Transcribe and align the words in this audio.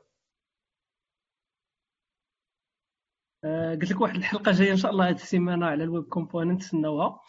آه، 3.44 3.75
قلت 3.75 3.90
لك 3.92 4.00
واحد 4.00 4.14
الحلقة 4.16 4.52
جاية 4.52 4.72
إن 4.72 4.76
شاء 4.76 4.90
الله 4.90 5.08
هذه 5.08 5.14
السيمانة 5.14 5.66
على 5.66 5.84
ال 5.84 5.89
web 5.89 6.04
components 6.04 6.62
سناوها 6.62 7.20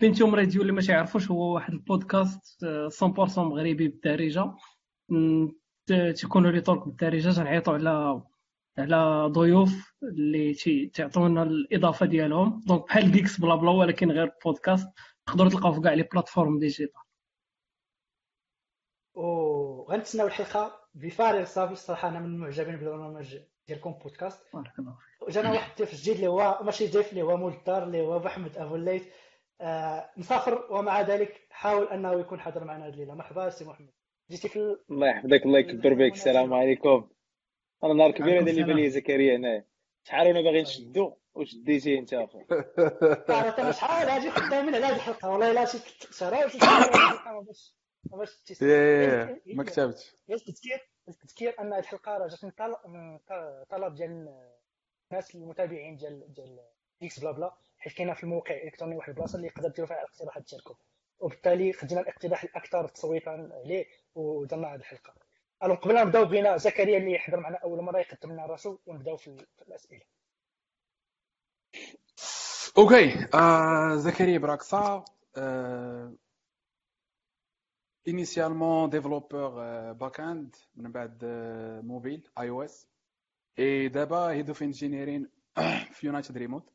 Pentium 0.00 0.34
Radio 0.34 0.62
اللي 0.62 0.72
ما 0.72 0.80
تعرفوش 0.80 1.30
هو 1.30 1.54
واحد 1.54 1.72
البودكاست 1.72 2.64
100% 2.90 3.38
آه، 3.38 3.44
مغربي 3.44 3.88
بالدارجة. 3.88 4.54
تيكونوا 6.16 6.50
لي 6.50 6.60
طرق 6.60 6.84
بالدارجة 6.84 7.32
تنعيطوا 7.32 7.74
على 7.74 8.22
على 8.78 9.28
ضيوف 9.32 9.94
اللي 10.02 10.54
تيعطونا 10.94 11.42
الإضافة 11.42 12.06
ديالهم. 12.06 12.60
donc 12.66 12.84
بحال 12.84 13.12
GeeksBlaBla 13.12 13.70
ولكن 13.70 14.10
غير 14.10 14.32
بودكاست 14.44 14.88
تقدروا 15.26 15.50
تلقاو 15.50 15.72
في 15.72 15.80
كاع 15.80 15.92
les 15.92 16.02
plateformes 16.02 16.58
digitales. 16.58 17.02
أو 19.16 19.86
غنتسناو 19.90 20.26
الحلقة 20.26 20.80
بفارغ 20.94 21.40
الصبر. 21.40 21.72
الصراحه 21.72 22.08
أنا 22.08 22.20
من 22.20 22.26
المعجبين 22.26 22.76
بالبرنامج 22.76 23.36
ديالكم 23.68 23.92
بودكاست. 23.92 24.40
بارك 24.54 24.78
الله 24.78 24.96
فيك. 25.20 25.34
جانا 25.34 25.50
واحد 25.50 25.70
الضيف 25.70 25.94
جديد 25.94 26.14
اللي 26.14 26.26
هو 26.26 26.60
ماشي 26.62 26.86
ضيف 26.86 27.10
اللي 27.10 27.22
هو 27.22 27.36
مول 27.36 27.52
الدار 27.52 27.82
اللي 27.84 28.00
هو 28.00 28.18
محمد 28.18 28.58
أبو 28.58 28.74
الليث. 28.74 29.04
مسافر 30.16 30.66
ومع 30.70 31.00
ذلك 31.00 31.46
حاول 31.50 31.88
أنه 31.88 32.20
يكون 32.20 32.40
حاضر 32.40 32.64
معنا 32.64 32.86
هذه 32.86 32.92
الليلة. 32.92 33.14
مرحبا 33.14 33.50
سي 33.50 33.64
محمد. 33.64 33.90
جيتي 34.30 34.48
في 34.48 34.76
الله 34.90 35.08
يحفظك 35.08 35.46
الله 35.46 35.58
يكبر 35.58 35.94
بك. 35.94 36.12
السلام 36.12 36.54
عليكم. 36.54 37.08
أنا 37.84 37.94
نهار 37.94 38.10
كبير 38.10 38.42
هذا 38.42 38.50
اللي 38.50 38.62
بالي 38.62 38.90
زكريا 38.90 39.36
هنا 39.36 39.64
شحال 40.04 40.26
وأنا 40.26 40.40
باغي 40.40 40.62
نشدو؟ 40.62 41.16
وشديتي 41.34 41.98
أنت 41.98 42.14
اخو 42.14 42.40
أنا 43.58 43.72
شحال؟ 43.78 44.08
هادي 44.08 44.30
خدامين 44.30 44.74
على 44.74 44.86
هذه 44.86 44.96
الحلقة 44.96 45.30
والله 45.30 45.50
الا 45.50 45.64
شي 45.64 45.78
شهر 46.10 46.46
باش 46.46 47.74
باش 48.12 48.34
ما 49.46 49.64
كتبتش. 49.64 50.16
التذكير 50.30 50.88
التذكير 51.08 51.60
أن 51.60 51.72
هذه 51.72 51.78
الحلقة 51.80 52.18
راه 52.18 52.28
جات 52.28 52.44
من 52.86 53.18
طلب 53.70 53.94
ديال 53.94 54.28
الناس 55.12 55.34
المتابعين 55.34 55.96
ديال 55.96 56.34
ديال 56.34 56.60
إكس 57.02 57.20
بلا 57.20 57.30
بلا. 57.30 57.54
حيت 57.80 57.92
كاينة 57.92 58.14
في 58.14 58.24
الموقع 58.24 58.54
الإلكتروني 58.54 58.96
واحد 58.96 59.08
البلاصة 59.08 59.36
اللي 59.36 59.46
يقدر 59.46 59.68
ديروا 59.68 59.88
فيها 59.88 59.96
الاقتراحات 59.98 60.44
ديالكم 60.50 60.74
وبالتالي 61.20 61.72
خدينا 61.72 62.00
الاقتراح 62.00 62.44
الأكثر 62.44 62.88
تصويتا 62.88 63.50
عليه 63.64 63.86
ودرنا 64.14 64.68
هذه 64.74 64.78
الحلقة. 64.78 65.14
ألو 65.62 65.74
قبل 65.74 65.94
ما 65.94 66.04
نبدأو 66.04 66.24
بينا 66.24 66.56
زكريا 66.56 66.98
اللي 66.98 67.12
يحضر 67.12 67.40
معنا 67.40 67.56
أول 67.56 67.82
مرة 67.82 67.98
يقدم 67.98 68.32
لنا 68.32 68.46
راسو 68.46 68.78
ونبدأو 68.86 69.16
في, 69.16 69.46
الأسئلة. 69.68 70.00
OK 72.78 73.28
آه 73.34 73.96
زكريا 73.96 74.38
براكسا 74.38 75.04
آه 75.36 76.12
initialement 78.08 78.90
développeur 78.92 79.52
back-end 80.02 80.56
من 80.76 80.92
بعد 80.92 81.24
mobile 81.84 82.28
iOS 82.38 82.88
et 83.58 83.88
دابا 83.88 84.30
head 84.30 84.48
of 84.48 84.62
engineering 84.62 85.28
في 85.92 86.06
United 86.06 86.38
Remote 86.38 86.72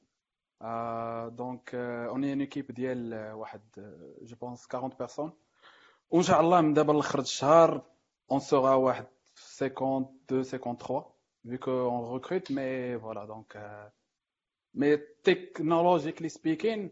donc 1.29 1.75
on 1.75 2.23
une 2.25 2.39
équipe 2.41 2.71
ديال 2.71 3.31
واحد 3.33 3.61
je 4.21 4.35
pense 4.35 4.67
40 4.75 4.91
personnes 4.99 5.31
وان 6.09 6.23
شاء 6.23 6.41
الله 6.41 6.61
من 6.61 6.73
دابا 6.73 6.91
لاخر 6.91 7.19
الشهر 7.19 7.85
on 8.31 8.39
sera 8.39 8.75
واحد 8.75 9.07
52 9.35 10.43
53 10.43 11.15
vu 11.45 11.59
qu'on 11.59 12.01
recrute 12.13 12.49
mais 12.49 12.95
voilà 12.95 13.27
donc 13.27 13.55
euh, 13.55 13.87
mais 14.73 14.97
technologically 15.23 16.29
speaking 16.29 16.89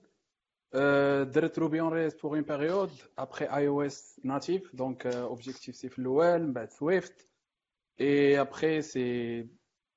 Euh, 0.75 1.23
درت 1.23 1.59
Ruby 1.59 1.81
on 1.81 1.93
Rails 1.93 2.15
pour 2.15 2.33
une 2.33 2.41
période 2.41 2.91
après 3.17 3.45
iOS 3.45 4.21
natif 4.23 4.75
donc 4.75 5.07
Objective-C 5.07 5.89
في 5.89 5.99
الأول 5.99 6.41
من 6.41 6.53
بعد 6.53 6.69
Swift 6.69 7.27
et 8.01 8.41
après 8.41 8.81
c'est 8.81 9.47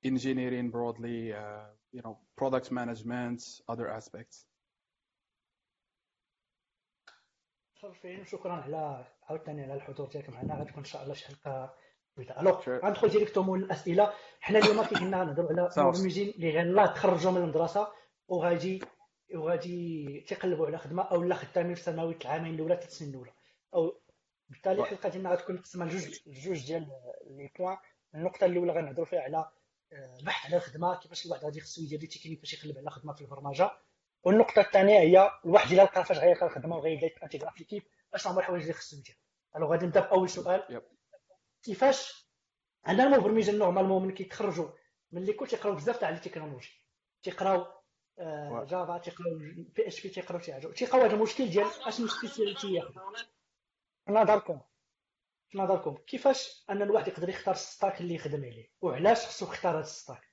engineering 0.07 0.71
broadly 0.71 1.33
uh, 1.33 1.67
you 1.93 2.03
know 2.03 2.17
product 2.41 2.71
management 2.71 3.41
other 3.73 3.89
aspects. 3.99 4.47
شكرا 8.25 8.53
على 8.53 9.07
عاوتاني 9.23 9.63
على 9.63 9.75
الحضور 9.75 10.09
ديالك 10.09 10.29
معنا. 10.31 10.55
غتكون 10.55 10.79
إن 10.79 10.85
شاء 10.85 11.03
الله 11.03 11.15
شي 11.15 11.27
حلقة 11.27 11.75
طويله 12.17 12.41
alors 12.41 12.69
غندخل 12.69 13.09
directement 13.09 13.61
للاسئله 13.61 14.13
حنا 14.41 14.59
اليوم 14.59 14.83
كنا 14.85 15.25
نهضروا 15.25 15.51
على 15.51 15.71
مبرمجين 15.77 16.29
اللي 16.29 16.51
غير 16.51 16.87
تخرجوا 16.87 17.33
من 17.33 17.43
المدرسة 17.43 17.93
وغادي 18.29 18.83
وغادي 19.35 20.21
تيقلبوا 20.29 20.67
على 20.67 20.79
خدمة 20.79 21.03
أو 21.03 21.23
لا 21.23 21.35
خدامين 21.35 21.75
في 21.75 21.83
سنوات 21.83 22.23
العامين 22.23 22.55
الأولى 22.55 22.77
ثلاث 22.77 22.91
سنين 22.93 23.11
الأولى. 23.11 23.33
أو 23.75 24.01
بالتالي 24.49 24.83
الحلقة 24.83 25.09
ديالنا 25.09 25.31
غتكون 25.31 25.57
مقسمه 25.57 25.85
لجوج 25.85 26.21
جوج 26.27 26.67
ديال 26.67 26.89
les 27.27 27.51
points 27.59 27.77
النقطة 28.15 28.45
الأولى 28.45 28.73
غنهضروا 28.73 29.07
فيها 29.07 29.21
على 29.21 29.51
البحث 29.93 30.45
آه، 30.45 30.49
على 30.49 30.57
الخدمة 30.57 30.99
كيفاش 31.01 31.27
الواحد 31.27 31.45
غادي 31.45 31.61
خصو 31.61 31.83
يدير 31.83 32.01
تكنيك 32.01 32.41
باش 32.41 32.55
يقلب 32.55 32.79
على 32.79 32.91
خدمة 32.91 33.13
في 33.13 33.21
البرمجة. 33.21 33.71
والنقطة 34.23 34.61
الثانية 34.61 34.99
هي 35.01 35.31
الواحد 35.45 35.73
إلا 35.73 35.83
لقى 35.83 36.05
فاش 36.05 36.19
غيلقى 36.19 36.47
الخدمة 36.47 36.77
وغيبدا 36.77 37.07
يت 37.07 37.16
intégra 37.16 37.51
في 37.51 37.59
l'équipe 37.59 37.83
أش 38.15 38.27
هما 38.27 38.41
الحوايج 38.41 38.63
اللي 38.63 38.75
خصو 38.75 38.97
يدير؟ 38.97 39.19
alors 39.57 39.67
غادي 39.67 39.87
نبدأ 39.87 40.01
بأول 40.01 40.31
سؤال. 40.31 40.83
كيفاش 41.63 42.27
عندنا 42.85 43.07
المبرمجين 43.07 43.59
normalement 43.59 44.03
من 44.03 44.15
كيتخرجوا 44.15 44.69
من 45.13 45.23
اللي 45.23 45.33
كنت 45.33 45.51
تيقراو 45.51 45.75
بزاف 45.75 45.99
تاع 45.99 46.09
ال 46.09 46.14
technologies 46.14 46.83
تيقراو 47.23 47.67
Java 48.65 48.99
تيقراو 48.99 49.39
PHP 49.39 50.09
تيقراو 50.09 50.41
شي 50.41 50.53
حاجة 50.53 50.67
تيلقاو 50.67 51.01
هذا 51.01 51.15
المشكل 51.15 51.51
ديال 51.51 51.67
اشنو 51.87 52.07
spécialité 52.07 52.73
ياخذ؟ 52.75 52.93
في 54.07 54.13
نظركم 54.13 54.61
في 55.49 55.59
نظركم 55.59 55.97
كيفاش 56.07 56.65
أن 56.71 56.83
الواحد 56.83 57.09
يقدر 57.09 57.29
يختار 57.29 57.55
ال 57.55 57.62
stack 57.62 58.01
اللي 58.01 58.15
يخدم 58.15 58.45
عليه؟ 58.45 58.69
وعلاش 58.81 59.27
خصو 59.27 59.47
يختار 59.47 59.73
هذا 59.73 59.81
ال 59.81 59.88
stack؟ 59.88 60.33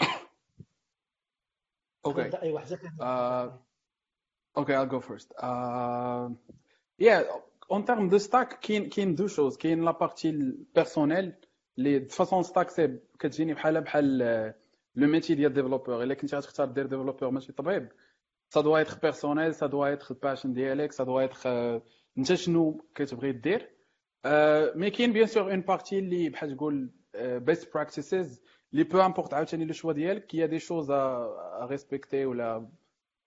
OK. 2.06 2.42
اي 2.42 2.52
واحد 2.52 2.78
OK 4.56 4.76
I'll 4.76 4.90
go 4.90 5.00
first. 5.00 5.28
uh, 5.38 6.30
yeah 7.02 7.24
en 7.70 7.84
termes 7.84 8.08
de 8.08 8.18
stack 8.18 8.58
كاين 8.60 8.88
كاين 8.88 9.14
deux 9.14 9.26
choses 9.26 9.56
كاين 9.56 9.84
la 9.84 9.90
partie 9.90 10.32
personnelle 10.74 11.32
اللي 11.78 11.98
de 11.98 12.08
façon 12.08 12.42
stack 12.42 12.70
c'est 12.70 12.98
كتجيني 13.18 13.54
بحال 13.54 13.80
بحال 13.80 14.18
le 14.96 15.06
métier 15.08 15.34
ديال 15.34 15.52
développeur 15.52 16.02
إلا 16.02 16.14
كنتي 16.14 16.36
غتختار 16.36 16.66
دير 16.66 16.86
développeur 16.86 17.30
ماشي 17.30 17.52
طبيب. 17.52 17.88
ça 18.54 18.60
doit 18.60 18.78
être 18.78 18.98
personnel 19.02 19.54
ça 19.54 19.66
doit 19.66 19.86
être 19.86 20.06
ال 20.10 20.15
passion 20.15 20.52
ديالك 20.52 20.92
ça 20.92 21.04
doit 21.04 21.28
être 22.18 22.32
انت 22.32 22.34
شنو 22.40 22.84
كتبغي 22.94 23.32
دير 23.32 23.70
mais 24.76 24.90
كاين 24.90 25.12
bien 25.12 25.26
sûr 25.26 25.50
une 25.50 25.60
partie 25.60 25.98
اللي 25.98 26.28
بحال 26.28 26.56
تقول 26.56 26.90
best 27.14 27.74
practices 27.74 28.42
اللي 28.72 28.84
peu 28.84 29.00
importe 29.00 29.34
عاوتاني 29.34 29.64
le 29.64 29.72
choix 29.72 29.92
ديالك 29.92 30.26
كاين 30.26 30.46
des 30.46 30.58
choses 30.58 30.90
à 30.90 31.66
respecter 31.70 32.24
ولا 32.26 32.68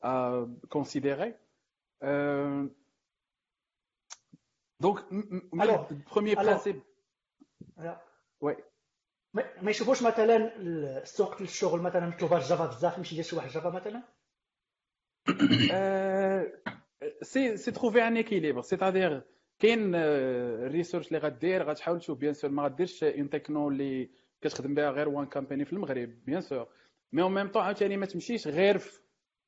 à 0.04 0.46
considérer 0.70 1.36
donc 4.80 5.06
premier 6.12 6.36
principe 6.36 6.82
oui 8.42 8.56
ما 9.34 9.70
يشوفوش 9.72 10.04
مثلا 10.04 10.56
السوق 10.58 11.42
الشغل 11.42 11.82
مثلا 11.82 12.08
مطلوبه 12.08 12.38
ال 12.38 12.43
Java 12.43 12.66
بزاف 12.66 12.98
يمشي 12.98 13.16
يدير 13.16 13.26
شي 13.26 13.36
واحد 13.36 13.50
Java 13.50 13.70
مثلا 13.70 14.04
c'est 17.24 17.58
c'est 17.58 17.72
trouver 17.72 18.08
un 18.08 18.16
équilibre 18.18 18.62
c'est-à-dire 18.62 19.22
كاين 19.60 19.96
ال 19.96 20.07
recherche 20.07 21.08
اللي 21.08 21.18
غدير 21.20 21.64
غتحاول 21.70 22.00
تشوف 22.00 22.18
bien 22.18 22.34
sûr 22.34 22.52
ما 22.52 22.64
غديرش 22.64 23.04
une 23.04 23.30
techno 23.30 23.70
اللي 23.70 24.10
كتخدم 24.42 24.74
بها 24.74 24.90
غير 24.90 25.10
one 25.10 25.26
company 25.26 25.66
في 25.66 25.74
المغرب 25.74 26.10
bien 26.26 26.42
sûr 26.42 26.68
mais 27.14 27.22
en 27.22 27.34
même 27.34 27.48
temps 27.48 27.62
عاوتاني 27.62 27.98
ما 27.98 28.06
تمشيش 28.06 28.48
غير 28.48 28.78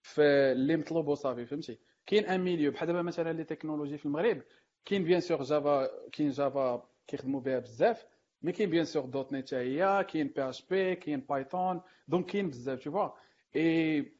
في 0.03 0.21
اللي 0.51 0.77
مطلوب 0.77 1.07
وصافي 1.07 1.45
فهمتي؟ 1.45 1.79
كاين 2.05 2.25
un 2.25 2.41
milieu 2.41 2.71
بحال 2.71 2.87
دابا 2.87 3.01
مثلا 3.01 3.33
les 3.33 3.43
technologies 3.43 3.97
في 3.97 4.05
المغرب 4.05 4.41
كاين 4.85 5.03
bien 5.03 5.19
sûr 5.19 5.43
Java 5.43 5.89
كاين 6.11 6.29
Java 6.29 6.89
كيخدموا 7.07 7.41
بها 7.41 7.59
بزاف 7.59 8.05
mais 8.41 8.51
كاين 8.51 8.69
بيان 8.69 8.85
سور 8.85 9.05
.NET 9.05 9.53
هي 9.53 10.05
كاين 10.09 10.27
PHP 10.27 10.95
كاين 10.95 11.19
Python 11.19 11.81
donc 12.07 12.25
كاين 12.25 12.49
بزاف 12.49 12.83
toutefois 12.83 13.09
اي 13.55 14.11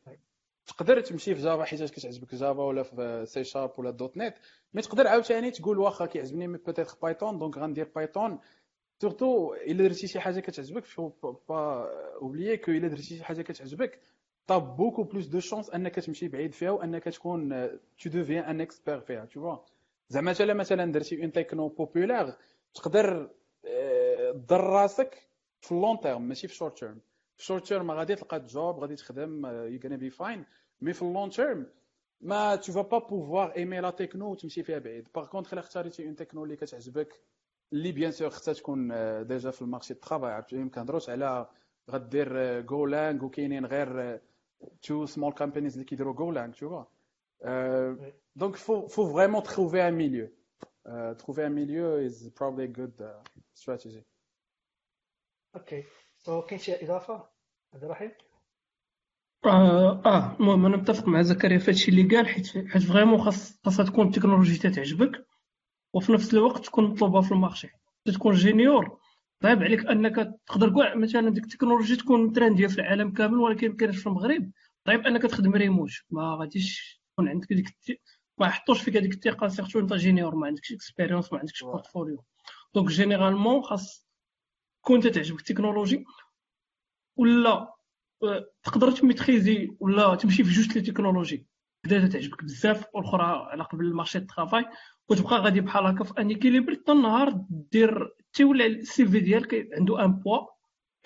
تقدر 0.68 1.02
تمشي 1.02 1.36
في 1.36 1.42
Java 1.42 1.64
حيت 1.64 1.84
كتعجبك 1.84 2.36
Java 2.36 2.64
ولا 2.64 2.84
في 2.84 3.24
سي 3.26 3.44
شارب 3.44 3.80
ولا 3.80 3.92
.NET 3.92 4.34
mais 4.74 4.82
تقدر 4.82 5.08
عاوتاني 5.08 5.52
تقول 5.52 5.80
واخا 5.80 6.06
كيعجبني 6.06 6.48
peut-être 6.48 6.98
Python 7.02 7.40
donc 7.40 7.58
غندير 7.58 7.88
Python 7.96 8.40
surtout 9.02 9.54
إلا 9.54 9.88
درتي 9.88 10.08
شي 10.08 10.20
حاجة 10.20 10.40
كتعجبك 10.40 10.86
faut 10.86 11.12
pas 11.50 11.90
oublier 12.22 12.58
que 12.58 12.72
إلا 12.72 12.88
درتي 12.88 13.04
شي 13.04 13.24
حاجة 13.24 13.42
كتعجبك 13.42 14.00
t'as 14.48 14.58
beaucoup 14.58 15.04
plus 15.04 15.26
de 15.26 15.40
chances 15.40 15.70
أنك 15.70 15.96
تمشي 15.96 16.28
بعيد 16.28 16.54
فيها 16.54 16.72
وأنك 16.72 17.04
تكون 17.04 17.70
tu 18.00 18.10
deviens 18.10 18.44
un 18.44 18.62
expert 18.62 19.00
فيها 19.00 19.26
toutefois 19.26 19.58
زعما 20.10 20.34
حتى 20.34 20.54
مثلا 20.54 20.92
درتي 20.92 21.22
une 21.22 21.32
techno 21.32 21.68
populaire 21.68 22.36
تقدر 22.74 23.30
تضر 24.34 24.64
راسك 24.64 25.28
في 25.62 25.72
ال 25.72 25.77
long 25.77 26.00
term 26.00 26.22
ماشي 26.22 26.48
في 26.48 26.56
short 26.56 26.80
term 26.80 27.00
في 27.38 27.46
short 27.46 27.68
term 27.68 27.92
غادي 27.92 28.16
تلقى 28.16 28.40
job 28.40 28.80
غادي 28.80 28.96
تخدم 28.96 29.46
you're 29.46 29.80
gonna 29.84 29.96
be 29.96 30.10
fine 30.10 30.46
mais 30.82 30.94
في 30.94 31.02
ال 31.02 31.07
long 31.07 31.30
term 31.30 31.68
mais 32.22 32.56
tu 32.56 32.74
vas 32.74 32.82
pas 32.82 32.98
pouvoir 32.98 33.56
aimer 33.56 33.80
la 33.82 33.90
techno 33.90 34.32
وتمشي 34.32 34.64
فيها 34.64 34.80
بعيد 34.80 35.08
par 35.16 35.26
contre 35.28 35.54
الا 35.54 35.62
اختاريتي 35.62 36.06
une 36.06 36.16
techno 36.16 36.44
اللي 36.44 36.56
كتعجبك 36.56 37.22
اللي 37.74 37.92
bien 37.92 38.12
sûr 38.12 38.30
خصها 38.30 38.54
تكون 38.54 38.88
déjà 39.28 39.52
في 39.52 39.62
ال 39.62 39.66
marché 39.66 39.94
ال 39.94 40.02
travail 40.02 40.60
ما 40.64 40.70
كنهضروش 40.70 41.10
على 41.10 41.50
غدير 41.92 42.62
Golang 42.62 43.26
وكاينين 43.26 43.66
غير 43.66 44.22
two 44.82 45.06
small 45.06 45.34
companies 45.34 45.74
اللي 45.74 45.86
كيديروا 45.86 46.14
Golang 46.14 46.54
too 46.54 46.84
donc 48.36 48.56
faut 48.56 48.88
faut 48.88 49.14
vraiment 49.14 49.44
trouver 49.44 49.88
un 49.88 49.94
milieu 49.94 50.30
trouver 51.18 51.46
un 51.46 51.52
milieu 51.52 52.06
is 52.06 52.28
probably 52.28 52.68
good 52.68 53.22
strategy 53.56 54.04
OK 55.56 55.82
so 55.82 56.05
كاين 56.26 56.60
شي 56.60 56.86
إضافة؟ 56.86 57.30
عبد 57.74 57.84
الرحيم 57.84 58.12
آه 59.46 60.02
آه 60.06 60.36
المهم 60.40 60.66
أنا 60.66 60.78
متفق 60.78 61.08
مع 61.08 61.22
زكريا 61.22 61.58
في 61.58 61.72
هادشي 61.72 61.92
اللي 61.92 62.16
قال 62.16 62.28
حيت 62.28 62.48
حيت 62.68 62.84
vraiment 62.84 63.22
خاص 63.22 63.60
خاصها 63.66 63.86
تكون 63.86 64.08
التكنولوجي 64.08 64.58
تعجبك 64.58 65.28
وفي 65.94 66.12
نفس 66.14 66.34
الوقت 66.34 66.66
تكون 66.66 66.84
مطلوبة 66.84 67.22
في 67.22 67.32
ال 67.32 67.36
marché. 67.37 67.70
تكون 68.06 68.34
junior 68.34 69.00
صعيب 69.44 69.64
عليك 69.64 69.86
أنك 69.86 70.16
تقدر 70.48 70.70
كاع 70.76 70.96
مثلا 70.96 71.30
ديك 71.30 71.44
التكنولوجي 71.44 71.96
تكون 71.96 72.34
trendy 72.34 72.68
في 72.68 72.76
العالم 72.76 73.12
كامل 73.12 73.38
ولكن 73.38 73.70
ما 73.70 73.76
كاينش 73.76 73.98
في 73.98 74.08
المغرب. 74.08 74.52
صعيب 74.88 75.08
أنك 75.08 75.22
تخدم 75.22 75.52
ريموت 75.52 75.90
ما 76.10 76.38
غاديش 76.40 77.02
تكون 77.14 77.30
عندك 77.30 77.54
ديك 77.54 78.02
ما 78.38 78.48
يحطوش 78.48 78.82
فيك 78.82 78.98
هذيك 78.98 79.14
الثقة 79.14 79.48
surtout 79.48 79.80
أنت 79.80 79.94
junior 79.94 80.36
ما 80.36 80.48
عندكش 80.48 80.74
expérience 80.74 81.34
ما 81.34 81.40
عندكش 81.40 81.64
portfolio 81.64 82.24
donc 82.74 82.88
généralement 82.88 83.62
خاص 83.62 84.05
كون 84.86 84.96
انت 84.96 85.08
تعجبك 85.08 85.40
التكنولوجي 85.40 86.06
ولا 87.18 87.76
آه، 88.24 88.46
تقدر 88.64 88.92
ت 88.92 89.00
maîtriser 89.00 89.76
ولا 89.80 90.16
تمشي 90.16 90.44
في 90.44 90.50
جوج 90.50 90.78
les 90.78 90.82
technologies. 90.82 91.48
بدا 91.86 92.08
تعجبك 92.08 92.44
بزاف 92.44 92.86
والأخرى 92.96 93.24
على 93.24 93.64
قبل 93.64 93.86
ال 93.86 93.90
marché 93.90 94.18
ال 94.18 94.24
travail 94.24 94.66
وتبقى 95.10 95.36
غادي 95.36 95.62
بحال 95.62 95.86
هكا 95.86 96.04
في 96.04 96.14
un 96.22 96.30
équilibre 96.30 96.74
حتى 96.76 96.92
النهار 96.92 97.46
دير 97.50 98.16
تيولي 98.34 98.66
ال 98.68 99.06
CV 99.06 99.20
ديالك 99.20 99.70
عنده 99.74 100.06
un 100.06 100.12
poids 100.14 100.38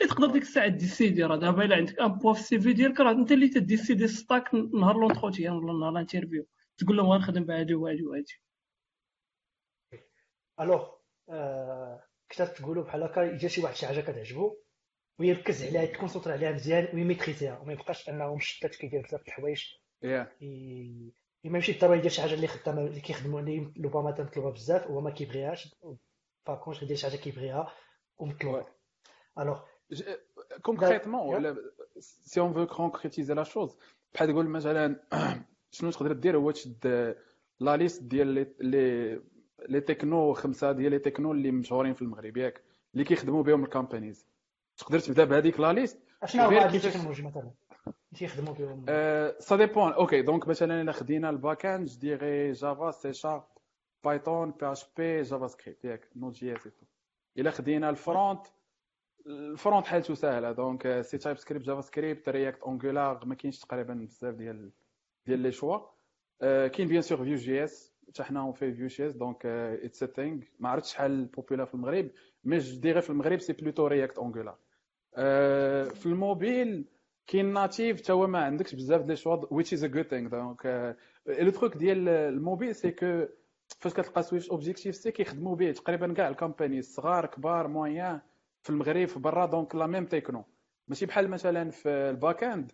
اللي 0.02 0.10
تقدر 0.10 0.28
ديك 0.28 0.42
الساعة 0.42 0.68
décider 0.68 1.24
راه 1.24 1.36
دابا 1.36 1.66
إلا 1.66 1.75
عندك 1.75 2.00
un 2.00 2.07
poids 2.07 2.34
في 2.34 2.40
ال 2.40 2.60
CV 2.60 2.74
ديالك 2.74 3.00
راه 3.00 3.12
أنت 3.12 3.32
اللي 3.32 3.48
ت 3.48 3.55
décider 3.55 4.07
stack 4.07 4.54
نهار 4.54 4.98
l'entretien 4.98 5.54
ولا 5.54 5.80
نهار 5.80 5.92
ال 5.92 5.96
interview. 5.96 6.46
تقول 6.78 6.98
لهم 6.98 7.08
غنخدم 7.08 7.44
بهادي 7.44 7.74
وهادي 7.74 8.04
وهادي 8.04 8.42
alors 10.60 10.90
كنت 12.31 12.42
تقولوا 12.42 12.84
بحال 12.84 13.04
هكا 13.04 13.20
يجي 13.22 13.50
شي 13.50 13.62
واحد 13.62 13.76
شي 13.76 13.88
حاجة 13.88 14.02
كتعجبو 14.02 14.58
ويركز 15.20 15.64
عليها 15.64 15.81
يت 15.81 15.91
concentre 15.91 16.31
عليها 16.31 16.51
مزيان 16.51 16.88
وي 16.94 17.04
maîtriser 17.04 17.54
ها 17.54 17.60
وما 17.60 17.74
يبقاش 17.74 18.10
انه 18.10 18.36
مشتت 18.36 18.75
كيدير 18.75 19.01
بزاف 19.01 19.27
الحوايج. 19.27 19.63
ما 21.44 21.58
يمشي 21.58 21.74
ضروري 21.74 21.98
يدير 21.98 22.12
شي 22.12 22.22
حاجة 22.22 22.34
اللي 22.34 22.48
خدامة 22.48 22.82
اللي 22.82 23.01
كيخدموا 23.01 23.39
اللي 23.39 23.72
ربما 23.86 24.12
تمطلوبه 24.12 24.51
بزاف 24.51 24.89
وهو 24.89 25.01
ما 25.01 25.10
كيبغيهاش. 25.10 25.75
باغ 26.48 26.84
يدير 26.84 26.98
شي 26.98 27.10
حاجة 27.10 27.18
كيبغيها 27.18 27.74
ومطلوبة. 28.18 28.65
alors 29.39 29.60
concrètement 30.62 31.56
si 32.00 32.39
on 32.39 32.53
veut 32.53 32.68
concrétiser 32.68 33.34
la 33.34 33.44
chose 33.44 33.77
بحال 34.13 34.27
تقول 34.27 34.48
مثلا 34.48 35.00
شنو 35.72 35.92
تقدر 35.92 36.13
دير؟ 36.13 36.38
هو 36.38 36.51
تشد 36.51 37.15
la 37.60 37.77
liste 37.77 38.03
ديال 38.03 38.27
les 38.60 39.22
les 39.70 39.82
technos 39.82 40.34
خمسة 40.34 40.72
ديال 40.72 40.92
les 40.91 41.00
technos 41.00 41.32
اللي 41.32 41.51
مشهورين 41.51 41.94
في 41.94 42.01
المغرب 42.01 42.38
ياك 42.38 42.62
اللي 42.94 43.04
كيخدموا 43.04 43.44
بهم 43.44 43.63
ال 43.63 43.70
companies 43.70 44.27
تقدر 44.78 45.00
تبدا 45.00 45.24
بهذيك 45.24 45.60
la 45.60 45.74
liste؟ 45.74 46.00
اشنو 46.24 46.44
هو 46.44 46.50
هاد 46.50 46.75
ال 46.75 46.79
technologies 46.79 47.24
مثلا؟ 47.24 47.51
تيخدموا 48.16 48.54
بهم؟ 48.54 48.86
ça 49.39 49.56
dépend 49.56 49.91
OK 49.94 50.22
donc 50.22 50.48
مثلا 50.48 50.82
إلا 50.82 50.92
خدينا 50.92 51.30
الباك 51.30 51.66
اند 51.66 51.89
ديغي 52.00 52.51
جافا 52.51 52.92
سي 52.92 53.13
شارب 53.13 53.44
بايثون 54.04 54.51
بي 54.51 54.72
اش 54.72 54.86
بي 54.98 55.22
جافا 55.22 55.48
سكريبت 55.48 55.86
ياك 55.86 56.08
Node.js 56.15 56.70
إلا 57.38 57.51
خدينا 57.51 57.89
ال 57.89 57.99
front 57.99 58.48
ال 59.27 59.38
front 59.38 59.88
حالته 59.88 60.13
ساهلة. 60.13 60.51
donc 60.51 61.01
c'est 61.01 61.18
TypeScript 61.18 61.65
JavaScript 61.65 62.29
React 62.29 62.62
Angular 62.62 63.25
ما 63.25 63.36
كاينش 63.36 63.60
تقريبا 63.60 63.94
بزاف 63.94 64.36
ديال 64.36 64.72
ديال 65.28 65.39
les 65.39 65.51
choix 65.51 65.79
كاين 66.68 66.88
bien 66.88 67.01
sûr 67.01 67.24
Vue.js 67.24 67.94
حتى 68.20 68.51
في 68.56 68.74
Vue.js 68.88 69.15
donc 69.15 69.46
it's 69.46 70.03
a 70.03 70.06
thing 70.06 70.41
ما 70.60 70.70
عرفتش 70.70 70.92
شحال 70.94 71.25
populaire 71.25 71.65
في 71.66 71.74
المغرب 71.74 72.10
mais 72.44 72.60
déjà 72.60 73.01
في 73.01 73.10
المغرب 73.10 73.39
c'est 73.39 73.53
plutôt 73.53 73.88
React 73.88 74.18
Angular 74.18 74.58
في 75.94 76.06
الموبيل 76.06 76.86
كاين 77.28 77.54
natif 77.53 78.01
تا 78.01 78.13
هو 78.13 78.28
ما 78.28 78.39
عندكش 78.39 78.75
بزاف 78.75 79.01
ديال 79.01 79.18
choix 79.18 79.36
which 79.46 79.68
is 79.78 79.82
a 79.84 79.88
good 79.88 80.10
thing. 80.10 80.30
donc 80.29 80.96
le 81.27 81.50
truc 81.51 81.77
ديال 81.78 82.10
ال 82.10 82.19
mobile 82.19 82.75
c'est 82.75 82.91
que 82.91 83.25
فاش 83.80 83.94
كتلقى 83.94 84.24
Swift 84.24 84.50
Objective-C 84.50 85.12
كيخدموا 85.12 85.56
به. 85.56 85.72
تقريبا 85.72 86.13
كاع 86.13 86.28
ال 86.27 86.32
compagnies 86.32 86.82
صغار 86.82 87.25
كبار 87.25 87.68
moyens 87.68 88.20
في 88.63 88.70
المغرب 88.70 89.08
في 89.08 89.20
برا 89.20 89.46
donc 89.46 89.75
la 89.75 89.88
même 89.88 90.06
techno 90.06 90.44
ماشي 90.88 91.06
بحال 91.06 91.28
مثلا 91.30 91.70
في 91.72 91.89
ال 91.89 92.44
backend 92.44 92.72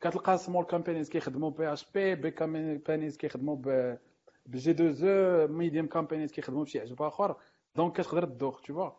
كتلقى 0.00 0.38
small 0.38 0.64
companies 0.64 1.08
كيخدموا 1.10 1.50
PHP 1.50 1.72
big 1.72 2.30
companies 2.30 3.16
كيخدموا 3.16 3.56
ب 3.56 3.98
بجي 4.46 4.72
دو 4.72 4.90
زو 4.90 5.46
medium 5.48 5.86
companies 5.86 6.32
كيخدموا 6.32 6.64
بشي 6.64 6.80
عجب 6.80 7.02
آخر. 7.02 7.36
دونك 7.76 7.96
كتقدر 7.96 8.24
تدوخ 8.24 8.60
toutefois 8.60 8.90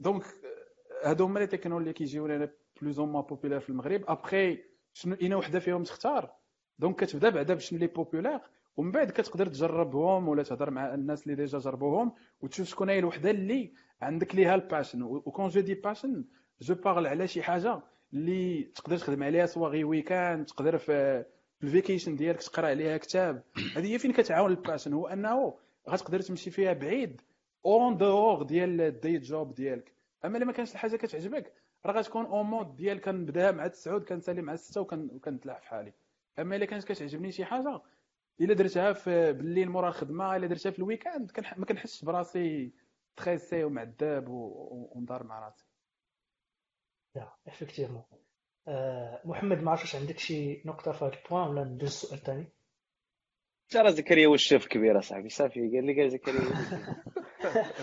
donc 0.00 0.24
هادو 1.04 1.24
هما 1.24 1.38
لي 1.38 1.46
تكنو 1.46 1.78
اللي 1.78 1.92
كيجيو 1.92 2.26
لنا 2.26 2.50
plus 2.80 2.98
ou 2.98 3.12
moins 3.12 3.20
populaires 3.20 3.60
في 3.60 3.70
المغرب. 3.70 4.04
ابخي 4.08 4.64
شنو 4.92 5.14
إينا 5.22 5.34
وحدة 5.34 5.58
فيهم 5.58 5.82
تختار. 5.82 6.30
donc 6.78 6.96
كتبدا 7.04 7.28
بعدا 7.28 7.54
بشنو 7.54 7.78
لي 7.78 7.86
populaire 7.86 8.40
ومن 8.76 8.90
بعد 8.90 9.10
كتقدر 9.10 9.46
تجربهم 9.46 10.28
ولا 10.28 10.42
تهضر 10.42 10.70
مع 10.70 10.94
الناس 10.94 11.22
اللي 11.22 11.34
déjà 11.34 11.58
جربوهم 11.58 12.12
وتشوف 12.40 12.66
شكون 12.66 12.90
هي 12.90 12.98
الوحدة 12.98 13.30
اللي 13.30 13.72
عندك 14.02 14.34
ليها 14.34 14.54
ال 14.54 14.60
passion 14.60 15.02
و 15.02 15.10
quand 15.10 15.48
je 15.48 15.60
dis 15.60 15.74
passion 15.74 16.24
je 16.60 16.74
parle 16.74 17.06
على 17.06 17.28
شي 17.28 17.42
حاجة 17.42 17.82
اللي 18.12 18.62
تقدر 18.62 18.98
تخدم 18.98 19.22
عليها 19.22 19.46
soit 19.46 19.68
غي 19.68 19.84
weekend 19.84 20.46
تقدر 20.46 20.78
في 20.78 21.24
ال 21.62 21.68
vacation 21.68 22.16
ديالك 22.16 22.42
تقرا 22.42 22.66
عليها 22.66 22.96
كتاب. 22.96 23.42
هذه 23.76 23.92
هي 23.92 23.98
فين 23.98 24.12
كتعاون 24.12 24.50
ال 24.50 24.55
passion 24.55 24.92
هو 24.92 25.06
أنه 25.06 25.58
غتقدر 25.88 26.20
تمشي 26.20 26.50
فيها 26.50 26.72
بعيد 26.72 27.20
en 27.66 27.96
dehors 27.96 28.42
ديال 28.42 28.80
ال 28.80 28.89
day 28.89 29.18
job 29.18 29.54
ديالك. 29.54 29.92
أما 30.24 30.38
إلا 30.38 30.46
ما 30.46 30.52
كانش 30.52 30.72
الحاجة 30.72 30.96
كتعجبك 30.96 31.52
راه 31.86 31.92
غتكون 31.92 32.26
en 32.26 32.46
mode 32.46 32.76
ديال 32.76 33.00
كنبدأ 33.00 33.50
مع 33.50 33.66
9 33.66 33.98
كنسالي 33.98 34.42
مع 34.42 34.56
6 34.56 34.80
وكنتلاح 34.80 35.60
في 35.60 35.66
حالي. 35.66 35.92
أما 36.38 36.56
إلا 36.56 36.64
كانت 36.66 36.84
كتعجبني 36.84 37.32
شي 37.32 37.44
حاجة 37.44 37.80
إلا 38.40 38.54
درتها 38.54 38.92
في 38.92 39.32
بالليل 39.32 39.70
مورا 39.70 39.88
الخدمه 39.88 40.36
إلا 40.36 40.46
درتها 40.46 40.70
في 40.70 40.78
ال 40.78 40.85
weekend 40.85 41.32
ما 41.56 41.66
كنحسش 41.66 42.04
براسي 42.04 42.72
تخيسي 43.16 43.64
ومعذب 43.64 44.28
ومدار 44.28 45.24
مع 45.24 45.44
راسي. 45.44 45.66
لا 47.14 47.36
effectivement 47.46 48.02
محمد 49.24 49.62
ما 49.62 49.70
عرفتش 49.70 49.96
عندك 49.96 50.18
شي 50.18 50.62
نقطة 50.64 50.92
في 50.92 51.04
هذا 51.04 51.14
ال 51.14 51.20
point 51.20 51.48
ولا 51.48 51.64
ندوز 51.64 51.88
السؤال 51.88 52.18
الثاني؟ 52.18 52.52
ترى 53.68 53.92
زكريا 53.92 54.26
هو 54.26 54.34
الشيف 54.34 54.66
كبير 54.66 54.98
اصاحبي 54.98 55.28
صافي 55.28 55.60
قال 55.60 55.86
لي 55.86 56.00
قال 56.00 56.10
زكريا 56.10 56.40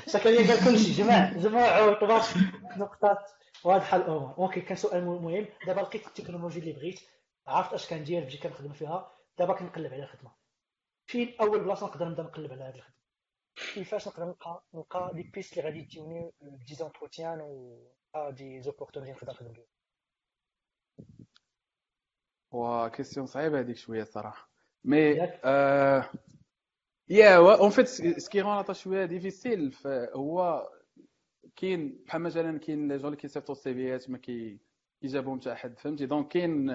زكريا 0.07 0.47
قال 0.49 0.65
كل 0.65 0.79
شيء 0.79 1.05
جماع 1.05 1.33
جماع 1.33 1.85
وطباخ 1.85 2.37
نقطات 2.77 3.31
واضحة 3.63 3.97
الأمور. 3.97 4.35
okay 4.37 4.61
كان 4.61 4.75
سؤال 4.77 5.05
مهم. 5.05 5.47
دابا 5.67 5.81
لقيت 5.81 6.07
التكنولوجيا 6.07 6.61
اللي 6.61 6.73
بغيت 6.73 6.99
عرفت 7.47 7.73
اش 7.73 7.89
كندير 7.89 8.23
بجي 8.23 8.37
كنخدم 8.37 8.73
فيها. 8.73 9.11
دابا 9.39 9.53
كنقلب 9.53 9.93
على 9.93 10.03
الخدمة. 10.03 10.31
فين 11.05 11.35
أول 11.41 11.63
بلاصة 11.63 11.85
نقدر 11.85 12.07
نبدأ 12.09 12.23
نقلب 12.23 12.51
على 12.51 12.63
هذه 12.63 12.75
الخدمة؟ 12.75 12.99
كيفاش 13.73 14.07
نقدر 14.07 14.25
نلقى 14.25 14.63
نلقى 14.73 15.11
des 15.13 15.23
pistes 15.23 15.57
اللي 15.57 15.63
غادي 15.69 15.79
يديوني 15.79 16.31
des 16.41 16.75
entretiens 16.75 17.41
و 17.41 17.79
des 18.29 18.61
opportunités 18.61 19.11
نقدر 19.11 19.33
نخدم 19.33 19.51
بهم؟ 19.53 19.65
وا 22.51 22.87
question 22.87 23.25
صعيبة 23.25 23.59
هذيك 23.59 23.77
شوية 23.77 24.01
الصراحه 24.01 24.49
mais 24.83 24.97
يا 27.09 27.37
en 27.37 27.69
fait 27.69 27.87
ce 28.17 28.27
qui 28.27 28.41
rend 28.41 28.73
شوية 28.73 29.05
difficile 29.05 29.75
هو 30.15 30.69
كاين 31.55 32.03
بحال 32.07 32.21
مثلا 32.21 32.59
كاين 32.59 32.87
les 32.87 32.97
gens 32.97 33.05
اللي 33.05 33.17
كيصيفطوا 33.17 33.55
ال 33.55 33.66
CVيات 33.66 34.09
ما 34.09 34.17
كيجابهم 35.01 35.39
حتى 35.39 35.55
حد 35.55 35.79
فهمتي؟ 35.79 36.05
donc 36.05 36.27
كاين 36.27 36.67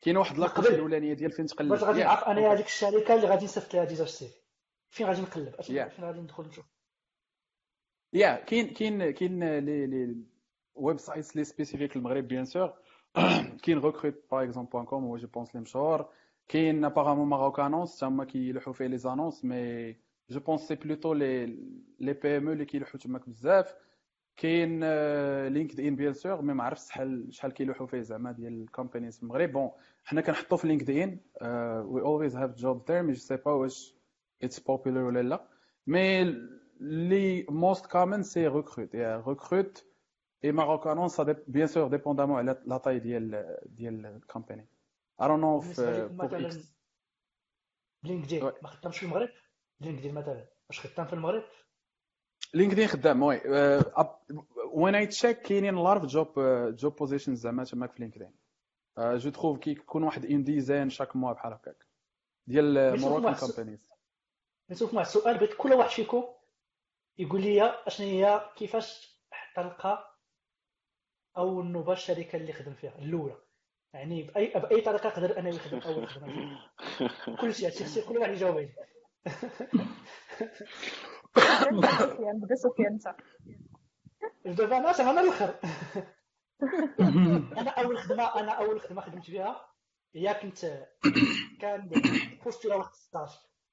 كاين 0.00 0.16
واحد 0.16 0.38
la 0.38 0.45
couche 0.45 0.66
الأولانية 0.66 1.14
ديال 1.14 1.30
فين 1.30 1.46
تقلب. 1.46 1.68
باش 1.68 1.82
غادي 1.82 2.00
نعرف 2.00 2.24
أنا 2.24 2.52
هذيك 2.52 2.66
الشركة 2.66 3.14
اللي 3.14 3.26
غادي 3.26 3.44
نصيفط 3.44 3.74
لها 3.74 3.84
déjà 3.84 4.04
ال 4.04 4.15
CV 4.15 4.38
فين 4.90 5.06
غادي 5.06 5.20
نقلب؟ 5.20 5.60
فين 5.60 6.04
غادي 6.04 6.20
ندخل 6.20 6.46
نشوف؟ 6.46 6.64
yeah 8.12 8.44
كاين 8.44 8.74
كاين 8.74 9.10
كاين 9.10 9.58
les 9.58 9.86
les 9.86 10.16
websites 10.74 11.36
les 11.36 11.44
spécifiques 11.44 11.96
المغرب 11.96 12.28
bien 12.28 12.44
sûr 12.44 12.74
كاين 13.62 13.78
Rekrute 13.78 14.14
par 14.30 14.42
exemple 14.42 14.70
point 14.70 14.84
com 14.84 15.04
هو 15.04 15.16
je 15.16 15.28
pense 15.28 15.54
les 15.54 15.60
مشهور 15.60 16.08
كاين 16.48 16.84
apparemment 16.84 17.28
Maroc 17.28 17.60
Annonces 17.60 17.98
تما 17.98 18.24
كيلوحوا 18.24 18.72
فيه 18.72 18.86
les 18.86 18.98
annonces 18.98 19.44
mais 19.44 19.96
je 20.30 20.40
pense 20.40 20.60
c'est 20.60 20.74
plutôt 20.74 21.12
les 21.14 21.46
les 22.00 22.12
PME 22.12 22.46
أو 22.46 22.52
اللي 22.52 22.64
كيلوحوا 22.64 23.00
تماك 23.00 23.28
بزاف 23.28 23.74
كاين 24.36 24.80
LinkedIn 25.48 25.96
bien 25.96 26.12
sûr 26.12 26.42
mais 26.42 26.54
ما 26.54 26.64
عرفتش 26.64 26.88
شحال 26.88 27.28
شحال 27.34 27.52
كيلوحوا 27.52 27.86
فيه 27.86 28.00
زعما 28.00 28.32
ديال 28.32 28.62
ال 28.62 28.67
companies 28.67 29.16
في 29.16 29.22
المغرب 29.22 29.52
bon 29.52 29.70
حنا 30.04 30.20
كنحطوا 30.20 30.56
في 30.58 30.68
LinkedIn 30.68 31.18
we 31.86 32.00
always 32.02 32.36
have 32.36 32.54
job 32.54 32.90
there 32.90 33.02
mais 33.02 33.12
je 33.12 33.18
sais 33.18 33.36
pas 33.36 33.52
واش 33.52 33.94
it's 34.42 34.60
popular 34.60 35.02
ولا 35.04 35.22
لا 35.22 35.48
مي 35.86 36.24
les 36.80 37.46
most 37.50 37.86
common 37.86 38.22
c'est 38.22 38.46
Rekrute 38.48 38.94
yeah 38.94 39.24
Rekrute 39.26 39.84
et 40.44 40.52
Maroc 40.52 40.86
Annonces 40.86 41.20
bien 41.20 41.66
sûr 41.66 41.88
dépendamment 41.88 42.36
على 42.38 42.62
la 42.66 42.78
taille 42.78 42.98
ديال 42.98 43.56
ديال 43.66 44.06
ال 44.06 44.14
company 44.14 44.68
don't 45.22 45.40
know 45.40 45.64
if 45.64 45.80
مثلا 45.80 46.50
LinkedIn 48.02 48.44
ما 48.62 48.68
خدامش 48.68 48.98
في 48.98 49.06
المغرب 49.06 49.28
LinkedIn 49.80 50.14
مثلا 50.14 50.46
واش 50.68 50.80
خدام 50.80 51.06
في 51.06 51.12
المغرب 51.12 51.44
LinkedIn 52.54 52.88
خدام 52.88 53.22
oui 53.22 53.40
when 54.72 54.94
I 54.94 55.06
check 55.06 55.42
كاينين 55.42 55.74
لارف 55.74 56.04
job 56.04 56.40
job 56.76 56.96
positions 56.96 57.38
زعما 57.40 57.64
تماك 57.64 57.92
في 57.92 58.00
LinkedIn 58.02 58.34
جو 58.98 59.30
تروف 59.30 59.58
كي 59.58 59.70
يكون 59.70 60.02
واحد 60.02 60.24
ان 60.24 60.44
ديزاين 60.44 60.90
شاك 60.90 61.16
موا 61.16 61.32
بحال 61.32 61.52
هكاك 61.52 61.86
ديال 62.46 63.00
مروكان 63.00 63.34
كومبانيز 63.34 63.88
نشوف 64.70 64.94
مع 64.94 65.00
السؤال 65.00 65.36
بغيت 65.36 65.54
كل 65.54 65.72
واحد 65.72 65.90
فيكم 65.90 66.24
يقول 67.18 67.40
لي 67.40 67.62
اشنو 67.86 68.06
هي 68.06 68.50
كيفاش 68.56 69.18
تلقى 69.56 70.13
أو 71.36 71.62
نوبه 71.62 71.92
الشركة 71.92 72.36
اللي 72.36 72.52
خدم 72.52 72.74
فيها 72.74 72.98
الأولى. 72.98 73.36
يعني 73.94 74.22
باي 74.22 74.52
بأي 74.54 74.80
طريقة 74.80 75.06
يقدر 75.08 75.38
أنا 75.38 75.48
يخدم 75.48 75.78
اول 75.78 76.08
خدمه 76.08 76.60
كل 77.40 77.54
شيء 77.54 77.66
هادشي 77.68 78.02
كل 78.02 78.18
واحد 78.18 78.32
يجاوب 78.32 78.56
عليه. 78.56 78.74
بدا 82.32 82.54
سفيان 82.54 82.98
انت 84.46 84.58
دابا 84.60 84.78
أنا 84.78 85.10
أنا 85.10 85.20
الأخر. 85.20 85.60
أنا 87.58 87.70
أول 87.70 87.98
خدمه 87.98 88.40
أنا 88.40 88.52
أول 88.52 88.80
خدمة 88.80 89.00
خدمت 89.00 89.24
فيها 89.24 89.68
هي 90.14 90.34
كنت 90.34 90.86
كان 91.60 91.90
بوستولا 92.44 92.74
واحد 92.74 92.94
ستاج. 92.94 93.28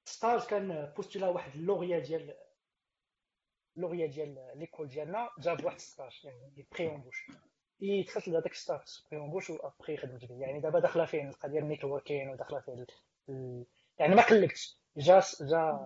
ستاج 0.05 0.45
كان 0.45 0.93
بوستولا 0.95 1.27
واحد 1.27 1.55
اللوغيا 1.55 1.99
ديال 1.99 2.35
اللوغيا 3.77 4.07
ديال 4.07 4.51
ليكول 4.55 4.87
ديالنا 4.87 5.29
جاب 5.39 5.65
واحد 5.65 5.79
ستاج 5.79 6.19
يعني 6.23 6.67
بري 6.71 6.89
اونبوش 6.89 7.25
دخلت 7.81 8.27
لهذاك 8.27 8.53
ستاج 8.53 8.79
بري 9.11 9.19
اونبوش 9.21 9.50
وابخي 9.50 9.97
خدمت 9.97 10.25
فيه 10.25 10.41
يعني 10.41 10.61
دابا 10.61 10.79
داخلة 10.79 11.05
فيه 11.05 11.29
القضية 11.29 11.59
النيتوركين 11.59 12.29
وداخلة 12.29 12.59
فيه 12.59 12.85
يعني 14.00 14.15
ما 14.15 14.21
قلقتش. 14.21 14.79
جا 14.97 15.21
جا 15.41 15.79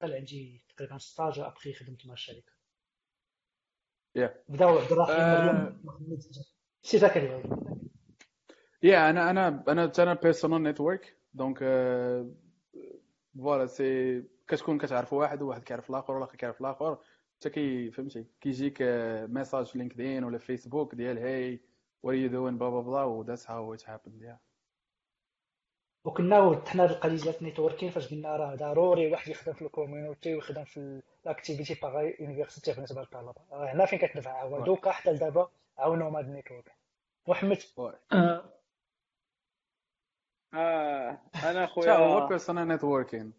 طلع 0.00 0.16
عندي 0.16 0.64
تقريبا 0.68 0.98
stage 0.98 1.38
après 1.38 1.72
خدمت 1.72 2.06
مع 2.06 2.12
الشركة. 2.12 2.52
بداو 4.48 4.78
عبد 4.78 4.92
الرحيم 4.92 5.82
سي 6.82 6.98
زكريا 6.98 7.42
yeah 8.82 9.10
أنا 9.10 9.30
أنا 9.30 9.64
أنا 9.68 9.92
أنا 9.98 10.14
personal 10.14 10.62
network 10.62 11.16
donc 11.34 11.58
voilà 13.38 13.66
c'est 13.66 14.22
كتكون 14.48 14.78
كتعرف 14.78 15.12
واحد 15.12 15.42
وواحد 15.42 15.62
كيعرف 15.62 15.90
الآخر 15.90 16.12
والاخر 16.14 16.36
كيعرف 16.36 16.60
الآخر. 16.60 16.98
حتى 17.40 17.50
كي 17.50 17.90
فهمتي 17.90 18.26
كيجيك 18.40 18.82
message 19.28 19.66
في 19.66 19.78
LinkedIn 19.78 20.24
ولا 20.24 20.38
فيسبوك 20.38 20.94
ديال 20.94 21.18
hi 21.18 21.60
what 22.02 22.16
you 22.16 22.28
doing 22.28 22.58
bla 22.58 22.68
bla 22.68 22.80
bla 22.80 23.04
و 23.04 23.22
that's 23.22 23.50
how 23.50 23.74
it 23.74 23.88
happened 23.88 24.22
yeah 24.22 24.38
وكنا 26.04 26.40
وضحنا 26.40 26.84
هذه 26.84 26.90
القضية 26.90 27.16
ديال 27.16 27.34
ال 27.40 27.45
networking 27.45 27.90
فاش 27.90 28.10
قلنا 28.10 28.36
راه 28.36 28.54
ضروري 28.54 29.12
واحد 29.12 29.28
يخدم 29.28 29.52
في 29.52 29.62
ال 29.62 29.69
community 29.69 30.34
ويخدم 30.34 30.64
في 30.64 31.02
ال 31.24 31.80
activités 31.82 32.16
para-universitaires 32.20 32.72
بالنسبة 32.72 33.00
للطلبه 33.00 33.34
هنا 33.52 33.86
فين 33.86 33.98
كتنفع؟ 33.98 34.42
هو 34.42 34.64
donc 34.64 34.90
حتى 34.90 35.12
لدابا 35.12 35.50
عاونوا 35.78 36.18
هاد 36.18 36.24
ال 36.24 36.30
network 36.30 36.72
محمد. 37.28 37.58
آه. 40.54 41.18
أنا 41.44 41.66
خويا 41.66 41.92
هو 41.92 42.26
personal 42.26 42.68
networking 42.68 43.32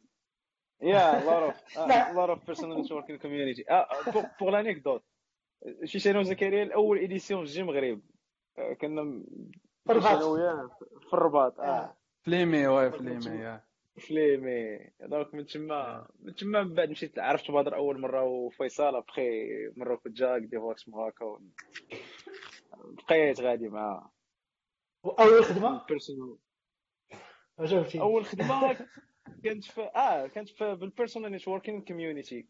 yeah 0.81 1.21
lot 1.21 1.51
of 1.51 1.55
uh, 1.77 2.13
lot 2.15 2.29
of 2.29 2.45
personal 2.45 2.77
networking 2.77 3.19
community. 3.21 3.63
Ah 3.69 3.87
pour, 4.11 4.23
pour 4.39 4.51
l'anecdote. 4.51 5.03
شي 5.83 6.11
أنا 6.11 6.19
وزكريا 6.19 6.63
الأول 6.63 6.97
édition 6.97 7.45
في 7.45 7.51
Geeks 7.51 7.63
مغرب 7.63 8.01
كنا 8.81 9.23
في 9.87 9.91
الرباط 9.91 10.23
في 11.07 11.13
الرباط. 11.13 11.59
آه. 11.59 11.97
فليمي 12.21 12.67
واي 12.67 12.91
فليمي 12.91 13.25
يا 13.25 13.63
فليمي. 14.07 14.91
دونك 14.99 15.33
من 15.33 15.45
تما 15.45 16.07
من 16.19 16.35
تما 16.35 16.63
من 16.63 16.73
بعد 16.73 16.89
مشيت 16.89 17.19
عرفت 17.19 17.51
بدر 17.51 17.75
أول 17.75 17.99
مرة 17.99 18.23
وفيصل 18.23 18.95
أبخي 18.95 19.49
مرة 19.75 19.95
كنت 19.95 20.17
جاك 20.17 20.41
دي 20.41 20.57
فوكس 20.59 20.89
هكا 20.89 21.39
بقيت 23.07 23.41
غادي 23.41 23.69
معاه 23.69 24.11
وأول 25.03 25.45
خدمة؟ 25.45 25.85
أول 28.01 28.25
خدمة؟ 28.25 28.77
كانت 29.43 29.63
في 29.63 29.81
آه 29.81 30.27
كانت 30.27 30.49
في 30.49 30.75
بالبيرسونال 30.75 31.31
نيتوركينغ 31.31 31.83
كوميونيتي 31.83 32.47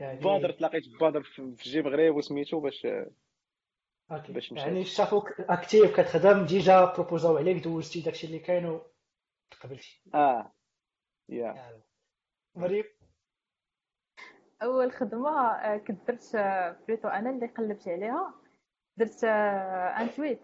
بادر 0.00 0.50
تلاقيت 0.50 0.88
بادر 1.00 1.22
في 1.22 1.54
جي 1.62 1.82
مغرب 1.82 2.14
وسميتو 2.16 2.60
باش 2.60 2.86
okay. 4.10 4.32
باش 4.32 4.52
يعني 4.52 4.84
شافوك 4.84 5.40
actif 5.40 6.00
كتخدم 6.00 6.46
déjà 6.46 6.84
proposاو 6.94 7.36
عليك 7.36 7.64
دوزتي 7.64 8.00
داكشي 8.00 8.26
اللي 8.26 8.38
كاين 8.38 8.80
وتقبلتي 9.50 10.02
آه. 10.14 10.52
yeah 11.28 11.82
مريم؟ 12.54 12.84
أول 14.62 14.92
خدمة 14.92 15.76
كنت 15.78 16.08
درت 16.08 16.36
plutôt 16.88 17.08
أنا 17.08 17.30
اللي 17.30 17.46
قلبت 17.46 17.88
عليها 17.88 18.34
درت 18.96 19.24
un 19.24 20.10
tweet 20.10 20.40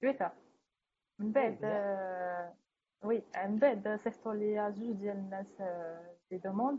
Twitter. 0.00 0.30
من 1.18 1.32
بعد 1.32 1.64
oui 3.04 3.22
من 3.44 3.58
بعد 3.58 4.00
صيفطوا 4.04 4.34
لي 4.34 4.72
جوج 4.78 4.96
ديال 4.96 5.16
الناس 5.16 5.46
دي 6.30 6.38
دوموند 6.38 6.78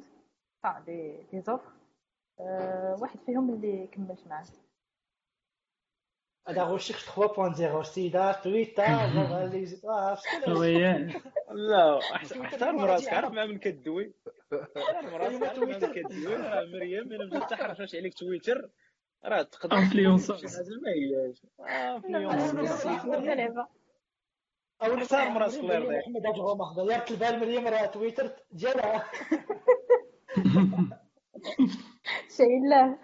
تاع 0.64 0.80
دي 0.80 1.24
دي 1.32 1.42
زوفر 1.42 1.72
واحد 3.02 3.20
فيهم 3.26 3.50
اللي 3.54 3.88
كملت 3.88 4.28
معاه 4.28 4.46
هذا 6.48 6.64
هو 6.64 6.76
الشيخ 6.76 7.20
3.0 7.20 7.82
سيدا 7.82 8.32
تويتر 8.32 8.84
لا 11.52 12.00
احترم 12.00 12.80
راسك 12.80 13.14
عارف 13.14 13.32
مع 13.32 13.46
من 13.46 13.58
كدوي 13.58 14.14
احترم 14.54 15.16
راسك 15.16 15.44
عارف 15.44 15.60
مع 15.60 15.66
من 15.66 15.94
كدوي 15.94 16.44
مريم 16.74 17.14
أنا 17.14 17.26
بغيت 17.26 17.50
تحرش 17.50 17.96
عليك 17.96 18.14
تويتر 18.14 18.70
راه 19.26 19.42
تقدر 19.42 19.78
انفلونسر 19.78 20.38
شي 20.38 20.48
حاجة 20.48 20.68
ما 20.82 20.92
هياش 20.92 21.46
انفلونسر 22.32 23.68
أو 24.86 24.96
احترم 24.96 25.38
راسك 25.38 25.60
الله 25.60 25.74
يرضيك 25.74 25.98
محمد 26.08 26.26
هاد 26.26 26.36
غوما 26.40 26.74
دايرت 26.76 27.12
البال 27.12 27.40
مريم 27.40 27.68
راه 27.68 27.86
تويتر 27.86 28.36
ديالها 28.52 29.04
شي 32.38 32.44
لا. 32.70 32.98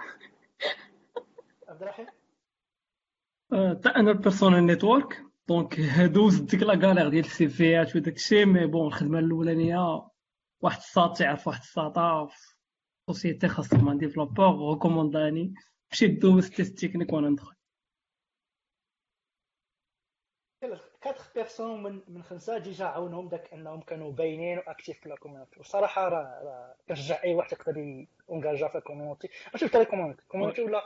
عبد 1.68 1.82
الرحيم؟ 1.82 2.08
تا 3.82 3.96
أنا 3.96 4.12
personal 4.14 4.66
network 4.66 5.24
donc 5.48 5.80
دوز 6.14 6.40
ديك 6.40 6.64
la 6.64 6.76
galère 6.76 7.10
ديال 7.10 7.26
السيفيات 7.26 7.96
وداك 7.96 8.16
الشيء 8.16 8.46
mais 8.46 8.66
bon 8.68 8.88
الخدمة 8.88 9.20
الأولانية 9.20 9.78
واحد 10.62 10.78
الساط 10.78 11.18
تعرف 11.18 11.48
واحد 11.48 11.62
الساطا 11.62 12.26
في 12.26 12.56
société 13.10 13.48
خاصهم 13.48 13.90
un 13.90 13.98
développeur 13.98 14.74
recommanda 14.74 15.40
ني 15.40 15.54
مشيت 15.92 16.22
دوز 16.22 16.50
test 16.50 16.80
technique 16.86 17.14
وأنا 17.14 17.30
ندخل. 17.30 17.56
quatre 21.02 21.34
personnes 21.36 21.84
من 21.84 22.02
من 22.08 22.24
خمسه 22.24 22.58
déjà 22.58 22.86
عاونهم 22.86 23.28
داك 23.30 23.54
أنهم 23.54 23.82
كانوا 23.82 24.12
باينين 24.12 24.58
و 24.58 24.64
actifs 24.64 25.00
في 25.00 25.10
la 25.10 25.16
community 25.16 25.60
وصراحة 25.60 26.10
راه 26.10 26.44
راه 26.44 26.76
كنشجع 26.88 27.24
أي 27.24 27.34
واحد 27.36 27.52
يقدر 27.52 28.06
يونجاجا 28.30 28.68
في 28.68 28.78
ال 28.78 28.83
community 28.83 29.30
ماشي 29.54 29.68
في 29.68 29.78
ال 29.78 29.82
community 29.82 30.24
community 30.28 30.62
ولا 30.62 30.84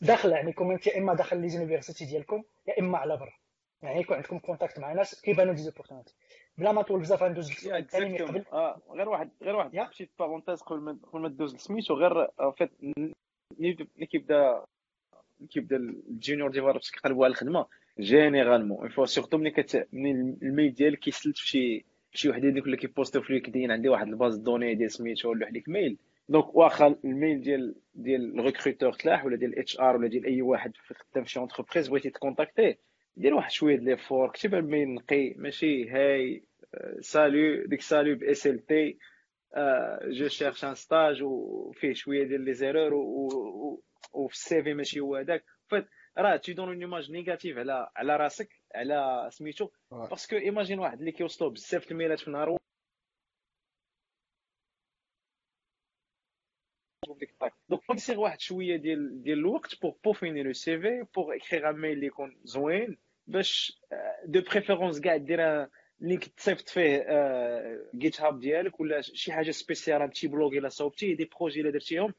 داخل 0.00 0.30
يعني 0.30 0.52
community 0.52 0.98
إما 0.98 1.14
داخل 1.14 1.40
les 1.40 1.48
universités 1.48 2.04
ديالكم 2.04 2.44
يا 2.68 2.80
إما 2.80 2.98
على 2.98 3.16
برا. 3.16 3.32
يعني 3.82 4.00
يكون 4.00 4.16
عندكم 4.16 4.38
contact 4.38 4.78
مع 4.78 4.92
ناس 4.92 5.20
كيبانوا 5.20 5.54
des 5.54 5.62
opportunités 5.62 6.14
بلا 6.58 6.72
ما 6.72 6.82
طول 6.82 7.00
بزاف 7.00 7.22
غندوز 7.22 7.66
الثاني 7.66 8.18
قبل 8.18 8.44
آه 8.52 8.80
غير 8.90 9.08
واحد 9.08 9.30
غير 9.42 9.56
واحد 9.56 9.74
مشيت 9.76 10.10
parenthèse 10.18 10.62
قبل 10.62 10.80
ما 10.80 10.98
قبل 11.12 11.20
ما 11.20 11.28
دوز 11.28 11.54
لسميتو 11.54 11.94
غير 11.94 12.28
فيت 12.52 12.70
ملي 13.58 13.74
كيبدا 14.10 14.64
كيبدا 15.50 15.76
ال 15.76 15.87
junior 15.87 16.50
developers 16.50 16.90
كيقلبوا 16.90 17.24
على 17.24 17.32
الخدمة. 17.32 17.66
généralement 18.00 18.88
voilà 18.88 19.06
surtout 19.06 19.38
ملي 19.38 19.50
كت 19.50 19.88
ملي 19.92 20.36
ال 20.42 20.48
mail 20.48 20.74
ديالك 20.74 20.98
كيسلت 20.98 21.38
في 21.38 21.84
شي 22.12 22.28
وحده 22.28 22.48
هذيك 22.48 22.64
اللي 22.64 22.76
كي 22.76 22.89
postو 22.89 23.20
في 23.22 23.32
LinkedIn 23.32 23.70
عندي 23.70 23.88
واحد 23.88 24.08
ال 24.08 24.14
base 24.14 24.36
données 24.36 24.74
ديال 24.74 24.90
سميتو 24.90 25.30
ولا 25.30 25.44
لك 25.44 25.68
mail 25.68 25.98
donc 26.28 26.54
واخا 26.54 26.96
ال 27.04 27.11
mail 27.11 27.40
ديال 27.40 27.74
ديال 27.94 28.38
ال 28.40 28.45
recruteur 28.45 28.92
تلاح 28.92 29.24
ولا 29.24 29.36
ديال 29.36 29.52
ال 29.52 29.80
HR 29.80 29.96
ولا 29.96 30.08
ديال 30.08 30.24
اي 30.24 30.42
واحد 30.42 30.72
خدام 30.76 31.24
في 31.24 31.30
شي 31.30 31.40
entreprise 31.40 31.88
بغيتي 31.88 32.10
ت 32.10 32.17
contactيه 32.17 32.78
دير 33.16 33.34
واحد 33.34 33.50
شوية 33.50 33.76
ديال 33.76 33.84
l'effort 33.84 34.30
كتب 34.30 34.54
ال 34.54 34.62
mail 34.62 34.94
نقي 34.94 35.34
ماشي 35.36 35.90
hi 35.90 36.42
salut 37.00 37.66
ديك 37.66 37.80
salut 37.80 38.14
ب 38.14 38.22
SLT 38.22 38.98
je 40.08 40.28
cherche 40.28 40.64
un 40.64 40.74
stage 40.74 41.22
وفيه 41.22 41.92
شوية 41.92 42.24
ديال 42.24 42.40
les 42.40 42.54
erreurs 42.54 42.94
وفي 44.12 44.34
ال 44.34 44.62
CV 44.62 44.74
ماشي 44.74 45.00
هو 45.00 45.16
هذاك 45.16 45.44
راه 46.18 46.36
tu 46.36 46.52
donnes 46.52 46.68
une 46.68 46.80
image 46.80 47.10
négative 47.10 47.58
على 47.58 47.90
على 47.96 48.16
راسك 48.16 48.60
على 48.74 49.28
سميتو. 49.32 49.68
parce 49.90 50.19
que 50.19 50.36
imagine 50.36 50.78
واحد 50.78 50.98
اللي 50.98 51.12
كيوصلو 51.12 51.50
بزاف 51.50 51.90
ال 51.90 51.95
mailات 51.95 52.20
في 52.20 52.28
النهار 52.28 52.56
donc 57.68 57.82
faut 57.86 57.96
يصير 57.96 58.20
واحد 58.20 58.40
شوية 58.40 58.76
ديال 58.76 59.22
ديال 59.22 59.38
الوقت 59.38 59.80
pour 59.82 59.94
peaufiner 60.04 60.42
le 60.42 60.52
CV 60.52 61.06
pour 61.14 61.36
écrire 61.36 61.70
un 61.70 61.76
mail 61.80 61.92
اللي 61.92 62.06
يكون 62.06 62.40
زوين 62.44 62.98
باش 63.26 63.80
de 64.24 64.40
préférence 64.40 65.00
كاع 65.00 65.16
دير 65.16 65.68
link 66.00 66.24
تصيفط 66.24 66.68
فيه 66.68 67.06
GitHub 67.94 68.40
ديالك 68.40 68.80
ولا 68.80 69.00
شي 69.00 69.32
حاجة 69.32 69.50
spéciale 69.50 70.08
petit 70.08 70.28
blog 70.28 70.52
إلا 70.52 70.68
صوبتي 70.68 71.14
des 71.14 71.24
projets 71.24 71.60
إلا 71.60 71.70
درتيهم. 71.70 72.14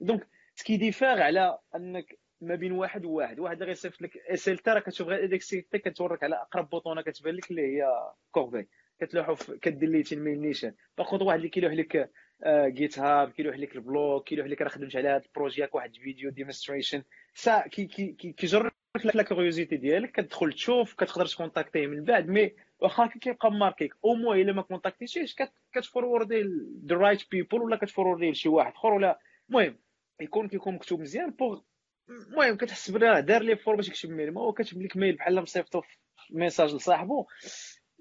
donc 0.00 0.28
ce 0.54 0.63
qui 0.63 0.76
diffère 0.76 1.22
على 1.22 1.58
أنك 1.74 2.18
ما 2.46 2.54
بين 2.54 2.72
واحد 2.72 3.04
وواحد. 3.04 3.40
واحد 3.40 3.54
اللي 3.54 3.66
غيصيفط 3.66 4.02
لك 4.02 4.16
SLT 4.16 4.58
راه 4.68 4.80
كتشوف 4.80 5.08
غير 5.08 5.24
هذيك 5.24 5.40
ال 5.40 5.50
SLT 5.50 5.78
كتوريك 5.78 6.24
على 6.24 6.36
أقرب 6.36 6.70
بوطونة 6.70 7.02
كتبان 7.02 7.34
لك 7.34 7.50
اللي 7.50 7.62
هي 7.62 7.86
corbeille. 8.30 8.66
كتلوحو 9.00 9.34
كديليتي 9.62 10.14
الميل 10.14 10.40
نيشان 10.40 10.74
par 10.98 11.24
واحد 11.24 11.36
اللي 11.36 11.48
كيلوح 11.48 11.72
لك 11.72 12.10
GitHub 12.46 13.30
كيلوح 13.30 13.56
لك 13.56 13.76
ال 13.76 13.86
blog 13.86 14.28
كيلوح 14.28 14.46
لك 14.46 14.62
راه 14.62 14.68
خدمت 14.68 14.96
على 14.96 15.08
هذا 15.08 15.22
ال 15.26 15.31
projet 15.31 15.60
ياك 15.60 15.74
واحد 15.74 15.94
الفيديو 15.94 16.30
demonstration 16.30 17.02
ça 17.34 17.68
كي 17.68 17.86
كي 17.86 18.32
كيجر 18.32 18.70
لك 19.04 19.16
la 19.16 19.22
curiosité 19.22 19.76
ديالك 19.76 20.12
كتدخل 20.12 20.52
تشوف 20.52 20.94
كتقدر 20.94 21.26
ت 21.26 21.32
contactيه 21.32 21.86
من 21.86 22.04
بعد 22.04 22.28
mais 22.28 22.54
واخا 22.80 23.06
كيبقى 23.06 23.52
marqué 23.52 23.84
ك. 23.84 23.94
أو 24.04 24.14
موا 24.14 24.34
إلا 24.34 24.52
ما 24.52 24.62
contactيتيش 24.62 25.36
كتفوروردي 25.72 26.42
ذا 26.86 26.96
رايت 26.96 27.30
بيبل 27.30 27.62
ولا 27.62 27.76
كتفوروردي 27.76 28.30
لشي 28.30 28.48
واحد 28.48 28.72
أخر 28.72 28.92
ولا 28.92 29.20
المهم 29.48 29.76
يكون 30.20 30.48
كيكون 30.48 30.74
مكتوب 30.74 31.00
مزيان 31.00 31.30
بوغ 31.30 31.60
المهم 32.08 32.56
كتحس 32.56 32.90
بلي 32.90 33.22
دار 33.22 33.42
لي 33.42 33.56
فور 33.56 33.76
باش 33.76 33.88
يكتب 33.88 34.10
ميل 34.10 34.32
ما 34.32 34.40
هو 34.40 34.52
كاتب 34.52 34.82
لك 34.82 34.96
ميل 34.96 35.16
بحال 35.16 35.42
مصيفطو 35.42 35.82
ميساج 36.30 36.74
لصاحبو 36.74 37.26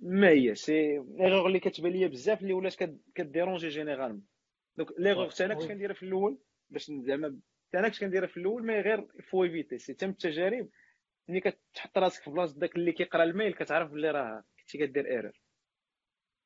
ما 0.01 0.29
هي 0.29 0.55
سي 0.55 0.73
ايغور 1.19 1.47
اللي 1.47 1.59
كتبان 1.59 1.91
ليا 1.91 2.07
بزاف 2.07 2.41
اللي 2.41 2.53
ولات 2.53 2.75
كديرونجي 3.15 3.67
جينيرالمون 3.69 4.25
دونك 4.77 4.89
ليغور 4.99 5.29
حتى 5.29 5.45
أنا 5.45 5.53
كنت 5.53 5.67
كنديرها 5.67 5.93
في 5.93 6.03
الأول 6.03 6.37
باش 6.69 6.91
زعما 6.91 7.39
حتى 7.67 7.79
أنا 7.79 7.89
كنت 7.89 7.99
كنديرها 7.99 8.27
في 8.27 8.37
الأول 8.37 8.65
مي 8.65 8.79
غير 8.81 9.07
فو 9.29 9.43
ايفيتي 9.43 9.77
سي 9.77 9.93
تم 9.93 10.09
التجارب 10.09 10.69
ملي 11.29 11.39
كتحط 11.39 11.97
راسك 11.97 12.23
في 12.23 12.31
بلاصة 12.31 12.59
داك 12.59 12.75
اللي 12.75 12.91
كيقرا 12.91 13.23
الميل 13.23 13.53
كتعرف 13.53 13.91
بلي 13.91 14.11
راه 14.11 14.43
كنتي 14.59 14.77
كدير 14.77 15.05
ايرور 15.05 15.42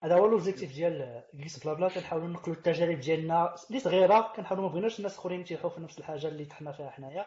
هذا 0.04 0.16
هو 0.16 0.28
l'objectif 0.28 0.74
ديال 0.74 1.24
جليس 1.34 1.64
بلا 1.64 1.74
بلا. 1.74 1.88
كنحاولوا 1.88 2.28
نقلوا 2.28 2.56
التجارب 2.56 3.00
ديالنا. 3.00 3.56
اللي 3.70 3.80
صغيرة 3.80 4.34
كنحاولوا 4.36 4.66
ما 4.66 4.72
بغيناش 4.72 5.00
الناس 5.00 5.14
الاخرين 5.14 5.42
يتيحوا 5.42 5.70
في 5.70 5.82
نفس 5.82 6.00
الحاجة 6.00 6.28
اللي 6.28 6.46
تحنا 6.46 6.72
فيها 6.72 6.90
حنايا. 6.90 7.26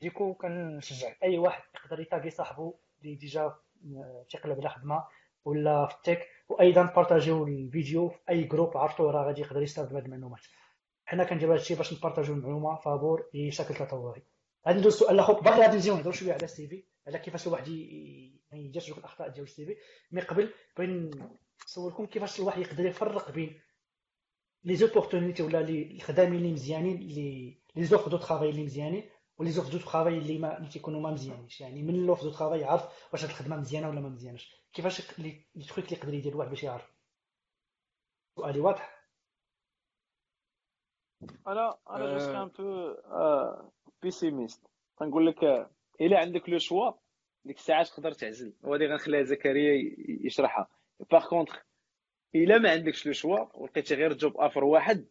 du 0.00 0.11
coup 0.11 0.34
كنشجع 0.34 1.14
أي 1.22 1.38
واحد 1.38 1.62
يقدر 1.74 2.00
ي 2.00 2.06
tagي 2.06 2.30
صاحبو 2.30 2.74
اللي 3.02 3.14
déjà 3.14 3.54
تيقلب 4.30 4.58
على 4.60 4.68
خدمة 4.68 5.04
ولا 5.44 5.86
في 5.86 5.94
ال 5.94 5.99
tech 5.99 6.20
وأيضا 6.48 6.82
partagيو 6.82 7.46
الفيديو 7.46 8.08
في 8.08 8.18
أي 8.30 8.44
group 8.44 8.76
عرفتو 8.76 9.10
راه 9.10 9.26
غادي 9.26 9.40
يقدر 9.40 9.62
يستافد 9.62 9.92
بهاد 9.92 10.04
المعلومات. 10.04 10.40
حنا 11.04 11.24
كنديرو 11.24 11.52
هادشي 11.52 11.74
باش 11.74 11.92
ن 11.92 11.97
partagيو 11.97 12.34
المعلومة. 12.34 12.76
فابور 12.76 13.26
بشكل 13.34 13.74
تطوري 13.74 14.22
غادي 14.66 14.78
ندوز 14.78 14.92
السؤال 14.92 15.14
الآخر 15.14 15.32
باقي 15.32 15.60
غادي 15.60 15.76
نزيدو 15.76 15.96
نهضرو 15.96 16.12
شوية 16.12 16.32
على 16.32 16.44
ال 16.44 16.68
CV 16.68 16.84
على 17.06 17.18
كيفاش 17.18 17.46
الواحد 17.46 17.68
ما 18.52 18.58
يديرش 18.58 18.88
دوك 18.88 18.98
الأخطاء 18.98 19.28
ديال 19.28 19.44
ال 19.44 19.66
CV. 19.66 19.76
mais 20.12 20.20
قبل 20.20 20.50
بغيت 20.76 21.14
نسولكم 21.66 22.06
كيفاش 22.06 22.40
الواحد 22.40 22.60
يقدر 22.60 22.86
يفرق 22.86 23.30
بين 23.30 23.60
les 24.64 24.76
opportunités 24.76 25.42
ولا 25.42 25.62
لي 25.62 25.96
الخدامين 25.96 26.38
اللي 26.38 26.52
مزيانين 26.52 26.96
les 26.96 27.58
les 27.76 27.84
offres 27.84 28.10
de 28.10 28.16
travail 28.16 28.50
اللي 28.50 28.62
مزيانين 28.64 29.10
و 29.38 29.50
les 29.50 29.57
offres 29.57 29.72
de 29.72 29.78
travail 29.78 30.18
اللي 30.18 30.38
ما 30.38 30.58
اللي 30.58 30.68
تيكونوا 30.68 31.00
ما 31.00 31.10
مزيانينش. 31.10 31.60
يعني 31.60 31.82
من 31.82 32.06
l'offre 32.06 32.22
de 32.22 32.30
travail 32.30 32.60
يعرف 32.60 33.12
واش 33.12 33.22
هاد 33.24 33.30
الخدمة 33.30 33.56
مزيانة 33.56 33.88
ولا 33.88 34.00
ما 34.00 34.08
مزيانش. 34.08 34.54
كيفاش 34.72 35.18
les 35.20 35.46
trucs 35.68 35.84
اللي 35.84 35.96
يقدر 35.96 36.14
يدير 36.14 36.32
الواحد 36.32 36.50
باش 36.50 36.62
يعرف؟ 36.62 36.92
سؤالي 38.36 38.60
واضح؟ 38.60 38.98
أنا 41.46 41.78
أنا 41.90 42.12
je 42.12 42.18
suis 42.18 42.30
un 42.36 42.48
peu 42.48 43.70
pessimiste 44.02 44.62
غنقول 45.02 45.26
لك 45.26 45.44
إلا 46.00 46.18
عندك 46.18 46.48
le 46.48 46.58
choix 46.58 46.92
ديك 47.44 47.56
الساعة 47.56 47.84
تقدر 47.84 48.12
تعزل. 48.12 48.54
وهذه 48.62 48.84
غنخليها 48.84 49.22
زكريا 49.22 49.72
يشرحها. 50.24 50.68
par 51.10 51.28
contre 51.28 51.62
إلا 52.34 52.58
ما 52.58 52.70
عندكش 52.70 53.06
le 53.06 53.12
choix 53.12 53.38
ولقيتي 53.54 53.94
غير 53.94 54.12
job 54.12 54.36
offer 54.40 54.64
واحد 54.64 55.06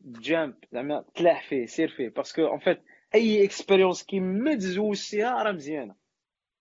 jump 0.00 0.54
زعما 0.72 1.04
تلاح 1.14 1.48
فيه 1.48 1.66
سير 1.66 1.88
فيه. 1.88 2.08
parce 2.08 2.32
que 2.32 2.46
en 2.46 2.58
fait 2.58 2.82
أي 3.14 3.44
expérience 3.44 4.02
كيما 4.02 4.54
تزوجتيها 4.54 5.42
راه 5.42 5.52
مزيانة. 5.52 5.94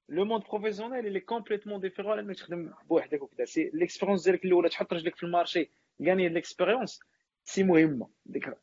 le 0.10 0.26
monde 0.26 0.44
professionnel 0.44 1.08
il 1.08 1.20
est 1.20 1.32
complètement 1.32 1.80
différent 1.80 2.12
على 2.12 2.22
انك 2.22 2.36
تخدم 2.36 2.74
بوحدك 2.90 3.22
وكذا 3.22 3.46
c'est 3.46 3.72
l'expérience 3.74 4.24
ديالك 4.24 4.46
الأولى 4.46 4.70
تحط 4.70 4.94
رجلك 4.94 5.16
في 5.16 5.24
ال 5.24 5.31
marché 5.31 5.70
غاني 6.06 6.30
l'expérience 6.30 7.00
c'est 7.44 7.64
مهمه 7.64 8.10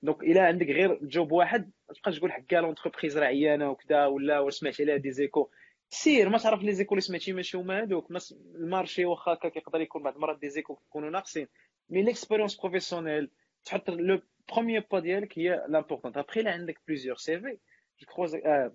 donc 0.03 0.23
إلا 0.23 0.47
عندك 0.47 0.67
غير 0.67 0.99
job 1.03 1.33
واحد 1.33 1.71
ما 1.89 1.95
تبقاش 1.95 2.19
تقول 2.19 2.33
حكا 2.33 2.57
l'entreprise 2.57 3.19
راه 3.19 3.27
عيانة 3.27 3.71
وكذا 3.71 4.07
ولا 4.07 4.39
واش 4.41 4.55
سمعتي 4.55 4.83
عليها 4.83 4.97
des 4.97 5.11
échos 5.11 5.51
سير 5.93 6.29
ما 6.29 6.39
تعرف 6.39 6.63
les 6.63 6.73
échos 6.73 6.95
اللي 6.95 7.01
سمعتي 7.01 7.33
ماشي 7.33 7.59
هما 7.59 7.83
هذوك 7.83 8.09
ال 8.55 8.62
marché 8.62 9.05
واخا 9.05 9.33
هكا 9.33 9.49
كيقدر 9.49 9.81
يكون 9.81 10.03
بعض 10.03 10.15
المرات 10.15 10.39
des 10.39 10.49
échos 10.49 10.77
كيكونوا 10.77 11.11
ناقصين. 11.11 11.49
mais 11.89 12.03
l'expérience 12.03 12.61
professionnelle 12.61 13.31
تحط 13.65 13.91
le 13.91 14.21
premier 14.53 14.87
pas 14.93 15.01
ديالك 15.01 15.39
هي 15.39 15.65
l'important 15.69 16.13
après 16.17 16.41
الا 16.41 16.53
عندك 16.53 16.81
plusieurs 16.89 17.41
CV 17.41 17.57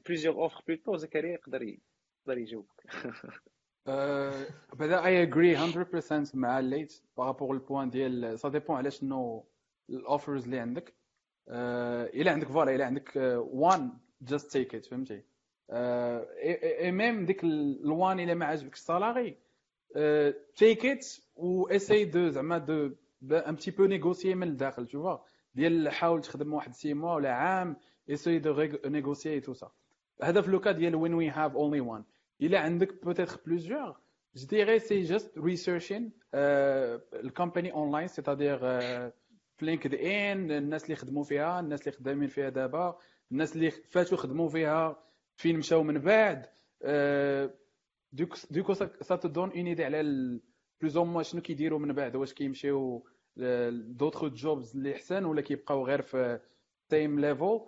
plusieurs 0.05 0.35
offres 0.35 0.63
plutôt 0.67 0.95
زكريا 0.95 1.33
يقدر 1.33 1.61
يقدر 1.61 2.37
يجاوبك. 2.37 2.83
بعدا 4.73 5.05
I 5.05 5.23
agree 5.23 5.57
100% 5.57 6.35
مع 6.35 6.59
ليت 6.59 7.01
par 7.17 7.28
rapport 7.28 7.53
ال 7.55 7.61
point 7.61 7.89
ديال 7.89 8.39
ça 8.39 8.49
dépend 8.49 8.77
على 8.77 8.91
شنو 8.91 9.45
ال 9.89 9.97
offers 9.97 10.43
اللي 10.43 10.59
عندك. 10.59 10.93
إلا 11.49 12.31
عندك 12.31 12.47
voilà 12.47 12.75
إلا 12.75 12.85
عندك 12.85 13.11
one 13.37 13.91
just 14.21 14.51
take 14.51 14.75
it 14.75 14.85
فهمتي؟ 14.85 15.23
et 15.71 16.91
même 16.91 17.25
ديك 17.25 17.43
ال 17.43 17.62
one 17.62 18.19
إلا 18.19 18.33
ما 18.33 18.45
عجبك 18.45 18.73
ال 18.73 18.82
salary 18.82 19.37
take 20.55 20.85
it 20.85 21.05
و 21.35 21.67
essaye 21.67 22.05
de 22.05 22.29
زعما 22.29 22.57
de 22.57 22.89
un 23.31 23.55
petit 23.55 23.71
peu 23.71 23.85
négocier 23.85 24.35
من 24.35 24.47
الداخل 24.47 24.87
to 24.87 25.17
deal 25.55 25.89
حاول 25.89 26.21
تخدم 26.21 26.53
واحد 26.53 26.73
six 26.73 26.93
mois 26.93 27.15
ولا 27.15 27.31
عام 27.31 27.75
essaye 28.09 28.39
de 28.39 28.67
négocier 28.85 29.39
tout 29.39 29.53
ça 29.53 29.71
هذا 30.23 30.41
في 30.41 30.51
le 30.51 30.59
cas 30.59 30.71
ديال 30.71 30.95
when 30.95 31.13
we 31.13 31.29
have 31.29 31.55
only 31.55 31.79
one 31.79 32.03
إلا 32.41 32.59
عندك 32.59 33.03
peut-être 33.05 33.39
plusieurs 33.45 33.95
je 34.35 34.47
dirais 34.47 34.79
c'est 34.79 35.01
just 35.01 35.37
researching 35.37 36.11
ال 37.13 37.21
company 37.21 37.73
online 37.73 38.07
c'est-à-dire 38.07 38.57
في 39.57 39.65
LinkedIn 39.65 40.51
الناس 40.51 40.83
اللي 40.83 40.95
خدموا 40.95 41.23
فيها 41.23 41.59
الناس 41.59 41.81
اللي 41.81 41.91
خدامين 41.91 42.27
فيها 42.27 42.49
دابا 42.49 42.97
الناس 43.31 43.55
اللي 43.55 43.71
فاتوا 43.71 44.17
خدموا 44.17 44.49
فيها. 44.49 45.03
فين 45.35 45.57
مشاو 45.57 45.83
من 45.83 45.99
بعد 45.99 46.45
دوك 48.13 48.35
du 48.51 48.58
coup 48.58 48.73
ça 48.73 49.15
donne 49.15 49.49
une 49.51 49.67
idée 49.67 49.83
على 49.85 50.01
plus 50.81 50.97
أو 50.97 51.21
شنو 51.21 51.41
كيديروا 51.41 51.79
من 51.79 51.93
بعد 51.93 52.15
واش 52.15 52.33
كيمشيو 52.33 53.05
d'autres 53.71 54.25
jobs 54.25 54.75
اللي 54.75 54.95
احسن 54.95 55.25
ولا 55.25 55.41
كيبقاو 55.41 55.85
غير 55.85 56.01
في 56.01 56.39
same 56.89 57.19
level 57.19 57.59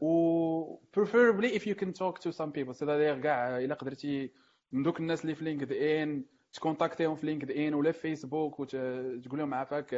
و 0.00 0.76
preferably 0.96 1.48
if 1.58 1.66
you 1.66 1.74
can 1.74 1.92
talk 1.92 2.18
to 2.20 2.32
some 2.32 2.52
people. 2.52 2.72
c'est-à-dire 2.72 3.20
كاع 3.20 3.58
إلا 3.58 3.74
قدرتي 3.74 4.30
من 4.72 4.82
دوك 4.82 5.00
الناس 5.00 5.22
اللي 5.22 5.34
في 5.34 5.44
LinkedIn 5.44 6.24
تكونتاكتيهم 6.52 7.16
في 7.16 7.26
LinkedIn 7.26 7.74
ولا 7.74 7.92
في 7.92 8.00
فيسبوك 8.00 8.60
وتقول 8.60 9.38
لهم 9.38 9.54
عافاك 9.54 9.94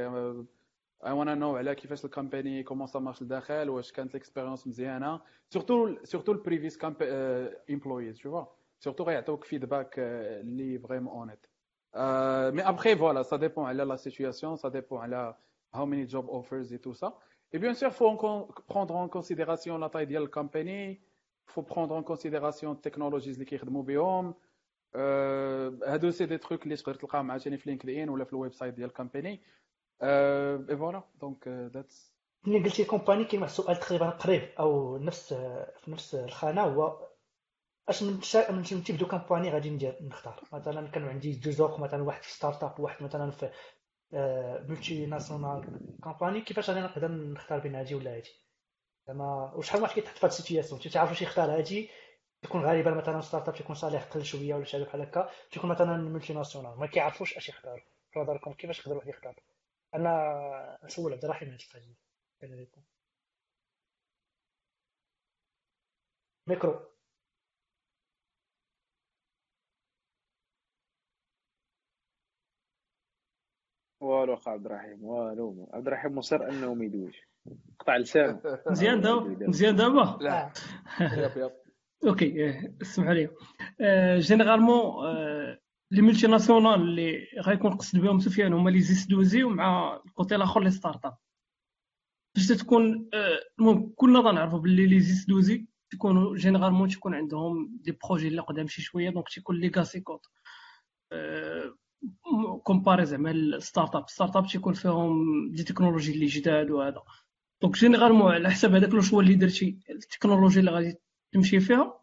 اي 1.06 1.12
وأنا 1.12 1.34
نو 1.34 1.56
على 1.56 1.74
كيفاش 1.74 2.04
ال 2.04 2.12
company 2.12 2.62
comment 2.62 2.86
ça 2.86 2.98
marche 2.98 3.22
لداخل 3.22 3.70
واش 3.70 3.92
كانت 3.92 4.14
l'expérience 4.14 4.66
مزيانه 4.66 5.20
surtout 5.50 6.04
surtout 6.04 6.32
ال 6.32 6.78
previous 7.70 8.18
employees 8.18 8.44
surtout 8.78 9.04
غيعطيوك 9.04 9.44
feedback 9.44 9.94
اللي 9.98 10.78
vraiment 10.78 11.14
honnête 11.14 11.46
mais 12.54 12.68
après 12.68 12.96
voilà 12.96 13.22
ça 13.22 13.36
dépend 13.36 13.64
على 13.64 13.84
la 13.84 13.96
situation 13.96 14.56
ça 14.56 14.68
dépend 14.68 15.00
على 15.00 15.34
how 15.74 15.86
many 15.86 16.04
job 16.04 16.28
offers 16.28 16.72
et 16.72 16.78
tout 16.78 16.92
ça 16.92 17.18
Et 17.52 17.58
bien 17.58 17.74
sûr, 17.74 17.88
il 17.88 17.94
faut 17.94 18.16
prendre 18.66 18.96
en 18.96 19.08
considération 19.08 19.78
la 19.78 19.88
taille 19.88 20.06
de 20.06 20.18
la 20.18 20.26
compagnie, 20.26 20.90
il 21.48 21.52
faut 21.54 21.62
prendre 21.62 21.94
en 21.94 22.02
considération 22.02 22.72
les 22.72 22.80
technologies 22.80 23.34
اللي 23.34 23.44
كيخدموا 23.44 23.82
بهم 23.82 24.34
هادو 25.86 26.10
c'est 26.10 26.26
des 26.26 26.38
trucs 26.38 26.64
اللي 26.64 26.76
تقدر 26.76 26.94
تلقاهم 26.94 27.30
عاوتاني 27.30 27.58
في 27.58 27.70
LinkedIn 27.70 28.08
ولا 28.08 28.24
في 28.24 28.32
ال 28.32 28.52
website 28.52 28.74
ديال 28.74 28.88
ال 28.88 28.95
company 28.95 29.40
et 30.02 30.76
voilà 30.76 31.02
donc 31.20 31.48
that's 31.48 32.16
ملي 32.46 32.64
قلتي 32.64 32.84
company 32.84 33.24
كاين 33.24 33.42
واحد 33.42 33.50
السؤال 33.52 33.76
تقريبا 33.76 34.10
قريب 34.10 34.42
أو 34.58 34.98
نفس 34.98 35.34
في 35.84 35.90
نفس 35.90 36.14
الخانة 36.14 36.62
هو 36.62 37.08
أش 37.88 38.02
من 38.02 38.20
من 38.50 38.62
type 38.62 38.92
de 38.92 39.06
company 39.06 39.50
غادي 39.50 39.70
ندير 39.70 39.98
نختار. 40.02 40.40
مثلا 40.52 40.88
كانوا 40.88 41.08
عندي 41.08 41.32
deux 41.32 41.50
offres 41.50 41.80
مثلا 41.80 42.02
واحد 42.02 42.22
في 42.22 42.32
startup 42.32 42.80
وواحد 42.80 43.02
مثلا 43.02 43.30
في 43.30 43.50
multinational 44.68 45.80
company 46.02 46.40
كيفاش 46.40 46.70
غادي 46.70 46.80
نقدر 46.80 47.08
نختار 47.08 47.58
بين 47.58 47.74
هادي 47.74 47.94
ولا 47.94 48.16
هادي؟ 48.16 48.30
زعما 49.08 49.52
وشحال 49.54 49.82
واحد 49.82 49.94
كيتحط 49.94 50.14
في 50.16 50.26
هاد 50.26 50.30
ال 50.30 50.35
situation 50.35 50.80
تيعرف 50.80 51.10
واش 51.10 51.22
يختار 51.22 51.58
هادي؟ 51.58 51.90
تكون 52.42 52.64
غالبا 52.64 52.90
مثلا 52.90 53.20
startup 53.20 53.54
تيكون 53.54 53.74
salaire 53.74 54.04
أقل 54.04 54.24
شوية 54.24 54.54
ولا 54.54 54.64
شي 54.64 54.76
حاجة 54.76 54.84
بحال 54.84 55.00
هكا 55.00 55.30
تيكون 55.50 55.70
مثلا 55.70 55.96
multinationale 55.96 56.78
ما 56.78 56.86
كيعرفوش 56.86 57.36
أش 57.36 57.48
يختار 57.48 57.84
في 58.12 58.18
نظركم؟ 58.18 58.52
كيفاش 58.52 58.80
يقدر 58.80 58.96
واحد 58.96 59.08
يختار؟ 59.08 59.34
أنا 59.96 60.78
نسول 60.84 61.12
عبد 61.12 61.24
الرحيم 61.24 61.48
هاد 62.42 62.50
القضية 62.52 62.84
ميكرو. 66.48 66.80
والو 74.00 74.34
اخ 74.34 74.48
عبد 74.48 74.66
الرحيم 74.66 75.04
والو. 75.04 75.70
عبد 75.72 75.86
الرحيم 75.86 76.18
مصر 76.18 76.36
أنه 76.48 76.74
ما 76.74 76.84
يدويش. 76.84 77.28
قطع 77.78 77.96
لسانه 77.96 78.40
مزيان 78.66 79.00
دابا 79.00 79.48
مزيان 79.48 79.76
دابا 79.76 80.18
لا. 80.20 80.52
yep 81.00 81.36
yep 81.36 81.56
OK 82.08 82.60
اسمحوا 82.82 83.14
لي. 83.14 83.28
généralement 84.18 85.06
les 85.90 86.02
multinationales 86.02 86.74
اللي 86.80 87.26
غيكون 87.40 87.76
قصد 87.76 87.98
بهم 87.98 88.20
سفيان 88.20 88.52
هما 88.52 88.70
les 88.70 89.06
SS2I 89.06 89.42
ومع 89.44 90.00
ال 90.06 90.12
côté 90.12 90.34
الآخر 90.34 90.60
les 90.60 90.70
startups. 90.70 91.16
باش 92.34 92.46
تكون 92.46 93.10
المهم 93.58 93.92
كلنا 93.96 94.20
تنعرفوا 94.20 94.58
باللي 94.58 94.86
les 94.86 95.26
SS2I 95.26 95.66
تكونوا 95.90 96.36
généralement 96.36 96.88
تكون 96.88 97.14
عندهم 97.14 97.78
des 97.82 97.98
projets 98.04 98.28
اللي 98.28 98.42
قدام 98.42 98.68
شي 98.68 98.82
شوية 98.82 99.10
donc 99.10 99.28
تيكون 99.28 99.56
legacy 99.56 100.00
code. 100.00 100.20
comparé 102.62 103.06
زعما 103.06 103.30
ال 103.30 103.38
startup. 103.38 103.96
startup 103.96 104.46
تيكون 104.46 104.74
فيهم 104.74 105.50
des 105.52 105.62
technologies 105.64 106.12
اللي 106.12 106.26
جداد 106.26 106.70
وهذا. 106.70 107.02
donc 107.62 107.74
généralement 107.74 108.32
على 108.32 108.50
حسب 108.50 108.74
هذاك 108.74 108.90
le 108.94 109.00
choix 109.00 109.22
اللي 109.22 109.34
درتي 109.34 109.78
التكنولوجي 109.90 110.60
اللي 110.60 110.70
غادي 110.70 110.94
تمشي 111.32 111.60
فيها 111.60 112.00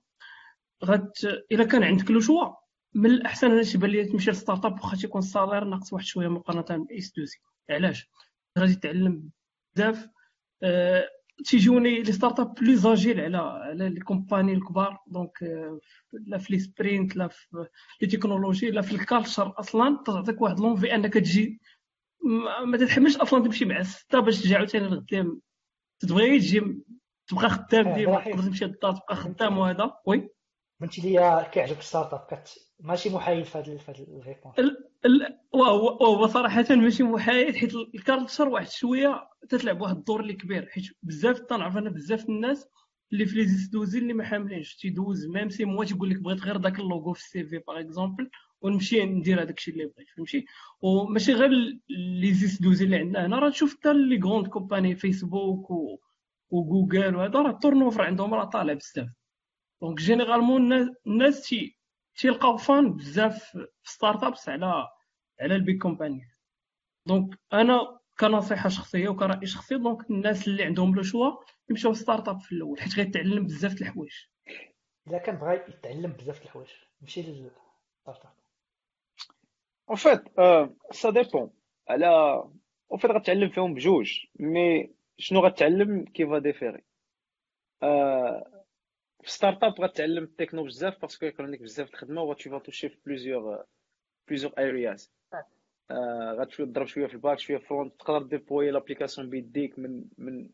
غت 0.86 1.24
إلا 1.52 1.64
كان 1.64 1.84
عندك 1.84 2.12
le 2.12 2.20
choix 2.20 2.63
من 2.96 3.06
الأحسن 3.10 3.52
أنا 3.52 3.64
تيبان 3.64 3.90
لي 3.90 4.06
تمشي 4.06 4.32
ل 4.32 4.66
startup 4.66 4.74
واخا 4.74 4.98
تيكون 4.98 5.20
ال 5.20 5.25
salaire 5.25 5.64
ناقص 5.64 5.94
واحد 5.94 6.06
شوية 6.06 6.28
مقارنة 6.28 6.86
ب 6.86 7.14
SS2I 7.18 7.38
علاش؟ 7.70 8.10
غادي 8.60 8.76
تعلم 8.76 9.30
بزاف. 9.76 10.10
أه 10.64 11.10
تيجوني 11.46 12.02
les 12.02 12.12
startups 12.12 12.56
plus 12.56 12.76
agiles 12.76 13.20
على 13.22 13.38
على 13.38 13.90
les 13.90 14.00
compagnies 14.00 14.54
الكبار. 14.54 15.00
donc 15.08 15.44
لا 16.14 16.38
في 16.38 16.54
les 16.54 16.60
sprints 16.60 17.16
لا 17.16 17.28
في 17.28 17.68
les 18.02 18.08
technologies 18.08 18.72
لا 18.72 18.82
في 18.82 18.92
ال 18.92 19.00
culture 19.00 19.60
أصلا. 19.60 20.04
تعطيك 20.06 20.42
واحد 20.42 20.60
l'envie 20.60 20.96
أنك 20.96 21.14
تجي 21.14 21.60
ما 22.66 22.78
تتحملش 22.78 23.18
أصلا 23.18 23.44
تمشي 23.44 23.66
مع 23.66 23.80
السته 23.80 24.20
باش 24.20 24.42
تجي 24.42 24.56
عاوتاني 24.56 24.86
الغدا 24.86 25.40
تبغي 26.00 26.40
تجي 26.40 26.84
تبقى 27.28 27.50
خدام 27.50 27.94
ديما 27.94 28.24
تقدر 28.24 28.44
تمشي 28.44 28.66
للدار 28.66 28.92
تبقى 28.92 29.16
خدام 29.16 29.58
وهذا. 29.58 29.94
oui؟ 30.06 30.30
فهمتي 30.80 31.02
ليا 31.02 31.44
كيعجبك 31.44 31.82
startup 31.82 32.44
ماشي 32.84 33.10
محايد 33.10 33.46
في 33.46 33.58
هذا 33.58 33.74
ال 34.00 34.10
réponse 34.10 34.78
وهو 35.54 36.28
صراحة 36.28 36.76
ماشي 36.76 37.04
محايد 37.04 37.56
حيت 37.56 37.76
ال 37.76 37.85
culture 37.85 38.50
واحد 38.50 38.70
شوية 38.70 39.30
تتلعب 39.50 39.82
واحد 39.82 39.96
الدور 39.98 40.22
اللي 40.22 40.34
كبير 40.34 40.70
حيت 40.70 40.84
بزاف 41.04 41.40
تنعرف 41.40 41.78
أنا 41.78 41.90
بزاف 41.90 42.30
الناس 42.30 42.68
اللي 43.14 43.26
في 43.26 43.36
les 43.36 43.46
SS2I 43.72 44.00
اللي 44.00 44.14
ما 44.14 44.24
حاملينش 44.24 44.76
تيدوز 44.76 45.28
même 45.28 45.50
six 45.50 45.66
mois 45.66 45.86
تيقول 45.86 46.10
لك 46.10 46.18
بغيت 46.18 46.42
غير 46.42 46.58
داك 46.58 46.80
اللوغو 46.80 47.14
في 47.14 47.20
ال 47.20 47.44
CV 47.44 47.58
par 47.68 47.80
exemple 47.80 48.30
ونمشي 48.62 49.06
ندير 49.06 49.42
هذاك 49.42 49.58
الشيء 49.58 49.74
اللي 49.74 49.86
بغيت 49.86 50.10
فهمتي؟ 50.18 50.46
وماشي 50.82 51.34
غير 51.34 51.50
les 51.90 52.34
SS2I 52.62 52.86
اللي 52.86 52.96
عندنا 52.96 53.26
هنا 53.26 53.40
راه 53.40 53.50
تشوف 53.50 53.76
حتى 53.76 53.94
les 53.94 54.20
grandes 54.20 54.48
compagnies 54.48 54.96
Facebook 54.96 55.72
و 55.72 56.00
وجوجل 56.50 57.16
وهذا 57.16 57.40
راه 57.40 57.52
ال 57.52 57.58
turnover 57.58 58.02
عندهم 58.02 58.34
راه 58.34 58.46
طالع 58.46 58.74
بزاف. 58.74 59.08
donc 59.82 59.98
généralement 60.00 60.90
الناس 61.08 61.42
تي 61.42 61.78
تيلقاو 62.16 62.58
fun 62.58 62.94
بزاف 62.94 63.44
في 63.52 63.68
startups 63.84 64.50
على 64.50 64.88
على 65.42 65.56
ال 65.56 65.62
big 65.62 65.82
company. 65.82 66.30
donc 67.08 67.40
أنا 67.54 68.00
كنصيحة 68.20 68.70
شخصية 68.70 69.10
وكرأي 69.10 69.46
شخصي 69.48 69.78
donc 69.78 70.12
الناس 70.12 70.48
اللي 70.48 70.64
عندهم 70.64 70.96
le 70.96 71.04
choix 71.04 71.32
يمشيو 71.70 71.94
startup 71.94 72.40
في 72.40 72.52
الأول 72.52 72.82
حيت 72.82 72.96
غيتعلم 72.96 73.46
بزاف 73.46 73.74
د 73.74 73.82
الحوايج. 73.82 74.14
إذا 75.08 75.18
كان 75.18 75.36
بغى 75.36 75.56
يتعلم 75.56 76.12
بزاف 76.12 76.40
د 76.40 76.44
الحوايج 76.44 76.70
يمشي 77.02 77.22
لل 77.22 78.26
startup 78.26 78.34
en 79.90 79.98
fait 79.98 80.24
ça 80.92 81.10
dépend 81.10 81.52
على 81.90 82.08
en 82.92 83.00
fait 83.00 83.12
غتعلم 83.12 83.50
فيهم 83.50 83.74
بجوج 83.74 84.26
mais 84.40 84.94
شنو 85.18 85.40
غتعلم 85.40 86.06
qui 86.06 86.26
va 86.26 86.40
différer 86.40 86.84
في 89.24 89.32
startup 89.32 89.82
غتعلم 89.82 90.24
التكنو 90.24 90.64
بزاف 90.64 91.02
parce 91.02 91.17
que 91.17 91.26
يكون 91.26 91.46
عندك 91.46 91.62
بزاف 91.62 91.90
د 91.90 91.94
الخدمه 91.94 92.22
et 92.22 92.34
tu 92.34 92.60
touches 92.60 92.90
في 92.90 92.98
plusieurs 93.06 93.64
plusieurs 94.28 94.54
areas 94.58 95.12
غتمشي 96.40 96.66
تضرب 96.66 96.88
شوية 96.88 97.08
في 97.08 97.14
ال 97.14 97.19
back 97.19 97.40
شوية 97.40 97.58
front 97.58 98.00
تقدر 98.00 98.24
déployer 98.24 98.72
l'application 98.72 99.30
بيديك 99.30 99.80
من 99.80 100.06
من 100.18 100.50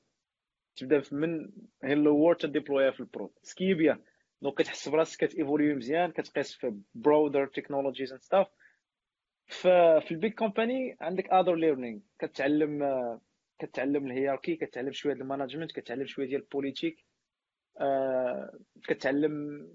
تبدا 0.76 1.04
من 1.12 1.52
hello 1.84 2.18
world 2.18 2.38
تديبلويها 2.38 2.92
في 2.92 3.00
ال 3.00 3.06
prod 3.06 3.34
ce 3.44 3.56
qui 3.56 3.74
est 3.74 3.86
bien 3.86 4.02
donc 4.42 4.58
كتحس 4.58 4.90
براسك 4.90 5.26
كتيفوليو 5.26 5.76
مزيان 5.76 6.12
كتقيس 6.12 6.54
في 6.54 6.80
broader 6.96 7.48
technologies 7.48 8.12
and 8.12 8.22
stuff 8.22 8.48
في 9.48 10.12
ال 10.12 10.19
big 10.19 10.40
company 10.40 10.98
عندك 11.02 11.34
other 11.34 11.56
learning 11.56 12.00
كتعلم 12.20 12.84
كتعلم 13.60 14.06
ال 14.06 14.10
hiérarchie 14.10 14.56
كتعلم 14.56 14.92
شوية 14.92 15.14
ديال 15.14 15.24
ال 15.24 15.28
management 15.28 15.72
كتعلم 15.72 16.06
شوية 16.06 16.28
ديال 16.28 16.42
ال 16.42 16.48
politique 16.48 17.09
كتعلم 18.88 19.68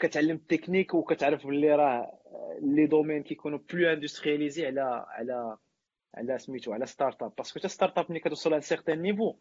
كتعلم 0.00 0.36
التكنيك 0.36 0.94
وكتعرف 0.94 1.46
بلي 1.46 1.74
راه 1.74 2.18
les 2.62 2.86
domaines 2.86 3.22
كيكونوا 3.22 3.58
plus 3.72 3.92
industrialisés 3.92 4.66
على 4.66 5.06
على 5.08 5.56
على 6.14 6.38
سميتو 6.38 6.72
على 6.72 6.86
startup 6.86 7.22
parce 7.22 7.32
que 7.36 7.58
حتى 7.58 7.68
startup 7.68 8.10
ملي 8.10 8.20
كتوصل 8.20 8.50
ل 8.50 8.53
un 8.53 8.60
certain 8.60 9.02
niveau 9.02 9.36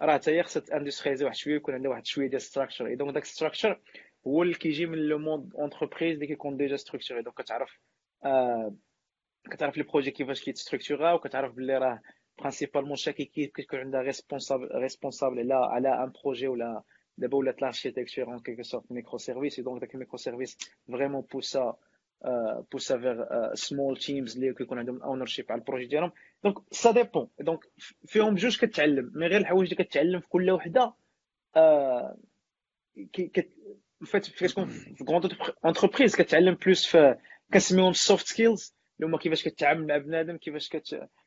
راه 0.00 0.14
حتى 0.14 0.30
هي 0.30 0.42
خصها 0.42 0.76
industrialiser 0.76 1.24
واحد 1.24 1.36
شوية 1.36 1.54
يكون 1.56 1.74
عندها 1.74 1.90
واحد 1.90 2.06
شوية 2.06 2.26
ديال 2.28 2.42
structure 2.42 2.86
et 2.86 2.96
donc 2.96 3.14
داك 3.14 3.24
structure 3.24 3.80
هو 4.26 4.42
اللي 4.42 4.54
كيجي 4.54 4.86
من 4.86 4.98
le 4.98 5.18
monde 5.18 5.54
entreprise 5.54 6.14
اللي 6.14 6.26
كيكون 6.26 6.56
déjà 6.56 6.76
structuré 6.76 7.22
donc 7.22 7.42
كتعرف 7.42 7.78
آه 8.24 8.74
كتعرف 9.50 9.76
les 9.76 9.82
projets 9.82 10.10
كيفاش 10.10 10.44
كيتستركتورا 10.44 11.12
وكتعرف 11.12 11.54
بلي 11.54 11.78
راه 11.78 12.00
principalement 12.40 12.96
chaque 12.96 13.24
équipe 13.24 13.50
كيكون 13.50 13.78
عندها 13.78 14.00
responsable 14.02 14.68
responsable 14.74 15.38
على 15.38 15.54
على 15.54 16.04
un 16.04 16.12
projet 16.24 16.48
ولا 16.48 16.82
دابا 17.18 17.36
ولات 17.36 17.62
l'architecture 17.62 18.24
en 18.24 18.40
quelque 18.40 18.62
sorte 18.62 18.92
micro-services 18.92 19.60
donc 19.60 19.80
داك 19.80 19.94
ال 19.94 20.16
micro-services 20.18 20.58
vraiment 20.88 21.24
pousse 21.32 21.70
à 21.70 21.76
pousse 22.72 22.98
à 22.98 23.03
vers 23.03 23.24
small 23.54 23.96
teams 23.96 24.36
اللي 24.36 24.54
كيكون 24.54 24.78
عندهم 24.78 25.02
ownership 25.02 25.52
على 25.52 25.58
ال 25.58 25.62
projet 25.62 25.86
ديالهم 25.86 26.12
donc 26.44 26.56
ça 26.70 26.90
dépend 26.90 27.28
donc 27.40 27.60
فيهم 28.06 28.34
بجوج 28.34 28.58
كتعلم 28.58 29.12
mais 29.14 29.26
غير 29.26 29.40
الحوايج 29.40 29.72
اللي 29.72 29.84
كتعلم 29.84 30.20
في 30.20 30.28
كل 30.28 30.50
وحده 30.50 30.94
فات 34.06 34.26
كتكون 34.26 34.66
في 34.66 35.04
grande 35.04 35.36
entreprise 35.64 36.16
كتعلم 36.16 36.54
plus 36.54 36.86
في 36.86 37.16
كنسميهم 37.52 37.92
soft 37.92 38.26
skills 38.26 38.74
اللي 38.96 39.10
هما 39.10 39.18
كيفاش 39.18 39.48
كتعامل 39.48 39.86
مع 39.86 39.96
بنادم 39.96 40.36
كيفاش 40.36 40.68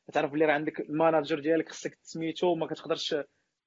كتعرف 0.08 0.32
بلي 0.32 0.46
راه 0.46 0.54
عندك 0.54 0.80
ال 0.80 0.87
manager 0.87 1.40
ديالك 1.40 1.70
خصك 1.70 1.96
تسميتو 1.96 2.56
ما 2.56 2.68
كتقدرش 2.68 3.16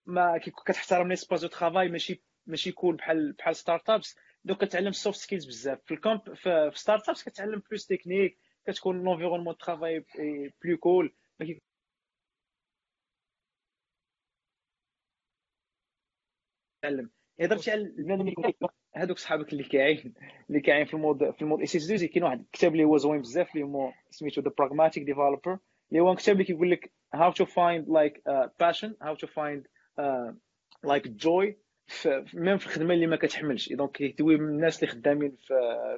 ما 0.07 0.39
كتحترم 0.39 1.09
l'espace 1.09 1.41
de 1.41 1.49
travail 1.49 1.89
ماشي 1.89 2.23
ماشي 2.47 2.73
cool 2.73 2.97
بحال 2.97 3.33
بحال 3.33 3.57
startups 3.57 4.19
donc 4.45 4.65
كتعلم 4.65 4.89
ال 4.89 4.95
soft 4.95 5.19
skills 5.19 5.47
بزاف. 5.47 5.79
في 5.85 5.95
ال 5.95 6.03
camp 6.03 6.35
في 6.35 6.71
startups 6.75 7.25
كتعلم 7.25 7.63
plus 7.71 7.87
technique 7.87 8.39
كتكون 8.67 9.05
l'environnement 9.05 9.55
de 9.55 9.59
travail 9.59 10.05
plus 10.65 10.77
cool 10.79 11.15
تعلم. 16.83 17.11
هضرتي 17.41 17.71
على 17.71 17.81
البنادم 17.81 18.33
هذوك 18.97 19.19
صحابك 19.19 19.53
اللي 19.53 19.65
كاين 19.65 20.15
اللي 20.49 20.61
كاين 20.61 20.87
في 20.87 20.95
ال 20.95 21.02
mode 21.02 21.31
في 21.31 21.43
ال 21.43 21.47
mode 21.47 21.63
SS2I 21.63 22.09
كاين 22.09 22.25
واحد 22.25 22.41
الكتاب 22.41 22.73
اللي 22.73 22.85
هو 22.85 22.97
زوين 22.97 23.21
بزاف 23.21 23.55
اللي 23.55 23.67
هو 23.67 23.93
سميتو 24.11 24.41
the 24.41 24.51
pragmatic 24.59 25.03
developer 25.03 25.59
اللي 25.91 26.03
هو 26.03 26.15
كتاب 26.15 26.35
اللي 26.35 26.45
كيقول 26.45 26.71
لك 26.71 26.93
find 27.45 27.85
like 27.89 28.17
uh, 28.29 28.49
passion 28.63 28.91
how 29.03 29.15
to 29.15 29.29
find 29.29 29.63
uh, 30.01 30.33
like 30.87 31.07
joy. 31.25 31.55
même 32.35 32.59
في 32.59 32.67
الخدمة 32.67 32.95
اللي 32.95 33.07
ما 33.07 33.17
كتحملش. 33.17 33.73
donc 33.73 33.91
كيدوي 33.91 34.35
الناس 34.35 34.83
اللي 34.83 34.93
خدامين 34.95 35.37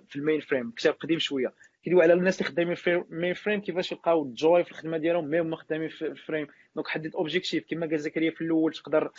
في, 0.09 0.17
ال 0.17 0.41
mainframe 0.41 0.71
كتاب 0.71 0.95
قديم 0.95 1.19
شوية. 1.19 1.55
كيدوي 1.83 2.03
على 2.03 2.13
الناس 2.13 2.41
اللي 2.41 2.51
خدامين 2.51 2.75
في 2.75 3.05
ال 3.11 3.35
mainframe 3.35 3.61
كيفاش 3.61 3.93
يلقاو 3.93 4.23
ال 4.23 4.33
joy 4.33 4.65
في 4.65 4.71
الخدمة 4.71 4.99
ديالهم 4.99 5.25
même 5.25 5.47
هما 5.47 5.57
خدامين 5.57 5.89
في 5.89 6.07
ال 6.07 6.12
frame. 6.12 6.47
donc 6.75 6.89
حدد 6.89 7.15
objectif 7.15 7.65
كما 7.69 7.87
قال 7.87 7.99
زكريا 7.99 8.31
في 8.31 8.41
الأول 8.41 8.73
تقدر 8.73 9.11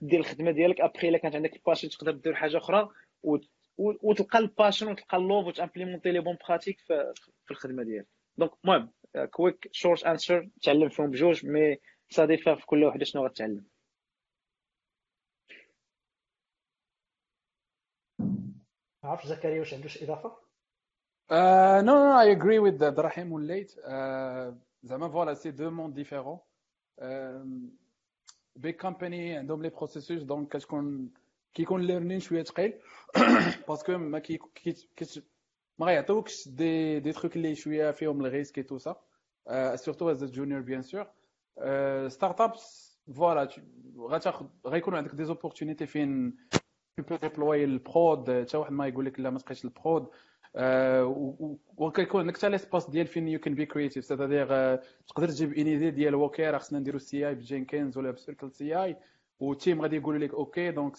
دير 0.00 0.20
الخدمة 0.20 0.50
ديالك. 0.50 0.80
ابخي 0.80 1.08
إلا 1.08 1.18
كانت 1.18 1.34
عندك 1.34 1.56
ال 1.56 1.60
passion 1.60 1.88
تقدر 1.88 2.12
دير 2.12 2.34
حاجة 2.34 2.56
أخرى. 2.56 2.88
وتلقى 3.78 4.38
ال 4.38 4.44
passion 4.44 4.88
وتلقى 4.88 5.16
ال 5.16 5.22
love 5.22 5.46
وت 5.46 5.56
implémenter 5.56 6.12
les 6.12 6.20
bonnes 6.20 6.36
pratiques 6.48 6.80
في 7.44 7.50
الخدمة 7.50 7.82
ديالك. 7.82 8.06
donc 8.38 8.50
المهم 8.64 8.90
quick 9.30 9.68
short 9.72 10.04
answer 10.04 10.48
تعلم 10.62 10.88
فيهم 10.88 11.10
بجوج 11.10 11.46
mais 11.46 11.78
ça 12.10 12.24
diffère 12.24 12.54
في 12.54 12.66
كل 12.66 12.84
وحده 12.84 13.04
شنو 13.04 13.24
غتعلم. 13.24 13.64
عرفتش 19.04 19.26
زكريا 19.26 19.58
واش 19.58 19.74
عنده 19.74 19.88
شي 19.88 20.04
اضافه 20.04 20.36
no 21.80 21.94
no 21.94 22.20
I 22.20 22.32
agree 22.32 22.58
with 22.58 22.84
عبد 22.84 22.98
الرحيم 22.98 23.32
وليت 23.32 23.72
زعما 24.82 25.08
voilà 25.08 25.34
c'est 25.34 25.50
deux 25.50 25.70
mondes 25.70 25.94
différents 25.94 26.38
big 28.56 28.80
company 28.80 29.36
عندهم 29.36 29.62
les 29.62 29.68
processus 29.68 30.22
donc 30.22 30.56
كتكون 30.56 31.10
كيكون 31.54 31.82
learning 31.82 32.20
شوية 32.20 32.42
ثقيل 32.42 32.80
parce 33.68 33.87
que 33.87 33.98
ما 33.98 34.18
كي 34.18 34.38
ما 35.78 35.86
غيعطيوكش 35.86 36.48
des 36.48 37.00
des 37.00 37.12
trucs 37.12 37.36
اللي 37.36 37.54
شوية 37.54 37.90
فيهم 37.90 38.24
ال 38.26 38.32
risque 38.32 38.68
tout 38.68 38.78
ça 38.78 38.96
surtout 39.74 40.10
as 40.10 40.24
junior 40.24 40.60
bien 40.60 40.82
sûr 40.82 41.06
startups 42.08 42.94
voilà 43.16 43.48
غتاخد 43.98 44.50
غيكون 44.66 44.94
عندك 44.94 45.14
des 45.14 45.24
opportunités 45.24 45.86
فين 45.86 46.36
peux 47.00 47.18
déployer 47.26 47.40
ال 47.40 47.58
prod 47.58 48.30
حتى 48.48 48.56
واحد 48.56 48.72
ما 48.72 48.86
يقول 48.86 49.04
لك 49.06 49.20
لا 49.20 49.30
ما 49.30 49.38
تبقاش 49.38 49.64
ال 49.64 49.72
prod 49.72 50.06
وكيكون 51.76 52.20
عندك 52.20 52.36
حتى 52.36 52.48
l'espace 52.48 52.90
ديال 52.90 53.06
فين 53.06 53.28
you 53.28 53.38
can 53.40 53.54
be 53.54 53.66
creative 53.66 54.04
c'est-à-dire 54.04 54.46
تقدر 55.08 55.28
تجيب 55.28 55.52
une 55.52 55.66
idée 55.66 55.90
ديال 55.90 56.14
OK 56.14 56.50
راه 56.50 56.58
خصنا 56.58 56.78
نديرو 56.78 56.98
CI 56.98 57.28
ب 57.28 57.34
Jenkins 57.34 57.98
ولا 57.98 58.10
ب 58.10 58.16
Circle 58.16 58.52
CI 58.52 58.96
وال 59.40 59.54
team 59.54 59.82
غادي 59.82 59.96
يقول 59.96 60.20
لك 60.20 60.34
OK 60.34 60.70
donc 60.70 60.96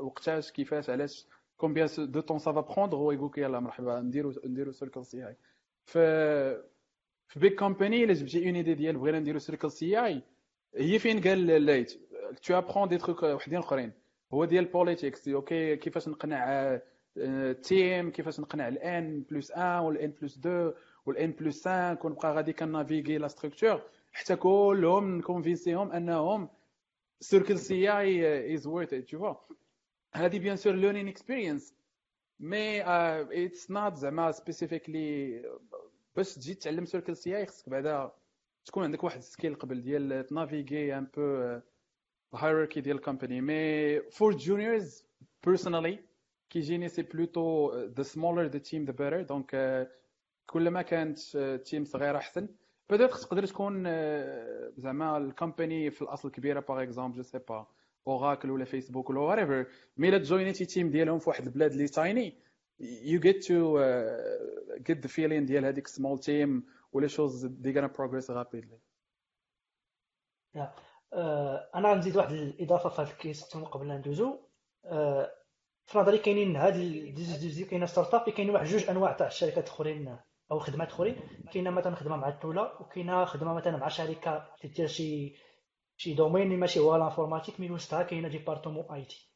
وقتاش 0.00 0.52
كيفاش 0.52 0.90
علاش 0.90 1.26
combien 1.60 1.88
de 1.98 2.20
temps 2.20 2.38
ça 2.38 2.49
va 2.49 2.60
prendre 2.60 2.96
هو 2.96 3.12
يقول 3.12 3.28
لك 3.28 3.38
يلاه 3.38 3.58
مرحبا 3.60 4.00
نديرو 4.00 4.32
نديرو 4.44 4.72
Circle 4.72 5.04
CI 5.04 5.36
ف 5.84 5.98
في 7.28 7.40
big 7.40 7.58
company 7.58 8.04
الا 8.04 8.12
جبتي 8.12 8.46
une 8.48 8.54
idée 8.56 8.74
ديال 8.74 8.96
بغينا 8.98 9.18
نديرو 9.20 9.38
Circle 9.38 9.70
CI 9.70 10.22
هي 10.76 10.98
فين 10.98 11.20
قال 11.20 11.46
là 11.46 11.92
tu 12.42 12.58
apprends 12.58 12.88
des 12.88 12.98
trucs 12.98 13.22
وحدين 13.22 13.58
اخرين 13.58 13.92
هو 14.34 14.44
ديال 14.44 14.64
politics 14.64 15.28
OK 15.28 15.76
كيفاش 15.76 16.08
نقنع 16.08 16.78
team 17.62 18.10
كيفاش 18.10 18.40
نقنع 18.40 18.68
ال 18.68 18.95
N 18.95 19.22
plus 19.30 19.50
1 19.50 19.84
وال 19.84 20.01
N 20.01 20.10
plus 20.22 20.38
2 20.38 20.72
وال 21.06 21.22
N 21.22 21.30
plus 21.32 21.68
5 21.68 21.98
ونبقى 22.06 22.34
غادي 22.34 22.52
كن 22.52 22.65
naviguer 22.65 23.18
la 23.18 23.28
structure 23.28 23.82
حتى 24.12 24.36
كلهم 24.36 25.18
نكونفينسيهم 25.18 25.92
انهم 25.92 26.48
Circle 27.20 27.58
CI 27.58 27.90
is 27.98 28.66
worth 28.66 28.94
it 28.94 29.04
تشوفوا 29.04 29.34
هذه 30.12 30.38
bien 30.38 30.56
sûr 30.56 30.74
learning 30.74 31.10
experience 31.10 31.74
mais 32.40 32.82
it's 33.46 33.70
not 33.70 33.94
زعما 33.94 34.32
specifically 34.32 35.42
باش 36.16 36.34
تجي 36.34 36.54
تعلم 36.54 36.84
Circle 36.84 37.16
CI 37.16 37.46
خصك 37.46 37.68
بعدا 37.68 38.12
تكون 38.64 38.84
عندك 38.84 39.04
واحد 39.04 39.18
ال 39.18 39.24
skill 39.24 39.54
قبل 39.54 39.82
ديال 39.82 40.26
ت 40.26 40.34
naviguer 40.34 40.98
un 40.98 41.06
peu 41.16 41.60
ال 42.34 42.38
hiérarchie 42.38 42.80
ديال 42.80 42.96
ال 42.96 43.01
company 43.01 43.40
mais 43.40 44.00
for 44.00 44.36
juniors 44.36 45.04
personally 45.46 45.98
كيجيني 46.50 46.88
c'est 46.88 47.02
plutôt 47.02 47.74
the 47.84 48.02
smaller 48.02 48.46
the 48.46 48.58
team 48.58 48.84
the 48.84 48.92
better 48.92 49.22
donc 49.22 49.88
كلما 50.46 50.82
كانت 50.82 51.18
team 51.64 51.84
صغيرة 51.84 52.18
أحسن. 52.18 52.48
بدات 52.90 53.10
تقدر 53.10 53.46
تكون 53.46 53.84
زعما 54.76 55.16
ال 55.16 55.25
company 55.25 55.90
في 55.90 56.02
الأصل 56.02 56.30
كبيرة 56.30 56.60
par 56.60 56.82
exemple 56.82 57.16
je 57.16 57.22
sais 57.22 57.38
pas 57.38 57.66
Oracle 58.06 58.50
ولا 58.50 58.64
فيسبوك 58.64 59.10
ولا 59.10 59.36
whatever. 59.36 59.68
mais 59.96 60.08
الا 60.08 60.18
ت 60.18 60.24
join 60.24 60.47
يتي 60.47 60.64
team 60.64 60.90
ديالهم 60.90 61.18
في 61.18 61.28
واحد 61.28 61.44
البلاد 61.46 61.72
اللي 61.72 61.88
tiny 61.88 62.34
get 63.24 63.36
to 63.46 63.76
uh, 63.76 64.80
get 64.88 64.96
the 65.02 65.08
feeling 65.08 65.44
ديال 65.46 65.64
هذيك 65.64 65.88
small 65.88 66.18
team 66.18 66.62
ولا 66.92 67.08
gonna 67.64 67.88
progress 67.88 68.30
rapidly. 68.30 68.78
Yeah. 70.56 70.70
uh, 71.12 71.18
أنا 71.74 71.92
غنزيد 71.92 72.16
واحد 72.16 72.32
الإضافة 72.32 72.88
في 72.88 73.02
هذا 73.02 73.10
ال 73.10 73.16
question 73.16 73.64
قبل 73.64 73.88
لا 73.88 73.98
ندوزو. 73.98 74.38
Uh, 74.84 74.90
في 75.86 75.98
نظري 75.98 76.18
كاينين 76.18 76.56
هاد 76.56 76.76
الديزي 76.76 77.64
كاينة 77.64 77.86
startup 77.86 78.30
كاينين 78.30 78.54
واحد 78.54 78.66
جوج 78.66 78.88
أنواع 78.88 79.12
تاع 79.12 79.26
الشركات 79.26 79.64
الاخرين 79.64 80.16
أو 80.52 80.58
خدمات 80.58 80.88
أخرين. 80.88 81.16
كاينة 81.52 81.70
مثلا 81.70 81.94
خدمة 81.94 82.16
مع 82.16 82.28
الدولة 82.28 82.62
وكاينة 82.80 83.24
خدمة 83.24 83.54
مثلا 83.54 83.76
مع 83.76 83.88
شركة 83.88 84.48
تدير 84.60 84.86
شي 84.86 85.34
شي 86.00 86.14
domaine 86.14 86.42
اللي 86.42 86.56
ماشي 86.56 86.80
هو 86.80 86.96
ال 86.96 87.01
informatique 87.01 87.60
من 87.60 87.70
وسطها 87.70 88.02
كاينة 88.02 88.28
département 88.28 88.84
IT 88.94 89.30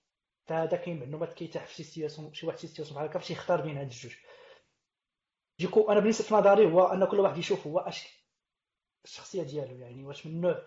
هذا 0.50 0.76
كاين 0.76 1.00
معلومات 1.00 1.32
كيتاح 1.32 1.66
في 1.66 1.82
situation 1.82 2.34
شي 2.34 2.46
واحد 2.46 2.58
situation 2.58 2.96
بحال 2.96 3.08
هكا 3.08 3.18
باش 3.18 3.30
يختار 3.30 3.60
بين 3.60 3.76
هاد 3.78 3.86
الجوج 3.86 4.14
ديكو 5.58 5.90
أنا 5.90 6.00
بالنسبة 6.00 6.28
في 6.28 6.34
نظري 6.34 6.72
هو 6.72 6.86
ان 6.86 7.04
كل 7.04 7.20
واحد 7.20 7.38
يشوف 7.38 7.66
هو 7.66 7.78
اش 7.78 8.08
الشخصيه 9.04 9.42
ديالو 9.42 9.76
يعني 9.76 10.04
واش 10.04 10.26
من 10.26 10.40
نوع 10.40 10.62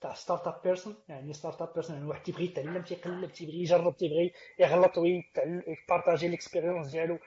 تاع 0.00 0.14
startup 0.14 0.62
person 0.64 0.96
يعني 1.08 1.32
startup 1.32 1.74
person 1.74 1.96
يعني 1.96 2.08
واحد 2.08 2.22
تيبغي 2.22 2.44
يتعلم 2.44 2.82
تيقلب 2.82 3.32
تيبغي 3.32 3.60
يجرب 3.62 3.96
تيبغي 3.96 4.32
يغلط 4.58 4.98
وي 4.98 5.24
partager 5.24 6.28
l'expérience 6.28 6.90
ديالو 6.90 7.18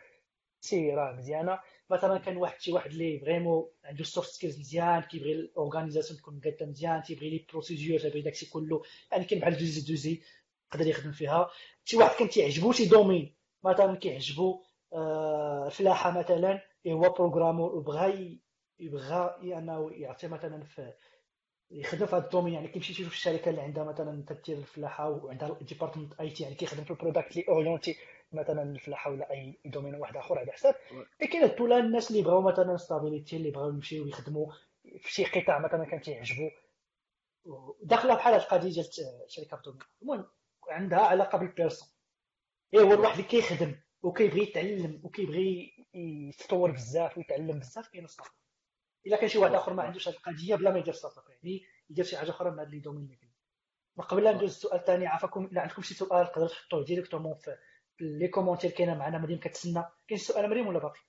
سي 0.59 0.93
راه 0.93 1.11
مزيانه 1.11 1.59
مثلا 1.89 2.17
كان 2.17 2.37
واحد 2.37 2.61
شي 2.61 2.71
واحد 2.71 2.91
اللي 2.91 3.19
vraiment 3.19 3.69
عنده 3.85 4.03
soft 4.03 4.29
skills 4.29 4.59
مزيان 4.59 5.01
كيبغي 5.01 5.31
ال 5.31 5.38
organisation 5.38 6.19
تكون 6.19 6.41
قاده 6.43 6.65
مزيان 6.65 7.03
تيبغي 7.03 7.29
les 7.29 7.45
procédures 7.51 7.99
تيبغي 7.99 8.21
داكشي 8.21 8.49
كله. 8.49 8.81
يعني 9.11 9.25
كاين 9.25 9.41
بحال 9.41 9.53
دوزي 9.57 9.81
دوزي 9.81 10.21
يقدر 10.73 10.87
يخدم 10.87 11.11
فيها. 11.11 11.49
شي 11.85 11.97
واحد 11.97 12.15
كان 12.19 12.29
تيعجبو 12.29 12.71
شي 12.71 12.85
domaine 12.85 13.35
مثلا 13.63 13.95
كيعجبو 13.95 14.63
آه 14.93 15.69
فلاحه 15.69 16.19
مثلا 16.19 16.61
هو 16.87 17.09
programmeur 17.09 17.75
وبغى 17.75 18.39
يبغى 18.79 19.37
أنه 19.43 19.91
يعطي 19.91 20.27
مثلا 20.27 20.63
في 20.63 20.93
يخدم 21.71 22.05
في 22.05 22.15
هذا 22.15 22.25
ال 22.25 22.29
domaine 22.29 22.53
يعني 22.53 22.67
كيمشي 22.67 22.91
يشوف 22.91 23.13
الشركة 23.13 23.49
اللي 23.49 23.61
عندها 23.61 23.83
مثلا 23.83 24.25
تدير 24.27 24.57
الفلاحة 24.57 25.09
وعندها 25.09 25.57
department 25.61 26.13
IT 26.19 26.43
يعني 26.43 26.55
كيخدم 26.55 26.83
في 26.83 26.91
ال 26.91 26.96
product 26.96 27.31
اللي 27.31 27.45
orienté 27.49 27.95
مثلا 28.31 28.63
الفلاحه 28.63 29.11
ولا 29.11 29.31
أي 29.31 29.59
domaine 29.65 29.95
واحد 29.95 30.17
آخر 30.17 30.39
على 30.39 30.51
حساب. 30.51 30.75
كاين 31.19 31.43
الدولة 31.43 31.77
الناس 31.77 32.11
اللي 32.11 32.21
بغاو 32.21 32.41
مثلا 32.41 32.77
stabilité 32.77 33.37
اللي 33.37 33.51
بغاو 33.51 33.69
يمشيو 33.69 34.07
يخدموا 34.07 34.53
في 34.99 35.11
شي 35.11 35.25
قطاع 35.25 35.59
مثلا 35.59 35.85
كان 35.85 36.01
تيعجبو. 36.01 36.49
داخلة 37.83 38.15
بحال 38.15 38.33
هاد 38.33 38.41
القضية 38.41 38.69
ديال 38.69 38.85
شركة 39.27 39.55
ال 39.55 39.59
domaine 39.59 39.81
المهم 40.01 40.25
عندها 40.69 40.99
علاقة 40.99 41.37
بال 41.37 41.46
personne. 41.46 41.87
إيه 42.73 42.79
هو 42.81 42.93
الواحد 42.93 43.17
اللي 43.17 43.27
كيخدم 43.27 43.75
وكيبغي 44.01 44.41
يتعلم 44.41 45.01
وكيبغي 45.03 45.73
يتطور 45.93 46.71
بزاف 46.71 47.17
ويتعلم 47.17 47.59
بزاف 47.59 47.87
كاين 47.87 48.03
up 48.03 48.25
إلا 49.07 49.17
كان 49.17 49.29
شي 49.29 49.37
واحد 49.37 49.53
آخر 49.53 49.73
ما 49.73 49.83
عندوش 49.83 50.07
هذه 50.07 50.15
القضية 50.15 50.55
بلا 50.55 50.71
ما 50.71 50.79
يدير 50.79 50.93
up 50.93 51.29
يعني 51.29 51.61
يدير 51.89 52.05
شي 52.05 52.17
حاجة 52.17 52.29
أخرى 52.29 52.51
من 52.51 52.59
هذا 52.59 52.69
les 52.69 52.79
domaines 52.79 53.03
اللي 53.03 53.15
كاين 53.15 53.31
وقبل 53.97 54.23
لا 54.23 54.31
ندوز 54.31 54.49
السؤال 54.49 54.79
الثاني 54.79 55.07
عافاكم 55.07 55.45
إلا 55.45 55.61
عندكم 55.61 55.81
شي 55.81 55.93
سؤال 55.93 56.27
تقدروا 56.27 56.47
تحطوه 56.47 56.83
directement 56.85 57.35
في 57.35 57.57
les 57.99 58.27
commentaires 58.27 58.71
كاينة 58.71 58.97
معنا 58.97 59.17
مريم 59.17 59.39
كتسنى. 59.39 59.83
كاين 60.07 60.19
سؤال 60.19 60.49
مريم 60.49 60.67
ولا 60.67 60.79
باقي؟ 60.79 60.99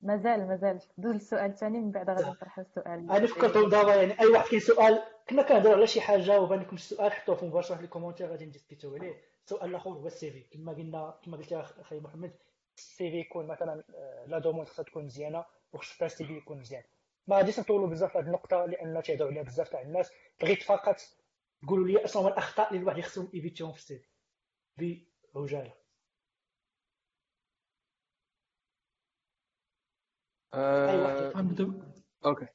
مازال 0.00 0.48
مازال. 0.48 0.80
دوز 0.98 1.14
السؤال 1.14 1.50
الثاني 1.50 1.80
من 1.80 1.90
بعد 1.90 2.10
غادي 2.10 2.30
نطرح 2.30 2.58
السؤال. 2.58 3.10
أنا 3.10 3.26
فكرت 3.26 3.70
دابا 3.70 3.94
يعني 3.94 4.20
أي 4.20 4.26
واحد 4.26 4.48
كاين 4.48 4.60
سؤال 4.60 5.02
كنا 5.28 5.42
كنهضروا 5.42 5.74
على 5.74 5.86
شي 5.86 6.00
حاجة 6.00 6.40
وبان 6.40 6.60
لكم 6.60 6.76
شي 6.76 6.84
سؤال 6.84 7.12
حطوه 7.12 7.36
في 7.36 7.46
مباشره 7.46 7.76
في 7.76 7.82
les 7.82 7.88
commentaires 7.88 8.26
غادي 8.30 8.46
نديسكوتيو 8.46 8.94
عليه. 8.94 9.14
السؤال 9.44 9.70
الأخر 9.70 9.90
هو 9.90 10.06
ال 10.06 10.30
CV. 10.30 10.40
كما 10.40 10.72
قلنا 10.72 11.18
كما 11.24 11.36
قلت 11.36 11.52
أخي 11.52 12.00
محمد 12.00 12.32
ال 12.78 13.10
CV 13.10 13.16
يكون 13.16 13.46
مثلا 13.46 13.84
آه، 13.94 14.24
la 14.26 14.38
demande 14.38 14.68
خصها 14.68 14.82
تكون 14.82 15.04
مزيانة 15.04 15.44
وخصها 15.72 16.06
ال 16.06 16.24
CV 16.24 16.36
يكون 16.36 16.58
مزيان. 16.58 16.82
ما 17.26 17.36
غاديش 17.36 17.60
نطولوا 17.60 17.88
بزاف 17.88 18.12
في 18.12 18.18
هذه 18.18 18.26
النقطة 18.26 18.64
لأن 18.64 19.02
تيهضروا 19.02 19.30
عليها 19.30 19.42
بزاف 19.42 19.68
تاع 19.68 19.80
الناس. 19.82 20.12
بغيت 20.40 20.62
فقط 20.62 20.96
تقولوا 21.62 21.86
لي 21.88 22.04
اشنو 22.04 22.22
هما 22.22 22.30
الأخطاء 22.32 22.68
اللي 22.68 22.80
الواحد 22.80 23.00
خصهم 23.00 23.30
ايفيتيهم 23.34 23.72
في 23.72 23.78
ال 23.78 24.04
CV 24.78 25.06
بعجاله 25.34 25.74
أي 30.54 31.00
واحد. 31.00 31.36
نبداو 31.36 31.72
أوكي. 32.24 32.46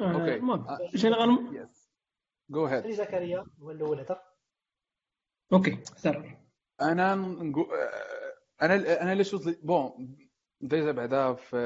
آه، 0.00 0.12
OK. 0.12 0.34
المهم 0.34 0.68
آه، 0.68 0.78
généralement 0.94 1.56
yes 1.56 1.92
go 2.50 2.66
ahead 2.66 2.90
زكريا 2.90 3.46
هو 3.60 3.70
الأول 3.70 4.00
هذا 4.00 4.22
OK 5.52 5.84
سير 5.84 6.38
أنا 6.80 7.14
نقول 7.14 7.66
أنا 8.62 9.02
أنا 9.02 9.14
لي 9.14 9.24
شوز 9.24 9.48
بون 9.48 10.16
ديجا 10.60 10.92
بعدا 10.92 11.34
في 11.34 11.56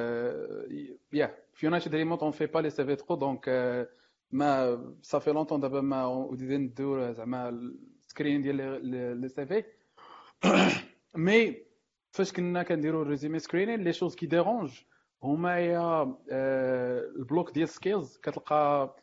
يا 1.13 1.45
في 1.55 1.67
يونايتد 1.67 1.95
ريموت 1.95 2.23
اون 2.23 2.33
في 2.33 2.47
با 2.47 2.59
لي 2.61 2.71
سي 2.71 2.85
في 2.85 2.97
ترو 2.97 3.17
دونك 3.17 3.49
ما 4.31 4.79
صافي 5.03 5.31
لونتون 5.33 5.61
دابا 5.61 5.81
ما 5.81 6.07
ودينا 6.07 6.57
ندير 6.57 7.13
زعما 7.13 7.49
السكرين 7.49 8.43
ديال 8.43 8.87
لي 9.21 9.29
سي 9.29 9.47
في 9.47 9.65
مي 11.15 11.57
فاش 12.11 12.33
كنا 12.33 12.63
كنديروا 12.63 13.03
الريزومي 13.03 13.39
سكرينين 13.39 13.85
لي 13.85 13.93
شوز 13.93 14.15
كي 14.15 14.27
ديرونج 14.27 14.71
هما 15.23 15.59
يا 15.59 16.17
البلوك 17.17 17.51
ديال 17.55 17.69
سكيلز 17.69 18.19
كتلقى 18.19 18.97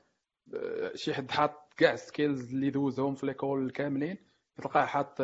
شي 0.96 1.14
حد 1.14 1.32
حاط 1.32 1.74
كاع 1.78 1.94
السكيلز 1.94 2.54
اللي 2.54 2.70
دوزهم 2.70 3.16
في 3.16 3.26
ليكول 3.26 3.72
كاملين 3.72 4.18
كتلقاه 4.58 4.86
حاط 4.86 5.22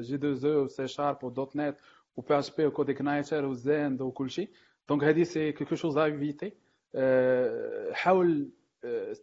جي 0.00 0.16
دو 0.16 0.32
زو 0.32 0.66
سي 0.66 0.86
شارب 0.88 1.24
ودوت 1.24 1.56
نت 1.56 1.76
وبي 2.16 2.38
اش 2.38 2.56
بي 2.56 2.66
وكود 2.66 2.90
اكنايتر 2.90 3.44
وزاند 3.44 4.02
وكلشي 4.02 4.48
donc 4.88 5.04
هادي 5.04 5.24
c'est 5.24 5.52
quelque 5.52 5.74
chose 5.74 5.98
à 5.98 6.04
éviter 6.04 6.52
حاول 7.92 8.50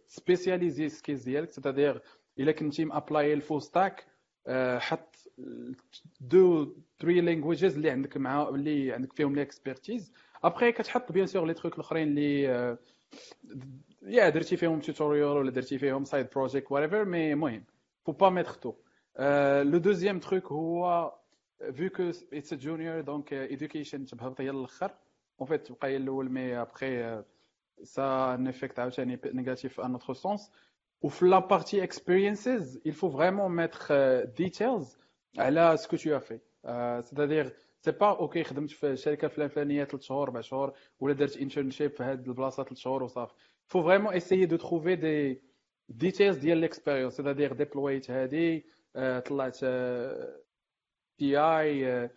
spécialiser 0.08 0.88
skills 0.88 1.24
ديالك 1.24 1.50
c'est-à-dire 1.50 2.02
الا 2.38 2.52
كنتي 2.52 2.84
م 2.84 2.92
apply 2.92 3.32
ال 3.32 3.38
full 3.38 3.62
stack 3.62 4.06
حط 4.78 5.16
two 6.20 6.74
three 7.00 7.20
languages 7.20 7.74
اللي 7.76 7.90
عندك 7.90 8.16
مع 8.16 8.48
اللي 8.48 8.92
عندك 8.92 9.12
فيهم 9.12 9.34
l'expertise 9.34 10.12
après 10.44 10.72
كتحط 10.72 11.12
bien 11.12 11.26
sûr 11.26 11.46
les 11.46 11.54
trucs 11.54 11.74
الأخرين 11.74 12.08
اللي 12.08 12.42
يا 14.02 14.28
درتي 14.28 14.56
فيهم 14.56 14.80
tutorial 14.80 15.26
ولا 15.36 15.50
درتي 15.50 15.78
فيهم 15.78 16.04
side 16.04 16.26
project 16.34 16.72
whatever 16.72 17.32
المهم 17.32 17.64
faut 18.06 18.12
pas 18.12 18.30
mettre 18.30 18.52
tout 18.52 18.74
le 19.62 19.78
deuxième 19.78 20.18
truc 20.18 20.46
هو 20.52 21.12
que 21.60 22.12
it's 22.34 22.52
a 22.52 22.56
junior 22.56 23.02
donc 23.04 23.32
education 23.32 24.10
تبهبط 24.10 24.40
هي 24.40 24.50
الآخر 24.50 24.90
en 25.40 25.48
fait 25.48 25.66
تبقى 25.66 25.88
هي 25.88 25.96
الأول 25.96 26.30
mais 26.30 26.60
après 26.60 27.22
ça 27.82 28.34
un 28.34 28.48
effet 28.48 28.78
عاوتاني 28.78 29.20
négatif 29.24 29.80
en 29.80 29.92
autre 29.92 30.14
sens 30.14 30.50
وفي 31.02 31.24
la 31.24 31.38
partie 31.38 31.82
experiences 31.82 32.78
il 32.88 32.92
faut 32.92 33.10
vraiment 33.10 33.48
mettre 33.48 33.92
details 34.40 34.98
على 35.38 35.76
ce 35.76 35.84
que 35.84 35.96
tu 35.96 36.18
fais 36.18 36.40
c'est-à-dire 37.04 37.52
c'est 37.80 37.90
pas 37.90 38.06
OK 38.18 38.44
خدمت 38.44 38.70
في 38.70 38.86
الشركة 38.86 39.26
الفلانيه 39.26 39.84
3 39.84 39.98
شهور 40.04 40.22
4 40.28 40.42
شهور 40.42 40.72
ولا 41.00 41.14
درت 41.14 41.36
internship 41.36 41.90
في 41.90 42.02
هذه 42.02 42.18
البلاصة 42.26 42.62
3 42.64 42.76
شهور 42.76 43.02
وصافي 43.02 43.34
faut 43.66 43.82
vraiment 43.82 44.14
essayer 44.14 44.46
de 44.46 44.56
trouver 44.56 44.96
des 44.96 45.42
details 45.88 46.36
ديال 46.36 46.58
l'expérience 46.58 47.16
c'est-à-dire 47.16 47.52
deploy 47.52 47.96
يت 47.96 48.10
هذه 48.10 48.62
طلعت 49.26 49.58
API 51.18 52.10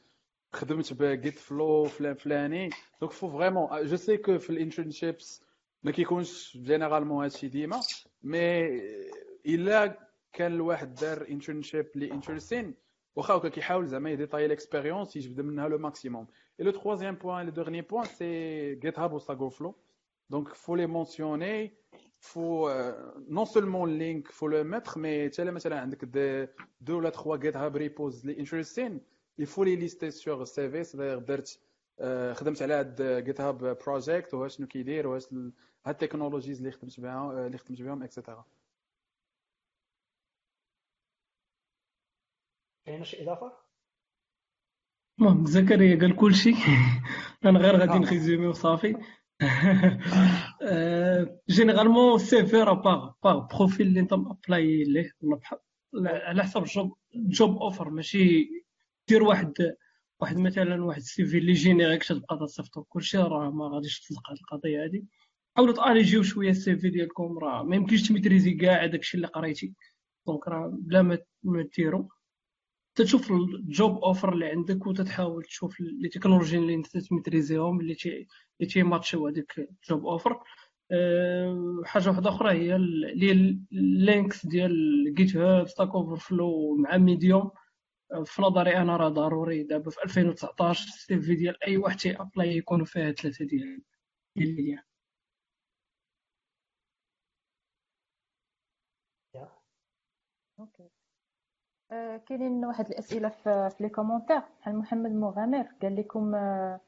خدمت 0.54 0.94
ب 0.94 1.05
Git 1.05 1.40
Flow 1.40 1.84
فلان 1.84 2.14
فلاني. 2.14 2.70
donc 3.02 3.12
faut 3.12 3.30
vraiment 3.30 3.86
je 3.86 3.96
sais 3.96 4.18
que 4.18 4.38
في 4.38 4.50
ال 4.50 4.58
internships 4.58 5.44
ما 5.84 5.92
كيكونش 5.92 6.58
généralement 6.58 7.24
هادشي 7.24 7.48
ديما 7.48 7.80
mais 8.24 8.68
الا 9.46 9.98
كان 10.34 10.54
الواحد 10.54 10.96
دار 10.96 11.28
internship 11.30 11.88
لي 11.96 12.12
intéressant 12.12 12.74
واخا 13.16 13.34
هكا 13.34 13.50
كيحاول 13.50 13.88
زعما 13.88 14.12
ي 14.12 14.15
détailler 14.15 14.48
l'expérience 14.48 15.16
يجبد 15.16 15.42
منها 15.42 15.68
le 15.68 15.78
maximum 15.78 16.28
et 16.60 16.66
le 16.66 16.72
troisième 16.72 17.16
point 17.16 17.46
le 17.46 17.52
dernier 17.52 17.82
point 17.82 18.06
c'est 18.06 18.76
GitHub 18.76 19.14
و 19.14 19.20
Stack 19.20 19.50
Overflow 19.50 19.76
donc 20.30 20.48
faut 20.54 20.76
les 20.76 20.88
mentionner 20.88 21.74
faut 22.20 22.70
non 23.30 23.46
seulement 23.46 23.98
link 23.98 24.28
faut 24.32 24.48
le 24.48 24.64
mettre 24.64 25.00
mais 25.00 25.30
تا 25.30 25.41
الا 25.41 25.52
مثلا 25.52 25.80
عندك 25.80 26.06
دي 26.06 26.48
دو 26.82 26.98
ولا 26.98 27.10
trois 27.10 27.38
GitHub 27.38 27.78
repos 27.78 28.26
لي 28.26 28.40
interesting 28.40 29.02
il 29.42 29.46
faut 29.46 29.64
les 29.64 29.76
lister 29.76 30.12
sur 30.12 30.28
ال 30.30 30.70
CV 30.70 30.84
c'est-à-dire 30.84 31.24
درت 31.28 31.60
خدمت 32.38 32.62
على 32.62 32.74
هاد 32.74 33.24
GitHub 33.26 33.78
project 33.86 34.34
وها 34.34 34.48
شنو 34.48 34.68
كيدير 34.68 35.08
وها 35.08 35.20
هاد 35.86 36.04
ال 36.04 36.08
technologies 36.08 36.58
اللي 36.58 36.72
خدمت 36.72 37.00
بها 37.00 37.48
اللي 37.48 37.58
خدمت 37.58 37.82
بهم 37.82 38.04
et 38.04 38.14
cetera 38.14 38.46
كاين 42.86 43.04
شي 43.04 43.24
إضافة؟ 43.24 43.52
المهم 45.20 45.46
زكريا 45.46 46.00
قال 46.00 46.16
كل 46.16 46.36
شيء. 46.36 46.56
أنا 47.46 47.60
غير 47.60 47.78
غادي 47.78 48.00
ن 48.00 48.06
résumer 48.06 48.48
وصافي. 48.48 48.98
généralement 51.50 52.18
CV 52.20 52.58
راه 52.58 52.74
par 52.74 53.12
par 53.24 53.40
profil 53.40 53.88
اللي 53.88 54.00
انت 54.00 54.14
apply 54.14 54.84
ليه. 54.84 55.12
على 56.06 56.44
حسب 56.44 56.64
job 56.64 56.98
job 57.16 57.58
offer 57.58 57.90
ماشي 57.90 58.50
دير 59.08 59.24
واحد 59.24 59.54
واحد 60.20 60.38
مثلا 60.38 60.86
واحد 60.86 61.00
ال 61.02 61.26
CV 61.26 61.38
اللي 61.38 61.54
générique 61.54 62.04
تبقى 62.04 62.38
تصيفطو 62.38 62.84
كلشي 62.84 63.18
راه 63.18 63.52
ما 63.52 63.68
غاديش 63.68 64.00
تلقى 64.00 64.34
القضية 64.34 64.84
هادي 64.84 65.06
حاولوا 65.58 65.74
تاليجيو 65.74 66.24
شوية 66.24 66.50
ال 66.50 66.76
CV 66.76 66.90
ديالكم 66.90 67.38
راه 67.40 67.64
ما 67.64 67.76
يمكنش 67.76 68.10
ت 68.10 68.14
maîtriser 68.14 68.54
كاع 68.54 68.86
داكشي 68.86 69.18
اللي 69.18 69.28
قريتي. 69.28 69.74
donc 70.28 70.48
راه 70.48 70.68
بلا 70.74 71.02
ما 71.44 71.64
ديرو 71.78 72.10
تشوف 72.96 73.32
ال 73.32 73.50
job 73.50 74.04
offer 74.04 74.34
اللي 74.34 74.46
عندك 74.46 74.88
وتتحاول 74.88 75.44
تشوف 75.44 75.80
les 75.80 76.10
technologies 76.10 76.58
اللي 76.58 76.74
انت 76.76 76.98
ت 76.98 77.05
maîtriser 77.05 77.66
هم 77.66 77.80
اللي 77.80 77.96
تي 77.96 78.28
اللي 78.62 78.72
تي 78.72 78.83
matcher 78.83 79.22
و 79.22 79.28
هذيك 79.28 79.54
ال 79.60 79.71
job 79.71 80.06
offer 80.06 80.44
أه 80.92 81.82
حاجة 81.86 82.10
واحدة 82.10 82.30
أخرى 82.30 82.52
هي 82.52 82.76
اللي 82.76 83.32
ال 83.72 83.84
links 83.84 84.46
ديال 84.46 84.74
GitHub 85.16 85.68
Stack 85.68 85.90
Overflow 85.90 86.76
مع 86.76 86.98
Medium 86.98 87.52
في 88.26 88.42
نظري 88.42 88.78
أنا 88.78 88.98
راه 88.98 89.10
ضروري 89.10 89.64
دابا 89.64 89.90
في 89.92 90.04
2019 90.04 90.88
ال 90.88 91.22
CV 91.22 91.36
ديال 91.36 91.64
أي 91.64 91.78
واحد 91.78 91.98
تي 91.98 92.22
apply 92.22 92.58
يكونوا 92.58 92.86
فيها 92.86 93.12
ثلاثة 93.12 93.46
ديال 93.46 93.82
ديال 94.36 94.84
أوكي 100.60 100.84
آه، 100.84 100.90
كاينين 102.26 102.66
واحد 102.66 102.86
الاسئله 102.90 103.30
في, 103.30 103.70
في 103.70 103.84
لي 103.84 103.90
كومونتير 103.90 104.40
بحال 104.40 104.76
محمد 104.76 105.12
مغامر 105.12 105.68
قال 105.82 105.96
لكم 105.96 106.36
آه، 106.36 106.80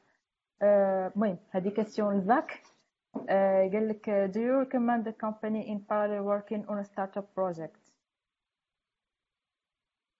آه، 0.61 1.07
المهم 1.15 1.37
هذه 1.49 1.69
كاستيون 1.69 2.17
لزاك 2.17 2.61
قال 3.29 3.87
لك 3.87 4.31
do 4.33 4.39
you 4.39 4.65
recommend 4.65 5.05
the 5.05 5.13
company 5.25 5.69
in 5.69 5.79
parallel 5.89 6.23
working 6.23 6.65
on 6.67 6.77
a 6.79 6.85
startup 6.85 7.27
project 7.35 7.81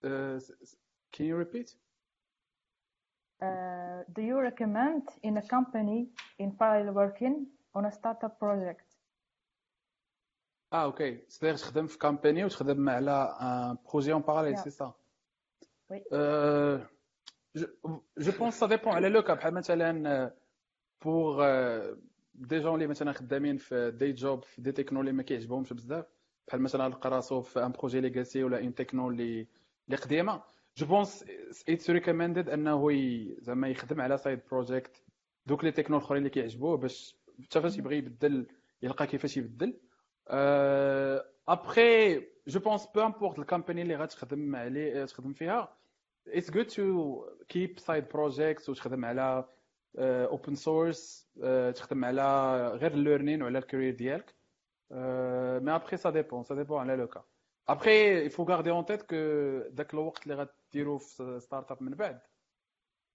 uh, 0.03 0.39
can 1.13 1.25
you 1.25 1.36
repeat 1.36 1.75
uh, 3.41 4.03
do 4.15 4.21
you 4.21 4.38
recommend 4.49 5.03
in 5.23 5.38
a 5.38 5.45
company 5.55 5.99
in 6.39 6.51
parallel 6.61 6.93
working 6.93 7.36
on 7.75 7.86
a 7.86 7.91
startup 7.91 8.39
project 8.39 8.84
آه 10.76 10.84
OK 10.84 11.20
c'est-à-dire 11.28 11.55
تخدم 11.55 11.88
في 11.88 11.97
compagnie 11.97 12.43
وتخدم 12.45 12.89
على 12.89 13.11
un 13.41 13.78
projet 13.91 14.13
en 14.13 14.22
parallèle 14.22 14.57
c'est 14.57 14.70
ça 14.70 14.93
je 18.18 18.32
pense 18.39 18.59
ça 18.59 18.68
dépend 18.68 18.93
على 18.93 19.09
le 19.09 19.22
cas 19.22 19.34
بحال 19.34 19.53
مثلا 19.53 20.32
pour 21.05 21.43
des 22.36 22.59
gens 22.59 22.74
اللي 22.73 22.88
مثلا 22.88 23.11
خدامين 23.11 23.57
في 23.57 23.91
des 23.91 24.11
jobs 24.11 24.43
في 24.43 24.61
des 24.61 24.72
technologies 24.72 25.11
ما 25.15 25.23
كيعجبهمش 25.23 25.73
بزاف 25.73 26.05
بحال 26.47 26.61
مثلا 26.61 26.89
لقى 26.89 27.09
راسو 27.09 27.41
في 27.41 27.65
un 27.66 27.72
projet 27.72 28.01
legacy 28.01 28.43
ولا 28.43 28.59
un 28.59 28.76
techno 28.76 29.09
اللي 29.09 29.47
اللي 29.88 29.97
قديمه 29.97 30.43
je 30.78 30.86
pense 30.86 31.26
it's 31.70 31.89
recommended 31.89 32.49
انه 32.49 32.89
زعما 33.39 33.67
يخدم 33.67 34.01
على 34.01 34.17
side 34.18 34.39
project 34.51 35.03
دوك 35.45 35.63
les 35.63 35.72
technos 35.72 35.97
الاخرين 35.97 36.17
اللي 36.17 36.30
كيعجبوه 36.30 36.78
باش 36.78 37.15
حتى 37.43 37.61
فاش 37.61 37.78
يبغي 37.78 37.97
يبدل 37.97 38.47
يلقى 38.82 39.07
كيفاش 39.07 39.38
يبدل 39.38 39.80
après 41.47 42.16
je 42.47 42.59
pense 42.59 42.86
peu 42.95 43.01
importe 43.01 43.39
ال 43.39 43.44
compagnie 43.44 43.82
اللي 43.82 43.95
غتخدم 43.95 44.55
عليه 44.55 45.05
تخدم 45.05 45.34
فيها 45.34 45.78
it's 46.28 46.51
good 46.51 46.66
to 46.68 47.26
keep 47.47 47.80
side 47.80 48.07
projects 48.09 48.70
وتخدم 48.69 49.05
على 49.05 49.45
open 49.97 50.55
source 50.55 51.28
تخدم 51.76 52.05
على 52.05 52.67
غير 52.67 52.91
ال 52.91 52.97
learning 52.97 53.41
وعلى 53.41 53.57
ال 53.57 53.63
career 53.63 53.95
ديالك 53.95 54.36
mais 55.61 55.76
après 55.76 55.97
ça 55.97 56.09
dépend 56.09 56.43
ça 56.43 56.55
dépend 56.55 56.80
على 56.80 56.95
le 56.95 57.07
cas 57.07 57.24
après 57.70 58.30
il 58.30 58.32
faut 58.32 58.45
garder 58.45 58.71
en 58.71 58.84
tête 58.84 59.03
que 59.03 59.15
داك 59.71 59.93
الوقت 59.93 60.23
اللي 60.23 60.47
غديرو 60.73 60.97
في 60.97 61.39
startup 61.39 61.84
من 61.84 61.91
بعد 61.91 62.19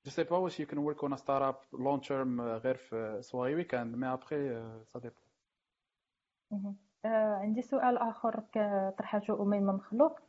je 0.04 0.10
sais 0.10 0.24
pas 0.24 0.36
واش 0.36 0.60
you 0.60 0.66
can 0.66 0.78
work 0.78 1.02
on 1.02 1.16
startup 1.16 1.80
long 1.80 2.00
terme 2.00 2.40
غير 2.40 2.74
في 2.76 3.18
soirée 3.22 3.54
weekend 3.54 3.96
mais 3.96 4.06
après 4.12 4.62
ça 4.84 4.98
dépend 4.98 6.76
عندي 7.04 7.62
سؤال 7.62 7.98
آخر 7.98 8.40
طرحته 8.98 9.42
أميمة 9.42 9.72
مخلوق. 9.72 10.20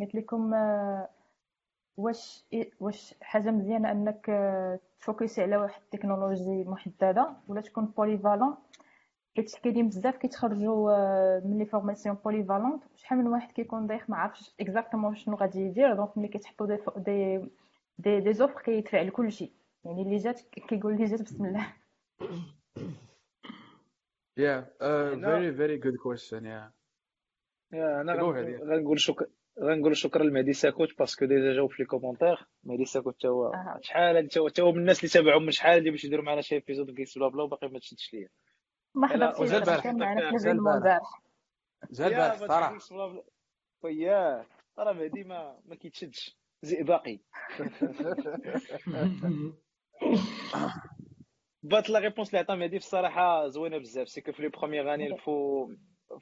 قلت 0.00 0.14
لكم 0.14 0.54
آه، 0.54 1.08
واش 1.96 2.44
واش 2.80 3.14
حاجة 3.22 3.50
مزيانة 3.50 3.90
أنك 3.90 4.30
آه، 4.30 4.78
ت 5.00 5.06
focus 5.06 5.36
ي 5.36 5.42
على 5.42 5.56
واحد 5.56 5.80
التكنولوجي 5.82 6.64
محددة؟ 6.64 7.36
ولا 7.48 7.60
تكون 7.60 7.84
polyvalent 7.86 8.56
حيت 9.36 9.54
كاينين 9.58 9.88
بزاف 9.88 10.16
كيتخرجوا 10.16 10.92
آه، 10.92 11.42
من 11.44 11.58
les 11.58 11.66
formations 11.66 12.16
polyvalentes 12.24 12.82
شحال 12.96 13.18
من 13.18 13.26
واحد 13.26 13.52
كيكون 13.52 13.86
دايخ؟ 13.86 14.10
ما 14.10 14.16
عرفش 14.16 14.54
exactement 14.60 15.14
شنو 15.16 15.36
غادي 15.36 15.60
يدير. 15.60 15.94
donc 15.94 16.18
ملي 16.18 16.28
كيتحطوا 16.28 16.66
دي 16.66 16.78
دي 16.96 17.48
des, 17.98 18.20
des 18.20 18.32
offres 18.32 18.62
كيدفع 18.62 19.02
لكل 19.02 19.32
شيء 19.32 19.52
يعني 19.84 20.02
اللي 20.02 20.16
جات 20.16 20.40
كيقول 20.40 20.96
لي 20.96 21.04
جات 21.04 21.22
بسم 21.22 21.46
الله. 21.46 21.66
Yeah, 24.36 24.64
uh, 24.80 25.16
very 25.16 25.50
very 25.50 25.78
good 25.78 25.98
question. 25.98 26.44
Yeah. 26.44 26.68
Yeah, 27.72 28.00
أنا 28.00 28.12
غنقول 28.12 29.00
شكرا 29.00 29.26
غنقول 29.60 29.96
شكرا 29.96 30.24
لمهدي 30.24 30.52
ساكوت 30.52 30.98
parce 30.98 31.14
que 31.14 31.24
déjà 31.24 31.52
جاوب 31.52 31.70
في 31.70 31.82
les 31.82 31.88
commentaires. 31.88 32.46
مهدي 32.64 32.84
ساكوت 32.84 33.20
تا 33.20 33.28
هو 33.28 33.52
شحال 33.80 34.16
هادي 34.16 34.28
تا 34.28 34.62
هو 34.62 34.72
من 34.72 34.78
الناس 34.78 35.00
اللي 35.00 35.08
تابعهم 35.08 35.42
من 35.42 35.50
شحال 35.50 35.72
هادي 35.72 35.90
باش 35.90 36.04
يديروا 36.04 36.24
معنا 36.24 36.40
شي 36.40 36.54
épisode 36.54 36.90
GeeksBlaBla 36.90 37.42
وباقي 37.42 37.68
ما 37.68 37.78
تشدش 37.78 38.14
ليا. 38.14 38.28
ما 38.94 39.08
حضرتيش 39.08 39.50
جا 39.50 39.58
البارح 39.58 39.86
جا 39.86 39.90
البارح 40.52 41.22
جا 41.90 42.06
البارح 42.06 42.78
صراحة. 42.78 43.24
و 43.82 43.95
yeah 43.95 44.46
راه 44.78 44.92
مهدي 44.92 45.24
ما 45.24 45.58
ما 45.66 45.74
كيتشدش. 45.74 46.36
زئبقي 46.62 47.18
but 51.62 51.90
la 51.90 51.98
réponse 51.98 52.28
اللي 52.28 52.38
عطا 52.38 52.54
مهدي 52.54 52.78
في 52.78 52.84
الصراحه 52.84 53.48
زوينه 53.48 53.78
بزاف 53.78 54.08
c'est 54.08 54.20
que 54.20 54.32
في 54.32 54.42
les 54.42 54.48
premières 54.48 54.94
années 54.94 55.18
faut 55.18 55.66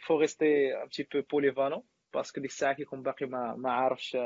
faut 0.06 0.20
rester 0.20 0.76
un 0.82 0.86
petit 0.86 1.02
peu 1.14 1.22
polyvalent 1.30 1.82
parce 2.14 2.30
que 2.30 2.40
ديك 2.40 2.50
الساعة 2.50 2.72
كيكون 2.74 3.02
باقي 3.02 3.26
ما 3.26 3.54
ما 3.58 3.72
عارفش 3.72 4.16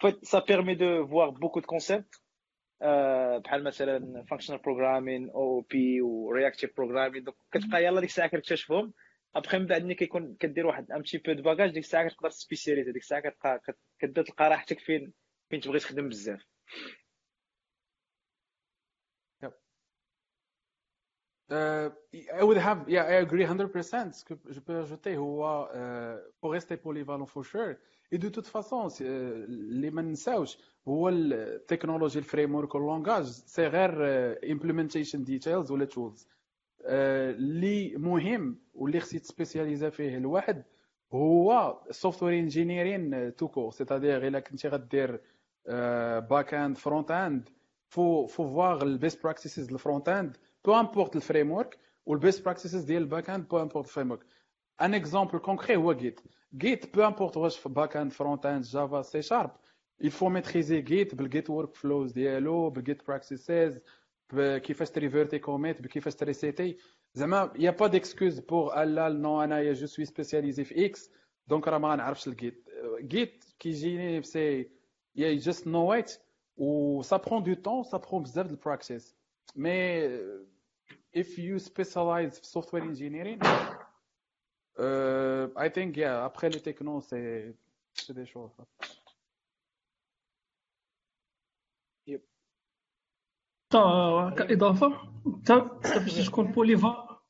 fait 0.00 0.24
ça 0.24 0.38
permet 0.38 0.74
de 0.74 1.06
voir 1.06 1.30
beaucoup 1.30 1.60
de 1.60 1.66
concepts 1.66 2.14
بحال 3.44 3.64
مثلا 3.64 4.24
functional 4.30 4.58
programming 4.58 5.30
OOP 5.30 5.60
و 5.60 6.00
reactive 6.02 6.76
programming 6.76 7.24
donc 7.24 7.36
كتبقى 7.52 7.84
يلا 7.84 8.00
ديك 8.00 8.10
الساعة 8.10 8.28
كتكتشفهم. 8.28 8.92
ابخي 9.34 9.58
من 9.58 9.66
بعد 9.66 9.84
ملي 9.84 9.94
كيكون 9.94 10.36
كدير 10.40 10.66
واحد 10.66 10.90
un 10.90 11.00
petit 11.00 11.18
peu 11.18 11.32
de 11.32 11.42
bagage 11.42 11.70
ديك 11.70 11.84
الساعة 11.84 12.08
كتقدر 12.08 12.30
spécialiser 12.30 12.92
ديك 12.92 13.02
الساعة 13.02 13.20
كتبقى 13.20 13.60
كتبدا 13.98 14.22
تلقى 14.22 14.50
راحتك 14.50 14.78
فين؟ 14.80 15.12
فين 15.50 15.60
تبغي 15.60 15.78
تخدم 15.78 16.08
بزاف. 16.08 16.42
I 21.54 22.42
would 22.42 22.56
have, 22.56 22.88
yeah, 22.88 23.04
I 23.04 23.14
agree 23.26 23.44
100%. 23.44 24.12
Ce 24.14 24.24
que 24.24 24.34
je 24.50 24.60
peux 24.60 24.76
ajouter, 24.78 25.16
هو 25.16 25.68
uh, 25.72 26.18
pour 26.40 26.52
rester 26.52 26.76
polyvalent 26.76 27.26
for 27.26 27.44
sure. 27.44 27.74
Et 28.12 28.18
de 28.18 28.28
toute 28.28 28.46
façon, 28.46 28.88
اللي 29.00 29.90
ما 29.90 30.02
ننساوش 30.02 30.58
هو 30.88 31.08
التكنولوجي 31.08 32.18
الفريم 32.18 32.54
واللونجاج 32.54 33.24
سي 33.24 33.66
غير 33.66 34.34
implementation 34.34 35.18
details 35.28 35.70
ولا 35.70 35.86
tools. 35.86 36.26
اللي 36.86 37.96
مهم 37.96 38.58
واللي 38.74 39.00
خصك 39.00 39.18
ت 39.20 39.26
spécialisa 39.26 39.90
فيه 39.90 40.16
الواحد 40.16 40.64
هو 41.12 41.80
ال 41.90 41.95
software 41.95 42.38
engineering 42.38 43.36
tout 43.36 43.48
court 43.48 43.70
c'est-à-dire 43.70 44.26
الا 44.26 44.40
كنتي 44.40 44.68
غدير 44.68 45.20
back-end 46.30 46.54
front-end 46.54 46.78
faut 46.78 47.10
faut 47.10 47.48
voir 47.88 48.26
ال 48.26 48.48
best 48.48 48.82
practices 48.82 49.22
ال 49.22 49.72
front-end 49.72 50.08
peu 50.08 50.36
importe 50.64 50.80
ال 50.80 51.16
framework 51.16 51.50
وال 51.50 51.78
best 52.06 52.44
practices 52.44 52.84
ديال 52.84 53.02
ال 53.02 53.30
back-end 53.30 53.48
peu 53.48 53.62
importe 53.62 53.86
ال 53.86 54.10
framework 54.10 54.26
un 54.80 54.94
exemple 54.94 55.38
concret 55.38 55.76
هو 55.76 55.92
Git 55.92 56.20
Git 56.56 56.94
peu 56.96 57.02
importe 57.06 57.36
واش 57.36 57.58
في 57.58 57.68
back-end 57.68 58.12
front-end 58.12 58.64
Java 58.64 59.02
C 59.02 59.22
sharp 59.22 59.50
il 60.02 60.10
faut 60.10 60.28
maîtriser 60.28 60.82
Git 60.90 61.14
بال 61.14 61.50
Git 61.50 61.74
workflows 61.74 62.12
ديالو 62.12 62.70
بال 62.70 62.84
Git 62.84 63.06
practices 63.06 63.80
كيفاش 64.36 64.90
تريفيرتي 64.90 65.38
كوميت 65.38 65.82
بكيفاش 65.82 66.14
تريسيتي 66.14 66.76
زعما 67.14 67.52
يا 67.58 67.70
با 67.70 67.86
ديكسكوز 67.86 68.38
بوغ 68.40 68.82
لا 68.82 69.08
نو 69.08 69.42
انايا 69.44 69.72
جو 69.72 69.86
سوي 69.86 70.04
سبيسياليزي 70.04 70.64
في 70.64 70.86
إكس 70.86 71.10
دونك 71.46 71.68
راه 71.68 71.78
ما 71.78 71.92
غنعرفش 71.92 72.28
الجيت 72.28 72.68
جيت 73.00 73.44
كيجيني 73.58 74.22
سي 74.22 74.70
يا 75.16 75.34
جاست 75.38 75.66
نو 75.66 75.92
ات 75.92 76.12
و 76.56 77.02
سا 77.02 77.16
برون 77.16 77.42
دو 77.42 77.54
طون 77.54 77.82
سا 77.82 77.96
برون 77.98 78.22
بزاف 78.22 78.46
د 78.46 78.50
البراكتيس 78.50 79.16
مي 79.56 80.08
if 81.14 81.38
you 81.38 81.58
specialize 81.58 82.40
في 82.40 82.46
software 82.46 82.82
engineering 82.82 83.40
uh, 84.78 85.48
I 85.56 85.68
think 85.68 85.96
yeah 85.96 86.24
après 86.24 86.48
les 86.48 86.60
technos 86.60 87.00
c'est 87.00 87.54
c'est 87.94 88.14
des 88.14 88.26
choses 88.26 88.56
yep. 92.06 92.22
كإضافة 94.36 94.92
فاش 95.46 96.26
تكون 96.26 96.52
poliva 96.52 97.20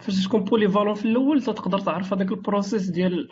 فاش 0.00 0.26
تكون 0.26 0.44
polyvalent 0.44 0.94
في 0.94 1.04
الأول 1.04 1.42
تقدر 1.42 1.78
تعرف 1.78 2.12
هذاك 2.12 2.32
ال 2.32 2.39
process 2.39 2.88
ديال 2.90 3.28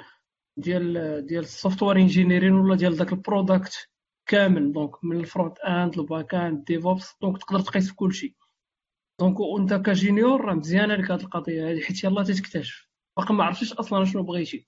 ديال 0.56 1.26
ديال 1.26 1.42
ال 1.42 1.48
software 1.48 1.96
engineering 1.96 2.52
ولا 2.52 2.76
ديال 2.76 2.96
داك 2.96 3.12
ال 3.12 3.22
product 3.22 3.88
كامل 4.26 4.72
donc 4.72 5.04
من 5.04 5.16
ال 5.16 5.58
front-end 5.58 5.98
ال 5.98 6.34
back-end 6.34 6.64
DevOps 6.64 7.16
donc 7.22 7.38
تقدر 7.38 7.60
تقيس 7.60 7.88
في 7.88 7.94
كل 7.94 8.12
شيء 8.12 8.34
donc 9.20 9.40
وانت 9.40 9.74
ك 9.74 9.84
junior 9.84 10.40
راه 10.44 10.54
مزيانه 10.54 10.94
لك 10.94 11.10
هاد 11.10 11.20
القضية 11.20 11.70
هادي 11.70 11.80
حيت 11.84 12.04
يلاه 12.04 12.22
تتكتشف. 12.22 12.88
باقي 13.16 13.34
ما 13.34 13.44
عرفتيش 13.44 13.72
أصلا 13.72 14.04
شنو 14.04 14.22
بغيتي. 14.22 14.66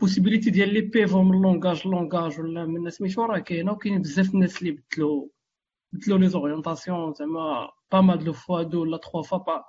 possibilité 0.00 0.50
ديال 0.50 0.74
les 0.74 0.80
pivots 0.80 1.22
من 1.22 1.42
langage 1.42 1.86
langage 1.86 2.40
ولا 2.40 2.66
من 2.66 2.90
سميتو 2.90 3.24
راه 3.24 3.38
كاينة 3.38 3.72
وكاينين 3.72 4.02
بزاف 4.02 4.34
الناس 4.34 4.62
اللي 4.62 4.70
بدلوا 4.70 5.28
بدلوا 5.92 6.18
les 6.18 6.28
orientations 6.28 7.14
زعما 7.14 7.70
pas 7.92 8.00
mal 8.00 8.24
de 8.24 8.32
fois 8.32 8.62
deux 8.62 8.82
ولا 8.82 8.96
trois 8.96 9.22
fois 9.22 9.38
bah 9.38 9.64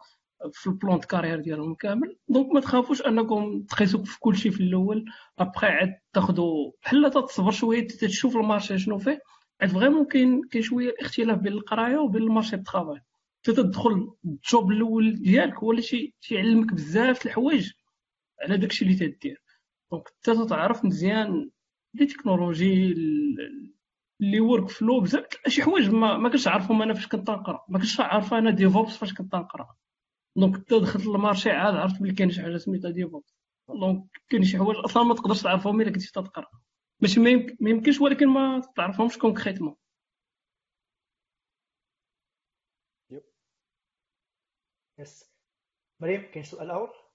في 0.51 0.68
ال 0.67 0.74
plan 0.74 0.99
carrière 0.99 1.39
ديالهم 1.41 1.76
كامل. 1.76 2.18
donc 2.29 2.51
ما 2.53 2.59
تخافوش 2.59 3.01
أنكم 3.01 3.61
تقيسوا 3.61 4.03
في 4.03 4.20
كل 4.20 4.38
شيء 4.38 4.51
في 4.51 4.59
الأول. 4.59 5.05
ابخي 5.39 5.68
عاد 5.68 5.93
تاخذوا 6.13 6.72
بحال 6.84 7.11
تصبر 7.11 7.51
شوية 7.51 7.88
تشوف 7.88 8.38
ال 8.38 8.43
marché 8.43 8.77
شنو 8.78 8.97
فيه. 8.97 9.22
عاد 9.61 9.70
vraiment 9.69 10.05
كاين 10.05 10.41
كاين 10.51 10.63
شوية 10.63 10.89
الاختلاف 10.89 11.38
بين 11.38 11.53
القراية 11.53 11.97
وبين 11.97 12.22
ال 12.21 12.26
marché 12.26 12.55
ال 12.55 12.61
travail 12.61 13.01
تدخل 13.49 14.13
ال 14.25 14.37
job 14.37 14.71
الأول 14.71 15.15
ديالك 15.21 15.55
هو 15.55 15.71
اللي 15.71 16.13
تيعلمك 16.21 16.73
بزاف 16.73 17.25
الحوايج 17.25 17.71
على 18.41 18.57
داكشي 18.57 18.85
اللي 18.85 18.95
تدير. 18.95 19.41
donc 19.91 20.07
انت 20.27 20.49
تعرف 20.49 20.85
مزيان 20.85 21.49
les 21.93 22.05
technologies 22.05 22.93
les 24.21 24.39
workflows 24.39 24.99
بزاف 24.99 25.25
شي 25.47 25.63
حوايج 25.63 25.89
ما, 25.89 26.17
ما 26.17 26.29
كنتش 26.29 26.47
عارفهم 26.47 26.81
أنا 26.81 26.93
فاش 26.93 27.07
كنت 27.07 27.29
نقرأ. 27.29 27.65
ما 27.69 27.79
كنتش 27.79 27.99
عارف 27.99 28.33
أنا 28.33 28.51
DevOps 28.51 28.97
فاش 28.97 29.13
كنت 29.13 29.35
نقرأ. 29.35 29.75
donc 30.35 30.55
انت 30.55 30.73
دخلت 30.73 31.05
لل 31.05 31.16
marché 31.16 31.49
عاد 31.49 31.75
عرفت 31.75 32.01
بلي 32.01 32.13
كاين 32.13 32.29
شي 32.31 32.41
حاجة 32.41 32.57
سميتها 32.57 32.91
DevOps 32.91 33.35
donc 33.69 34.03
كاين 34.29 34.43
شي 34.43 34.57
حوايج 34.57 34.77
أصلا 34.77 35.03
ما 35.03 35.13
تقدرش 35.15 35.41
تعرفهم 35.41 35.81
إلا 35.81 35.91
كنتي 35.91 36.11
تقرا 36.11 36.47
ماشي 37.01 37.19
ما 37.19 37.29
يمكنش 37.61 38.01
ولكن 38.01 38.27
ما 38.27 38.61
تعرفهمش 38.75 39.17
concrètement 39.17 39.75
yes. 44.99 45.31
مريم 45.99 46.31
كاين 46.31 46.43
سؤال 46.43 46.71
آخر؟ 46.71 47.07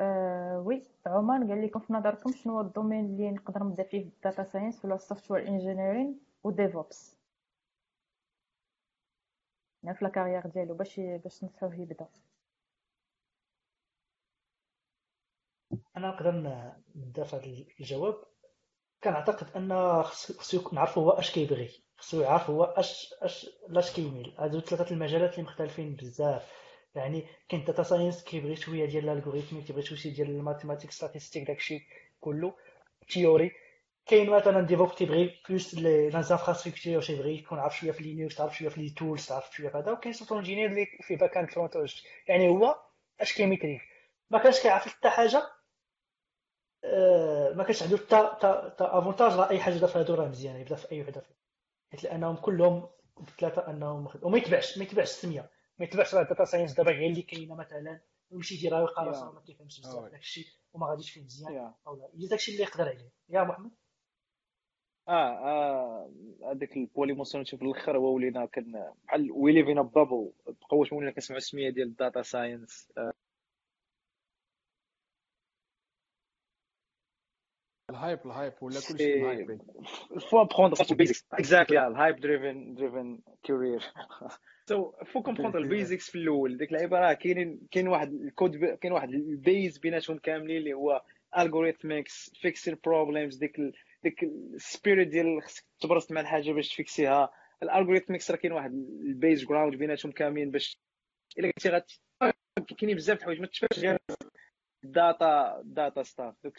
أه 0.00 0.62
oui. 0.66 0.86
عمان 1.06 1.50
قال 1.50 1.66
لكم 1.66 1.80
في 1.80 1.92
نظركم 1.92 2.32
شنو 2.32 2.54
هو 2.54 2.60
ال 2.60 2.65
domaine 2.65 3.04
اللي 3.04 3.30
نقدر 3.30 3.62
نبدا 3.62 3.82
فيه 3.82 4.02
ال 4.02 4.10
data 4.10 4.44
science 4.44 4.84
ولا 4.84 4.94
ال 4.94 5.00
software 5.00 5.48
engineering 5.48 6.20
و 6.44 6.54
DevOps 6.54 7.16
يعني 9.82 9.96
في 9.96 10.04
la 10.04 10.12
carrière 10.12 10.46
ديالو 10.46 10.74
باش 10.74 11.00
باش 11.00 11.44
نصحوه 11.44 11.74
يبدا 11.74 12.08
أنا 15.96 16.08
نقدر 16.08 16.32
نبدا 16.96 17.24
في 17.24 17.36
هذا 17.36 17.64
الجواب. 17.80 18.24
كنعتقد 19.04 19.56
أن 19.56 20.02
خصو 20.02 20.70
نعرف 20.72 20.98
هو 20.98 21.10
أش 21.10 21.34
كيبغي. 21.34 21.70
خصو 21.96 22.20
يعرف 22.20 22.50
هو 22.50 22.64
اش 22.64 23.14
اش 23.22 23.50
لاش 23.68 23.94
كيميل. 23.96 24.34
هادو 24.38 24.60
ثلاثة 24.60 24.94
المجالات 24.94 25.32
اللي 25.34 25.42
مختلفين 25.42 25.96
بزاف. 25.96 26.61
يعني 26.94 27.26
كاين 27.48 27.64
data 27.64 27.82
science 27.82 28.24
كيبغي 28.24 28.56
شوية 28.56 28.84
ديال 28.86 29.08
ال 29.08 29.12
algorithmie 29.12 29.62
كيبغي 29.62 29.82
شوية 29.82 30.14
ديال 30.14 30.30
ال 30.30 30.34
mathématiques 30.34 30.90
statistiques 30.90 31.46
داكشي 31.46 31.86
كله 32.20 32.54
théorie 33.08 33.52
كاين 34.06 34.30
مثلا 34.30 34.60
DevOps 34.60 34.94
تيبغي 34.94 35.40
plus 35.48 35.74
les 35.74 36.10
infrastructures 36.22 37.02
تيبغي 37.02 37.38
يكون 37.38 37.58
عارف 37.58 37.78
شوية 37.78 37.92
في 37.92 38.02
Linux 38.02 38.34
تعرف 38.36 38.58
شوية 38.58 38.68
في 38.68 38.80
les 38.82 38.90
tools 38.90 39.26
تعرف 39.26 39.56
شوية 39.56 39.68
في 39.68 39.78
هذا. 39.78 39.92
وكاين 39.92 40.12
software 40.14 40.32
engineer 40.32 40.70
اللي 40.70 40.86
فيه 41.00 41.16
back-end 41.16 41.50
front 41.50 41.76
يعني 42.28 42.48
هو 42.48 42.76
اش 43.20 43.32
كي 43.34 43.42
maîtriser 43.42 43.80
ما 44.30 44.38
كانش 44.38 44.60
كيعرف 44.62 44.86
حتى 44.88 45.08
حاجة 45.10 45.42
ما 47.56 47.64
كانش 47.64 47.82
عنده 47.82 47.96
حتى 47.96 48.06
تا 48.78 48.98
avantage 48.98 49.32
راه 49.32 49.50
أي 49.50 49.60
حاجة 49.60 49.74
دار 49.74 49.88
في 49.88 49.98
هادو 49.98 50.14
راه 50.14 50.28
مزيانه 50.28 50.58
يبدا 50.58 50.74
في 50.76 50.92
أي 50.92 51.02
وحدة 51.02 51.22
حيت 51.92 52.04
لأنهم 52.04 52.36
كلهم 52.36 52.88
بثلاثة 53.20 53.70
أنهم 53.70 54.08
وما 54.22 54.38
يتبعش 54.38 54.78
ما 54.78 54.84
يتبعش 54.84 55.08
السمية. 55.10 55.50
ما 55.82 55.88
يتبعش 55.88 56.14
راه 56.14 56.22
data 56.22 56.44
science 56.44 56.72
دابا 56.74 56.90
غير 56.90 57.10
اللي 57.10 57.22
كاينة 57.22 57.54
مثلا 57.54 58.00
ويمشي 58.30 58.54
يديرها 58.54 58.78
ويلقى 58.80 59.04
راسو 59.06 59.32
ما 59.32 59.40
كيفهمش 59.40 59.80
بزاف 59.80 60.04
داك 60.10 60.20
الشيء 60.20 60.44
وما 60.72 60.86
غاديش 60.86 61.10
فيه 61.10 61.22
مزيان. 61.24 61.72
أو 61.86 61.94
لا. 61.96 62.08
داك 62.14 62.38
الشيء 62.38 62.54
اللي 62.54 62.66
يقدر 62.66 62.84
عليه. 62.88 63.10
يا 63.28 63.42
محمد 63.42 63.70
آه 65.08 65.12
آه 65.12 66.12
هذاك 66.50 66.76
ال 66.76 66.81
bulle 66.81 67.07
émotion 67.07 67.44
في 67.44 67.52
الأخر 67.62 67.98
هو 67.98 68.14
ولينا 68.14 68.46
كان 68.46 68.92
بحال 69.04 69.30
we 69.32 69.52
live 69.52 69.68
in 69.68 69.82
bubble 69.82 70.32
بقاوش 70.46 70.92
ولينا 70.92 71.12
كنسمعوا 71.12 71.38
السمية 71.38 71.70
ديال 71.70 71.88
ال 71.88 71.95
data 71.95 72.22
science. 72.22 72.92
ال 77.92 77.97
hype 77.97 78.18
ال 78.26 78.31
hype 78.31 78.52
ولا 78.60 78.80
كلشي 78.88 79.14
ال 79.14 79.23
hype 79.23 79.60
faut 80.30 80.42
apprendre 80.42 80.76
ال 80.90 80.95
basics 80.95 81.26
exactly 81.32 81.86
ال 81.86 81.93
hype 81.93 82.20
driven 82.20 82.74
driven 82.74 83.18
career 83.42 83.82
so 84.68 84.92
faut 85.06 85.22
comprendre 85.22 85.58
ال 85.58 85.65
basics 85.65 86.10
في 86.10 86.18
الأول. 86.18 86.56
ديك 86.56 86.68
اللعيبه 86.68 86.98
راه 86.98 87.12
كاينين 87.12 87.60
كاين 87.70 87.88
واحد 87.88 88.12
الكود 88.12 88.64
كاين 88.64 88.92
واحد 88.92 89.08
ال 89.08 89.22
base 89.22 89.78
بيناتهم 89.78 90.18
كاملين 90.18 90.56
اللي 90.56 90.72
هو 90.72 91.02
algorithmics 91.38 92.30
fixing 92.40 92.78
problems 92.84 93.36
ديك 93.36 93.56
ديك 94.04 94.22
ال 94.54 94.62
spirit 94.62 95.08
ديال 95.08 95.42
خصك 95.42 95.64
تبرزط 95.80 96.12
مع 96.12 96.20
الحاجة 96.20 96.52
باش 96.52 96.68
ت 96.68 96.77
fixيها. 96.77 97.30
ال 97.62 97.67
algorithmics 97.67 98.30
راه 98.30 98.36
كاين 98.36 98.52
واحد 98.52 98.72
ال 99.00 99.09
base 99.09 99.44
ground 99.44 99.74
بيناتهم 99.74 100.12
كاملين 100.12 100.50
باش 100.50 100.78
إلا 101.38 101.50
كنتي 101.50 101.68
غات 101.68 101.92
كاينين 102.78 102.96
بزاف 102.96 103.16
د 103.16 103.20
الحوايج 103.20 103.40
ما 103.40 103.46
تشوفش 103.46 103.78
غير 103.78 103.98
data 104.82 105.62
data 105.64 106.02
stuff 106.02 106.34
donc 106.44 106.56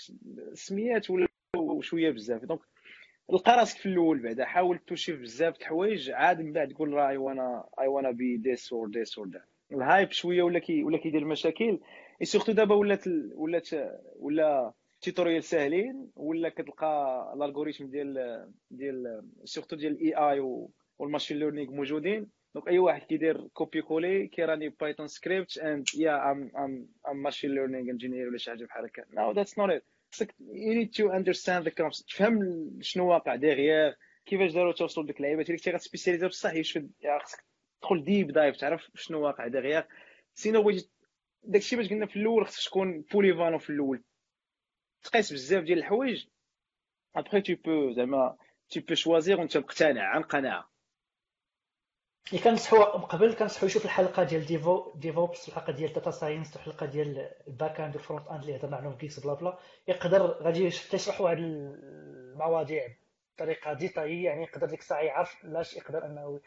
السميات 0.52 1.10
ولا 1.10 1.28
شوية 1.82 2.12
بزاف 2.12 2.46
دونك 2.46 2.60
لقى 3.30 3.58
راسك 3.58 3.78
في 3.78 3.86
الأول 3.86 4.20
بعدا 4.20 4.46
حاول 4.46 4.78
توشي 4.78 5.12
بزاف 5.14 5.58
الحوايج 5.60 6.12
عاد 6.12 6.42
من 6.42 6.54
بعد 6.54 6.68
تقول 6.68 6.94
راه 6.94 7.10
اي 7.10 7.18
وأنا 7.18 7.66
اي 7.80 7.88
وأنا 7.88 8.12
بي 8.12 8.38
ديس 8.38 8.74
اور 8.74 8.88
ديس 8.88 9.18
اور 9.18 9.28
ذات 9.28 9.42
الهايب 9.72 10.12
شوية 10.12 10.44
ولا 10.44 10.60
كي 10.60 10.84
ولا 10.84 10.98
كيدير 10.98 11.26
مشاكل 11.26 11.80
اي 12.22 12.26
سورتو 12.26 12.52
دابا 12.52 12.76
ولات 12.76 13.08
ولات 13.36 13.70
ولا 14.16 14.74
تيتوريال 15.02 15.44
ساهلين 15.44 16.12
ولا 16.16 16.50
كتلقى 16.50 17.32
الالغوريثم 17.36 17.86
ديال 17.86 18.48
ديال 18.72 19.24
سورتو 19.44 19.76
ديال 19.76 19.92
الاي 19.92 20.14
اي 20.14 20.40
والماشين 21.00 21.38
ليرنينغ 21.40 21.72
موجودين 21.72 22.30
دونك 22.56 22.68
اي 22.68 22.80
واحد 22.80 23.02
كيدير 23.02 23.48
كوبي 23.48 23.82
كولي 23.82 24.28
كيراني 24.28 24.70
بايثون 24.70 25.08
سكريبت 25.08 25.58
اند 25.58 25.86
يا 25.98 26.32
ام 26.32 26.52
ام 26.58 26.88
ام 27.10 27.18
ماشين 27.24 27.52
ليرنينغ 27.52 27.92
انجينير 27.92 28.28
ولا 28.28 28.38
شي 28.38 28.52
حاجة 28.52 28.66
بحال 28.66 28.86
هكا. 28.86 29.06
نو 29.14 29.32
ذاتس 29.32 29.60
نوت 29.60 29.70
ات 29.70 29.86
خصك 30.12 30.36
you 30.40 30.74
need 30.74 30.92
to 30.92 31.10
understand 31.10 31.66
the 31.66 31.72
concept 31.72 32.10
تفهم 32.10 32.40
شنو 32.82 33.10
واقع 33.10 33.36
derrière 33.36 33.98
كيفاش 34.26 34.54
داروا 34.54 34.74
توصلوا 34.74 35.08
ديك 35.08 35.18
اللعيبة. 35.18 35.42
اللي 35.42 35.58
كنتي 35.58 35.72
غت 35.72 35.80
spécialiser 35.80 36.28
بصح 36.28 36.54
يشد 36.54 36.92
خصك 37.24 37.44
تدخل 37.82 38.04
deep 38.04 38.32
dive 38.32 38.58
تعرف 38.58 38.92
شنو 38.96 39.26
واقع 39.26 39.48
derrière 39.48 39.88
sinon 40.34 40.64
بغيتي 40.64 40.90
داكشي 41.44 41.76
باش 41.76 41.90
قلنا 41.90 42.06
في 42.06 42.16
الأول 42.16 42.48
خصك 42.48 42.70
تكون 42.70 43.02
polyvalent 43.02 43.58
في 43.58 43.70
الأول. 43.70 44.04
تقيس 45.04 45.34
بزاف 45.34 45.64
ديال 45.64 45.78
الحوايج. 45.78 46.26
après 47.16 47.42
tu 47.42 47.56
peux 47.56 47.92
زعما 47.92 48.38
tu 48.70 48.82
peux 48.82 48.96
choisir 48.96 49.40
وانت 49.40 49.58
مقتنع 49.58 50.04
عن 50.04 50.22
قناعة. 50.22 50.73
اللي 52.28 52.44
كنصحوا 52.44 52.84
قبل 52.84 53.34
كنصحوا 53.34 53.68
يشوف 53.68 53.86
الحلقة 53.86 54.24
ديال 54.24 54.46
DevO 54.46 54.92
DevOps 54.96 55.48
الحلقة 55.48 55.74
ديال 55.74 55.94
data 55.94 56.12
science 56.12 56.56
الحلقة 56.56 56.86
ديال 56.86 57.32
ال 57.48 57.80
back-end 57.80 57.96
وال 57.96 58.28
front-end 58.28 58.42
اللي 58.42 58.56
هضرنا 58.58 58.78
عنهم 58.78 58.98
كيكس 58.98 59.20
بلا 59.20 59.34
بلا. 59.34 59.60
يقدر 59.88 60.22
غادي 60.22 60.70
تشرحوا 60.70 61.32
هاد 61.32 61.38
المواضيع 61.40 62.88
بطريقة 63.36 63.74
détaillée 63.74 64.24
يعني 64.24 64.44
يقدر 64.44 64.68
ديك 64.68 64.80
الساعة 64.80 65.02
يعرف 65.02 65.44
لاش 65.44 65.74
يقدر 65.74 66.06
أنه 66.06 66.42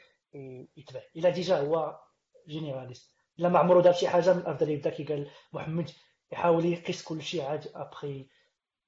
يتبع. 0.76 1.00
إلا 1.16 1.30
déjà 1.30 1.58
هو 1.58 2.00
généraliste 2.48 3.12
إلا 3.38 3.48
ما 3.48 3.58
عمرو 3.58 3.80
دار 3.80 3.92
شي 3.92 4.08
حاجة 4.08 4.32
من 4.32 4.40
الأفضل 4.40 4.70
يبدأ 4.70 4.90
كي 4.90 5.04
قال 5.04 5.30
محمد 5.52 5.90
يحاول 6.32 6.64
يقيس 6.64 7.04
كل 7.04 7.22
شيء 7.22 7.42
عاد 7.42 7.70
ابخي 7.74 8.26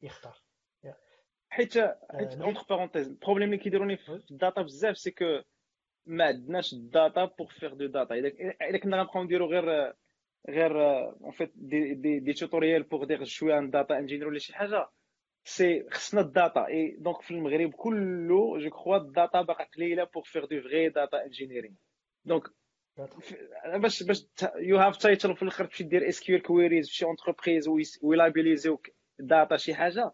يختار. 0.03 0.36
حيت 1.51 1.78
حيت 2.11 2.41
entre 2.41 2.62
parenthèses 2.70 3.09
ال 3.09 3.13
problème 3.13 3.53
اللي 3.53 3.62
كيديروني 3.64 3.97
في 3.97 4.22
ال 4.30 4.37
data 4.37 4.62
بزاف 4.62 4.99
c'est 4.99 5.11
que 5.11 5.41
ما 6.09 6.24
عندناش 6.24 6.72
ال 6.72 6.83
data 6.83 7.24
pour 7.24 7.49
faire 7.49 7.74
de 7.74 7.86
data 7.86 8.14
الا 8.14 8.78
كنا 8.78 8.96
غنبقاو 8.96 9.24
نديرو 9.24 9.46
غير 9.46 9.94
غير 10.48 10.82
on 11.07 11.30
fait 11.30 11.53
des 11.55 11.95
des, 11.95 12.18
des 12.20 12.32
tutorials 12.32 12.82
pour 12.82 13.05
دير 13.04 13.24
شوية 13.24 13.59
un 13.59 13.70
data 13.70 13.99
engineer 13.99 14.28
ولا 14.28 14.38
شي 14.38 14.54
حاجة 14.54 14.88
c'est 15.45 15.91
خصنا 15.90 16.20
ال 16.20 16.27
data 16.27 16.53
et 16.53 16.66
donc 16.66 17.22
في 17.22 17.30
المغرب 17.30 17.70
كله 17.72 18.59
je 18.59 18.70
crois 18.70 18.97
ال 18.97 19.06
data 19.06 19.43
باقا 19.42 19.64
قليلة 19.64 20.04
pour 20.05 20.22
faire 20.22 20.45
du 20.45 20.61
vrai 20.61 20.89
data 20.89 21.24
engineering 21.24 21.74
donc 22.24 22.43
باش 23.82 24.02
باش 24.02 24.26
you 24.57 24.78
have 24.78 24.97
title 24.97 25.36
في 25.36 25.42
الآخر 25.42 25.64
تمشي 25.64 25.84
دير 25.84 26.09
SQL 26.09 26.41
queries 26.43 26.89
في 26.88 26.94
شي 26.94 27.04
entreprise 27.05 27.68
ويلابيليزيوك 28.02 28.90
data 29.18 29.57
شي 29.56 29.74
حاجة. 29.74 30.12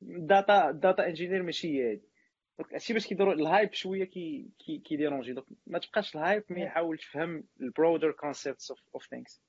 data 0.00 0.70
data 0.70 1.06
engineer 1.06 1.42
ماشي 1.42 1.68
هي 1.68 1.90
هادي 1.90 2.13
هادشي 2.60 2.92
باش 2.92 3.06
كيديروا 3.06 3.32
ال 3.32 3.40
hype 3.40 3.72
شوية 3.72 4.04
كي 4.04 4.50
كي 4.58 4.78
كيديرونجي 4.78 5.32
دونك 5.32 5.46
ما 5.66 5.78
تبقاش 5.78 6.16
ال 6.16 6.22
hype 6.22 6.44
mais 6.50 6.68
حاول 6.68 6.98
تفهم 6.98 7.44
ال 7.60 7.66
broader 7.66 8.12
concepts 8.12 8.70
of 8.70 8.80
of 8.94 9.06
things 9.06 9.42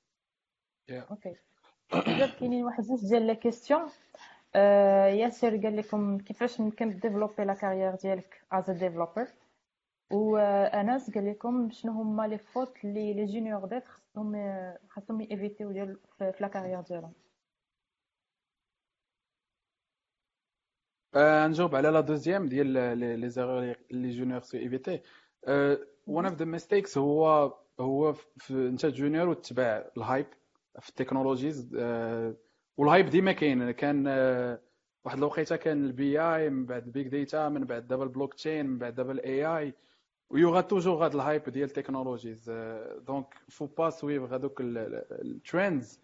OK 0.90 1.36
كاينين 2.40 2.64
واحد 2.64 2.84
جوج 2.84 3.08
ديال 3.08 3.26
la 3.26 3.34
question 3.34 3.90
ياسر 4.54 5.56
قال 5.56 5.76
لكم 5.76 6.18
كيفاش 6.18 6.60
ممكن 6.60 6.98
ديفلوبي 6.98 7.44
la 7.44 7.54
carrière 7.54 7.94
ديالك 7.94 8.42
as 8.52 8.70
developer 8.70 9.26
وأنس 10.10 11.10
قال 11.14 11.30
لكم 11.30 11.70
شنو 11.70 11.92
هما 11.92 12.26
les 12.26 12.38
fautes 12.38 12.84
اللي 12.84 13.14
les 13.14 13.24
juniors 13.26 13.66
ديت 13.66 13.84
خاصهم 13.84 14.52
خاصهم 14.88 15.20
ايفيتيو 15.20 15.72
ديال 15.72 15.98
في 16.18 16.32
la 16.40 16.48
carrière 16.48 16.80
ديالهم. 16.80 17.12
نجاوب 21.16 21.74
على 21.74 21.88
la 21.88 22.00
deuxième 22.00 22.46
ديال 22.46 22.66
les 23.20 23.28
erreurs 23.28 23.74
les 23.90 24.10
juniors 24.10 24.40
سو 24.40 24.58
éviter. 24.58 25.00
one 26.06 26.26
of 26.26 26.34
the 26.34 26.44
mistakes 26.44 26.98
هو 26.98 27.52
هو 27.80 28.14
أنت 28.50 28.86
junior 28.86 29.28
وتتبع 29.28 29.84
ال 29.96 30.02
hype 30.02 30.26
في 30.80 30.88
ال 30.88 30.95
technologies 30.95 31.74
وال 32.76 32.87
hype 32.87 33.10
ديما 33.10 33.32
كاين. 33.32 33.70
كان 33.70 34.06
واحد 35.04 35.18
الوقيتة 35.18 35.56
كان 35.56 35.84
ال 35.84 36.20
BI 36.20 36.50
من 36.50 36.66
بعد 36.66 36.86
ال 36.86 36.91
big 36.91 37.08
data 37.08 37.48
من 37.48 37.64
بعد 37.64 37.88
دابا 37.88 38.04
البلوك 38.04 38.34
تشين 38.34 38.66
من 38.66 38.78
بعد 38.78 38.94
دابا 38.94 39.12
ال 39.12 39.46
AI 39.46 39.74
و 40.30 40.35
y 40.35 40.40
aura 40.40 40.60
toujours 40.60 41.04
هاد 41.04 41.14
ال 41.14 41.21
hype 41.21 41.50
ديال 41.50 41.68
ال 41.68 41.74
technologies. 41.74 42.50
donc 43.06 43.34
faut 43.48 43.66
pas 43.66 43.90
suivre 43.90 44.32
هذوك 44.32 44.60
ال 44.60 44.80
trends 44.80 46.00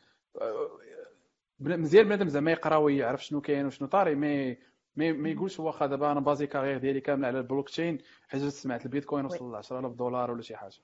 مزيان 1.60 2.04
بنادم 2.04 2.28
زعما 2.28 2.50
يقرا 2.50 2.76
ويعرف 2.76 3.24
شنو 3.24 3.40
كاين 3.40 3.66
وشنو 3.66 3.88
طاري 3.88 4.14
mais 4.14 4.58
ما 4.96 5.28
يقولش 5.28 5.60
واخا 5.60 5.86
دابا 5.86 6.12
أنا 6.12 6.20
baser 6.20 6.46
carrière 6.46 6.78
ديالي 6.78 7.00
كامل 7.00 7.24
على 7.24 7.38
البلوك 7.38 7.68
تشين 7.68 7.98
حيت 8.28 8.42
سمعت 8.42 8.84
البيتكوين 8.86 9.24
وصل 9.24 9.52
ل 9.52 9.56
10000 9.56 9.92
دولار 9.92 10.30
ولا 10.30 10.42
شي 10.42 10.56
حاجة 10.56 10.76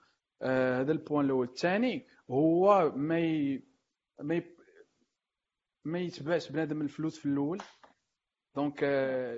هذا 0.80 0.92
ال 0.92 0.98
point 0.98 1.24
الأول 1.24 1.46
الثاني 1.46 2.06
هو 2.30 2.92
ما. 2.96 3.58
ما. 4.20 4.42
ما 5.84 5.98
يتبعش 5.98 6.52
بنادم 6.52 6.82
الفلوس 6.82 7.18
في 7.18 7.26
الأول 7.26 7.58
donc 8.56 8.84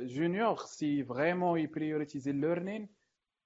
junior 0.02 0.54
خصي 0.54 1.04
vraiment 1.04 1.60
يبريوريتيزي 1.60 2.30
ال 2.30 2.37
learning 2.37 2.88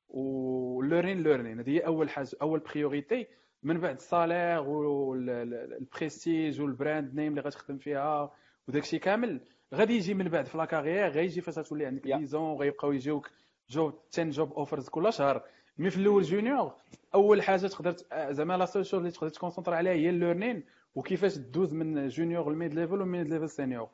و 0.09 0.83
learning 0.83 1.59
هذه 1.61 1.71
هي 1.71 1.79
اول 1.81 2.11
حاجة 2.11 2.29
اول 2.43 2.61
priorité 2.61 3.27
من 3.63 3.81
بعد 3.81 3.95
ال 3.95 4.03
salaire 4.03 4.61
وال 4.61 5.01
prestige 5.01 6.61
وال 6.61 6.76
brand 6.76 7.15
name 7.15 7.31
اللي 7.31 7.41
غتخدم 7.41 7.79
فيها 7.79 8.33
وداك 8.69 8.83
الشيء 8.83 9.01
كامل 9.01 9.41
غادي 9.75 9.97
يجي 9.97 10.15
من 10.15 10.29
بعد 10.29 10.47
في 10.47 10.59
la 10.59 10.69
carrière 10.69 11.09
غيجي 11.09 11.41
فاش 11.41 11.69
تولي 11.69 11.87
عندك 11.87 12.07
ليزون 12.07 12.57
غيبقاو 12.57 12.93
يجيوك 12.93 13.31
job 13.69 13.95
10 14.13 14.25
job 14.25 14.53
offers 14.53 14.89
كل 14.89 15.13
شهر. 15.13 15.43
mais 15.79 15.91
في 15.91 15.97
الأول 15.97 16.23
junior 16.23 16.75
أول 17.15 17.43
حاجة 17.43 17.67
تقدر 17.67 17.95
زعما 18.33 18.57
la 18.57 18.65
seule 18.65 18.87
chose 18.87 18.99
اللي 19.01 19.11
تقدر 19.11 19.29
تكونسونطر 19.29 19.75
عليها 19.75 19.93
هي 19.93 20.11
ال 20.11 20.17
learning 20.17 20.65
وكيفاش 20.95 21.39
دوز 21.39 21.73
من 21.75 22.09
جونيور 22.09 22.53
لميد 22.53 22.75
ليفل 22.75 23.01
وميد 23.01 23.29
ليفل 23.29 23.49
سينيور 23.51 23.89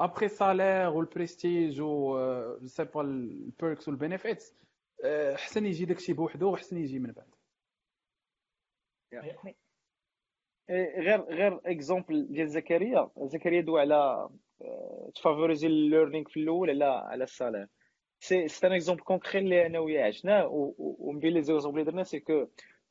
ابخي 0.00 0.28
سالير 0.28 0.88
والبريستيج 0.88 1.80
و 1.80 2.18
سي 2.66 2.84
با 2.84 3.00
البيركس 3.00 3.88
والبينيفيتس 3.88 4.54
حسن 5.34 5.66
يجي 5.66 5.84
داكشي 5.84 6.12
بوحدو 6.12 6.52
وحسن 6.52 6.76
يجي 6.76 6.98
من 6.98 7.12
بعد. 7.12 7.34
إيه، 10.70 11.00
غير 11.00 11.20
غير 11.20 11.60
exemple 11.66 12.26
ديال 12.32 12.48
زكريا. 12.48 13.10
زكريا 13.22 13.60
دو 13.60 13.78
على 13.78 14.28
تفافوريزي 15.14 15.66
ال 15.66 15.73
learning 15.73 16.28
في 16.28 16.40
الأول 16.40 16.70
على 16.70 16.84
على 16.84 17.24
ال 17.24 17.29
salaire 17.29 17.66
c'est 18.20 18.48
c'est 18.48 18.66
un 18.66 18.72
exemple 18.72 19.02
concret 19.02 19.38
اللي 19.38 19.66
أنا 19.66 19.78
وياه 19.78 20.06
عشناه 20.06 20.48
ومن 20.78 21.18
بين 21.18 21.32
les 21.32 21.42
exemples 21.42 21.80
اللي 21.80 21.90
درنا 21.90 22.04
c'est 22.04 22.20
que 22.20 22.32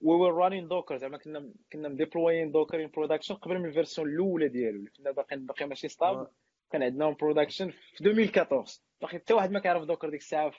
we 0.02 0.16
were 0.16 0.34
running 0.34 0.68
Docker 0.68 0.98
زعما 0.98 1.18
كنا 1.18 1.52
كنا 1.74 1.90
مديبلوين 1.90 2.52
Docker 2.52 2.84
en 2.84 2.90
production 2.90 3.36
قبل 3.36 3.60
من 3.60 3.66
ال 3.66 3.71
version 3.71 4.10
الأولى 4.10 4.48
ديالو. 4.48 4.78
اللي 4.80 4.90
كنا 4.90 5.12
باقيين 5.12 5.46
باقي 5.46 5.66
ماشي 5.66 5.88
stable 5.88 6.28
كان 6.72 6.84
عندنا 6.84 7.10
production 7.10 7.70
في 7.70 8.02
2014 8.02 8.82
باقي 9.02 9.14
حتى 9.14 9.34
واحد 9.34 9.52
ما 9.52 9.60
كيعرف 9.60 9.84
Docker 9.84 10.10
ديك 10.10 10.22
الساعة 10.22 10.52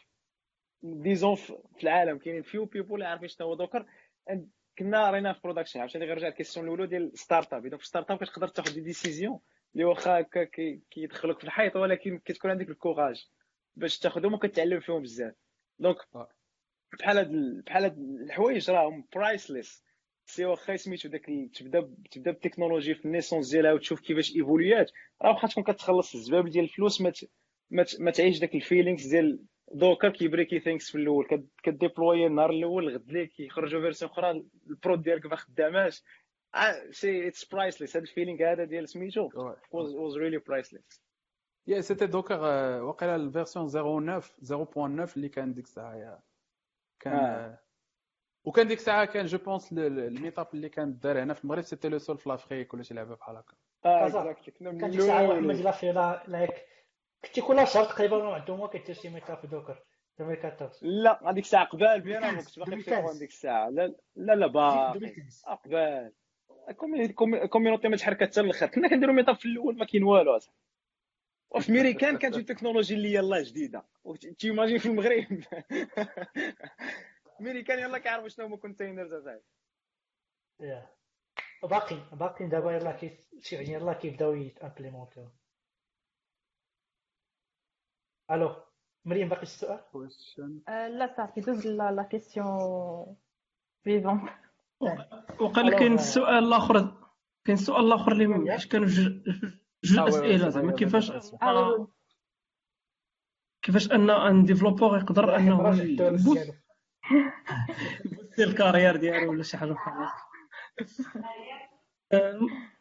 ديزون 0.82 1.34
في 1.34 1.82
العالم. 1.82 2.18
كاينين 2.18 2.42
few 2.42 2.64
people 2.64 2.94
اللي 2.94 3.10
عارفين 3.10 3.28
شنو 3.28 3.46
هو 3.46 3.54
Docker 3.54 3.86
كنا 4.78 5.10
رينا 5.10 5.32
في 5.32 5.40
production 5.44 5.80
عرفتي؟ 5.80 5.98
غير 5.98 6.16
رجع 6.16 6.28
ال 6.28 6.32
question 6.32 6.66
الأولى 6.66 6.86
ديال 6.86 7.18
startup 7.18 7.66
إذا 7.66 7.76
في 7.76 7.86
startup 7.86 8.18
كتقدر 8.18 8.48
تاخذ 8.48 8.74
des 8.74 8.80
décisions 8.80 9.40
اللي 9.76 9.84
واخا 9.84 10.20
كيدخلوك 10.90 11.38
في 11.38 11.44
الحيط 11.44 11.76
ولكن 11.76 12.18
كتكون 12.24 12.50
عندك 12.50 12.68
ال 12.68 12.75
courage 12.76 13.26
باش 13.76 13.98
تاخذهم 13.98 14.34
وكتعلم 14.34 14.80
فيهم 14.80 15.02
بزاف. 15.02 15.34
donc 15.78 15.96
بحال 16.98 17.18
هاد 17.18 17.30
بحال 17.66 17.84
هاد 17.84 17.98
الحوايج 17.98 18.70
راهم 18.70 19.04
priceless 19.14 19.84
c'est 20.26 20.44
واخا 20.44 20.76
سميتو 20.76 21.08
داك 21.08 21.26
تبدا 21.54 21.94
تبدا 22.10 22.30
بالتكنولوجي 22.30 22.94
في 22.94 23.04
ال 23.04 23.09
naissance 23.09 23.50
ديالها 23.50 23.72
وتشوف 23.72 24.00
كيفاش 24.00 24.36
ايفوليات 24.36 24.90
راه 25.22 25.30
واخا 25.30 25.48
تكون 25.48 25.64
كتخلص 25.64 26.14
الزباب 26.14 26.48
ديال 26.48 26.64
الفلوس 26.64 27.00
ما 27.00 27.12
ما 27.98 28.10
تعيش 28.10 28.38
داك 28.38 28.54
ال 28.54 28.60
feelings 28.60 29.06
ديال 29.06 29.40
دوكا 29.72 30.08
كيبريكي 30.08 30.60
things 30.60 30.90
في 30.90 30.98
الأول 30.98 31.46
كديبلوي 31.62 32.26
النهار 32.26 32.50
الأول 32.50 32.94
غد 32.94 33.12
ليه 33.12 33.24
كيخرجوا 33.24 33.80
version 33.80 34.10
أخرى 34.10 34.44
ال 34.70 34.77
prod 34.77 35.02
ديالك 35.02 35.26
ما 35.26 35.36
خداماش. 35.36 36.02
c'est 36.90 37.28
it's 37.28 37.44
priceless 37.44 37.96
هذا 37.96 38.04
ال 38.04 38.10
feeling 38.10 38.52
هذا 38.52 38.64
ديال 38.64 38.88
سميتو 38.88 39.30
واز 39.70 40.16
ريلي 40.16 40.38
priceless 40.38 41.06
يا 41.66 41.80
c'était 41.80 42.06
Docker 42.06 42.40
واقيلا 42.82 43.16
ال 43.16 43.23
version 43.23 43.68
09 43.68 44.20
0.9 44.20 45.16
اللي 45.16 45.28
كان 45.28 45.54
ديك 45.54 45.64
الساعة 45.64 46.22
كان 47.00 47.14
آه. 47.14 47.58
وكان 48.44 48.68
ديك 48.68 48.78
الساعة 48.78 49.04
كان 49.04 49.26
je 49.26 49.38
pense 49.38 49.72
ال 49.72 49.83
meetup 49.83 50.46
اللي 50.54 50.68
كان 50.68 50.98
دار 50.98 51.22
هنا 51.22 51.34
في 51.34 51.44
المغرب 51.44 51.62
c'était 51.62 51.88
le 51.88 51.98
seul 51.98 52.18
في 52.18 52.28
l'Afrique 52.28 52.74
ولا 52.74 52.82
شي 52.82 52.94
لعبة 52.94 53.14
بحال 53.14 53.36
هكا. 53.36 53.54
آه 53.84 54.32
كان 54.62 54.90
ديك 54.90 55.00
الساعة 55.00 55.26
محمد 55.26 55.56
لا 55.82 56.22
like 56.28 56.66
كنتي 57.24 57.40
كل 57.40 57.66
شهر 57.66 57.84
تقريبا 57.84 58.34
عندهم 58.34 58.66
كيدير 58.66 58.94
شي 58.94 59.08
meetup 59.08 59.38
في 59.38 59.46
Docker. 59.46 59.82
2014 60.20 60.78
لا 60.82 61.30
هذيك 61.30 61.44
الساعة 61.44 61.64
قبال 61.64 62.00
bien 62.00 62.40
كنت 62.40 62.58
باقي 62.58 62.80
في 62.80 63.18
ديك 63.18 63.30
الساعة. 63.30 63.68
لا 63.68 63.94
لا 64.16 64.32
لا 64.32 64.46
باقي. 64.46 65.00
قبال 65.64 66.12
ال 66.68 66.80
community 66.80 67.88
ما 67.88 67.96
تحركت 67.96 68.22
حتى 68.22 68.40
الآخر 68.40 68.66
كنا 68.66 68.88
كنديروا 68.88 69.14
meetup 69.14 69.36
في 69.36 69.46
الأول 69.46 69.76
ما 69.76 69.84
كاين 69.84 70.02
والو 70.02 70.40
وفي 71.50 71.72
ميريكان 71.72 72.18
كانت 72.18 72.36
التكنولوجي 72.36 72.94
اللي 72.94 73.12
يلاه 73.12 73.42
جديدة. 73.42 73.84
t'imagines 74.38 74.78
في 74.78 74.86
المغرب. 74.86 75.24
ميريكان 77.40 77.78
يلاه 77.78 77.98
كيعرفوا 77.98 78.28
شنو 78.28 78.46
هما 78.46 78.56
containers 78.56 79.12
أصاحبي. 79.12 79.42
باقي 81.62 81.96
باقي 82.12 82.46
دابا 82.46 82.72
يلاه 82.72 82.92
كيف 82.92 83.52
يعني 83.52 83.72
يلاه 83.72 83.92
كيبداو 83.92 84.34
يتأمبليمونتيو. 84.34 85.30
ألو 88.30 88.56
مريم 89.04 89.28
باقي 89.28 89.42
السؤال؟ 89.42 89.80
آه، 90.68 90.88
لا 90.88 91.14
صافي 91.16 91.40
دوز 91.40 91.66
la 91.66 92.02
question 92.02 93.16
suivante 93.84 94.28
وقال 95.40 95.78
كاين 95.78 95.94
السؤال 95.94 96.44
الآخر 96.44 96.94
كاين 97.44 97.58
السؤال 97.58 97.86
الآخر 97.86 98.12
اللي 98.12 98.52
حيت 98.52 98.64
كانوا 98.72 98.86
جوج 98.86 99.98
آه، 99.98 100.08
أسئلة 100.08 100.48
زعما 100.48 100.72
كيفاش 100.72 101.10
آه. 101.42 101.88
كيفاش 103.62 103.92
un 103.92 104.10
un 104.10 104.44
développeur 104.44 104.98
يقدر 104.98 105.36
أنه 105.36 105.82
ي 105.82 105.93
boost 105.93 106.50
ال 108.38 108.45
carrière 108.45 108.96
ديالو 108.96 109.30
ولا 109.30 109.42
شي 109.42 109.56
حاجة 109.56 109.72
بحال 109.72 110.08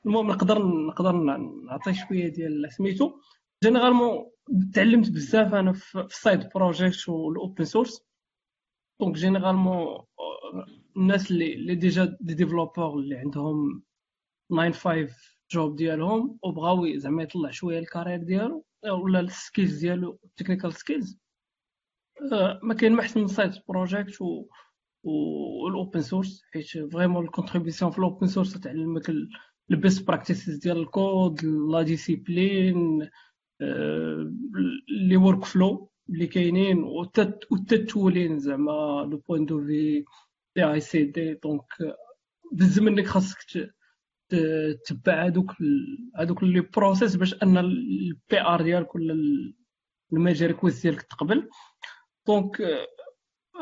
المهم 0.05 0.27
نقدر 0.27 0.65
نقدر 0.65 1.11
نعطي 1.11 1.93
شوية 1.93 2.27
ديال 2.27 2.71
سميتو. 2.71 3.19
généralement 3.63 4.31
تعلمت 4.73 5.11
بزاف 5.11 5.53
أنا 5.53 5.73
في 5.73 5.99
ال 5.99 6.09
side 6.09 6.49
project 6.55 7.09
وال 7.09 7.28
open 7.28 7.65
source 7.65 8.05
donc 8.99 9.15
généralement 9.15 10.05
الناس 10.97 11.31
اللي 11.31 11.53
اللي 11.53 11.75
déjà 11.75 12.17
des 12.21 12.33
développeurs 12.33 12.99
اللي 12.99 13.15
عندهم 13.15 13.83
9 14.49 14.71
5 14.71 15.07
job 15.51 15.75
ديالهم 15.75 16.39
وبغاو 16.43 16.97
زعما 16.97 17.23
يطلع 17.23 17.51
شوية 17.51 17.79
ال 17.79 17.84
carrière 17.84 18.23
ديالو 18.23 18.65
ولا 19.03 19.19
ال 19.19 19.28
skills 19.28 19.79
ديالو 19.79 20.19
ال 20.23 20.28
technical 20.28 20.73
skills 20.73 21.19
ما 22.63 22.73
كاين 22.73 22.93
ما 22.93 23.01
احسن 23.01 23.21
من 23.21 23.27
side 23.27 23.51
project 23.69 24.21
و 24.21 24.45
وال 25.03 25.36
open 25.36 26.01
source 26.01 26.43
حيت 26.53 26.65
vraiment 26.93 27.25
ال 27.25 27.30
contribution 27.30 27.91
في 27.91 27.97
ال 27.97 28.03
open 28.03 28.27
source 28.27 28.53
تعلمك 28.59 29.11
ال 29.71 29.78
best 29.78 30.07
practices 30.07 30.57
ديال 30.57 30.77
ال 30.77 31.45
code 31.45 31.81
la 31.81 33.09
discipline 34.89 35.17
les 35.17 35.45
workflows 35.45 35.89
اللي 36.09 36.27
كاينين 36.27 36.83
وال 37.51 37.71
tooling 37.71 38.39
زعما 38.39 39.07
le 39.11 39.17
point 39.17 39.45
de 39.45 39.65
vue 39.65 40.05
CI 40.55 40.63
CD 40.63 41.33
donc 41.33 41.63
بزز 42.51 42.79
منك 42.79 43.07
خاصك 43.07 43.37
تتبع 44.85 45.25
هذوك 45.25 45.51
هذوك 46.15 46.43
les 46.43 46.61
process 46.61 47.15
باش 47.15 47.33
ان 47.43 47.57
ال 47.57 48.41
PR 48.41 48.61
ديالك 48.61 48.95
ولا 48.95 49.15
ال 50.13 50.19
merge 50.19 50.47
request 50.47 50.83
ديالك 50.83 51.01
تقبل 51.01 51.49
donc 52.27 52.61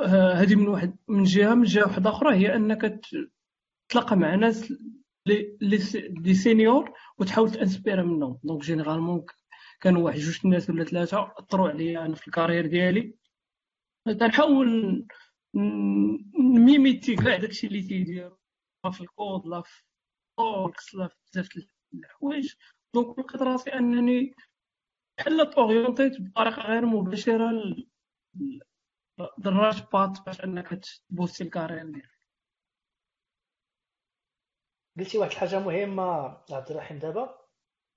هذه 0.06 0.56
من 0.56 0.68
واحد 0.68 0.98
من 1.08 1.24
جهه 1.24 1.54
من 1.56 1.64
جهه 1.64 1.84
واحدة 1.84 2.10
أخرى 2.10 2.36
هي 2.36 2.56
انك 2.56 3.02
تتلاقى 3.90 4.16
مع 4.18 4.36
ناس 4.36 4.74
les 6.22 6.34
seniors 6.34 6.94
وتحاول 7.18 7.52
ت 7.52 7.58
inspirer 7.58 8.04
منهم 8.04 8.40
donc 8.44 8.62
généralement 8.62 9.26
كانوا 9.82 10.02
واحد 10.02 10.20
جوج 10.20 10.40
الناس 10.46 10.70
ولا 10.70 10.84
ثلاثة 10.84 11.34
اثروا 11.40 11.70
عليا 11.70 12.06
أنا 12.06 12.16
في 12.16 12.28
ال 12.28 12.32
carrière 12.32 12.66
ديالي 12.68 13.14
تنحاول 14.06 15.06
ن 15.56 15.79
imiter 15.79 17.16
كاع 17.16 17.38
داكشي 17.38 17.68
اللي 17.68 17.82
تيدير 17.82 18.36
لا 18.86 18.92
في 18.92 19.02
الكود 19.02 19.48
لا 19.48 19.62
في 19.62 19.84
talks 20.38 20.96
لا 20.96 21.08
في 21.08 21.16
بزاف 21.34 21.50
الحوايج. 21.94 22.54
donc 22.94 23.20
لقيت 23.20 23.42
راسي 23.42 23.74
أنني 23.74 24.36
بحال 25.18 25.50
ت 25.50 25.58
orient 25.58 26.06
يت 26.06 26.22
بطريقة 26.22 26.62
غير 26.62 26.86
مباشرة 26.86 27.52
دراج 29.38 29.84
بات 29.94 30.26
باش 30.26 30.42
أنك 30.42 30.82
ت 31.10 31.14
booster 31.14 31.44
ال 31.44 31.49
carrière 31.49 31.86
ديالك. 31.86 32.20
قلتي 34.98 35.18
واحد 35.18 35.32
الحاجة 35.32 35.60
مهمة 35.60 36.04
عبد 36.52 36.72
الرحيم 36.72 37.00
دابا. 37.00 37.48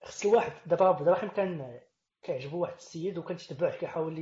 خص 0.02 0.26
الواحد 0.26 0.68
دابا 0.68 0.88
عبد 0.88 1.02
الرحيم 1.08 1.28
كان 1.28 1.80
كيعجبو 2.26 2.58
واحد 2.62 2.74
السيد 2.74 3.18
وكان 3.18 3.36
تيتبعه 3.36 3.78
كيحاول 3.78 4.18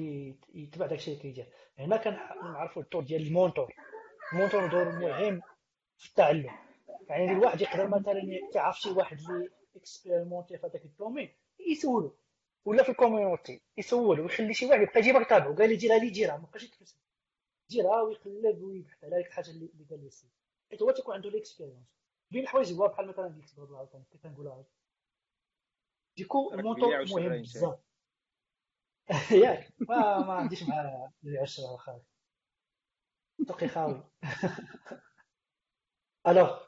يتبع 0.55 0.86
داكشي 0.86 1.11
اللي 1.11 1.22
كيدير. 1.22 1.48
هنا 1.78 1.96
كنعرفوا 1.96 2.82
الدور 2.82 3.02
ديال 3.02 3.26
ال 3.26 3.32
mentor. 3.32 3.74
ال 4.32 4.37
mentor 4.37 4.66
دور 4.66 4.84
مهم 4.84 5.40
في 5.98 6.09
التعلم. 6.09 6.50
يعني 7.09 7.32
الواحد 7.32 7.61
يقدر 7.61 7.88
مثلا 7.88 8.22
كيعرف 8.52 8.80
شي 8.80 8.90
واحد 8.90 9.18
اللي 9.18 9.50
expérimenté 9.76 10.59
في 10.59 10.66
هذاك 10.66 10.84
ال 10.84 10.90
domaine 10.90 11.30
يسولو. 11.70 12.16
ولا 12.64 12.82
في 12.82 12.88
الكوميونيتي 12.88 13.61
يسول 13.78 14.20
ويخلي 14.20 14.55
شي 14.55 14.66
واحد 14.66 14.80
يبقى 14.82 15.00
يجيبك 15.00 15.20
يتابعو 15.20 15.55
قال 15.55 15.68
لي 15.68 15.76
ديرها 15.76 15.98
لي 15.98 16.11
ديرها 16.11 16.36
ما 16.36 16.46
بقاش 16.46 16.62
يتكسب 16.62 16.96
ديرها 17.68 18.02
ويقلب 18.02 18.62
ويبحث 18.62 19.05
على 19.05 19.16
ديك 19.16 19.26
الحاجة 19.26 19.50
اللي 19.50 19.68
قال 19.90 20.00
لي 20.00 20.07
السيد. 20.07 20.30
حيت 20.70 20.82
هو 20.82 20.90
تيكون 20.90 21.14
عنده 21.14 21.30
ليكسبيريونس 21.30 21.86
بين 22.30 22.42
الحوايج 22.42 22.72
هو 22.72 22.88
بحال 22.88 23.09
مثلا 23.09 23.28
ديك 23.28 23.44
كنقولها. 24.22 24.64
ديكو 26.16 26.52
الموتور 26.52 27.05
مهم 27.05 27.42
بزاف. 27.42 27.78
ياك. 29.44 29.72
ما 29.88 30.18
ما 30.18 30.32
عنديش 30.32 30.62
مع 30.62 30.80
اللي 31.24 31.46
خاوي 31.78 32.02
تقي 33.48 33.68
خاوي. 33.68 34.02
الوغ 36.28 36.59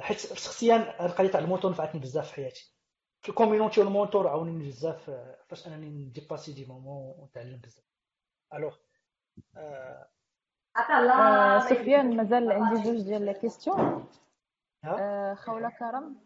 حيت 0.00 0.18
شخصيا 0.18 1.06
القضية 1.06 1.28
تاع 1.30 1.40
ال 1.40 1.44
mentor 1.44 1.70
نفعتني 1.70 2.00
بزاف 2.00 2.28
في 2.28 2.34
حياتي. 2.34 2.74
في 3.20 3.28
ال 3.28 3.33
community 3.33 3.80
وال 3.80 3.92
mentor 3.92 4.28
عاونني 4.28 4.66
بزاف 4.68 5.10
فاش 5.48 5.66
أنني 5.66 5.90
ن 5.90 5.97
dépasser 5.97 6.52
des 6.52 6.66
moments 6.66 7.14
ونتعلم 7.18 7.60
بزاف. 7.60 7.84
alors 8.54 8.76
سفيان 11.68 12.16
مازال 12.16 12.52
عندي 12.52 12.82
جوج 12.82 13.02
ديال 13.02 13.24
les 13.24 13.34
questions. 13.34 14.06
خوله 15.34 15.70
كرم. 15.78 16.16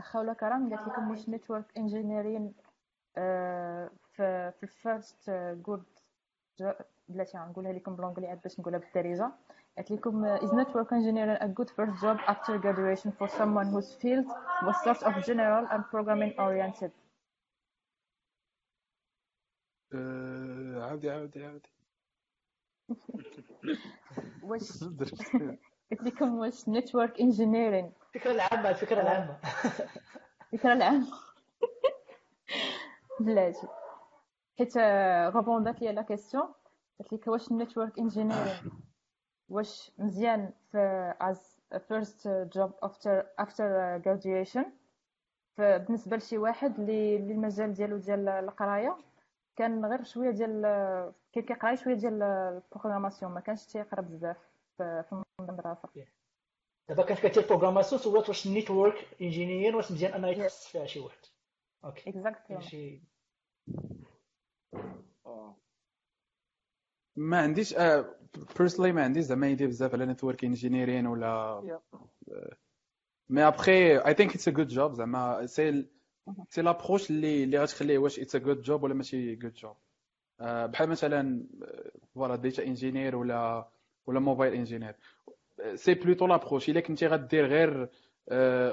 خوله 0.00 0.32
كرام 0.32 0.74
قالت 0.74 0.88
لكم 0.88 1.10
واش 1.10 1.28
network 1.28 1.78
engineering 1.78 2.54
في 4.16 4.52
في 4.52 4.62
ال 4.62 4.73
first 4.73 5.30
job 5.66 5.84
بلاتي 7.08 7.38
غنقولها 7.38 7.72
لكم 7.72 7.96
ب 7.96 7.99
l'anglais 7.99 8.26
عاد 8.28 8.40
باش 8.42 8.60
نقولها 8.60 8.78
بالدارجة. 8.78 9.32
قالت 9.76 9.90
لكم 9.90 10.36
is 10.36 10.50
network 10.50 10.88
engineering 10.90 11.42
a 11.42 11.48
good 11.48 11.70
first 11.70 12.02
job 12.02 12.18
after 12.28 12.58
graduation 12.58 13.12
for 13.18 13.28
someone 13.28 13.66
whose 13.74 13.92
field 14.02 14.26
was 14.66 14.76
sort 14.84 15.02
of 15.02 15.24
general 15.26 15.66
and 15.72 15.82
programming 15.90 16.32
oriented? 16.38 16.90
عاودي 20.82 21.10
عاودي 21.10 21.44
عاودي 21.44 21.68
واش 24.48 24.84
قلت 25.90 26.02
لكم 26.02 26.34
واش 26.34 26.68
نتورك 26.68 27.20
انجينيرين 27.20 27.92
الفكرة 28.14 28.30
العامة 28.32 28.70
الفكرة 28.70 29.00
العامة. 29.00 29.38
الفكرة 30.52 30.72
العامة. 30.72 31.06
بلاتي. 33.20 33.66
حيت 34.58 34.78
répond 35.34 35.75
ات 35.75 35.82
لي 35.82 35.92
la 35.92 36.02
question 36.02 36.54
قلت 37.00 37.12
لك 37.12 37.26
واش 37.26 37.50
ال 37.50 37.56
network 37.56 37.98
engineering 37.98 38.72
واش 39.48 39.92
مزيان 39.98 40.52
في 40.72 41.14
as 41.20 41.60
first 41.88 42.28
job 42.28 42.72
after 42.82 43.26
after 43.38 43.98
graduation. 44.02 44.66
بالنسبة 45.58 46.16
لشي 46.16 46.38
واحد 46.38 46.78
اللي 46.80 47.16
المجال 47.16 47.74
ديالو 47.74 47.96
ديال 47.96 48.28
القراية 48.28 48.96
كان 49.56 49.84
غير 49.84 50.04
شوية 50.04 50.30
ديال 50.30 50.62
كان 51.32 51.44
كيقرا 51.44 51.74
شوية 51.74 51.94
ديال 51.94 52.22
ال 52.22 52.29
programmation. 52.29 53.32
ما 53.32 53.40
كانش 53.40 53.66
تيقرا 53.66 54.00
بزاف 54.00 54.36
في 54.78 55.22
المدرسة 55.40 55.88
دابا 56.88 57.02
كانت 57.02 57.26
كتير 57.26 57.46
programmation 57.46 58.00
سولات 58.00 58.28
واش 58.28 58.46
ال 58.46 58.54
network 58.54 59.08
engineer 59.22 59.76
واش 59.76 59.92
مزيان 59.92 60.12
أنه 60.12 60.28
يتخصص 60.28 60.66
فيها 60.66 60.86
شي 60.86 61.00
واحد. 61.00 61.18
okay 61.84 62.10
exactly 62.10 63.00
ما 67.16 67.38
عنديش 67.38 67.74
personally 68.58 68.92
ما 68.92 69.04
عنديش 69.04 69.24
زعما 69.24 69.48
يدير 69.48 69.68
بزاف 69.68 69.94
على 69.94 70.06
network 70.06 70.44
engineering 70.44 71.06
ولا 71.06 71.62
mais 73.28 73.42
après 73.48 73.96
I 73.98 74.14
think 74.14 74.34
it's 74.34 74.48
a 74.48 74.50
good 74.50 74.68
job 74.68 74.92
زعما 74.94 75.46
c'est 75.46 75.86
c'est 76.48 76.62
l'approche 76.62 77.10
اللي 77.10 77.44
اللي 77.44 77.58
غتخليه 77.58 77.98
واش 77.98 78.20
it's 78.20 78.36
a 78.36 78.38
good 78.38 78.62
job 78.62 78.82
ولا 78.82 78.94
ماشي 78.94 79.34
good 79.34 79.52
job 79.54 79.76
بحال 80.40 80.88
مثلا 80.88 81.46
voilà 82.14 82.36
data 82.36 82.64
engineer 82.66 83.16
ولا 83.16 83.68
ولا 84.06 84.20
mobile 84.20 84.52
engineer 84.54 84.94
c'est 85.74 85.94
plutôt 85.94 86.26
l'approche 86.26 86.68
إلا 86.68 86.80
كنتي 86.80 87.06
غدير 87.06 87.46
غير 87.46 87.88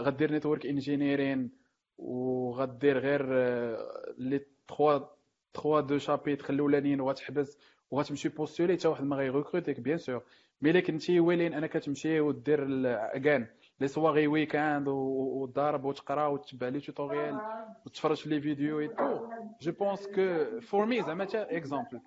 غدير 0.01 0.33
network 0.33 0.65
engineering 0.65 1.51
وغدير 1.97 2.97
غير 2.99 3.25
les 4.17 4.45
3 4.77 5.09
3 5.53 5.79
deux 5.87 5.97
chapitres 5.97 6.53
الاولانيين 6.53 7.01
وغتحبس 7.01 7.57
وغتمشي 7.91 8.29
postuler 8.29 8.77
حتى 8.77 8.87
واحد 8.87 9.03
ما 9.03 9.15
غي 9.15 9.27
recruter 9.27 9.73
ك 9.73 9.79
bien 9.79 9.97
sûr 9.97 10.23
الا 10.63 10.79
كنتي 10.79 11.19
willing 11.19 11.53
انك 11.53 11.73
تمشي 11.73 12.19
ودير 12.19 12.65
كان 13.19 13.47
les 13.79 13.87
soirées 13.87 14.27
weekend 14.27 14.87
وتضارب 14.87 15.83
وتقرا 15.85 16.27
وتتبع 16.27 16.67
les 16.67 16.79
tutorials 16.79 17.39
وتفرج 17.85 18.17
في 18.17 18.29
les 18.29 18.41
vidéos 18.41 18.79
et 18.79 18.87
tout 18.87 19.27
je 19.61 19.71
pense 19.71 20.07
que 20.07 20.59
pour 20.61 20.85
moi 20.85 21.03
زعما 21.03 21.25
تا 21.25 21.57
exemple 21.57 22.01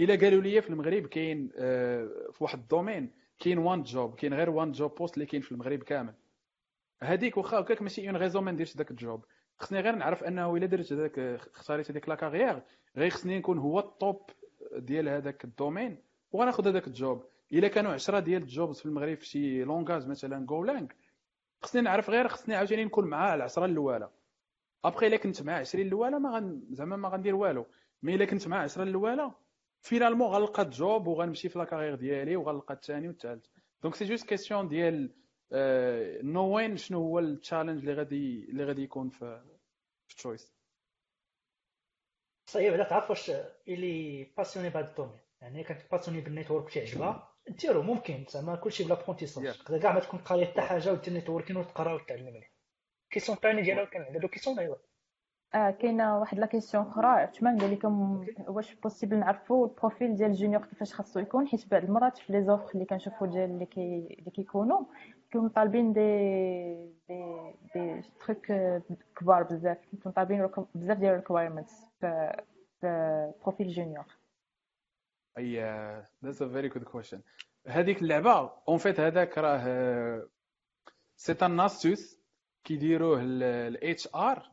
الا 0.00 0.14
قالوا 0.16 0.42
لي 0.42 0.62
في 0.62 0.70
المغرب 0.70 1.06
كاين 1.06 1.48
في 2.32 2.38
واحد 2.40 2.58
domaine 2.58 3.10
كاين 3.38 3.58
one 3.58 3.82
job 3.82 4.14
كاين 4.14 4.34
غير 4.34 4.50
one 4.50 4.72
job 4.72 4.94
post 4.94 5.14
اللي 5.14 5.26
كاين 5.26 5.42
في 5.42 5.52
المغرب 5.52 5.82
كامل 5.82 6.14
هذيك 7.02 7.36
واخا 7.36 7.60
هكاك 7.60 7.82
ماشي 7.82 8.08
une 8.08 8.16
raison 8.16 8.44
ما 8.44 8.50
نديرش 8.52 8.76
داك 8.76 8.90
ال 8.90 8.98
job 8.98 9.24
خصني 9.58 9.80
غير 9.80 9.94
نعرف 9.94 10.24
أنه 10.24 10.56
إلا 10.56 10.66
درت 10.66 10.92
هذاك 10.92 11.18
اختاريت 11.54 11.90
هذيك 11.90 12.08
la 12.08 12.14
carrière 12.14 12.62
غير 12.96 13.10
خصني 13.10 13.38
نكون 13.38 13.58
هو 13.58 13.78
ال 13.78 13.91
top 13.91 14.30
ديال 14.76 15.08
هذاك 15.08 15.44
ال 15.44 15.51
domaine 15.51 15.98
وغناخذ 16.32 16.68
هذاك 16.68 16.86
ال 16.86 16.95
job 16.95 17.24
إلا 17.52 17.68
كانوا 17.68 17.92
10 17.92 18.18
ديال 18.18 18.42
ال 18.42 18.50
jobs 18.50 18.80
في 18.80 18.86
المغرب 18.86 19.16
في 19.16 19.26
شي 19.26 19.64
langage 19.64 20.08
مثلا 20.08 20.46
Golang 20.46 20.86
خصني 21.62 21.82
نعرف 21.82 22.10
غير 22.10 22.28
خصني 22.28 22.54
عاوتاني 22.54 22.84
نكون 22.84 23.04
مع 23.04 23.34
العشرة 23.34 23.64
الأولى. 23.64 24.10
ابخي 24.84 25.06
إلا 25.06 25.16
كنت 25.16 25.42
مع 25.42 25.56
20 25.56 25.86
الأولى 25.86 26.18
ما 26.18 26.30
غن 26.30 26.62
زعما 26.70 26.96
ما 26.96 27.08
غندير 27.08 27.34
والو. 27.34 27.66
mais 28.02 28.14
إلا 28.14 28.24
كنت 28.24 28.48
مع 28.48 28.58
10 28.58 28.82
الأولى 28.82 29.32
finalement 29.80 30.28
غنلقى 30.28 30.62
ال 30.62 30.73
job 30.73 31.06
وغنمشي 31.06 31.48
في 31.48 31.58
la 31.58 31.65
carrière 31.65 31.94
ديالي 31.94 32.36
وغنلقى 32.36 32.74
الثاني 32.74 33.08
والثالث 33.08 33.46
donc 33.82 33.94
c'est 33.94 34.04
juste 34.04 34.28
question 34.28 34.68
ديال 34.68 35.10
نوين 36.22 36.76
شنو 36.76 36.98
هو 36.98 37.18
ال 37.18 37.24
challenge 37.24 37.78
اللي 37.78 37.94
غادي 37.94 38.44
اللي 38.50 38.64
غادي 38.64 38.82
يكون 38.82 39.08
في 39.08 39.42
في 40.08 40.16
choice 40.16 40.52
صعيب 42.46 42.72
على 42.72 42.84
تعرف 42.84 43.10
واش 43.10 43.32
اللي 43.68 44.24
passionné 44.36 44.70
بهذا 44.70 44.90
ال 44.90 44.93
domaine. 44.93 45.20
يعني 45.40 45.64
كانت 45.64 45.90
passionné 45.92 46.20
بال 46.20 46.32
network 46.32 46.74
تعجبها 46.74 47.32
ديرو 47.48 47.82
ممكن 47.82 48.24
زعما 48.28 48.56
كلشي 48.56 48.84
ب 48.84 49.04
l'apprentissage 49.06 49.58
تقدر 49.58 49.78
كاع 49.78 49.92
ما 49.92 50.00
تكون 50.00 50.20
قاري 50.20 50.46
حتى 50.46 50.60
حاجة 50.60 50.92
ودير 50.92 51.14
networking 51.14 51.56
وتقرا 51.56 51.92
وتعلم 51.94 52.26
عليه 52.26 52.52
question 53.10 53.38
ثاني 53.38 53.62
ديالها 53.62 53.84
كان 53.84 54.02
عندها 54.02 54.28
question 54.28 54.58
ايوا 54.58 54.76
آه 55.54 55.70
كاينة 55.70 56.18
واحد 56.18 56.38
la 56.38 56.46
question 56.46 56.86
أخرى 56.86 57.26
تما 57.26 57.58
قال 57.60 57.72
لكم 57.72 58.24
واش 58.48 58.74
possible 58.74 59.16
نعرفوا 59.18 59.66
ال 59.66 59.73
profil 59.73 60.16
ديال 60.16 60.30
ال 60.30 60.35
junior 60.35 60.64
كيفاش 60.66 60.94
خاصو 60.94 61.20
يكون 61.20 61.48
حيت 61.48 61.70
بعض 61.70 61.82
المرات 61.84 62.18
في 62.18 62.32
les 62.32 62.44
offres 62.44 62.70
اللي 62.74 62.84
كنشوفوا 62.84 63.26
ديال 63.26 63.50
اللي 63.50 63.66
كي 63.66 64.16
اللي 64.18 64.30
كيكونوا 64.30 64.84
كيكونوا 65.30 65.48
طالبين 65.50 65.92
دي 65.92 66.00
دي 67.08 67.54
دي 67.74 68.02
تروك 68.20 68.46
كبار 69.16 69.42
بزاف 69.42 69.78
كيكونوا 69.90 70.16
طالبين 70.16 70.48
بزاف 70.74 70.98
ديال 70.98 71.10
ال 71.10 71.15
requirements 71.15 71.72
في 72.00 72.42
في 72.80 73.32
profil 73.42 73.68
junior 73.68 74.04
أي 75.38 75.60
that's 76.24 76.42
a 76.42 76.48
very 76.48 76.68
good 76.68 76.82
question 76.84 77.20
هذيك 77.66 78.02
اللعبة 78.02 78.50
en 78.68 78.78
fait 78.78 79.00
هذاك 79.00 79.38
راه 79.38 80.22
c'est 81.16 81.32
une 81.42 81.60
astuce 81.60 82.20
كيديروه 82.64 83.20
ال 83.22 84.08
HR 84.14 84.50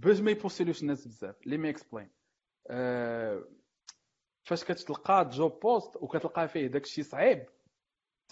باش 0.00 0.20
ما 0.20 0.30
ي 0.30 0.34
postuler 0.34 0.69
وش 0.69 0.82
الناس 0.82 1.06
بزاف. 1.08 1.46
let 1.46 1.58
me 1.58 1.70
explain 1.70 2.10
فاش 4.42 4.64
كتلقى 4.64 5.28
job 5.32 5.60
post 5.60 5.96
وكتلقى 5.96 6.48
فيه 6.48 6.66
داكشي 6.66 7.02
صعيب 7.02 7.46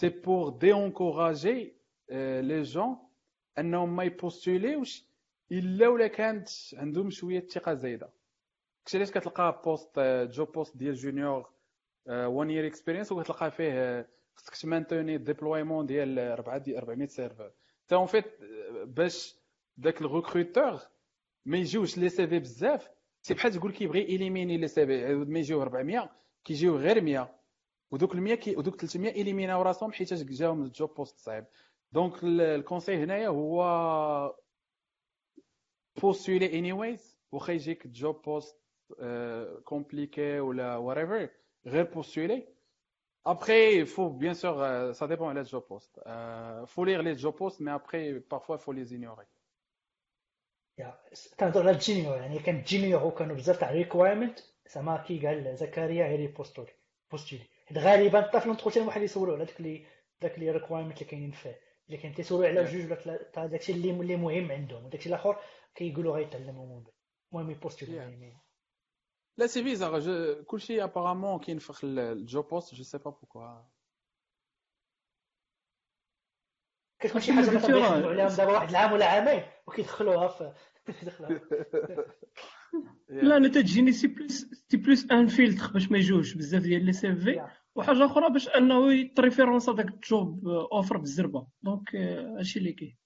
c'est 0.01 0.09
pour 0.09 0.49
décourager 0.49 2.61
les 2.61 2.73
jeunes 2.73 2.97
أنهم 3.57 3.95
ما 3.95 4.03
ي 4.03 4.11
postuler 4.11 4.74
يوش 4.74 5.05
إلا 5.51 5.87
ولا 5.87 6.07
كانت 6.07 6.47
عندهم 6.73 7.09
شوية 7.09 7.47
ثقة 7.47 7.73
زايدة. 7.73 8.09
داكشي 8.79 8.97
علاش 8.97 9.11
كتلقى 9.11 9.61
post 9.65 9.99
job 10.31 10.51
post 10.51 10.77
ديال 10.77 10.95
junior 10.95 11.49
1 12.09 12.49
year 12.49 12.67
experience 12.67 13.11
وكتلقى 13.11 13.51
فيه 13.51 14.09
خصك 14.35 14.55
ت 14.55 14.61
maintenir 14.61 15.17
déploiement 15.17 15.85
ديال 15.85 16.19
400 16.19 17.07
server 17.07 17.51
تا 17.87 17.95
en 17.95 18.05
fait 18.05 18.25
باش 18.83 19.35
داك 19.77 20.01
ال 20.01 20.09
recruteur 20.09 20.79
ما 21.45 21.57
يجيوش 21.57 21.97
les 21.97 22.27
CV 22.27 22.39
بزاف 22.39 22.89
c'est 23.21 23.33
بحال 23.33 23.51
تقول 23.53 23.71
كيبغي 23.71 24.05
éliminer 24.07 24.57
les 24.57 24.85
CV 24.85 25.13
ما 25.15 25.39
يجيو 25.39 25.61
400 25.61 26.11
كيجيو 26.43 26.77
غير 26.77 27.01
100 27.01 27.35
ودوك 27.91 28.15
ال 28.15 28.21
100 28.21 28.35
كي 28.35 28.55
ودوك 28.55 28.75
300 28.81 29.13
élimin 29.15 29.54
او 29.54 29.61
راسهم 29.61 29.91
حيت 29.91 30.13
جاهم 30.13 30.63
ال 30.63 30.70
job 30.70 30.93
post 30.95 31.19
صعيب 31.19 31.45
donc 31.91 32.13
ال 32.23 32.33
conseil 32.33 33.03
هنايا 33.03 33.27
هو 33.27 34.35
postuler 36.01 36.59
anyways 36.59 37.17
واخا 37.31 37.53
يجيك 37.53 37.87
job 37.87 38.21
post 38.21 38.57
compliqué 39.63 40.39
ولا 40.39 40.77
whatever 40.77 41.29
غير 41.69 41.83
postuler 41.83 42.47
après 43.25 43.85
faut 43.85 44.09
bien 44.09 44.33
sûr 44.33 44.91
ça 44.91 45.05
dépend 45.05 45.29
على 45.29 45.39
ال 45.39 45.45
job 45.45 45.63
post 45.69 45.99
faut 46.67 46.83
lire 46.83 47.01
les 47.01 47.13
job 47.13 47.35
posts 47.35 47.61
mais 47.61 47.75
après 47.75 48.13
parfois 48.19 48.55
faut 48.57 48.71
les 48.71 48.83
ignorer 48.83 49.25
تنهضر 51.37 51.61
على 51.61 51.71
ال 51.71 51.78
junior 51.78 52.17
يعني 52.17 52.39
كان 52.39 52.61
junior 52.61 53.03
وكانوا 53.03 53.35
بزاف 53.35 53.59
تاع 53.59 53.71
requirement 53.71 54.39
زعما 54.75 54.97
كي 54.97 55.27
قال 55.27 55.57
زكريا 55.57 56.07
غير 56.07 56.31
postuler 56.31 56.71
postuler 57.11 57.43
حيت 57.65 57.77
غالبا 57.77 58.21
حتى 58.21 58.39
في 58.39 58.47
l'entretien 58.47 58.87
واحد 58.87 59.01
يسولوا 59.01 59.35
على 59.35 59.45
داك 59.45 59.59
اللي 59.59 59.85
داك 60.21 60.39
les 60.39 60.51
requirements 60.51 60.97
اللي 60.97 61.09
كاينين 61.09 61.31
فيه. 61.31 61.59
اللي 61.87 61.97
كاين 61.97 62.13
تيسولوا 62.13 62.47
على 62.47 62.63
جوج 62.63 62.85
ولا 62.85 62.95
ثلاثة 62.95 63.45
داكشي 63.45 63.71
اللي 63.71 63.91
اللي 63.91 64.15
مهم 64.15 64.51
عندهم 64.51 64.85
وداكشي 64.85 65.09
الآخر 65.09 65.37
كيقولوا 65.75 66.15
غيتعلموا 66.15 66.65
من 66.65 66.83
بعد 66.83 66.93
المهم 67.33 67.51
ي 67.51 67.56
postuler 67.56 67.95
يعني. 67.95 68.37
لا 69.37 69.47
c'est 69.47 69.63
bizarre 69.63 70.43
كلشي 70.43 70.83
apparemment 70.83 71.39
كينفخ 71.39 71.79
ال 71.83 71.99
job 71.99 72.47
post 72.47 72.75
je 72.75 72.83
sais 72.83 72.97
pas 72.97 73.11
pourquoi 73.11 73.63
كتكون 76.99 77.21
شي 77.21 77.33
حاجة 77.33 77.45
مثلا 77.45 77.77
يخدموا 77.77 77.85
عليهم 77.85 78.27
دابا 78.27 78.51
واحد 78.51 78.69
العام 78.69 78.93
ولا 78.93 79.05
عامين 79.05 79.43
وكيدخلوها 79.67 80.27
في 80.27 80.53
لا 83.09 83.37
أنا 83.37 83.47
تجيني 83.47 83.91
c'est 83.91 84.07
plus 84.07 84.45
c'est 84.69 84.77
plus 84.77 85.11
un 85.11 85.27
filtre 85.27 85.71
باش 85.73 85.91
ما 85.91 85.97
يجوش 85.97 86.33
بزاف 86.33 86.61
ديال 86.61 86.85
les 86.85 87.15
CV 87.15 87.41
وحاجة 87.75 88.05
أخرى 88.05 88.29
باش 88.29 88.49
أنه 88.49 88.93
يت 88.93 89.07
référence 89.07 89.69
هذاك 89.69 89.87
ال 89.87 90.02
job 90.02 90.47
offer 90.47 90.97
بالزربه 90.97 91.47
donc 91.61 91.95
هادشي 91.95 92.59
اللي 92.59 92.73
كاين. 92.73 92.97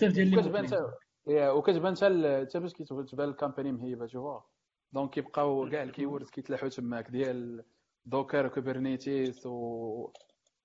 بزاف 0.00 0.12
ديال 0.12 0.38
وكتبان 0.38 0.90
وكتبان 1.28 1.96
حتى 1.96 2.60
باش 2.60 2.72
كتبان 2.72 3.28
ال 3.28 3.34
company 3.34 3.72
مهيبة 3.72 4.06
تشوفها 4.06 4.46
donc 4.92 5.10
كيبقاو 5.10 5.70
كاع 5.70 5.82
ال 5.82 5.87
keywords 5.87 6.30
كيتلاحوا 6.30 6.68
تماك 6.68 7.10
ديال 7.10 7.64
Docker 8.06 8.48
Kubernetes 8.48 9.46
و 9.46 10.12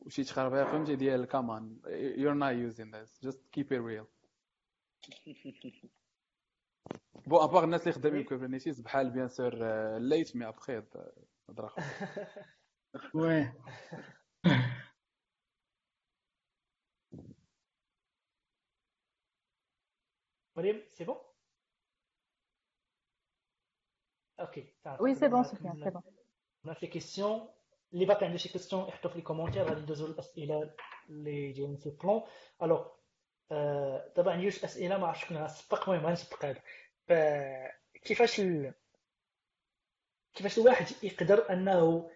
وشي 0.05 0.23
تخربيق 0.23 0.63
فهمتي 0.63 0.95
ديال 0.95 1.25
come 1.25 1.61
on 1.61 1.79
you're 2.15 2.35
not 2.35 2.55
using 2.55 2.91
this. 2.91 3.19
Just 3.27 3.39
keep 3.51 3.71
it 3.71 3.81
real. 3.81 4.07
bon 7.27 7.43
à 7.43 7.47
part 7.47 7.63
الناس 7.63 7.81
اللي 7.81 7.93
خدامين 7.93 8.23
Kubernetes 8.23 8.81
بحال 8.81 9.09
bien 9.09 9.27
sûr 9.27 9.53
l'élite 9.97 10.35
mais 10.35 10.47
après 10.47 10.83
هضره 11.49 11.75
oui 13.13 13.53
مريم 20.57 20.83
c'est 20.89 21.03
bon 21.03 21.17
okay 24.39 24.73
oui 24.99 25.15
c'est 25.15 25.27
bon 25.27 25.43
سفيان 25.43 25.83
c'est 25.83 25.89
bon 25.89 26.03
هنا 26.65 26.73
في 26.73 26.87
question 26.87 27.49
اللي 27.93 28.05
باقي 28.05 28.25
عنده 28.25 28.37
شي 28.37 28.49
question 28.49 28.87
يحطوا 28.87 29.09
في 29.09 29.15
les 29.15 29.21
commentaires 29.21 29.63
غادي 29.63 29.81
ندوزو 29.81 30.07
للاسئله 30.07 30.73
اللي 31.09 31.51
جايين 31.51 31.77
في 31.77 31.85
ال 31.85 31.92
plan 31.92 32.21
alors 32.63 32.87
دابا 34.15 34.31
عندي 34.31 34.49
جوج 34.49 34.63
اسئله 34.65 34.97
ما 34.97 35.07
عرفتش 35.07 35.23
شكون 35.25 35.37
غنسبق 35.37 35.89
المهم 35.89 36.05
غنسبق 36.05 36.45
هذا. 36.45 36.61
فكيفاش 37.07 38.39
ال... 38.39 38.73
كيفاش 40.33 40.57
الواحد 40.57 40.85
يقدر 41.03 41.49
أنه 41.53 42.09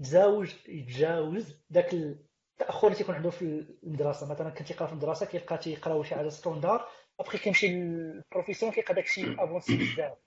يتزاوج 0.00 0.54
يتجاوز 0.68 1.56
داك 1.70 1.94
التأخر 1.94 2.86
اللي 2.86 2.98
تيكون 2.98 3.14
عنده 3.14 3.30
في 3.30 3.44
المدرسة؟ 3.82 4.30
مثلا 4.30 4.50
كنت 4.50 4.70
يقرأ 4.70 4.86
في 4.86 4.92
المدرسة 4.92 5.26
كيلقى 5.26 5.58
تيقراو 5.58 6.02
شي 6.02 6.14
حاجة 6.14 6.28
standard 6.28 6.88
après 7.20 7.38
كيمشي 7.38 7.66
لل 7.68 7.85
profession 7.85 8.72
كيلقى 8.72 8.94
داكشي 8.94 9.34
avancé 9.38 9.76
بزاف. 9.76 10.18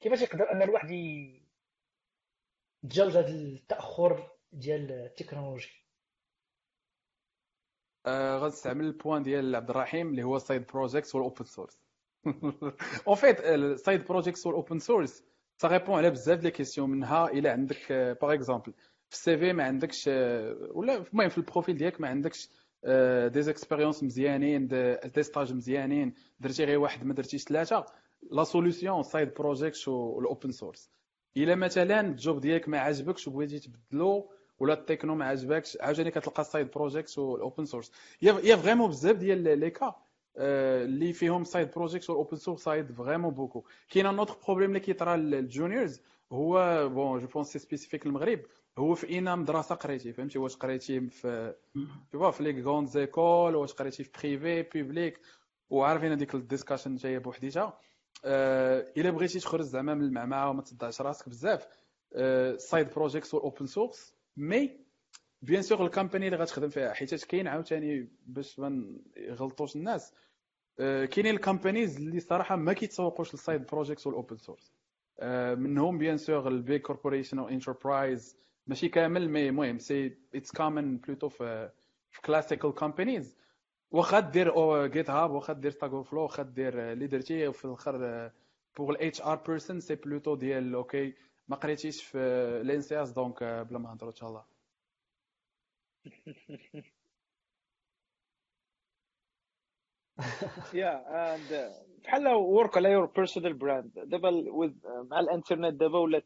كيفاش 0.00 0.22
يقدر 0.22 0.52
أن 0.52 0.62
الواحد 0.62 0.90
يتجاوز 2.84 3.16
هذا 3.16 3.28
التأخر 3.28 4.30
ديال 4.52 4.92
التكنولوجي. 4.92 5.84
آه 8.06 8.38
غنستعمل 8.38 8.84
ال 8.84 8.90
point 8.90 9.22
ديال 9.22 9.56
عبد 9.56 9.70
الرحيم 9.70 10.08
اللي 10.10 10.22
هو 10.22 10.38
side 10.38 10.66
project 10.66 11.14
وال 11.14 11.24
open 11.24 11.44
source 11.44 11.78
en 13.08 13.16
fait 13.16 13.40
ال 13.40 13.53
side 13.53 14.04
project 14.06 14.46
وال 14.46 14.57
open 14.57 14.78
source 14.78 15.24
ça 15.56 15.68
répond 15.68 15.94
على 15.96 16.10
بزاف 16.10 16.38
ديال 16.38 16.52
questions 16.52 16.90
منها 16.90 17.26
إلا 17.30 17.52
عندك 17.52 17.92
par 17.92 18.34
exemple 18.34 18.72
في 19.08 19.12
ال 19.16 19.36
CV 19.38 19.52
ما 19.52 19.64
عندكش 19.64 20.06
ولا 20.70 20.94
المهم 21.12 21.28
في 21.28 21.38
ال 21.38 21.43
profil 21.43 21.76
ديالك 21.76 22.00
ما 22.00 22.08
عندكش 22.08 22.48
des 23.32 23.42
expériences 23.42 24.02
مزيانين 24.02 24.66
des 25.14 25.22
stages 25.22 25.52
مزيانين 25.52 26.14
درتي 26.40 26.64
غير 26.64 26.78
واحد 26.78 27.04
ما 27.04 27.14
درتيش 27.14 27.42
ثلاثة 27.44 27.84
la 28.30 28.44
solution 28.44 29.02
side 29.02 29.34
project 29.34 29.88
وال 29.88 30.09
open 30.09 30.50
source 30.50 30.90
إلا 31.36 31.54
مثلا 31.54 32.00
ال 32.00 32.10
job 32.10 32.40
ديالك 32.40 32.68
ما 32.68 32.78
عجبكش 32.78 33.28
وبغيتي 33.28 33.58
تبدلو 33.58 34.30
ولا 34.58 34.74
التكنو 34.74 35.14
ما 35.14 35.24
عجبكش 35.24 35.78
عاوتاني 35.80 36.10
كتلقى 36.10 36.42
ال 36.42 36.48
side 36.48 36.70
project 36.70 37.18
وال 37.18 37.33
open 37.33 37.64
source 37.64 37.92
il 38.22 38.56
y 38.56 38.59
a 38.59 38.62
vraiment 38.62 38.88
بزاف 38.88 39.16
ديال 39.16 39.58
les 39.58 39.70
cas 39.70 39.94
اللي 40.38 41.12
فيهم 41.12 41.44
side 41.44 41.70
project 41.70 42.10
وال 42.10 42.19
open 42.19 42.36
source 42.36 42.62
ça 42.64 42.73
aide 42.73 42.92
vraiment 42.92 43.34
beaucoup 43.34 43.64
كاين 43.90 44.06
un 44.06 44.18
autre 44.18 44.36
problème 44.46 44.68
اللي 44.68 44.80
كيطرا 44.80 45.16
لل 45.16 45.35
juniors 45.35 46.00
هو 46.32 46.88
bon 46.88 47.18
je 47.20 47.26
pense 47.26 47.46
c'est 47.52 47.58
spécifique 47.58 48.06
المغرب 48.06 48.40
هو 48.78 48.94
في 48.94 49.08
اينا 49.08 49.36
مدرسه 49.36 49.74
قريتي 49.74 50.12
فهمتي؟ 50.12 50.38
واش 50.38 50.56
قريتي 50.56 51.00
في 51.00 51.54
في 52.10 52.32
في 52.32 52.42
les 52.42 52.62
grandes 52.62 52.86
écoles 52.86 53.54
واش 53.56 53.72
قريتي 53.72 54.04
في 54.04 54.10
privé 54.36 54.82
public 54.82 55.20
وعارفين 55.70 56.12
هذيك 56.12 56.34
ال 56.34 56.40
discussion 56.40 56.96
جاية 56.96 57.18
بوحديتها. 57.18 57.78
إلا 58.24 59.10
بغيتي 59.10 59.38
تخرج 59.40 59.62
زعما 59.62 59.94
من 59.94 60.04
المعمعة 60.04 60.50
وما 60.50 60.62
تصدعش 60.62 61.00
راسك 61.00 61.28
بزاف. 61.28 61.66
side 62.56 62.90
project 62.94 63.34
وال 63.34 63.45
open 63.45 63.66
source 63.66 64.14
mais 64.36 64.76
bien 65.42 65.62
sûr 65.62 65.84
ال 65.86 65.91
company 65.91 66.26
اللي 66.26 66.36
غتخدم 66.36 66.68
فيها 66.68 66.92
حيت 66.92 67.24
كاين 67.24 67.46
عاوتاني 67.48 68.08
باش 68.26 68.58
ما 68.58 68.98
يغلطوش 69.16 69.76
الناس. 69.76 70.12
أه 70.78 71.04
كاينين 71.04 71.34
ال 71.34 71.40
companies 71.40 71.96
اللي 71.96 72.20
صراحة 72.20 72.56
ما 72.56 72.72
كيتسوقوش 72.72 73.34
لل 73.34 73.45
side 73.45 73.66
project 73.66 74.06
وال 74.06 74.16
open 74.16 74.36
source 74.36 74.72
منهم 75.58 75.98
bien 75.98 76.16
sûr 76.16 76.48
ال 76.48 76.56
big 76.56 76.80
corporation 76.80 77.38
أو 77.38 77.48
enterprise 77.48 78.36
ماشي 78.66 78.88
كامل 78.88 79.28
mais 79.30 79.48
المهم 79.48 79.78
c'est 79.78 80.16
it's 80.34 80.50
common 80.52 80.96
plutôt 80.96 81.28
في 81.28 81.70
classical 82.24 82.74
companies 82.74 83.36
واخا 83.94 84.20
دير 84.20 84.86
GitHub 84.86 85.30
واخا 85.30 85.52
دير 85.52 85.70
Stack 85.70 85.90
Overflow 86.02 86.22
واخا 86.22 86.42
دير 86.42 86.92
اللي 86.92 87.06
درتي 87.06 87.48
وفي 87.48 87.64
الآخر 87.64 88.30
pour 88.76 88.90
ال 88.90 89.22
HR 89.22 89.36
person 89.36 89.80
c'est 89.80 89.94
plutôt 89.94 90.34
ديال 90.34 90.74
okay 90.74 91.14
ما 91.48 91.56
قريتيش 91.56 92.04
في 92.04 92.18
l'ENSIAS 92.64 93.10
donc 93.12 93.44
بلا 93.44 93.78
ما 93.78 93.88
نهضروا 93.88 94.10
إن 94.10 94.16
شاء 94.16 94.28
الله. 94.28 94.44
yeah 100.74 100.92
and 101.34 101.72
بحال 102.04 102.28
work 102.28 102.76
على 102.76 102.92
your 102.92 103.06
personal 103.06 103.54
brand 103.54 103.92
دابا 103.94 104.30
مع 105.10 105.20
الإنترنت 105.20 105.74
دابا 105.80 105.98
ولات 105.98 106.24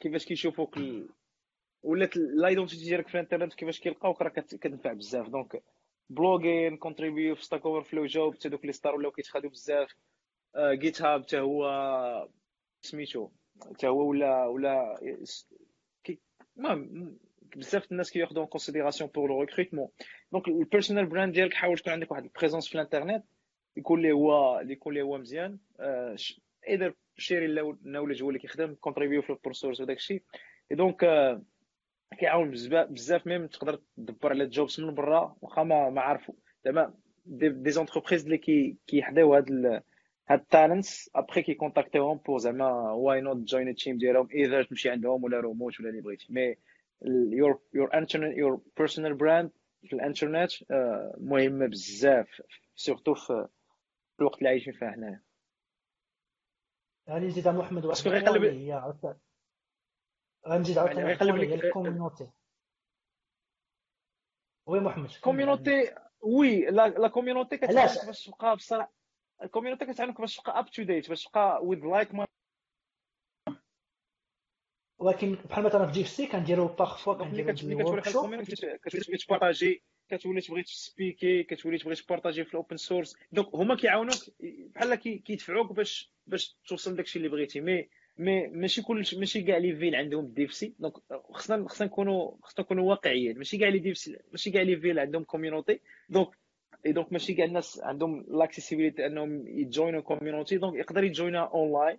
كيفاش 0.00 0.26
كيشوفوك 0.26 0.78
ولات 1.82 2.16
l'identité 2.16 2.84
ديالك 2.84 3.08
في 3.08 3.14
الإنترنت 3.14 3.54
كيفاش 3.54 3.80
كيلقاوك 3.80 4.22
راه 4.22 4.28
كتنفع 4.28 4.92
بزاف. 4.92 5.28
donc 5.28 5.62
blogging 6.10 6.76
contribue 6.76 7.34
في 7.34 7.44
Stack 7.44 7.66
Overflow 7.66 8.06
job 8.06 8.34
حتى 8.34 8.48
دوك 8.48 8.64
les 8.64 8.72
stars 8.72 8.94
ولاو 8.94 9.10
كيتخادو 9.10 9.48
بزاف. 9.48 9.94
GitHub 10.56 11.22
حتى 11.22 11.40
هو 11.40 12.28
سميتو 12.80 13.28
حتى 13.70 13.88
هو 13.88 14.08
ولا 14.08 14.46
ولا 14.46 15.00
المهم 16.56 17.18
بزاف 17.56 17.92
الناس 17.92 18.10
كياخذوا 18.10 18.44
considération 18.44 19.10
pour 19.10 19.28
le 19.28 19.40
recrutement 19.40 19.88
donc 20.32 20.48
ال 20.48 20.54
personal 20.54 21.06
brand 21.06 21.32
ديالك 21.32 21.54
حاول 21.54 21.78
تكون 21.78 21.92
عندك 21.92 22.10
واحد 22.10 22.24
ال 22.24 22.29
présence 22.29 22.68
في 22.68 22.74
الانترنت 22.74 23.24
يكون 23.76 24.02
لي 24.02 24.12
هو 24.12 24.60
اللي 24.60 24.72
يكون 24.72 24.94
لي 24.94 25.02
هو 25.02 25.18
مزيان. 25.18 25.58
either 26.68 26.94
share 27.16 27.46
ال 27.46 27.54
knowledge 27.54 28.22
هو 28.22 28.28
اللي 28.28 28.38
كيخدم 28.40 28.74
contribue 28.74 29.22
في 29.22 29.30
ال 29.30 29.34
open 29.34 29.52
source 29.52 29.80
وداك 29.80 29.96
الشيء 29.96 30.22
donc 30.70 31.04
كيعاون 32.14 32.50
بزاف 32.90 33.26
même 33.26 33.46
تقدر 33.46 33.80
تدبر 33.96 34.30
على 34.30 34.46
jobs 34.46 34.80
من 34.80 34.94
برا 34.94 35.36
واخا 35.40 35.62
ما 35.62 35.90
ما 35.90 36.00
عارفو. 36.00 36.34
زعما 36.64 36.94
des 37.26 37.70
entreprises 37.70 38.24
اللي 38.24 38.38
كي 38.38 38.76
كيحداو 38.86 39.34
هاد 39.34 39.82
هاد 40.28 40.40
ال 40.40 40.49
talents 40.49 41.10
après 41.14 41.42
كي 41.42 41.54
contacter 41.54 42.05
هم 42.05 42.16
pour 42.16 42.38
زعما 42.38 42.92
why 42.92 43.20
not 43.20 43.36
join 43.36 43.68
ال 43.68 43.74
team 43.74 43.98
ديالهم 43.98 44.28
إذا 44.34 44.62
تمشي 44.62 44.90
عندهم 44.90 45.24
ولا 45.24 45.40
روموت 45.40 45.80
ولا 45.80 45.88
اللي 45.88 46.00
بغيتي. 46.00 46.26
mais 46.30 46.56
your 47.36 47.60
your 47.74 47.94
internet 47.94 48.36
your 48.36 48.60
personal 48.76 49.14
brand 49.14 49.50
في 49.82 49.92
الانترنت 49.92 50.50
مهمه 51.20 51.66
بزاف 51.66 52.42
surtout 52.74 53.14
في 53.14 53.48
الوقت 54.20 54.38
اللي 54.38 54.48
عايشين 54.48 54.72
فيه 54.72 54.86
حنايا 54.86 55.20
غادي 57.10 57.26
نزيد 57.26 57.48
محمد 57.48 57.84
واحد 57.84 58.08
غيقلب 58.08 58.44
غنزيد 60.48 60.78
عاوتاني 60.78 61.04
غيقلب 61.04 61.36
لك 61.36 61.64
ال 61.64 61.70
community. 61.70 62.28
oui 64.66 64.80
محمد. 64.80 65.10
community 65.20 65.94
oui 66.20 66.66
la 66.70 67.08
community 67.08 67.56
كتعلمك 67.56 68.06
باش 68.06 68.24
تبقى 68.24 68.56
بصراحه 68.56 68.92
ال 69.42 69.46
community 69.46 69.86
كتعلمك 69.86 70.20
باش 70.20 70.36
تبقى 70.36 70.58
up 70.58 70.70
to 70.70 70.82
date 70.82 71.08
باش 71.08 71.24
تبقى 71.24 71.64
with 71.66 71.84
like 71.84 72.08
ولكن 74.98 75.34
بحال 75.34 75.64
مثلا 75.64 75.86
في 75.86 75.92
جي 75.92 76.04
سي 76.04 76.26
كنديرو 76.26 76.66
parfois 76.66 77.14
كنديرو 77.14 77.54
كتولي 77.54 79.18
ت 79.18 79.25
partager 79.25 79.82
كتولي 80.08 80.40
تبغي 80.40 80.62
ت 80.62 80.72
speaker 80.72 81.42
كتولي 81.42 81.78
تبغي 81.78 81.94
ت 81.94 82.00
partager 82.00 82.44
في 82.44 82.50
ال 82.50 82.55
open 82.55 82.76
source 82.76 83.16
donc 83.32 83.54
هما 83.54 83.76
كيعاونوك 83.76 84.16
بحال 84.40 84.94
كيدفعوك 84.94 85.72
باش 85.72 86.12
باش 86.26 86.56
توصل 86.66 86.96
داكشي 86.96 87.18
اللي 87.18 87.28
بغيتي. 87.28 87.60
مي 87.60 87.88
مي 88.18 88.46
ماشي 88.48 88.82
كل 88.82 89.04
ماشي 89.18 89.42
كاع 89.42 89.56
les 89.56 89.76
villes 89.76 89.94
عندهم 89.94 90.26
DevC. 90.26 90.74
donc 90.78 90.94
خصنا 91.32 91.68
خصنا 91.68 91.86
نكونوا 91.86 92.30
خصنا 92.42 92.64
نكونوا 92.64 92.90
واقعيين. 92.90 93.38
ماشي 93.38 93.58
كاع 93.58 93.68
les 93.68 93.78
DevC 93.78 94.18
ماشي 94.30 94.50
كاع 94.50 94.62
les 94.62 94.76
villes 94.76 94.98
عندهم 94.98 95.24
community 95.24 95.80
donc 96.08 96.28
et 96.86 96.92
donc 96.92 97.12
ماشي 97.12 97.34
كاع 97.34 97.44
الناس 97.44 97.80
عندهم 97.82 98.24
l'accessibilité 98.28 99.06
انهم 99.06 99.48
ي 99.48 99.58
join 99.58 100.00
وا 100.00 100.06
community 100.06 100.56
donc 100.58 100.74
يقدر 100.78 101.04
ي 101.04 101.11
join 101.11 101.40
online 101.54 101.98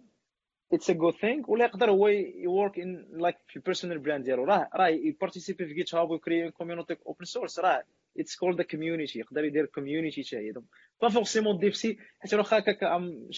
it's 0.74 0.90
a 0.90 0.94
good 0.94 1.14
thing 1.14 1.50
ولا 1.50 1.66
يقدر 1.66 1.92
هو 1.92 2.08
work 2.08 2.80
on 2.80 3.08
like 3.12 3.36
في 3.48 3.56
ال 3.56 3.61
personal 3.61 4.00
brand 4.00 4.24
ديالو. 4.24 4.44
راه 4.44 4.70
راه 4.76 4.88
ي 4.88 4.95
participer 4.95 5.66
في 5.66 5.74
GitHub 5.74 6.10
وي 6.10 6.22
créer 6.22 6.52
community 6.52 6.96
open 7.06 7.26
source 7.26 7.60
راه 7.60 7.84
it's 8.20 8.36
called 8.36 8.62
community 8.62 9.20
يقدر 9.20 9.46
يدير 9.46 9.66
community 9.66 10.24
حتى 10.24 10.38
هي 10.38 10.52
donc 10.52 10.66
pas 11.02 11.10
forcément 11.10 11.60
DevC 11.60 11.98
حيت 12.20 12.34
واخا 12.34 12.60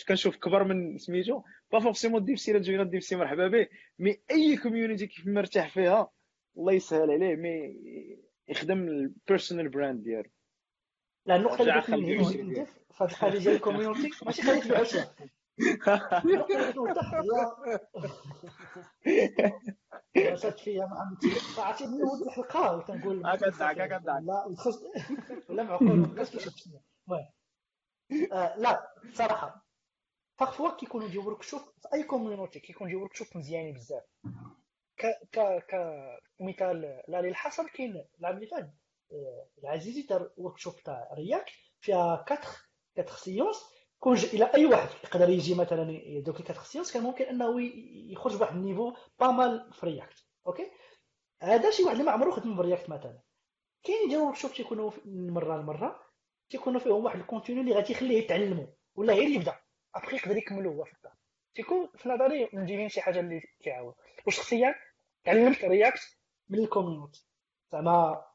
كنشوف 0.08 0.38
كبر 0.38 0.64
من 0.64 0.98
سميتو 0.98 1.42
با 1.72 1.80
فورسيمون 1.80 2.26
ديفسي 2.26 2.52
الا 2.52 2.60
جوينا 2.60 2.84
ديفسي 2.84 3.16
مرحبا 3.16 3.48
به 3.48 3.68
مي 4.00 4.22
أي 4.32 4.58
كوميونيتي 4.58 5.08
كيف 5.08 5.28
مرتاح 5.28 5.70
فيها 5.70 6.12
الله 6.58 6.74
يسهل 6.74 7.12
عليه. 7.12 7.36
مي 7.36 7.78
يخدم 8.48 8.88
البيرسونال 8.88 9.70
براند 9.70 10.04
ديالو. 10.04 10.30
لا 11.26 11.36
النقطة 11.36 11.62
اللي 11.62 11.82
في 11.82 12.68
هذه 13.02 13.12
الحاجة 13.12 13.38
ديال 13.38 13.56
الكوميونيتي 13.56 14.26
ماشي 14.26 14.42
خليت 14.42 14.66
العشوه 14.66 15.16
عرفتش 20.18 20.70
عرفتي 21.60 21.88
من 21.88 22.01
اول 22.01 22.28
الحلقة 22.28 22.76
لا 24.20 24.45
ولا 25.49 25.64
معقول 25.64 25.97
ما 25.97 26.08
بقاش 26.08 26.30
كيشوف 26.30 26.56
شنو 26.56 26.82
المهم 27.08 27.26
آه، 28.32 28.58
لا 28.58 28.93
صراحة 29.14 29.66
fois 30.38 30.76
كيكونوا 30.76 31.08
des 31.08 31.18
workshops 31.18 31.62
في 31.62 31.88
اي 31.93 32.03
community 32.04 32.60
كيكون 32.60 32.88
des 32.88 32.96
workshops 32.96 33.28
مزيانين 33.36 33.74
بزاف 33.74 34.03
ك 34.97 35.06
ك 35.32 35.39
ك 35.39 35.76
مثال 36.39 37.01
لا 37.08 37.22
للحصر 37.22 37.68
كاين 37.68 38.06
العام 38.20 38.36
اللي 38.36 38.47
فات 38.47 38.74
آه، 39.12 39.47
العزيزي 39.64 40.01
دار 40.01 40.32
workshop 40.38 40.76
تاع 40.86 41.10
React 41.14 41.46
فيها 41.82 42.26
4 42.32 42.39
4 42.99 43.16
séances 43.16 43.75
كون 44.06 44.18
إلى 44.18 44.51
أي 44.56 44.66
واحد 44.66 44.89
يقدر 45.03 45.30
يجي 45.30 45.56
مثلا 45.56 46.01
دوك 46.26 46.39
ال 46.39 46.43
quatre 46.43 46.64
séances 46.64 46.93
كان 46.93 47.03
ممكن 47.03 47.26
أنه 47.26 47.62
يخرج 48.12 48.36
بواحد 48.38 48.56
ال 48.56 48.61
niveau 48.61 48.93
pas 49.20 49.28
mal 49.28 49.74
في 49.74 49.86
React 49.86 50.26
okay؟ 50.48 50.72
هذا 51.41 51.72
شي 51.72 51.84
واحد 51.84 51.95
اللي 51.95 52.06
ما 52.06 52.12
عمرو 52.12 52.32
خدم 52.32 52.56
ب 52.56 52.61
React 52.61 52.89
مثلا. 52.89 53.20
كاين 53.84 54.06
يديروا 54.06 54.28
workshop 54.28 54.52
تيكونوا 54.51 54.91
من 55.06 55.30
مرة 55.30 55.58
لمرة 55.58 55.99
تيكونوا 56.49 56.80
فيهم 56.80 57.06
واحد 57.06 57.20
ال 57.20 57.25
contenu 57.25 57.62
اللي 57.62 57.74
غادي 57.74 57.91
يخليه 57.91 58.18
يتعلموا 58.18 58.68
ولا 58.95 59.14
غير 59.14 59.30
يبدأ. 59.30 59.56
ابخي 59.95 60.16
يقدر 60.16 60.38
يكملوا 60.38 60.74
هو 60.74 60.84
في 60.84 60.93
الدار. 60.93 61.14
تيكون 61.56 61.89
في 61.95 62.10
نظري 62.10 62.49
مجيبين 62.53 62.89
شي 62.89 63.01
حاجة 63.01 63.20
اللي 63.20 63.41
كيعاون 63.64 63.93
وشخصيا 64.28 64.76
تعلمت 65.24 65.64
React 65.64 66.02
من 66.49 66.60
ال 66.60 66.66
community 66.66 67.28
زعما 67.72 68.26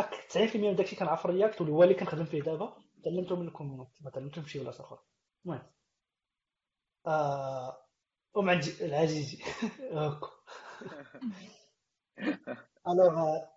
90% 0.00 0.56
من 0.56 0.76
داكشي 0.76 0.96
كنعرف 0.96 1.26
React 1.26 1.62
هو 1.62 1.82
اللي 1.82 1.94
كنخدم 1.94 2.24
فيه 2.24 2.42
دابا. 2.42 2.76
تعلمته 3.04 3.36
من 3.36 3.48
ال 3.48 3.54
community 3.54 4.04
ما 4.04 4.10
شي 4.46 4.58
بلاصه 4.58 4.84
أخرى 4.84 4.98
المهم 5.44 5.62
آه 7.06 7.86
أم 8.36 8.50
العزيزي 8.80 9.44
alors 9.80 10.28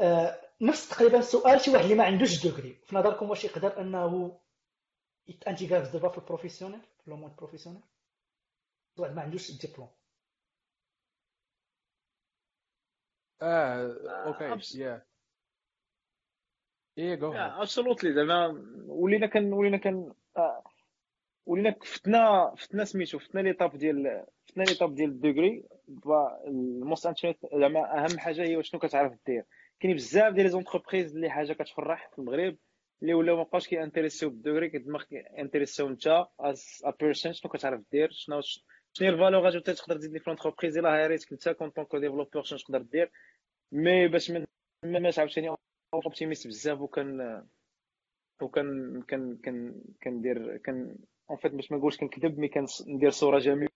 آه 0.00 0.50
نفس 0.60 0.88
تقريبا 0.88 1.18
السؤال 1.18 1.60
شي 1.60 1.70
واحد 1.70 1.82
اللي 1.82 1.94
ما 1.94 2.04
عندوش 2.04 2.46
دوغري 2.46 2.74
في 2.74 2.96
نظركم 2.96 3.30
واش 3.30 3.44
يقدر 3.44 3.80
أنه 3.80 4.40
يتانتيغاز 5.26 5.88
دابا 5.88 6.08
في 6.08 6.18
البروفيسيونيل 6.18 6.80
في 6.80 7.10
لو 7.10 7.16
مود 7.16 7.36
بروفيسيونيل 7.36 7.82
واحد 8.98 9.14
ما 9.14 9.22
عندوش 9.22 9.50
الدبلوم 9.50 9.90
آه 13.42 14.26
أوكي 14.26 14.78
يا 14.78 15.09
إيه 17.00 17.14
جو 17.14 17.32
ابسولوتلي 17.32 18.12
زعما 18.12 18.64
ولينا 18.86 19.26
كان 19.26 19.52
ولينا 19.52 19.76
كان 19.76 20.12
آه، 20.36 20.62
ولينا 21.46 21.74
فتنا 21.84 22.54
فتنا 22.56 22.84
سميتو 22.84 23.18
فتنا 23.18 23.40
ليطاب 23.40 23.76
ديال 23.76 24.24
فتنا 24.48 24.62
ليطاب 24.62 24.94
ديال 24.94 25.08
الدوغري 25.10 25.64
ال 26.46 26.59
most 26.59 27.12
زعما 27.54 28.04
أهم 28.04 28.18
حاجة 28.18 28.42
هي 28.42 28.62
شنو 28.62 28.80
كتعرف 28.80 29.12
دير. 29.26 29.44
كاين 29.80 29.94
بزاف 29.94 30.32
ديال 30.32 30.46
les 30.46 30.50
entreprises 30.50 31.14
اللي 31.14 31.30
حاجة 31.30 31.52
كتفرح 31.52 32.10
في 32.12 32.18
المغرب 32.18 32.56
اللي 33.02 33.14
ولاو 33.14 33.36
ما 33.36 33.42
بقاوش 33.42 33.68
كي 33.68 33.78
intéressaو 33.78 34.30
بال 34.30 34.39
degree 34.39 34.68
كدماغ 34.68 35.02
كي 35.02 35.16
intéressaو 35.16 35.88
انت 35.88 36.26
as 36.40 36.82
a 36.84 36.90
person 37.00 37.32
شنو 37.32 37.52
كتعرف 37.52 37.80
دير 37.92 38.10
شنو 38.12 38.40
شنو 38.40 38.64
هي 39.00 39.08
ال 39.08 39.14
valeur 39.14 39.48
اللي 39.48 39.60
تقدر 39.60 39.96
تزيد 39.96 40.12
لي 40.12 40.18
في 40.18 40.30
l'entreprise 40.30 40.78
الا 40.78 41.04
هاريتك 41.04 41.32
انت 41.32 41.48
en 41.48 41.70
tant 41.70 41.86
que 41.86 41.98
développeur 41.98 42.42
شنو 42.42 42.58
تقدر 42.58 42.82
دير. 42.82 43.10
mais 43.72 44.08
باش 44.08 44.30
ما 44.30 44.46
ماش 44.84 45.18
عاوتاني 45.18 45.56
optimiste 45.94 46.46
بزاف 46.46 46.80
وكان 46.80 47.42
وكان 48.42 49.02
كان 49.02 49.36
كان 49.36 49.82
كندير 50.02 50.56
كان 50.56 50.96
en 51.30 51.38
fait 51.38 51.52
باش 51.52 51.72
ما 51.72 51.78
نقولش 51.78 51.96
كنكذب 51.96 52.38
mais 52.38 52.48
كندير 52.48 53.10
صورة 53.10 53.38
جميلة. 53.38 53.70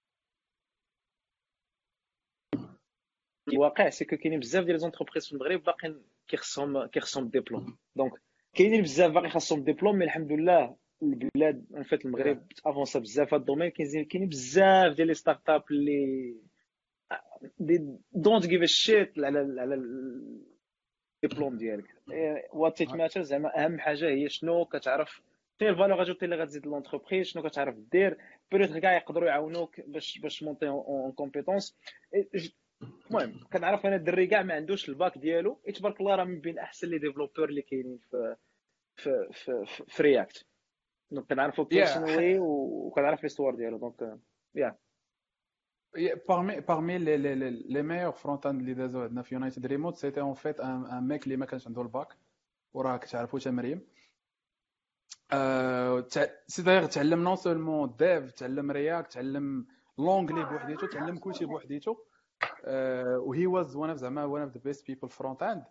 الواقع 3.49 3.91
c'est 3.91 4.05
que 4.05 4.17
كاينين 4.17 4.41
بزاف 4.41 4.65
ديال 4.65 4.79
des 4.81 4.91
entreprises 4.91 5.27
في 5.27 5.33
المغرب 5.33 5.63
باقيين 5.63 6.03
كيخصهم 6.29 6.87
كيخصهم 6.87 7.29
diplôme 7.29 7.77
donc 7.97 8.13
كاينين 8.55 8.83
بزاف 8.83 9.13
باقي 9.13 9.31
خاصهم 9.31 9.65
diplôme 9.65 9.97
mais 9.97 10.05
الحمد 10.05 10.33
لله 10.33 10.77
البلاد 11.03 11.67
en 11.75 11.83
fait 11.83 12.05
المغرب 12.05 12.47
avança 12.67 12.99
بزاف 12.99 13.29
في 13.29 13.37
ال 13.37 13.41
domaine. 13.41 13.71
كاينين 13.71 14.29
بزاف 14.29 14.97
ديال 14.97 15.09
les 15.09 15.15
startups 15.15 15.65
اللي 15.71 16.35
don't 18.13 18.47
give 18.47 18.63
a 18.63 18.67
shit 18.67 19.19
على 19.19 19.39
على 19.61 19.75
الدبلوم 21.25 21.57
ديالك. 21.57 21.85
what 22.53 22.81
it 22.81 22.95
matter 22.95 23.23
زعما 23.23 23.65
أهم 23.65 23.81
حاجة 23.81 24.09
هي 24.09 24.29
شنو 24.29 24.65
كتعرف 24.65 25.23
شنو 25.61 25.69
ال 25.69 25.74
valeur 25.74 26.03
ajoutée 26.03 26.25
اللي 26.25 26.37
غتزيد 26.37 26.67
l'entreprise 26.67 27.27
شنو 27.27 27.43
كتعرف 27.43 27.77
دير. 27.93 28.19
بيريت 28.51 28.77
كاع 28.77 28.97
يقدروا 28.97 29.29
يعاونوك 29.29 29.81
باش 29.81 30.19
باش 30.19 30.43
monter 30.43 30.69
en 30.69 31.13
compétences 31.13 31.79
المهم 33.11 33.41
كنعرف 33.53 33.87
أنا 33.87 33.97
الدري 33.97 34.27
كاع 34.27 34.43
ما 34.43 34.55
عندوش 34.55 34.89
الباك 34.89 35.19
ديالو. 35.19 35.55
تبارك 35.75 36.01
الله 36.01 36.15
راه 36.15 36.25
من 36.25 36.41
بين 36.41 36.59
أحسن 36.59 36.89
les 36.89 36.99
développeurs 36.99 37.49
اللي 37.49 37.63
كاينين 37.63 37.99
في 37.99 38.37
في 38.97 39.29
في, 39.33 39.65
في, 39.67 39.85
في 39.87 40.03
React 40.03 40.47
donc 41.11 41.27
كنعرفو 41.27 41.65
personally 41.65 42.39
وكنعرف 42.39 43.23
l'histoire 43.23 43.55
ديالو. 43.55 43.79
دونك 43.79 44.19
يا 44.55 44.77
parmi, 46.27 46.61
parmi 46.61 46.99
les, 46.99 47.19
les, 47.19 47.35
les 47.75 47.83
meilleurs 47.83 48.17
front-end 48.19 48.47
اللي 48.47 48.75
دازو 48.75 49.01
عندنا 49.03 49.23
في 49.23 49.35
United 49.35 49.67
Remote 49.67 49.97
c'était 49.97 50.21
en 50.21 50.35
fait 50.35 50.61
un 50.61 51.09
mec 51.09 51.25
اللي 51.25 51.37
ما 51.37 51.47
كانش 51.47 51.67
عنده 51.67 51.83
الباك 51.83 52.09
وراه 52.75 52.97
كتعرفو 52.97 53.39
تا 53.39 53.51
مريم 53.51 53.81
سي 56.47 56.63
داير 56.63 56.87
تعلم 56.87 57.23
نون 57.25 57.37
سولمون 57.37 57.97
ديف 57.99 58.33
تعلم 58.33 58.71
رياكت 58.71 59.13
تعلم 59.13 59.67
لونجلي 59.99 60.45
بوحديتو 60.45 60.87
تعلم 60.87 61.19
كلشي 61.19 61.45
بوحديتو 61.45 61.97
وهي 63.17 63.47
واز 63.47 63.77
ون 63.77 63.91
اوف 63.91 63.99
زعما 63.99 64.25
ون 64.25 64.41
اوف 64.41 64.51
ذا 64.51 64.61
بيست 64.65 64.87
بيبل 64.87 65.09
فرونت 65.09 65.43
اند 65.43 65.65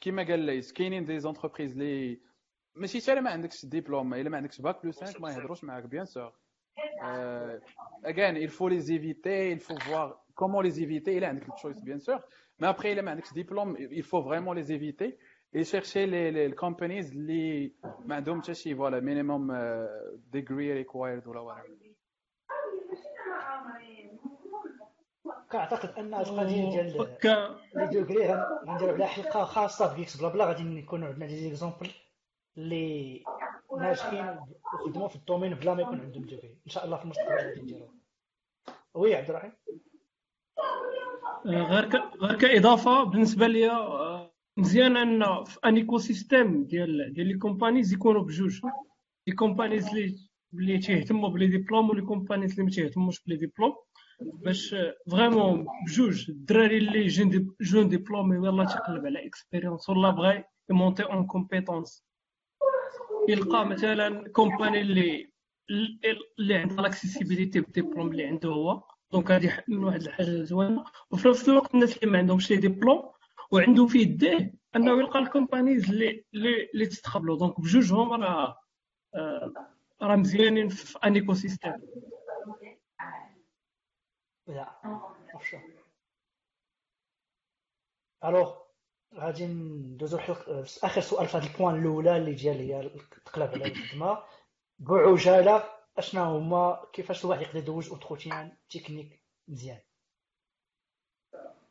كيما 0.00 0.22
قال 0.26 0.38
ليس 0.40 0.72
كاينين 0.72 1.04
دي 1.04 1.18
زونتربريز 1.20 1.72
اللي 1.72 2.20
ماشي 2.74 3.00
حتى 3.00 3.20
ما 3.20 3.30
عندكش 3.30 3.66
ديبلوم 3.66 4.14
الا 4.14 4.30
ما 4.30 4.36
عندكش 4.36 4.60
باك 4.60 4.86
بلس 4.86 5.00
5 5.00 5.20
ما 5.20 5.32
يهضروش 5.32 5.64
معاك 5.64 5.84
بيان 5.84 6.04
سور 6.04 6.32
Euh, 7.03 7.59
again, 8.03 8.35
il 8.35 8.49
faut 8.49 8.67
les 8.67 8.91
éviter, 8.91 9.51
il 9.51 9.59
faut 9.59 9.77
voir 9.87 10.23
comment 10.35 10.61
les 10.61 10.81
éviter. 10.81 11.15
Il 11.15 11.23
a 11.23 11.29
un 11.29 11.39
choix, 11.57 11.71
bien 11.83 11.99
sûr. 11.99 12.19
Mais 12.59 12.67
après, 12.67 12.91
il 12.91 12.99
a 12.99 13.11
un 13.11 13.19
diplôme, 13.33 13.75
il 13.79 14.03
faut 14.03 14.21
vraiment 14.21 14.53
les 14.53 14.71
éviter 14.71 15.17
et 15.53 15.63
chercher 15.63 16.05
les, 16.07 16.31
les 16.31 16.51
companies 16.53 17.09
qui 17.11 17.73
ont 18.29 18.75
voilà, 18.75 19.01
minimum 19.01 19.51
uh, 19.51 20.17
degree 20.31 20.71
required 20.73 21.27
ولا 21.27 21.41
whatever. 21.41 21.91
كنعتقد 25.51 25.89
ان 25.97 26.13
القضيه 26.13 26.69
ديال 26.69 26.85
لي 27.75 27.87
دوغري 27.87 28.45
غنديروا 28.67 28.93
عليها 28.93 29.07
حلقه 29.07 29.45
خاصه 29.45 29.95
في 29.95 30.01
اكس 30.01 30.17
بلا 30.17 30.29
بلا 30.29 30.45
غادي 30.45 30.79
يكونوا 30.79 31.07
عندنا 31.07 31.25
دي 31.25 31.35
زيكزومبل 31.35 31.91
اللي 32.57 33.23
ناجحين 33.77 34.39
وخدموا 34.80 35.08
في 35.08 35.16
الدومين 35.16 35.54
بلا 35.54 35.74
ما 35.74 35.82
يكون 35.82 36.00
عندهم 36.00 36.22
دوغري 36.24 36.58
إن 36.66 36.70
شاء 36.70 36.84
الله 36.84 36.96
في 36.96 37.04
المستقبل 37.04 37.34
غادي 37.34 37.60
نديرو 37.62 37.88
وي 38.94 39.14
عبد 39.14 39.30
الرحيم. 39.30 39.52
آه، 41.46 41.62
غير 41.62 42.02
غير 42.22 42.38
كإضافة 42.38 43.04
بالنسبة 43.04 43.46
لي 43.46 43.70
آه، 43.70 44.32
مزيان 44.56 44.96
أن 44.96 45.44
في 45.44 45.58
أن 45.64 45.76
ايكو 45.76 45.98
سيستيم 45.98 46.64
ديال 46.64 47.12
ديال 47.12 47.26
les 47.26 47.38
companies 47.38 47.92
يكونوا 47.92 48.22
بجوج 48.22 48.60
les 49.26 49.34
companies 49.34 49.88
اللي 49.88 50.16
اللي 50.54 50.78
تيهتموا 50.78 51.28
ب 51.28 51.32
les 51.32 51.46
diplômes 51.46 51.90
و 51.90 51.93
les 51.93 52.02
companies 52.02 52.50
اللي 52.50 52.62
ما 52.64 52.70
تيهتموش 52.70 53.22
ب 53.24 53.27
les 53.27 53.36
diplômes. 53.36 53.74
باش 54.20 54.74
vraiment 55.10 55.66
بجوج 55.86 56.30
الدراري 56.30 56.78
ال 56.78 57.06
les 57.60 57.69
jeunes 57.69 57.88
diplômés 57.88 58.38
ولا 58.38 58.64
تيقلب 58.64 59.06
على 59.06 59.26
expérience 59.26 59.88
ولا 59.88 60.10
بغى 60.10 60.44
ي 60.70 60.75
monter 60.75 61.02
en 61.02 61.26
compétences 61.26 62.05
يلقى 63.28 63.66
مثلا 63.66 64.28
company 64.28 64.80
اللي 64.80 65.30
اللي 66.38 66.54
عندها 66.54 66.76
l'accessibilité 66.82 67.60
بال 67.60 67.71
diplôme 67.71 68.10
اللي 68.10 68.24
عنده 68.26 68.48
هو. 68.48 68.82
دونك 69.12 69.30
هذه 69.30 69.64
من 69.68 69.84
واحد 69.84 70.02
الحاجة 70.02 70.42
زوينة. 70.42 70.84
وفي 71.10 71.28
نفس 71.28 71.48
الوقت 71.48 71.74
الناس 71.74 71.96
اللي 71.96 72.10
ما 72.12 72.18
عندهمش 72.18 72.50
لي 72.50 72.56
ديبلوم 72.56 73.12
وعنده 73.52 73.86
في 73.86 73.98
يديه 73.98 74.54
أنه 74.76 74.98
يلقى 74.98 75.18
الكومبانيز 75.18 75.90
اللي 75.90 76.24
اللي, 76.34 76.70
اللي 76.74 76.86
تستقبلوا 76.86 77.38
دونك 77.38 77.60
بجوجهم 77.60 78.12
راه 78.12 78.60
راه 80.02 80.16
مزيانين 80.16 80.68
في 80.68 80.98
ان 81.04 81.14
ايكو 81.14 81.34
سيستيم 81.34 81.72
الوغ 88.24 88.65
غادي 89.16 89.46
ندوزو 89.46 90.16
الحلقة 90.16 90.64
آخر 90.82 91.00
سؤال 91.00 91.28
في 91.28 91.36
هذا 91.36 91.46
البوان 91.46 91.80
الأولى 91.80 92.16
اللي 92.16 92.34
ديال 92.34 92.56
هي 92.56 92.90
تقلب 93.24 93.50
على 93.50 93.66
الخدمة 93.66 94.22
بعجالة 94.78 95.64
اشنا 95.98 96.24
هما 96.24 96.86
كيفاش 96.92 97.24
الواحد 97.24 97.42
يقدر 97.42 97.58
يدوز 97.58 97.88
entretien 97.88 98.56
technique 98.70 99.22
مزيان 99.48 99.80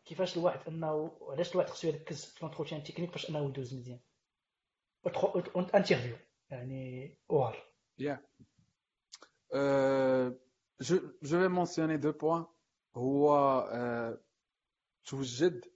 كيفاش 0.06 0.38
الواحد 0.38 0.60
انه 0.68 1.18
علاش 1.22 1.52
الواحد 1.52 1.70
خصو 1.70 1.88
يركز 1.88 2.26
في 2.26 2.44
ال 2.44 2.48
entretien 2.48 2.84
technique 2.84 3.12
باش 3.12 3.30
أنه 3.30 3.50
يدوز 3.50 3.74
مزيان 3.74 4.00
interview 5.76 6.16
يعني 6.50 7.18
أوال. 7.32 7.56
Euh, 9.54 10.32
je, 10.80 10.96
je 11.22 11.38
vais 11.38 11.50
mentionner 11.50 11.98
deux 11.98 12.14
points. 12.14 12.48
هو 12.96 13.30
توجد 15.06 15.75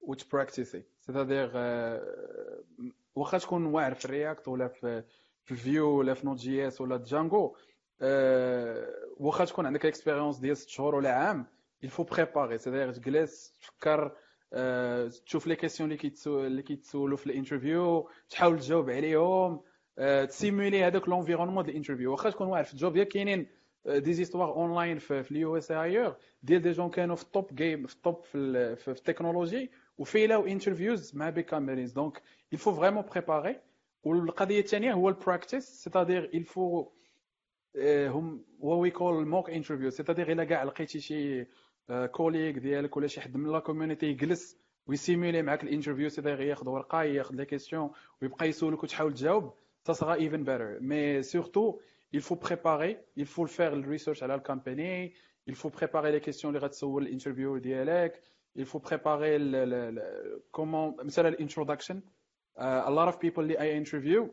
وت 0.00 0.15
pratiquer 0.15 0.82
c'est-à-dire 1.00 1.48
uh, 1.48 2.02
واخا 3.14 3.38
تكون 3.38 3.66
واعر 3.66 3.94
في 3.94 4.04
ال 4.04 4.11
React 4.11 4.48
ولا 4.48 4.68
في 4.68 5.04
في 5.44 5.54
Vue 5.54 5.98
ولا 5.98 6.14
في 6.14 6.26
Node.js 6.26 6.80
ولا 6.80 6.96
Django 6.96 7.48
uh, 7.48 7.56
واخا 9.16 9.44
تكون 9.44 9.66
عندك 9.66 9.86
expérience 9.86 10.38
ديال 10.38 10.56
ست 10.56 10.68
شهور 10.68 10.94
ولا 10.94 11.12
عام 11.12 11.46
faut 11.86 12.04
préparer. 12.04 12.56
c'est-à-dire 12.56 12.92
تجلس 12.92 13.52
تفكر 13.60 14.12
تشوف 15.26 15.46
les 15.46 15.56
questions 15.56 15.92
اللي 15.92 16.10
اللي 16.26 16.62
كيتسولوا 16.62 17.16
في 17.16 17.26
ال 17.26 17.34
interview 17.34 18.10
تحاول 18.30 18.58
تجاوب 18.58 18.90
عليهم 18.90 19.60
ت 20.28 20.35
simuler 20.35 20.84
هذاك 20.84 21.08
l'environnement 21.08 21.64
ديال 21.64 21.74
ال 21.74 21.78
interview 21.78 22.12
واخا 22.12 22.30
تكون 22.30 22.46
واعر 22.46 22.64
في 22.64 22.72
ال 22.72 22.76
job. 22.76 22.92
ديالك 22.92 23.08
كاينين 23.08 23.46
des 23.86 24.12
histoires 24.12 24.52
online 24.52 24.98
في 24.98 25.30
ال 25.30 25.56
USA 25.56 25.82
ايور 25.82 26.16
ديال 26.42 26.62
des 26.62 26.70
gens 26.70 26.90
كانوا 26.90 27.16
في 27.16 27.22
ال 27.22 27.30
top 27.30 27.54
game 27.54 27.86
في 27.86 27.94
ال 27.94 28.01
top 28.01 28.22
في 28.24 28.88
التكنولوجي 28.88 29.70
و 29.98 30.06
failاو 30.06 30.46
interviews 30.46 31.16
مع 31.16 31.30
big 31.30 31.42
companies 31.42 31.92
donc 31.92 32.22
il 32.54 32.58
faut 32.58 32.72
vraiment 32.72 33.02
préparer. 33.14 33.54
والقضية 34.02 34.60
الثانية 34.60 34.92
هو 34.92 35.08
ال 35.08 35.14
practice 35.14 35.64
c'est-à-dire 35.84 36.30
il 36.34 36.44
faut 36.52 36.88
هم 37.86 38.44
what 38.62 38.80
we 38.80 38.90
call 38.90 39.26
mock 39.26 39.50
interview 39.50 39.90
c'est-à-dire 39.90 40.32
الا 40.32 40.44
كاع 40.44 40.62
لقيتي 40.64 41.00
شي 41.00 41.46
collègue 42.12 42.58
ديالك 42.58 42.96
ولا 42.96 43.06
شي 43.06 43.20
حد 43.20 43.36
من 43.36 43.52
la 43.52 43.58
community 43.58 44.06
يجلس 44.06 44.58
وي 44.86 44.98
simuler 44.98 45.42
معاك 45.42 45.62
ال 45.64 45.68
interview 45.68 46.08
c'est-à-dire 46.08 46.40
ياخذ 46.40 46.68
ورقه 46.68 47.02
ياخذ 47.02 47.34
les 47.34 47.44
questions 47.44 47.90
ويبقى 48.22 48.48
يسولك 48.48 48.82
وتحاول 48.82 49.14
تجاوب 49.14 49.52
ça 49.86 49.94
sera 49.94 50.18
even 50.18 50.42
better. 50.42 50.78
Mais 50.80 51.22
surtout, 51.22 51.78
il 52.12 52.20
faut 52.20 52.36
préparer, 52.36 52.92
il 53.16 53.26
faut 53.26 53.46
faire 53.46 53.76
le 53.76 53.88
research 53.88 54.20
la 54.20 54.38
compagnie, 54.40 55.12
il 55.46 55.54
faut 55.54 55.70
préparer 55.70 56.10
les 56.10 56.20
questions, 56.20 56.50
les 56.50 56.58
l'interview 56.58 57.60
dialogue, 57.60 58.14
il 58.56 58.64
faut 58.66 58.80
préparer 58.80 59.38
le, 59.38 59.64
le, 59.72 59.90
le 59.90 60.44
comment, 60.50 60.96
l'introduction. 61.38 62.02
Uh, 62.58 62.88
a 62.88 62.90
lot 62.90 63.08
of 63.08 63.18
people 63.18 63.38
اللي 63.40 63.54
I 63.58 63.84
interview 63.84 64.30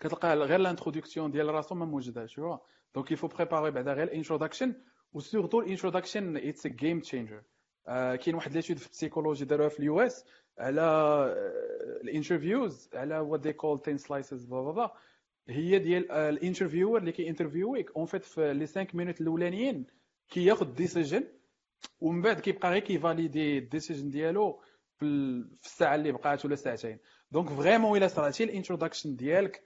كتلقى 0.00 0.36
غير 0.36 0.60
ال 0.60 0.65
introduction 0.65 1.30
ديال 1.30 1.48
راسو 1.54 1.74
ما 1.74 1.84
موجوداش 1.86 2.34
شو 2.34 2.56
donc 2.94 3.14
il 3.14 3.16
faut 3.16 3.28
préparer 3.28 3.68
بعدا 3.70 3.92
غير 3.92 4.02
ال 4.02 4.07
introduction 4.07 4.74
و 5.12 5.18
surtout 5.18 5.60
ال 5.60 5.66
introduction 5.66 6.36
it's 6.36 6.66
game 6.66 7.00
changer 7.00 7.42
كاين 7.86 8.34
واحد 8.34 8.52
l'étude 8.52 8.78
في 8.78 8.86
ال 8.86 8.91
psychologie 8.91 9.44
داروها 9.44 9.68
في 9.68 9.78
ال 9.80 10.00
US 10.00 10.24
على 10.58 10.82
ال 12.04 12.12
interviews 12.12 12.90
على 12.94 13.18
what 13.18 13.40
they 13.40 13.52
call 13.52 13.78
thin 13.82 13.96
slices 13.96 14.44
بلا 14.44 14.70
بلا 14.72 14.94
هي 15.48 15.78
ديال 15.78 16.12
ال 16.12 16.19
interviewer 16.19 16.98
اللي 16.98 17.12
كي 17.12 17.25
interviewيك 17.25 17.96
en 17.96 18.06
fait 18.06 18.24
في 18.24 18.54
les 18.54 18.66
5 18.66 18.86
minutes 18.94 19.20
الأولانيين 19.20 19.86
كياخذ 20.30 20.74
decision 20.74 21.24
ومن 22.00 22.22
بعد 22.22 22.40
كيبقى 22.40 22.70
غير 22.70 22.82
كي 22.82 22.99
valider 22.99 23.58
ال 23.58 23.64
decision 23.64 24.10
ديالو 24.10 24.62
في 24.98 25.06
الساعة 25.64 25.94
اللي 25.94 26.12
بقات 26.12 26.44
ولا 26.44 26.56
ساعتين. 26.56 26.98
donc 27.30 27.48
vraiment 27.48 27.98
الا 27.98 28.08
صراتي 28.08 28.44
ال 28.44 28.49
introduction 28.49 29.16
ديالك 29.16 29.64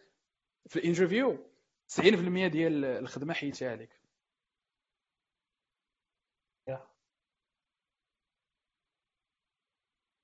في 0.69 0.77
ال 0.79 0.85
interview. 0.85 1.47
90% 1.89 2.03
ديال 2.47 2.85
الخدمة 2.85 3.35
حيتها 3.35 3.77
لك 3.77 4.01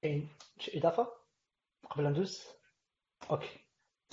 كاين 0.02 0.28
شي 0.58 0.78
اضافه 0.78 1.12
قبل 1.90 2.04
ندوز؟ 2.10 2.46
okay 3.30 3.58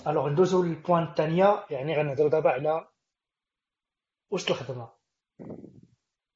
alors 0.06 0.28
ندوزو 0.28 0.62
لل 0.62 0.73
point 0.73 1.02
الثانية 1.02 1.66
يعني 1.70 1.96
غنهضرو 1.96 2.28
دابا 2.28 2.50
على 2.50 2.88
واش 4.30 4.50
الخدمة. 4.50 4.92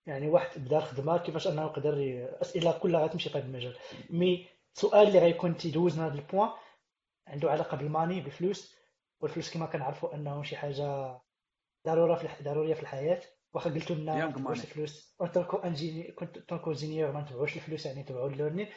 يعني 0.09 0.29
واحد 0.29 0.65
بدا 0.65 0.79
الخدمه 0.79 1.19
كيفاش 1.19 1.47
أنه 1.49 1.63
يقدر 1.63 1.95
أسئلة 2.43 2.79
كلها 2.79 3.05
غتمشي 3.05 3.31
في 3.31 3.39
هذا 3.39 3.47
المجال. 3.47 3.77
mais 4.11 4.47
السؤال 4.77 5.09
اللي 5.09 5.19
غيكون 5.19 5.57
تيدوزنا 5.57 6.07
هذا 6.07 6.15
ال 6.15 6.21
point 6.21 6.51
عنده 7.27 7.51
علاقة 7.51 7.77
بال 7.77 7.89
money 7.89 8.21
بالفلوس 8.21 8.75
والفلوس 9.21 9.55
كما 9.55 9.67
كنعرفوا 9.67 10.15
أنه 10.15 10.43
شي 10.43 10.57
حاجة 10.57 11.19
ضرورة 11.87 12.15
في 12.15 12.43
ضرورية 12.45 12.75
في 12.75 12.83
الحياة. 12.83 13.23
واخا 13.53 13.71
قلتوا 13.71 13.97
لنا 13.97 14.15
ما 14.27 14.33
تبعوش 14.33 14.59
الفلوس 14.65 15.15
كنت 15.19 15.37
ingéni 15.65 16.13
en 16.13 16.39
tant 16.39 16.71
qu'ingénieur 16.71 17.13
ما 17.13 17.21
نتبعوش 17.21 17.57
الفلوس 17.57 17.87
يعني 17.87 18.03
تبعوا 18.03 18.29
ال 18.29 18.33
learning 18.33 18.69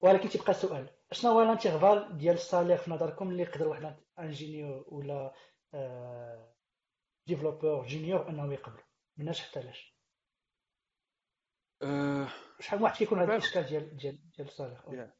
ولكن 0.00 0.28
تيبقى 0.28 0.50
السؤال 0.50 0.90
شنو 1.12 1.30
هو 1.32 1.42
ال 1.42 1.49
intervalle 1.49 2.18
ديال 2.18 2.34
ال 2.34 2.39
salaire 2.39 2.76
في 2.76 2.90
نظركم 2.90 3.30
اللي 3.30 3.42
يقدر 3.42 3.68
واحد 3.68 3.96
ingénieur 4.18 4.84
ولا 4.88 5.32
développeur 7.26 7.86
junior 7.86 8.28
أنه 8.28 8.52
يقبلوا 8.52 8.84
مناش 9.16 9.40
حتى 9.40 9.62
لاش 9.62 9.99
شحال 12.60 12.78
من 12.78 12.82
واحد 12.84 12.96
كيكون 12.96 13.18
هذا 13.18 13.32
الاشكال 13.32 13.62
ديال 13.62 13.96
ديال 13.96 14.18
ديال 14.36 14.48
ال 14.48 14.56
salaire 14.56 15.10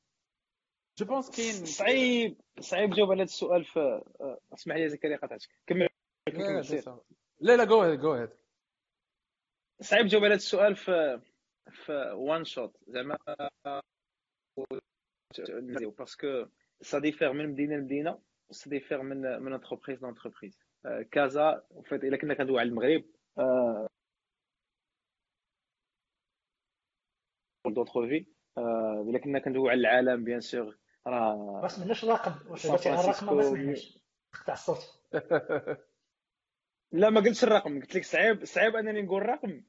je 0.99 1.07
pense 1.07 1.31
كاين 1.31 1.67
صعيب 1.67 2.41
صعيب 2.61 2.91
جاوب 2.91 3.11
على 3.11 3.23
هذا 3.23 3.25
السؤال 3.25 3.65
في 3.65 4.03
اسمح 4.55 4.77
لي 4.77 4.89
زكريا 4.89 5.17
قطعتك 5.17 5.49
كمل 5.67 5.89
لا 7.41 7.57
لا 7.57 7.65
go 7.65 7.83
ahead 7.83 8.01
go 8.01 8.13
ahead 8.13 8.31
صعيب 9.81 10.07
جاوب 10.07 10.25
على 10.25 10.35
هذا 10.35 10.39
السؤال 10.39 10.77
في 10.77 11.21
في 11.71 11.93
one 12.15 12.45
shot 12.45 12.77
زعما 12.87 13.19
parce 15.99 16.29
que 16.29 16.47
ça 16.81 16.99
diffère 16.99 17.33
من 17.33 17.49
مدينه 17.49 17.77
لمدينه 17.77 18.19
ça 18.51 18.71
diffère 18.71 19.03
من 19.03 19.43
من 19.43 19.53
entreprise 19.53 20.03
ل 20.03 20.08
entreprise 20.08 20.59
كازا 21.11 21.63
فيت 21.85 22.05
الا 22.05 22.17
كنا 22.17 22.35
كندوي 22.35 22.61
على 22.61 22.69
المغرب 22.69 23.05
دوطخ 27.75 27.93
في 27.93 28.27
الا 29.09 29.19
كنا 29.19 29.39
كندوي 29.39 29.71
على 29.71 29.81
العالم 29.81 30.25
bien 30.25 30.41
sûr 30.41 30.79
راه 31.07 31.61
ما 31.63 31.69
سمعناش 31.69 32.05
الرقم 32.05 32.51
واش 32.51 32.67
الرقم 32.67 33.37
ما 33.37 33.43
سمعناش 33.43 33.99
قطع 34.35 34.53
الصوت. 34.53 34.79
لا 36.93 37.11
ما 37.11 37.21
قلتش 37.21 37.45
الرقم. 37.45 37.81
قلت 37.81 37.97
لك 37.97 38.05
صعيب 38.05 38.45
صعيب 38.45 38.77
أنني 38.77 39.03
نقول 39.03 39.23
الرقم. 39.23 39.63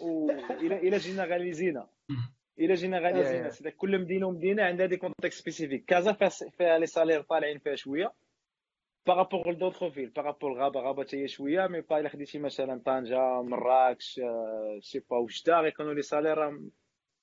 والى 0.00 0.78
إلى 0.88 0.96
جينا 0.96 1.24
غاليزينا 1.24 1.88
الا 2.60 2.74
جينا 2.74 2.98
غادي 2.98 3.50
زينا 3.50 3.70
كل 3.70 3.98
مدينة 3.98 4.26
ومدينة 4.26 4.62
عندها 4.62 4.86
des 4.86 4.96
contextes 4.96 5.40
spécifiques 5.40 5.84
كازا 5.84 6.12
فيها 6.58 6.78
les 6.78 6.86
salaires 6.86 7.22
طالعين 7.22 7.58
فيها 7.58 7.74
شوية. 7.74 8.12
par 9.06 9.19
rapport 9.19 9.50
ل 9.50 9.54
d'autres 9.54 9.88
villes 9.88 10.08
par 10.10 10.26
rapport 10.26 10.62
Rabat. 10.62 10.80
Rabat 10.80 11.04
حتى 11.04 11.22
هي 11.22 11.28
شوية. 11.28 11.66
mais 11.66 11.80
bah 11.80 12.00
إلا 12.00 12.08
خديتي 12.08 12.38
مثلا 12.38 12.82
طنجة 12.86 13.42
مراكش 13.42 14.20
c'est 14.80 14.98
pas 15.10 15.16
وجده 15.16 15.60
غيكونوا 15.60 15.94
les 15.94 16.02
salaires 16.02 16.58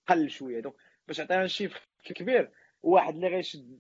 قل 0.10 0.30
شوية. 0.30 0.60
donc 0.60 0.76
باش 1.08 1.20
عطينا 1.20 1.48
chiffre 1.48 1.88
كبير 2.04 2.52
واحد 2.84 3.16
اللي 3.16 3.28
غيشد 3.28 3.80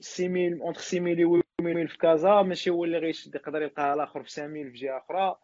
6000 0.00 0.62
entre 0.62 0.80
6000 0.80 1.26
و 1.26 1.40
8000 1.60 1.90
في 1.92 1.98
كازا 1.98 2.42
ماشي 2.42 2.70
هو 2.70 2.84
اللي 2.84 2.98
غيشد 2.98 3.34
يقدر 3.34 3.62
يلقاها 3.62 3.94
الآخر 3.94 4.22
في 4.22 4.28
5000 4.30 4.72
في 4.72 4.78
جهة 4.78 4.98
أخرى. 4.98 5.36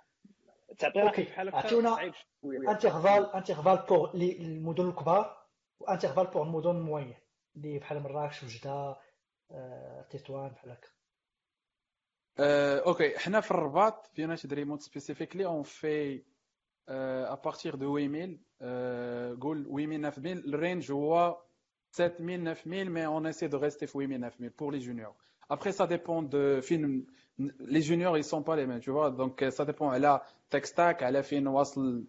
تعطينا 0.79 1.11
بحال 1.11 1.49
هكا 1.49 1.57
عطيونا 1.57 2.13
intervalle 2.45 3.27
intervalle 3.35 3.85
pour 3.89 4.11
المدن 4.15 4.89
الكبار 4.89 5.47
و 5.81 5.85
intervalle 5.85 6.27
pour 6.27 6.43
المدن 6.43 6.71
ال 6.71 6.76
moyennes 6.76 7.15
اللي 7.57 7.79
بحال 7.79 8.03
مراكش 8.03 8.43
وجده 8.43 8.97
تطوان 10.11 10.49
بحال 10.49 10.71
هكا. 10.71 10.89
okay. 12.87 13.19
حنا 13.19 13.41
في 13.41 13.51
الرباط 13.51 14.07
في 14.07 14.23
United 14.23 14.55
Remote 14.55 14.83
specifically 14.83 15.45
en 15.45 15.63
fait 15.63 16.23
Euh, 16.91 17.27
à 17.29 17.37
partir 17.37 17.77
de 17.77 17.87
8000, 17.87 18.39
euh, 18.63 19.35
8000, 19.37 20.01
9000, 20.01 20.43
le 20.47 20.59
range, 20.59 20.91
vois 20.91 21.47
7000, 21.93 22.43
9000, 22.43 22.91
mais 22.91 23.07
on 23.07 23.25
essaie 23.27 23.49
de 23.49 23.57
rester 23.57 23.87
8000, 23.87 24.19
9000 24.19 24.51
pour 24.53 24.73
les 24.73 24.81
juniors. 24.81 25.15
Après, 25.51 25.73
ça 25.73 25.87
dépend 25.87 26.23
de. 26.23 26.61
Les 27.61 27.83
juniors, 27.83 28.17
ils 28.17 28.21
ne 28.21 28.25
sont 28.25 28.43
pas 28.43 28.57
les 28.57 28.67
mêmes, 28.67 28.81
tu 28.81 28.91
vois. 28.91 29.11
Donc, 29.11 29.43
euh, 29.43 29.51
ça 29.51 29.65
dépend. 29.65 29.93
Elle 29.93 30.05
a 30.05 30.23
tech 30.51 30.65
stack, 30.65 31.03
elle 31.03 31.17
a 31.17 31.23
fin 31.23 31.45
wasl 31.47 32.05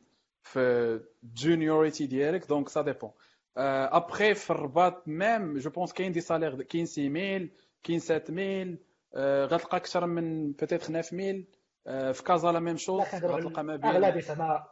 euh, 0.56 1.00
juniority 1.36 2.08
direct, 2.08 2.48
donc 2.50 2.70
ça 2.70 2.84
dépend. 2.84 3.14
Euh, 3.58 3.88
après, 3.92 4.36
Farbat 4.36 5.02
même, 5.06 5.60
je 5.60 5.70
pense 5.70 5.94
qu'il 5.94 6.06
y 6.06 6.08
a 6.08 6.12
des 6.12 6.22
salaires 6.22 6.58
de 6.58 6.64
15 6.64 6.94
000, 6.96 7.46
15 7.84 8.02
7 8.02 8.32
000, 8.34 8.70
euh, 9.16 9.48
peut-être 9.48 10.92
9 10.92 11.10
000. 11.12 11.40
في 11.86 12.24
كازا 12.26 12.52
لا 12.52 12.60
ميم 12.60 12.78
شوز 12.78 13.02
غتلقى 13.02 13.64
ما 13.64 13.76
بين 13.76 13.86
اغلبيه 13.86 14.20
زعما 14.20 14.68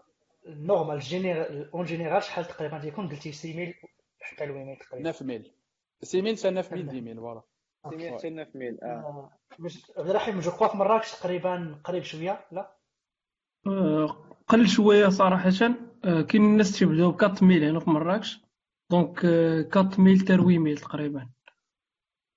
ال 0.45 0.53
normal 0.53 0.99
général 0.99 1.71
en 1.71 1.85
général 1.85 2.23
شحال 2.23 2.45
تقريبا 2.45 2.79
تيكون 2.79 3.09
قلتي 3.09 3.31
6 3.31 3.53
000 3.53 3.73
حتى 4.21 4.45
ل 4.45 4.49
8 4.49 4.77
تقريبا. 4.77 5.11
9 5.11 5.27
000 5.27 5.43
6 6.01 6.21
000 6.21 6.35
حتى 6.35 6.35
9 6.35 6.51
000 6.51 6.89
10 6.89 7.01
000 7.01 7.15
voilà. 7.15 7.41
600 7.87 8.11
حتى 8.11 8.29
9000 8.29 8.83
آه. 8.83 9.31
عبد 9.97 10.09
الرحيم 10.09 10.39
je 10.39 10.51
crois 10.51 10.67
في 10.67 10.77
مراكش 10.77 11.11
تقريبا 11.11 11.81
قريب 11.83 12.03
شوية؟ 12.03 12.45
لا؟ 12.51 12.77
قل 14.47 14.67
شوية 14.67 15.09
صراحة. 15.09 15.49
كاين 16.03 16.45
الناس 16.45 16.79
تيبداو 16.79 17.11
ب 17.11 17.23
4000 17.23 17.43
هنا 17.43 17.79
في 17.79 17.89
مراكش. 17.89 18.41
donc 18.91 19.25
4000 19.25 20.21
حتى 20.21 20.35
8000 20.35 20.81
تقريبا. 20.81 21.29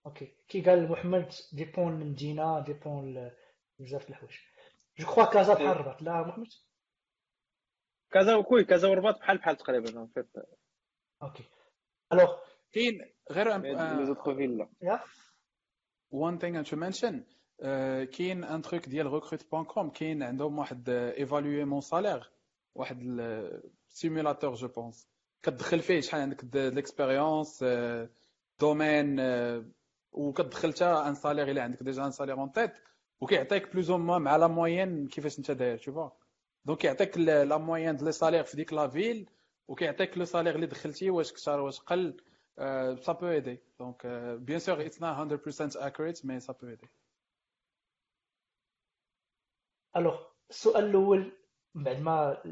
okay. 0.06 0.34
كي 0.48 0.60
قال 0.60 0.90
محمد 0.90 1.32
dépend 1.52 2.14
دينا 2.14 2.60
dépend 2.60 3.30
بزاف 3.78 4.10
الحوايج. 4.10 4.34
je 5.00 5.06
crois 5.06 5.24
كازا 5.24 5.54
بحال 5.54 5.66
الرباط 5.66 6.02
لا 6.02 6.22
محمد 6.22 6.46
كازا 8.10 8.34
وكوي 8.36 8.64
كازا 8.64 8.88
ورباط 8.88 9.18
بحال 9.18 9.38
بحال 9.38 9.56
تقريبا 9.56 10.08
okay 11.22 11.44
alors 12.12 12.36
كاين 12.72 13.12
غير 13.30 13.56
les 13.56 14.06
autres 14.06 14.34
villes 14.34 14.68
one 16.10 16.38
thing 16.38 16.62
to 16.62 16.76
mention 16.76 17.24
كاين 18.12 18.44
un 18.44 18.62
truc 18.62 18.88
ديال 18.88 19.12
Rekrute 19.12 19.50
point 19.50 19.64
com 19.64 19.90
كاين 19.90 20.22
عندهم 20.22 20.58
واحد 20.58 20.88
évaluer 20.88 21.64
mon 21.64 21.80
salaire 21.80 22.30
واحد 22.74 22.98
simulateur 23.88 24.54
je 24.54 24.68
pense 24.68 25.08
كتدخل 25.42 25.80
فيه 25.80 26.00
شحال 26.00 26.20
عندك 26.20 26.54
l'expérience 26.54 27.64
domaine 28.60 29.20
وكتدخل 30.12 30.72
حتى 30.72 30.84
un 30.84 31.14
salaire 31.14 31.50
الا 31.50 31.62
عندك 31.62 31.82
déjà 31.82 32.06
un 32.06 32.10
salaire 32.10 32.38
en 32.38 32.52
tête 32.52 32.72
وكيعطيك 33.20 33.72
plus 33.72 33.90
أو 33.90 33.98
مع 33.98 34.36
la 34.36 34.46
moyenne 34.46 35.08
كيفاش 35.08 35.38
انت 35.38 35.50
داير 35.50 35.78
tu 35.78 35.92
vois 35.92 36.10
donc 36.64 36.78
كيعطيك 36.78 37.18
la 37.18 37.58
moyenne 37.58 37.96
les 37.96 38.12
salaires 38.12 38.44
في 38.44 38.56
ديك 38.56 38.72
la 38.72 38.88
ville 38.88 39.30
وكيعطيك 39.68 40.18
le 40.18 40.24
salaire 40.24 40.54
اللي 40.54 40.66
دخلتي 40.66 41.10
واش 41.10 41.32
كثر 41.32 41.60
واش 41.60 41.80
قل 41.80 42.16
ça 43.02 43.12
peut 43.20 43.28
aider 43.28 43.58
donc 43.78 44.06
bien 44.40 44.58
sûr 44.58 44.86
it's 44.86 45.02
not 45.02 45.48
100% 45.48 45.76
accurate 45.76 46.24
mais 46.24 46.40
ça 46.40 46.52
peut 46.52 46.66
aider 46.68 46.88
alors 49.96 50.20
السؤال 50.50 50.84
الأول 50.84 51.32
بعد 51.74 52.00
ما 52.00 52.42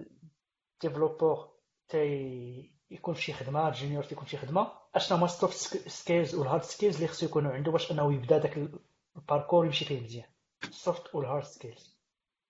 développeur 0.82 1.50
تي 1.88 2.72
يكون 2.90 3.14
في 3.14 3.22
شي 3.22 3.32
خدمه 3.32 3.70
junior 3.70 4.02
تيكون 4.04 4.24
في 4.24 4.30
شي 4.30 4.36
خدمه 4.36 4.72
اشنا 4.94 5.18
هما 5.18 5.24
ال 5.24 5.30
soft 5.30 5.56
skills 5.88 6.34
وال 6.34 6.43
hard 6.43 6.62
skills 6.62 6.94
اللي 6.94 7.08
خصو 7.08 7.26
يكونوا 7.26 7.52
عنده؟ 7.52 7.72
باش 7.72 7.92
أنه 7.92 8.14
يبدأ 8.14 8.38
داك 8.38 8.70
ال 9.16 9.22
parcours 9.22 9.66
يمشي 9.66 9.84
فيه 9.84 10.00
مزيان؟ 10.00 10.28
ال 10.64 10.74
soft 10.74 11.14
وال 11.14 11.24
hard 11.24 11.44
skills 11.44 11.98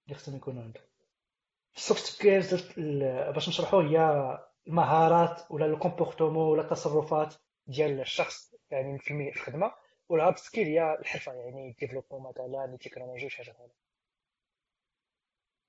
اللي 0.06 0.18
خصهم 0.18 0.36
يكونوا 0.36 0.62
عنده 0.62 0.80
ال 1.76 1.82
soft 1.82 2.04
skills 2.04 2.54
باش 3.34 3.48
نشرحوا 3.48 3.82
هي 3.82 4.38
المهارات 4.66 5.50
ولا 5.50 5.66
ال 5.66 5.72
comportement 5.72 6.36
ولا 6.36 6.62
التصرفات 6.62 7.34
ديال 7.66 8.00
الشخص 8.00 8.54
يعني 8.70 8.98
في 8.98 9.28
الخدمة. 9.28 9.72
وال 10.08 10.18
hard 10.18 10.36
skill 10.36 10.66
هي 10.66 10.98
الحرفة 11.00 11.32
يعني 11.32 11.76
développement 11.80 12.22
مثلا 12.30 12.76
تكنولوجي 12.80 13.28
شي 13.28 13.36
حاجة 13.36 13.50
بحال 13.50 13.70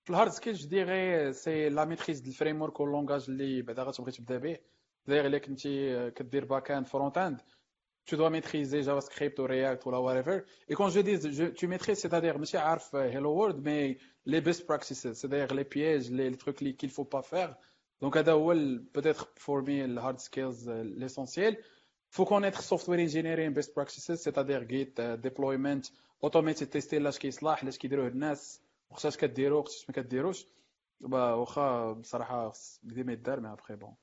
في 0.03 0.09
ال 0.09 0.14
hard 0.14 0.31
skill 0.31 0.53
je 0.53 0.69
dirais 0.69 1.33
c'est 1.33 1.69
la 1.69 1.85
maîtrise 1.85 2.19
ديال 2.19 2.33
ال 2.33 2.36
framework 2.36 2.61
وال 2.61 2.79
langage 2.79 3.25
اللي 3.29 3.61
بعدا 3.61 3.83
غتبغي 3.83 4.11
تبدأ 4.11 4.37
به. 4.37 4.59
داير 5.05 5.25
إلا 5.25 5.37
كنتي 5.37 6.11
كدير 6.11 6.45
باك 6.45 6.71
اند 6.71 6.87
فرونت 6.87 7.17
اند 7.17 7.41
tu 8.08 8.16
dois 8.16 8.30
maîtriser 8.30 8.82
JavaScript 8.82 9.38
ou 9.38 9.44
React 9.44 9.86
ou 9.86 9.90
whatever. 9.90 10.42
Et 10.68 10.74
quand 10.74 10.90
je 10.90 11.00
dis 11.00 11.16
je, 11.32 11.44
tu 11.44 11.66
maîtrises, 11.66 11.98
c'est-à-dire, 11.98 12.38
ماشي 12.38 12.58
عارف 12.58 12.94
Hello 12.94 13.32
World, 13.34 13.60
mais 13.62 13.98
les 14.26 14.40
best 14.40 14.66
practices, 14.66 15.12
c'est-à-dire 15.12 15.54
les 15.54 15.64
pièges, 15.64 16.10
les, 16.10 16.30
les 16.30 16.36
trucs 16.36 16.56
qu'il 16.56 16.90
faut 16.90 17.04
pas 17.04 17.22
faire. 17.22 17.56
Donc, 18.00 18.16
هذا 18.16 18.32
هو 18.32 18.54
peut-être 18.92 19.32
pour 19.34 19.62
me 19.62 19.86
le 19.86 19.98
hard 19.98 20.18
skills 20.20 20.68
l'essentiel. 20.96 21.56
faut 22.10 22.26
connaître 22.26 22.62
software 22.62 23.00
engineering 23.00 23.52
best 23.52 23.72
practices, 23.74 24.16
c'est-à-dire 24.24 24.62
Git, 24.68 24.94
deployment, 25.28 25.82
automated 26.22 26.70
tester 26.70 26.98
لاش 26.98 27.18
كيصلح, 27.18 27.64
لاش 27.64 27.78
كيديروه 27.78 28.08
الناس, 28.08 28.60
وخصاش 28.90 29.16
كديرو 29.16 29.58
وخصاش 29.58 29.88
ما 29.88 29.94
كديروش. 29.94 30.46
واخا 31.00 31.92
بصراحه 31.92 32.52
قديم 32.90 33.06
ما 33.06 33.12
يدار 33.12 33.40
مي 33.40 33.52
ابخي 33.52 33.76
بون 33.76 33.94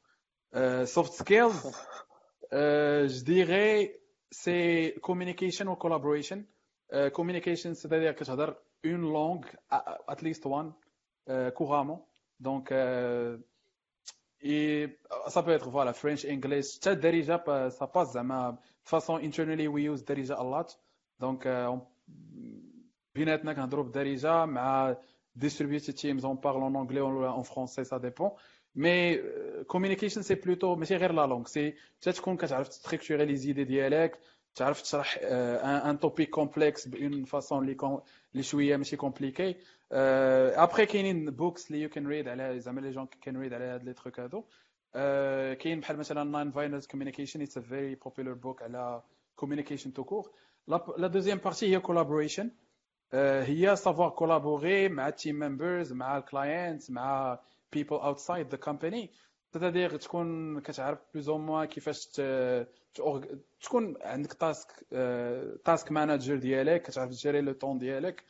Euh, 0.53 0.86
soft 0.86 1.14
skills, 1.14 1.60
euh, 2.53 3.08
je 3.08 3.24
dirais, 3.24 3.99
c'est 4.30 4.95
communication 5.02 5.68
ou 5.72 5.76
collaboration. 5.76 6.44
Euh, 6.94 7.10
communication, 7.10 7.74
c'est-à-dire 7.74 8.16
que 8.16 8.26
j'adore 8.26 8.56
une 8.84 9.12
langue, 9.12 9.45
at 9.70 10.22
least 10.22 10.45
one, 10.45 10.74
couramment. 11.56 12.08
Donc, 12.40 12.74
et 14.41 14.98
ça 15.28 15.44
peut 15.44 15.52
être 15.52 15.70
voilà 15.70 15.94
French, 15.94 16.26
English. 16.26 16.80
déjà 16.80 17.44
ça 17.70 17.88
passe 17.88 18.14
de 18.14 18.22
façon 18.84 19.18
internally 19.18 19.68
we 19.68 19.88
use 19.88 20.03
déjà 20.03 20.36
a 20.36 20.44
lot. 20.44 20.80
Donc 21.20 21.45
بيناتنا 23.16 23.53
كنهضروا 23.53 23.84
بالدارجه 23.84 24.45
مع 24.45 24.95
distributed 25.40 25.95
teams 25.95 26.24
on 26.26 26.36
parle 26.36 26.64
en 26.64 26.76
anglais 26.76 27.02
ou 27.02 27.26
en 27.26 27.44
français 27.44 27.84
ça 27.84 27.99
dépend 27.99 28.36
مي 28.77 29.19
كوميونيكيشن 29.66 30.23
سي 30.23 30.35
بلوتو 30.35 30.74
ماشي 30.77 30.97
غير 30.97 31.12
la 31.12 31.27
langue 31.27 31.45
c'est 31.47 31.74
حتى 32.01 32.12
تكون 32.12 32.36
كتعرف 32.36 32.69
ت 32.69 32.74
structurer 32.74 33.24
les 33.24 33.37
idées 33.37 33.65
ديالك 33.65 34.19
تعرف 34.55 34.82
تشرح 34.82 35.19
un 35.23 36.01
topic 36.01 36.31
complexe 36.31 36.89
d'une 36.89 37.24
façon 37.24 37.66
اللي 37.66 37.77
اللي 38.35 38.43
شوية 38.43 38.77
ماشي 38.77 38.97
compliquée 38.97 39.57
après 39.93 40.87
كاينين 40.86 41.31
books 41.31 41.70
اللي 41.70 41.82
you 41.83 41.89
can 41.89 42.07
read 42.07 42.28
على 42.28 42.61
زعما 42.61 42.81
les 42.81 42.91
gens 42.91 43.07
can 43.23 43.37
read 43.37 43.53
على 43.55 43.65
هاد 43.65 43.85
les 43.85 43.93
trucs 43.93 44.20
هادو 44.20 44.44
كاين 45.55 45.81
بحال 45.81 45.97
مثلا 45.98 46.24
Nonviolent 46.24 46.87
Communication 46.87 47.43
it's 47.43 47.59
a 47.59 47.61
very 47.61 47.95
popular 47.95 48.35
book 48.35 48.62
على 48.62 49.03
communication 49.37 49.93
tout 49.93 50.05
court 50.05 50.31
la 50.69 51.07
deuxième 51.07 51.39
partie 51.39 51.74
هي 51.77 51.81
collaboration 51.81 52.51
هي 53.15 53.77
savoir 53.77 54.11
collaborer 54.11 54.89
مع 54.89 55.09
ال 55.09 55.15
team 55.15 55.39
members 55.39 55.93
مع 55.93 56.19
ال 56.19 56.28
clients 56.28 56.91
مع 56.90 57.39
people 57.71 57.99
outside 58.03 58.51
the 58.51 58.59
company. 58.69 59.11
c'est-à-dire 59.53 59.97
تكون 59.97 60.61
كتعرف 60.61 60.99
plus 61.15 61.28
ou 61.28 61.39
moins 61.39 61.65
كيفاش 61.65 62.07
تكون 63.61 63.97
عندك 64.03 64.33
task 64.33 64.87
task 65.65 65.93
manager 65.93 66.37
ديالك 66.37 66.83
كتعرف 66.83 67.11
تجيري 67.11 67.41
لو 67.41 67.53
طون 67.53 67.79
ديالك 67.79 68.25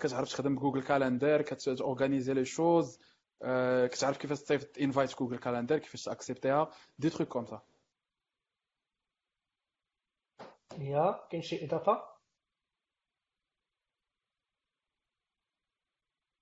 كتعرف 0.00 0.28
تخدم 0.28 0.54
ب 0.56 0.60
Google 0.60 0.82
Calendar 0.82 1.42
كت 1.42 1.59
organiser 1.59 2.34
les 2.34 2.44
choses 2.44 3.00
كتعرف 3.92 4.18
كيفاش 4.18 4.42
تصيفط 4.42 4.78
invite 4.78 5.18
Google 5.18 5.38
Calendar 5.38 5.78
كيفاش 5.78 6.02
ت 6.04 6.11
accepter 6.11 6.63
ها 6.63 6.70
des 6.98 7.10
trucs 7.10 7.28
comme 7.28 7.46
ça 7.46 7.62
يا 10.78 11.26
كاين 11.30 11.42
شي 11.42 11.64
إضافة؟ 11.64 12.02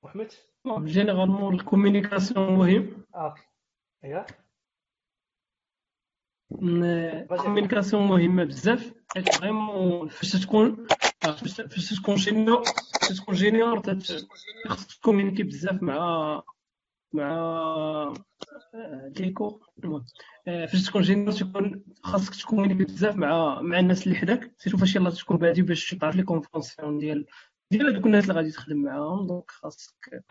محمد؟ 0.03 0.33
généralement 0.67 1.55
ال 1.55 1.62
communication 1.62 2.53
مهم 2.53 3.05
ايوا 4.05 4.25
ال 7.33 7.38
communication 7.38 8.07
مهمه 8.07 8.45
بزاف 8.45 8.95
حيت 9.15 9.35
vraiment 9.35 10.09
فاش 10.09 10.33
تكون 10.33 10.87
فاش 11.21 11.95
تكون 12.01 12.15
junior 12.15 12.63
فاش 13.01 13.21
تكون 13.21 13.35
junior 13.35 13.83
خصك 14.69 14.99
ت 14.99 15.02
communiquer 15.02 15.43
بزاف 15.43 15.83
مع 15.83 16.43
مع 17.13 18.15
ديكو 19.07 19.61
المهم 19.85 20.05
فاش 20.47 20.87
تكون 20.87 21.03
junior 21.03 21.33
تكون 21.33 21.85
خاصك 22.03 22.35
ت 22.35 22.39
communiquer 22.39 22.85
بزاف 22.85 23.17
مع 23.17 23.61
مع 23.61 23.79
الناس 23.79 24.07
اللي 24.07 24.19
حداك 24.19 24.55
surtout 24.59 24.79
فاش 24.79 24.97
يلاه 24.97 25.11
تكون 25.11 25.37
بادي 25.37 25.63
باش 25.63 25.91
تعرف 25.91 26.17
les 26.17 26.23
conventions 26.23 26.99
ديال 26.99 27.27
ديال 27.71 27.91
هذوك 27.91 28.07
الناس 28.07 28.25
اللي 28.25 28.35
غادي 28.35 28.51
تخدم 28.51 28.77
معاهم 28.77 29.27
donc 29.27 29.51
خاصك 29.51 30.25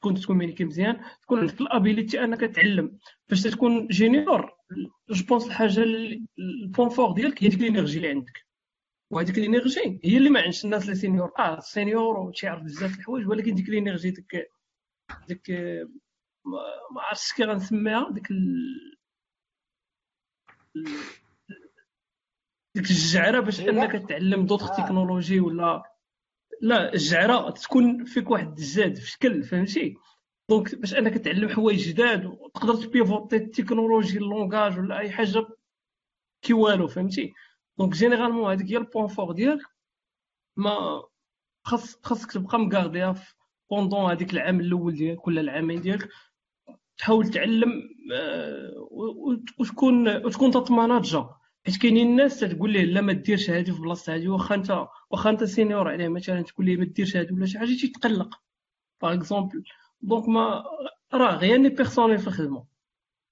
تكون 0.00 0.14
ت 0.14 0.18
communiquer 0.18 0.64
مزيان 0.64 1.00
تكون 1.22 1.40
عندك 1.40 1.60
ال 1.60 1.68
ability 1.68 2.24
أنك 2.24 2.40
تعلم. 2.40 2.98
فاش 3.28 3.42
تكون 3.42 3.86
junior 3.86 4.52
je 5.10 5.24
pense 5.26 5.46
الحاجة 5.46 5.82
ال 6.38 6.46
point 6.46 6.88
fort 6.88 7.12
ديالك 7.12 7.44
هي 7.44 7.48
ديك 7.48 7.60
ال 7.60 7.65
energy 7.65 7.96
اللي 7.96 8.08
عندك. 8.08 8.46
وهذيك 9.12 9.38
ال 9.38 9.47
energy 9.47 10.00
هي 10.04 10.16
اللي 10.16 10.30
ما 10.30 10.40
عندش 10.40 10.64
الناس 10.64 10.84
اللي 10.84 10.94
senior 10.94 11.32
آه 11.38 11.60
senior 11.60 12.18
وتيعرف 12.20 12.62
بزاف 12.62 12.98
الحوايج 12.98 13.28
ولكن 13.28 13.54
ديك 13.54 13.68
ال 13.68 13.74
energy 13.74 14.10
ديك 14.10 14.50
ديك 15.28 15.50
ما 16.94 17.02
عرفتش 17.02 17.32
كي 17.32 17.44
غنسميها 17.44 18.10
ديك 18.10 18.28
ديك 22.74 22.90
الجعرة 22.90 23.40
باش 23.40 23.60
أنك 23.60 24.08
تعلم 24.08 24.46
d'autres 24.46 24.76
technologies 24.76 25.40
ولا 25.40 25.89
لا 26.60 26.94
الجعره 26.94 27.50
تكون 27.50 28.04
فيك 28.04 28.30
واحد 28.30 28.58
الزاد 28.58 28.96
في 28.96 29.10
شكل 29.10 29.42
فهمتي؟ 29.42 29.96
donc 30.48 30.74
باش 30.74 30.94
انك 30.94 31.18
تعلم 31.18 31.48
حوايج 31.48 31.88
جداد 31.88 32.26
وتقدر 32.26 32.74
ت 32.74 32.82
pivoter 32.82 33.36
ال 33.36 33.43
technologie 33.43 34.18
ال 34.18 34.26
langage 34.26 34.78
ولا 34.78 34.98
أي 34.98 35.10
حاجة 35.10 35.46
كي 36.42 36.52
والو 36.52 36.88
فهمتي؟ 36.88 37.32
donc 37.78 37.92
généralement 37.92 38.50
هذيك 38.50 38.70
هي 38.72 38.76
ال 38.76 38.81
point 38.81 39.06
fort 39.06 39.32
ديالك. 39.32 39.62
ما 40.56 41.02
خاص 41.64 41.98
خاصك 42.02 42.32
تبقى 42.32 42.58
م 42.58 42.66
garder 42.66 43.14
ها 43.70 43.75
pendant 43.75 44.10
هذيك 44.10 44.32
العام 44.32 44.60
الأول 44.60 44.94
ديالك 44.94 45.26
ولا 45.26 45.40
العامين 45.40 45.80
ديالك. 45.80 46.08
تحاول 46.98 47.30
تعلم 47.30 47.88
آه، 48.12 48.88
وتكون 49.58 50.08
وتكون 50.24 50.50
تت 50.50 50.68
manage 50.68 51.21
ا 51.21 51.30
حيت 51.70 51.82
كاينين 51.82 52.06
الناس 52.06 52.40
تقول 52.40 52.72
ليه 52.72 52.84
لا 52.84 53.00
ما 53.00 53.12
ديرش 53.12 53.50
هذه 53.50 53.70
في 53.72 53.80
بلاصه 53.80 54.14
هذه 54.14 54.28
واخا 54.28 54.54
انت 54.54 54.86
واخا 55.10 55.30
انت 55.30 55.44
senior 55.44 55.88
عليه 55.88 56.08
مثلا 56.08 56.42
تقول 56.42 56.66
ليه 56.66 56.76
ما 56.76 56.84
ديرش 56.84 57.16
هذه 57.16 57.32
ولا 57.32 57.46
شي 57.46 57.58
حاجة 57.58 57.68
تيتقلق 57.68 58.40
par 59.02 59.14
exemple 59.14 59.64
donc 60.00 60.28
mais 60.28 60.64
راه 61.14 61.36
غير 61.36 61.68
personnel 61.68 62.18
في 62.18 62.26
الخدمة. 62.26 62.66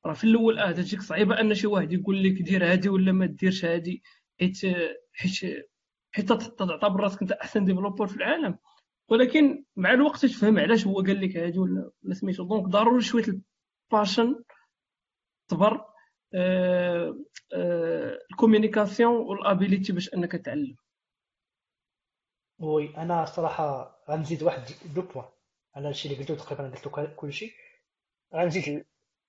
راه 0.07 0.13
في 0.13 0.25
الأول 0.25 0.59
آه 0.59 0.73
تجيك 0.73 1.03
صعيبة 1.03 1.41
أن 1.41 1.55
شي 1.55 1.67
واحد 1.67 1.93
يقول 1.93 2.25
لك 2.25 2.43
دير 2.43 2.73
هذه 2.73 2.89
ولا 2.89 3.13
ما 3.13 3.27
ديرش 3.27 3.65
هذه 3.65 3.99
حيت 4.41 4.57
حيت 5.13 5.67
حيت 6.11 6.29
تعتبر 6.29 7.01
راسك 7.01 7.23
أنت 7.23 7.33
أحسن 7.33 7.65
developer 7.65 8.07
في 8.07 8.17
العالم. 8.17 8.59
ولكن 9.09 9.65
مع 9.77 9.93
الوقت 9.93 10.27
تفهم 10.27 10.59
علاش 10.59 10.87
هو 10.87 11.01
قال 11.01 11.21
لك 11.21 11.37
هادي 11.37 11.59
ولا 11.59 11.91
سميتو. 12.13 12.45
donc 12.45 12.65
ضروري 12.69 13.03
شوية 13.03 13.25
ال 13.93 13.98
patience 13.98 14.43
صبر 15.51 15.98
ال 18.33 18.39
communication 18.39 19.17
وال 19.17 19.34
ability 19.34 19.93
باش 19.93 20.15
انك 20.15 20.33
تعلم. 20.33 20.77
Oui 22.59 22.97
أنا 22.97 23.25
صراحة 23.25 23.99
غنزيد 24.11 24.43
واحد 24.43 24.63
deux 24.95 25.03
points 25.03 25.27
على 25.75 25.89
الشيء 25.89 26.13
اللي 26.13 26.23
قلتو 26.25 26.35
تقريبا 26.45 26.77
قلت 26.77 27.15
كلشي. 27.17 27.55
غنزيد 28.35 28.85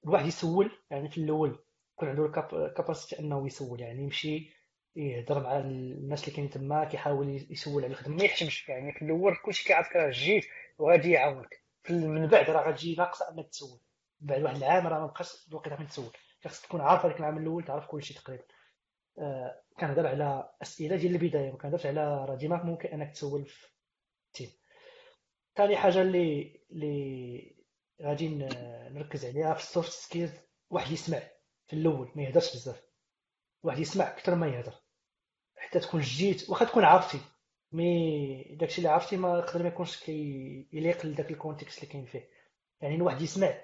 الواحد 0.06 0.26
يسول 0.26 0.72
يعني 0.92 1.10
في 1.10 1.18
الأول 1.18 1.60
يكون 1.94 2.10
عنده 2.10 2.26
الكاباسيتي 2.26 3.20
انه 3.22 3.48
يسول 3.48 3.82
يعني 3.82 4.04
يمشي 4.04 4.54
يهضر 4.96 5.44
مع 5.44 5.58
الناس 5.60 6.24
اللي 6.24 6.32
كاينين 6.36 6.52
تما 6.52 6.86
كيحاول 6.86 7.46
يسول 7.50 7.84
على 7.84 7.92
الخدمة. 7.92 8.16
ما 8.16 8.24
يحشمش 8.24 8.70
يعني 8.70 8.94
في 8.94 9.02
الأول 9.02 9.36
كلشي 9.46 9.64
كيعرفك 9.68 9.96
راه 9.96 10.10
جيت 10.10 10.46
وغادي 10.78 11.12
يعاونك. 11.12 11.64
من 11.90 12.28
بعد 12.28 12.50
راه 12.50 12.70
غتجي 12.70 12.96
ناقصة 12.96 13.30
انك 13.30 13.50
تسول. 13.50 13.80
بعد 14.20 14.42
واحد 14.42 14.56
العام 14.56 14.88
راه 14.88 15.00
ما 15.00 15.06
بقاش 15.06 15.48
الوقيته 15.50 15.76
فين 15.76 15.88
تسول. 15.88 16.12
خاصك 16.44 16.66
تكون 16.66 16.82
عارف 16.82 17.06
هذاك 17.06 17.20
العام 17.20 17.38
الأول 17.38 17.64
تعرف 17.66 17.88
كلشي 17.88 18.14
تقريبا. 18.14 18.44
آه 19.20 19.61
كنهضر 19.80 20.07
على 20.07 20.49
أسئلة 20.61 20.95
ديال 20.95 21.16
البداية 21.16 21.52
ما 21.52 21.57
كنهضرش 21.57 21.86
على 21.86 22.38
ديما 22.40 22.64
ممكن 22.64 22.90
أنك 22.90 23.11
تسول 23.14 23.45
في 23.45 23.68
التيم. 24.28 24.49
ثاني 25.56 25.78
حاجة 25.78 26.02
اللي 26.02 26.60
اللي 26.72 27.56
غادي 28.02 28.30
نركز 28.91 29.26
عليها 29.26 29.53
في 29.53 29.60
ال 29.60 29.66
soft 29.66 29.91
skills 29.91 30.32
واحد 30.70 30.91
يسمع 30.91 31.20
في 31.68 31.74
الأول 31.74 32.11
ما 32.16 32.24
يهدرش 32.24 32.56
بزاف. 32.56 32.84
واحد 33.64 33.80
يسمع 33.80 34.07
أكثر 34.07 34.36
ما 34.36 34.48
يهدر. 34.48 34.74
حتى 35.57 35.80
تكون 35.80 36.02
جيت 36.02 36.49
واخا 36.49 36.66
تكون 36.66 36.84
عرفتي 36.84 37.20
mais 37.72 38.44
داكشي 38.56 38.78
اللي 38.78 38.90
عرفتي 38.90 39.18
ما 39.18 39.40
يقدر 39.40 39.64
ما 39.64 39.68
يكونش 39.68 40.03
كيليق 40.03 41.06
لذاك 41.06 41.32
ال 41.32 41.37
contexte 41.37 41.78
اللي 41.78 41.94
كاين 41.94 42.06
فيه. 42.06 42.30
يعني 42.82 42.95
الواحد 42.95 43.22
يسمع 43.22 43.61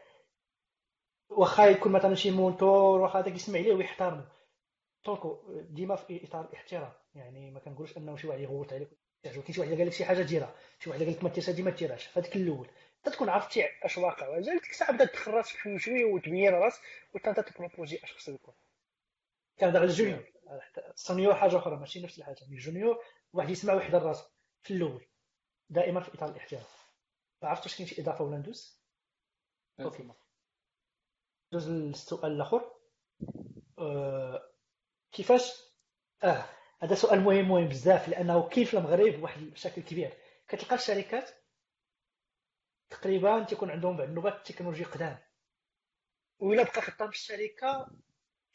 واخا 1.29 1.65
يكون 1.65 1.91
مثلا 1.91 2.15
شي 2.15 2.31
mentor 2.31 3.01
واخا 3.01 3.19
هذاك 3.19 3.35
يسمع 3.35 3.59
ليه 3.59 3.73
ويحترمه 3.73 4.27
donc 5.05 5.21
ديما 5.69 5.95
في 5.95 6.25
إطار 6.27 6.45
الاحترام. 6.45 6.93
يعني 7.15 7.51
ما 7.51 7.59
كنقولش 7.59 7.97
أنه 7.97 8.15
شي 8.17 8.27
واحد 8.27 8.39
يغوت 8.39 8.73
عليك 8.73 8.89
كاين 9.23 9.53
شي 9.53 9.61
واحد 9.61 9.71
قال 9.71 9.87
لك 9.87 9.93
شي 9.93 10.05
حاجة 10.05 10.21
ديرها. 10.21 10.55
شي 10.79 10.89
واحد 10.89 11.03
قال 11.03 11.11
لك 11.11 11.23
ما 11.23 11.29
ديرش 11.29 11.49
هذه 11.49 11.61
ما 11.61 11.71
ديرهاش. 11.71 12.17
هذاك 12.17 12.35
الأول. 12.35 12.69
تكون 13.03 13.29
عرفتي 13.29 13.65
أش 13.83 13.97
واقع. 13.97 14.39
ديك 14.39 14.69
الساعة 14.69 14.91
بدا 14.91 15.05
تدخل 15.05 15.31
راسك 15.31 15.55
في 15.55 15.79
شوية 15.79 16.05
وتبين 16.05 16.53
راسك 16.53 16.81
وأنت 17.13 17.27
أنت 17.27 17.39
ت 17.39 17.46
proposer 17.46 17.99
أش 18.03 18.13
خصو 18.13 18.31
يكون 18.31 18.53
كان 19.57 19.75
على 19.75 19.85
ال 19.85 19.90
junior. 19.90 20.23
ال 20.93 20.99
senior 20.99 21.35
حاجة 21.35 21.57
أخرى 21.57 21.75
ماشي 21.75 22.03
نفس 22.03 22.19
الحاجة. 22.19 22.45
mais 22.49 22.55
ال 22.55 22.62
junior 22.62 23.03
واحد 23.33 23.49
يسمع 23.49 23.73
ويحضر 23.73 24.03
راسه 24.03 24.29
في 24.61 24.73
الأول. 24.73 25.05
دائما 25.69 25.99
في 25.99 26.13
إطار 26.13 26.29
الاحترام. 26.29 26.63
عرفت 27.43 27.63
واش 27.63 27.77
كاين 27.77 27.87
شي 27.87 28.01
إضافة 28.01 28.23
ولا 28.23 28.37
ندوز 28.37 28.81
ok. 29.79 30.03
ندوز 31.47 31.69
للسؤال 31.69 32.31
الأخر. 32.31 32.71
أه... 33.79 34.41
كيفاش؟ 35.11 35.51
آه 36.23 36.45
هذا 36.81 36.95
سؤال 36.95 37.19
مهم 37.21 37.47
مهم 37.49 37.67
بزاف 37.67 38.09
لأنه 38.09 38.49
كيف 38.49 38.73
المغرب 38.75 39.23
واحد 39.23 39.41
بشكل 39.41 39.81
كبير. 39.81 40.13
كتلقى 40.47 40.75
الشركات 40.75 41.29
تقريبا 42.89 43.43
تيكون 43.43 43.69
عندهم 43.71 43.97
بعض 43.97 44.07
النوبات 44.07 44.33
ال 44.35 44.39
technologies 44.39 44.83
قدام. 44.83 45.17
وإلا 46.39 46.63
بقى 46.63 46.81
خدام 46.81 47.09
في 47.11 47.15
الشركة 47.15 47.87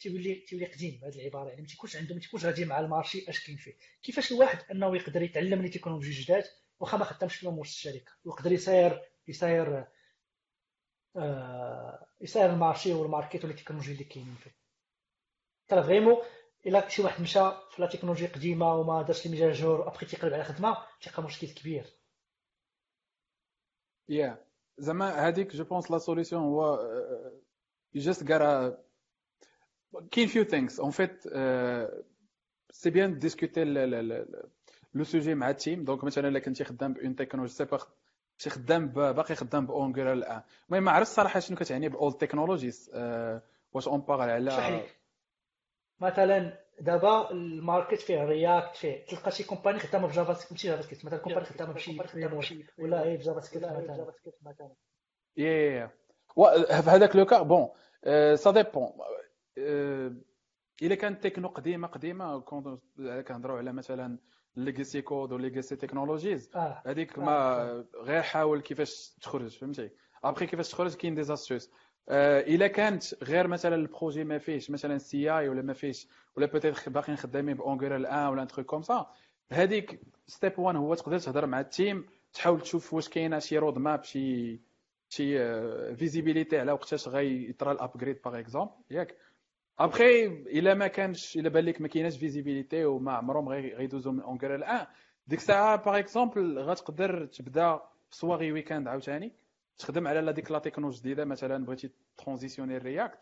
تيولي 0.01 0.35
تيولي 0.35 0.67
قديم 0.67 1.01
بهذه 1.03 1.21
العبارة 1.21 1.49
يعني 1.49 1.61
ما 1.63 1.67
تيكونش 1.69 1.97
عندهم 1.97 2.15
ما 2.17 2.23
تيكونش 2.23 2.45
غادي 2.45 2.65
مع 2.65 2.81
ال 2.81 2.87
marché 2.87 3.25
أش 3.29 3.47
كاين 3.47 3.57
فيه. 3.57 3.75
كيفاش 4.03 4.33
الواحد 4.33 4.59
أنه 4.71 4.97
يقدر 4.97 5.23
يتعلم 5.23 5.63
les 5.63 5.69
technologies 5.69 6.11
جداد 6.23 6.45
واخا 6.81 6.97
ما 6.97 7.05
خدامش 7.05 7.37
فيهم 7.37 7.59
وسط 7.59 7.71
الشركة؟ 7.73 8.13
ويقدر 8.25 8.53
يساير 8.53 9.03
يساير 9.29 9.87
يساير 12.21 12.51
ال 12.51 12.57
marché 12.57 12.93
وال 12.93 13.06
market 13.06 13.45
ولا 13.45 13.53
ال 13.53 13.56
technologies 13.56 13.93
اللي 13.93 14.05
كاينين 14.05 14.35
فيه. 14.35 14.55
ترى 15.69 15.83
vraiment 15.83 16.17
إلا 16.67 16.89
شي 16.89 17.03
واحد 17.03 17.23
مشى 17.23 17.51
في 17.71 17.83
la 17.83 17.87
technologie 17.87 18.27
قديمة 18.27 18.75
وما 18.75 19.03
دارش 19.03 19.27
les 19.27 19.33
mises 19.33 19.57
à 19.57 19.62
jour 19.62 19.81
و 19.81 19.85
après 19.85 20.07
تيقلب 20.07 20.33
على 20.35 20.45
خدمة 20.45 20.77
تيلقى 21.01 21.23
مشكل 21.23 21.47
كبير. 21.47 21.87
يا 24.09 24.45
زعما 24.79 25.29
هذيك 25.29 25.57
جو 25.57 25.65
بونس 25.65 25.91
لا 25.91 25.99
سوليسيون 25.99 26.43
هو 26.43 26.79
you 27.97 28.01
just 28.01 28.25
gotta 28.25 28.73
كاين 30.11 30.29
فيو 30.29 30.45
ثينكس 30.45 30.81
اون 30.81 30.91
فيت 30.91 31.23
سي 32.71 32.91
بيان 32.91 33.19
ديسكوتي 33.19 33.65
لو 34.95 35.05
سوجي 35.05 35.35
مع 35.35 35.51
التيم 35.51 35.85
دونك 35.85 36.05
مثلا 36.05 36.29
إلا 36.29 36.39
كنتي 36.39 36.65
خدام 36.65 36.93
بون 36.93 37.17
تكنولوجي 37.17 37.53
سي 37.53 37.65
باغ 37.65 37.85
شي 38.41 38.51
خدام 38.51 38.89
باقي 38.89 39.35
خدام 39.35 39.67
باونغر 39.67 40.13
الآن. 40.13 40.43
المهم 40.69 40.83
ما 40.83 40.93
عرفتش 40.93 41.13
صراحة 41.13 41.41
شنو 41.41 41.57
كتعني 41.57 41.89
باول 41.89 42.13
تكنولوجيز 42.13 42.91
واش 43.73 43.89
أون 43.89 44.01
باغ 44.01 44.21
على 44.21 44.83
مثلا 46.01 46.59
دابا 46.81 47.31
الماركت 47.31 48.01
فيه 48.01 48.25
رياكت 48.25 48.77
فيه 48.77 49.05
تلقى 49.07 49.31
شي 49.31 49.45
كومباني 49.45 49.79
خدامة 49.79 50.09
بجافا 50.09 50.33
سكريبت 50.33 50.53
ماشي 50.53 50.69
جافا 50.69 50.83
سكريبت 50.83 51.05
مثلا 51.05 51.19
كومباني 51.19 51.47
خدامة 51.47 51.73
بشي 52.39 52.67
ولا 52.79 53.05
هي 53.05 53.17
ب 53.17 53.41
JavaScript 53.41 53.67
مثلا. 54.43 54.75
يا 55.37 55.91
في 56.83 56.91
هذاك 56.91 57.17
le 57.17 57.25
cas 57.25 57.43
bon 57.43 57.69
ça 58.35 58.51
dépend 58.51 58.93
إلا 60.83 60.95
كانت 60.95 61.25
تكنو 61.25 61.49
قديمة 61.49 61.89
قديمة 61.89 62.41
كنهضروا 63.27 63.59
على 63.59 63.73
مثلا 63.73 64.19
legacy 64.57 65.03
code 65.03 65.33
و 65.33 65.39
legacy 65.39 65.77
technologies 65.77 66.51
هذيك 66.87 67.19
ما 67.19 67.85
غير 68.03 68.23
حاول 68.23 68.61
كيفاش 68.61 69.15
تخرج 69.21 69.59
فهمتي؟ 69.59 69.91
ابخي 70.25 70.47
كيفاش 70.47 70.69
تخرج 70.71 70.95
كاين 70.95 71.15
des 71.15 71.23
astuces 71.23 71.71
إلا 72.09 72.67
كانت 72.67 73.25
غير 73.25 73.47
مثلا 73.47 73.75
ال 73.75 73.82
projet 73.82 74.25
ما 74.25 74.39
فيهش 74.39 74.71
مثلا 74.71 74.99
CI 74.99 75.49
ولا 75.49 75.63
ما 75.63 75.73
فيهش 75.73 76.09
ولا 76.37 76.47
peut-être 76.47 76.91
باقيين 76.91 77.19
خدامين 77.19 77.57
ب 77.57 77.62
Angular 77.62 77.97
1 77.97 78.27
ولا 78.29 78.43
un 78.43 78.49
truc 78.49 78.67
comme 78.67 78.83
ça 78.83 79.07
هذيك 79.53 80.01
step 80.27 80.59
1 80.59 80.77
هو 80.77 80.95
تقدر 80.95 81.19
تهضر 81.19 81.47
مع 81.47 81.61
ال 81.61 81.70
team 81.70 82.07
تحاول 82.33 82.61
تشوف 82.61 82.95
واش 82.95 83.09
كاينة 83.09 83.39
شي 83.39 83.59
roadmap 83.59 84.05
شي 84.05 84.61
شي 85.09 85.39
visibilité 85.97 86.59
على 86.59 86.73
وقتاش 86.73 87.09
غيطرا 87.09 87.73
ال 87.73 87.78
upgrade 87.79 88.19
par 88.25 88.39
exemple 88.39 88.71
ياك؟ 88.91 89.17
ابخي 89.81 90.27
الا 90.27 90.75
ما 90.75 90.87
كانش 90.87 91.37
الا 91.37 91.49
بان 91.49 91.65
لك 91.65 91.81
ما 91.81 91.89
كايناش 91.89 92.19
visibilité 92.19 92.85
وما 92.85 93.13
عمرهم 93.13 93.49
غيدوزو 93.49 94.13
من 94.13 94.21
Angular 94.21 94.55
1 94.55 94.87
ديك 95.27 95.39
الساعة 95.39 95.77
par 95.85 95.99
exemple 95.99 96.59
غتقدر 96.59 97.27
تبدا 97.27 97.81
soirées 98.11 98.53
weekend 98.53 98.89
عاوتاني 98.89 99.33
تخدم 99.79 100.09
على 100.09 100.33
ديك 100.33 100.51
la 100.51 100.59
technologie 100.59 101.01
جديده 101.01 101.25
مثلا 101.25 101.65
بغيتي 101.65 101.91
transitionner 102.17 102.77
ل 102.77 102.84
React 102.84 103.19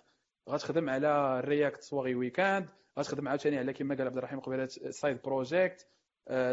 غتخدم 0.48 0.90
على 0.90 1.38
ال 1.38 1.45
React 1.45 1.82
soirées 1.82 2.14
weekend 2.14 2.68
غتخدم 2.98 3.28
عاوتاني 3.28 3.58
على 3.58 3.72
كما 3.72 3.94
قال 3.94 4.06
عبد 4.06 4.16
الرحيم 4.16 4.40
قبيله 4.40 4.66
side 4.90 5.18
project 5.24 5.86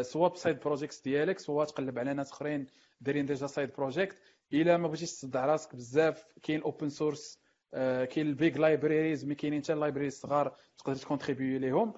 soit 0.00 0.28
ب 0.28 0.34
side 0.34 0.60
project 0.60 1.04
ديالك 1.04 1.38
soit 1.38 1.64
تقلب 1.64 1.98
على 1.98 2.14
ناس 2.14 2.32
اخرين 2.32 2.66
دايرين 3.00 3.26
déjà 3.26 3.46
side 3.46 3.70
project 3.78 4.20
الا 4.52 4.76
ما 4.76 4.88
بغيتيش 4.88 5.10
تصدع 5.10 5.46
راسك 5.46 5.76
بزاف 5.76 6.26
كاين 6.42 6.62
open 6.62 6.88
source 6.88 7.45
كاين 7.72 8.26
ال 8.26 8.34
big 8.34 8.58
libraries 8.58 9.24
mais 9.24 9.34
كاينين 9.34 9.62
حتى 9.62 9.72
ال 9.72 9.76
libraries 9.76 10.12
الصغار 10.12 10.56
تقدر 10.78 10.94
ت 10.96 11.02
contribuer 11.02 11.58
ليهم 11.58 11.94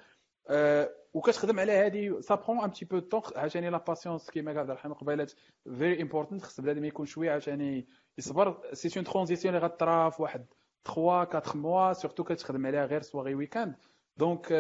وكتخدم 1.15 1.61
على 1.61 1.73
هذه 1.73 2.21
ça 2.21 2.35
prend 2.35 2.61
un 2.61 2.71
petit 2.71 2.85
peu 2.85 2.99
de 2.99 3.06
temps 3.06 3.23
عاوتاني 3.37 3.71
la 3.71 3.79
patience 3.79 4.31
كيما 4.31 4.51
قال 4.51 4.61
عبد 4.61 4.71
الرحيم 4.71 4.93
قبيلات 4.93 5.33
very 5.65 6.03
important 6.03 6.43
خص 6.43 6.61
بنادم 6.61 6.85
يكون 6.85 7.07
شوية 7.07 7.31
عاوتاني 7.31 7.89
يصبر 8.19 8.61
c'est 8.73 8.91
une 8.97 9.05
transition 9.05 9.55
اللي 9.55 9.67
غطرا 9.67 10.11
في 10.11 10.23
واحد 10.23 10.47
3 10.85 11.01
4 11.03 11.43
mois 11.55 11.93
surtout 11.93 12.25
كتخدم 12.25 12.67
عليها 12.67 12.87
غير 12.87 13.03
soirées 13.03 13.35
weekend 13.35 13.75
donc 14.17 14.53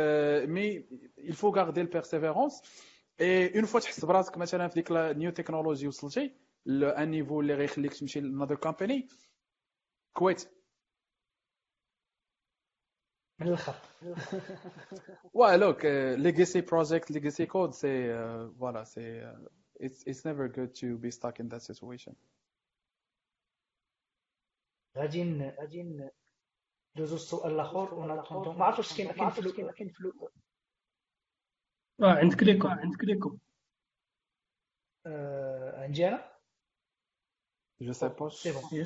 mais 0.48 0.84
il 1.18 1.34
faut 1.34 1.52
garder 1.52 1.82
la 1.82 1.90
persévérance 1.98 2.62
et 3.20 3.58
une 3.58 3.66
fois 3.66 3.80
تحس 3.80 4.04
براسك 4.04 4.38
مثلا 4.38 4.68
في 4.68 4.74
ديك 4.74 4.92
new 4.92 5.30
technology 5.30 5.88
وصلتي 5.88 6.34
ل 6.66 6.81
un 6.81 7.10
niveau 7.10 7.40
اللي 7.40 7.54
غيخليك 7.54 7.94
تمشي 7.94 8.20
ل 8.20 8.24
another 8.24 8.54
company 8.54 9.08
quitte 10.12 10.48
من 13.38 13.48
الآخر 13.48 13.74
ouais 15.34 15.56
look 15.58 15.84
uh, 15.84 16.16
legacy 16.16 16.62
project 16.62 17.10
legacy 17.10 17.46
code 17.46 17.74
c'est 17.74 18.10
uh, 18.10 18.48
voilà 18.58 18.84
c'est 18.84 19.22
uh, 19.22 19.48
it's 19.80 20.02
it's 20.06 20.24
never 20.24 20.48
good 20.48 20.74
to 20.74 20.98
be 20.98 21.10
stuck 21.10 21.40
in 21.40 21.48
that 21.48 21.62
situation. 21.62 22.14
غادي 24.96 25.50
غادي 25.58 25.82
ندوزو 26.96 27.16
السؤال 27.16 27.52
الآخر 27.52 27.94
ونعطيو 27.94 28.52
ما 28.52 28.64
عرفتش 28.64 28.96
كاين 28.96 29.12
كاين 29.12 29.30
فلو 29.30 29.72
كاين 29.72 29.88
فلو 29.88 30.30
آه 32.00 32.14
عندك 32.14 32.42
ليكو 32.42 32.68
عندك 32.68 33.04
ليكو 33.04 33.38
آه 35.06 35.82
عندي 35.82 36.08
أنا 36.08 36.32
جو 37.80 37.92
سي 37.92 38.08
با 38.08 38.28
سي 38.28 38.52
بون 38.52 38.84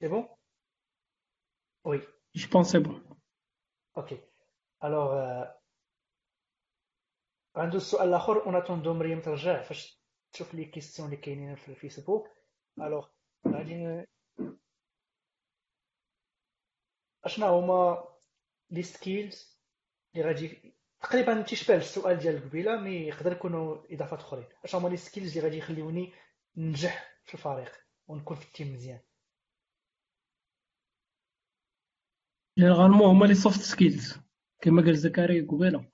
سي 0.00 0.08
بون 0.08 0.35
وي 1.86 2.00
جو 2.34 2.48
بونس 2.52 2.66
سي 2.72 2.78
بون 2.78 3.18
أوكي 3.96 4.20
الوغ 4.84 5.44
عنده 7.56 7.76
السؤال 7.76 8.08
الآخر 8.08 8.46
اون 8.46 8.56
اتوندو 8.56 8.94
مريم 8.94 9.20
ترجع 9.20 9.62
فاش 9.62 10.02
تشوف 10.32 10.54
les 10.54 10.64
questions 10.64 11.08
اللي 11.08 11.20
كاينين 11.20 11.54
في 11.54 11.68
الفيسبوك. 11.68 12.28
alors 12.78 13.08
غادي 13.48 14.06
اشنا 17.24 17.46
هما 17.46 18.08
les 18.70 18.82
skills 18.82 19.60
اللي 20.14 20.26
غادي 20.26 20.74
تقريبا 21.00 21.42
تيشبه 21.42 21.76
السؤال 21.76 22.18
ديال 22.18 22.48
قبيلة 22.48 22.76
mais 22.80 22.90
يقدر 22.96 23.32
يكونوا 23.32 23.94
إضافات 23.94 24.20
أخرين. 24.20 24.46
اش 24.64 24.74
هما 24.74 24.88
les 24.88 24.96
skills 24.96 25.36
اللي 25.36 25.48
غادي 25.48 25.58
يخليوني 25.58 26.12
ننجح 26.56 27.20
في 27.24 27.34
الفريق 27.34 27.72
ونكون 28.08 28.36
في 28.36 28.46
ال 28.46 28.52
team 28.52 28.74
مزيان؟ 28.74 29.00
généralement 32.58 33.08
هما 33.08 33.26
les 33.26 33.34
soft 33.34 33.60
skills 33.60 34.14
كما 34.60 34.82
قال 34.82 34.96
زكريا 34.96 35.46
قبيله 35.48 35.88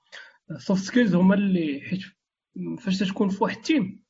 soft 0.57 0.83
skills 0.83 1.15
هما 1.15 1.35
اللي 1.35 1.81
حيت 1.81 2.01
فاش 2.79 2.99
تكون 2.99 3.29
في 3.29 3.43
واحد 3.43 3.55
ال 3.55 3.65
team 3.65 4.03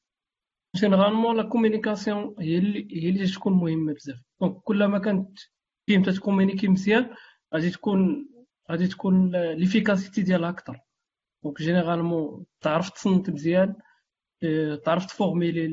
généralement 0.76 1.38
la 1.38 1.44
communication 1.44 2.36
هي 2.40 2.58
اللي 2.58 3.04
هي 3.04 3.10
اللي 3.10 3.28
تكون 3.28 3.54
مهمه 3.54 3.94
بزاف 3.94 4.18
donc 4.42 4.56
كلما 4.56 5.00
كانت 5.00 5.40
team 5.88 6.04
تت 6.04 6.14
communiquer 6.14 6.68
مزيان 6.68 7.16
غادي 7.54 7.70
تكون 7.70 8.30
غادي 8.72 8.88
تكون 8.88 9.36
l'efficacité 9.36 10.22
ديالها 10.22 10.50
أكثر 10.50 10.80
donc 11.44 11.62
généralement 11.62 12.46
تعرف 12.62 12.90
تصنت 12.90 13.30
مزيان 13.30 13.76
آه، 14.44 14.76
تعرف 14.76 15.06
ت 15.06 15.13
formuler 15.13 15.68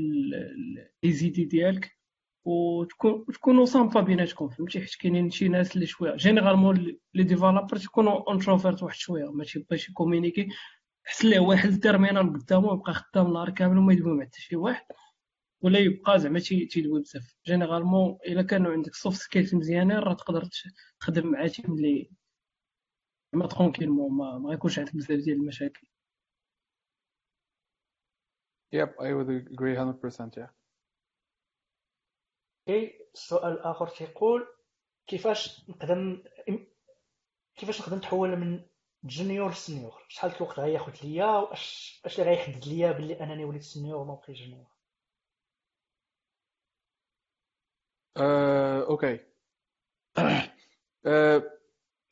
les 1.03 1.13
idées 1.13 1.45
ديالك 1.45 2.00
وتكون 2.45 3.25
تكونوا 3.35 3.65
sympa 3.67 4.01
بيناتكم 4.01 4.49
فهمتي؟ 4.49 4.81
حيت 4.81 4.95
كاينين 5.01 5.31
شي 5.31 5.49
ناس 5.49 5.75
اللي 5.75 5.87
شوية 5.87 6.15
généralement 6.17 6.77
les 7.15 7.25
développeurs 7.25 7.77
تيكونوا 7.77 8.33
introvertis 8.33 8.83
واحد 8.83 8.97
شوية 8.97 9.33
ما 9.33 9.45
تيبغيش 9.45 9.89
ي 9.89 9.93
communiquer. 9.93 10.49
خص 11.05 11.25
ليه 11.25 11.41
واحد 11.41 11.69
ال 11.69 11.76
terminal 11.76 12.33
قدامه 12.33 12.73
يبقى 12.75 12.95
خدام 12.95 13.27
النهار 13.27 13.51
كامل 13.51 13.79
وما 13.79 13.93
يدوي 13.93 14.13
مع 14.17 14.25
حتى 14.25 14.41
شي 14.41 14.57
واحد 14.57 14.87
ولا 15.63 15.79
يبقى 15.79 16.19
زعما 16.21 16.39
تيدوي 16.41 17.01
بزاف. 17.01 17.35
généralement 17.47 18.19
إلا 18.27 18.43
كانوا 18.43 18.73
عندك 18.73 18.95
soft 18.95 19.21
skills 19.21 19.55
مزيانين 19.55 19.97
راه 19.99 20.15
تقدر 20.15 20.49
تخدم 21.01 21.27
مع 21.27 21.47
team 21.47 21.73
اللي 21.75 22.11
ما 23.33 23.47
tranquillement 23.47 24.17
ما, 24.17 24.39
ما 24.39 24.53
يكونش 24.55 24.79
عندك 24.79 24.97
بزاف 24.97 25.19
ديال 25.21 25.37
المشاكل. 25.37 25.87
Yep, 28.77 28.91
I 29.01 29.13
would 29.13 29.29
agree 29.53 29.75
100% 29.77 30.37
yeah. 30.37 30.60
okay 32.71 32.99
السؤال 33.15 33.53
الآخر 33.53 33.89
تيقول 33.89 34.47
كيفاش 35.07 35.69
نقدر 35.69 36.23
كيفاش 37.57 37.81
نقدر 37.81 37.97
نتحول 37.97 38.37
من 38.37 38.63
junior 39.05 39.51
ل 39.51 39.58
senior 39.58 40.05
شحال 40.09 40.37
الوقت 40.37 40.59
غياخد 40.59 40.93
ليا 41.05 41.27
واش 41.27 42.01
اش 42.05 42.21
اللي 42.21 42.31
غيحدد 42.31 42.65
ليا 42.65 42.93
بلي 42.93 43.21
أنني 43.21 43.45
وليت 43.45 43.63
senior 43.63 44.01
وما 44.01 44.15
بقيت 44.15 44.37
junior 44.37 44.67
أه، 48.17 48.87
okay. 48.87 49.21
أه، 51.07 51.43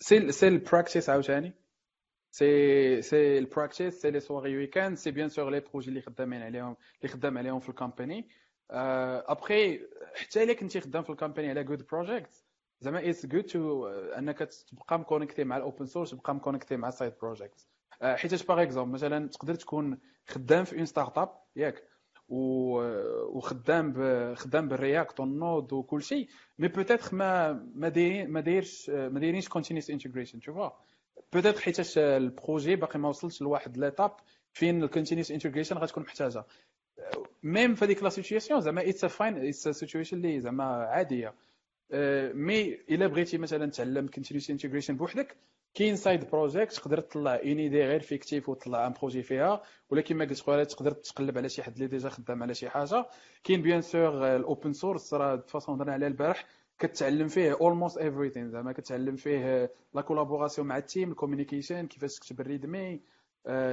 c'est 0.00 0.32
c'est 0.32 0.48
ال 0.48 0.55
practice 0.55 1.10
عاوتاني. 1.10 1.52
c'est 2.30 3.02
c'est 3.02 3.38
ال 3.38 3.45
practice 3.45 4.02
c'est 4.02 4.10
les 4.10 4.20
soirées 4.20 4.56
weekend 4.56 4.96
c'est 4.96 5.10
bien 5.10 5.28
sûr 5.28 5.50
les 5.50 5.60
projets 5.60 5.88
اللي 5.88 6.02
خدامين 6.02 6.42
عليهم 6.42 6.76
اللي 7.00 7.08
خدام 7.08 7.38
عليهم 7.38 7.60
في 7.60 7.68
ال 7.68 7.76
company 7.76 8.28
أبخي 8.70 9.80
حتى 10.14 10.42
إلا 10.42 10.52
كنتي 10.52 10.80
خدام 10.80 11.02
في 11.02 11.10
ال 11.10 11.15
company 11.15 11.50
على 11.50 11.64
good 11.64 11.86
project 11.86 12.44
زعما 12.80 13.08
it's 13.10 13.26
good 13.26 13.42
to 13.44 13.86
أنك 13.88 14.38
تبقى 14.38 14.98
م 14.98 15.03
connecté 15.03 15.44
مع 15.44 15.56
ال 15.56 15.62
open 15.62 15.86
source 15.86 16.10
تبقى 16.10 16.34
م 16.34 16.39
connecté 16.39 16.76
مع 16.76 16.90
side 16.90 17.12
project 17.22 17.66
حيت 18.02 18.46
par 18.48 18.62
exemple 18.62 18.92
مثلا 18.92 19.28
تقدر 19.28 19.54
تكون 19.54 19.98
خدام 20.26 20.64
في 20.64 20.76
une 20.76 20.86
startup 20.86 21.30
ياك 21.56 21.82
وخدام 22.28 23.94
خدام 24.34 24.68
بالرياكت 24.68 25.20
والنود 25.20 25.72
وكل 25.72 26.02
شيء 26.02 26.28
mais 26.58 26.68
peut-être 26.68 27.14
ما 27.16 27.52
ما 27.52 27.92
ما 28.26 28.40
دايرش 28.40 28.90
ما 28.90 29.20
دايرينش 29.20 29.48
continuous 29.48 29.90
integration 29.90 30.40
des 30.40 30.52
fois 30.54 30.70
peut-être 31.32 31.60
حيتاش 31.60 31.98
ال 31.98 32.10
projet 32.10 32.76
باقي 32.76 32.98
ما 32.98 33.08
وصلش 33.08 33.42
لواحد 33.42 33.76
l'étape 33.76 34.16
فين 34.52 34.82
ال 34.84 34.89
continuous 34.89 35.30
integration 35.30 35.76
غتكون 35.78 36.02
محتاجة. 36.02 36.44
même 37.42 37.74
في 37.74 37.84
هذيك 37.84 38.02
la 38.02 38.08
situation 38.08 38.60
زعما 38.60 38.88
it's 38.88 39.04
fine 39.04 39.46
it's 39.48 39.68
situation 39.68 40.16
اللي 40.16 40.40
زعما 40.40 40.64
عادية. 40.64 41.34
mais 42.34 42.74
إلا 42.90 43.06
بغيتي 43.06 43.38
مثلا 43.38 43.70
تعلم 43.70 44.06
continuous 44.06 44.50
integration 44.50 44.96
بوحدك 44.96 45.36
كاين 45.74 45.96
side 45.96 46.30
project 46.30 46.72
تقدر 46.72 47.00
تطلع 47.00 47.34
une 47.34 47.58
idée 47.58 47.84
غير 47.84 48.00
fictive 48.00 48.48
وتطلع 48.48 48.86
un 48.86 48.92
projet 48.92 49.22
فيها 49.22 49.62
ولكن 49.90 50.16
ما 50.16 50.24
قلت 50.24 50.40
خويا 50.40 50.64
تقدر 50.64 50.90
تقلب 50.90 51.38
على 51.38 51.48
شي 51.48 51.62
حد 51.62 51.74
اللي 51.74 51.86
déjà 51.86 52.08
خدام 52.08 52.42
على 52.42 52.54
شي 52.54 52.68
حاجة. 52.68 53.06
كاين 53.44 53.62
bien 53.62 53.80
sûr 53.82 54.36
ال 54.36 54.44
open 54.44 54.72
source 54.72 55.14
راه 55.14 55.36
de 55.46 55.51
toute 55.51 55.63
façon 55.63 55.74
هضرنا 55.74 55.92
عليه 55.92 56.06
البارح 56.06 56.46
كتعلم 56.78 57.28
فيه 57.28 57.52
almost 57.60 57.98
everything 57.98 58.50
زعما 58.50 58.72
كتعلم 58.72 59.16
فيه 59.16 59.70
la 59.94 60.00
collaboration 60.02 60.66
مع 60.66 60.76
ال 60.78 60.85
team 60.85 61.10
ال 61.10 61.16
communication 61.16 61.86
كيفاش 61.86 62.14
تكتب 62.14 62.40
ال 62.40 62.49
README 62.49 63.00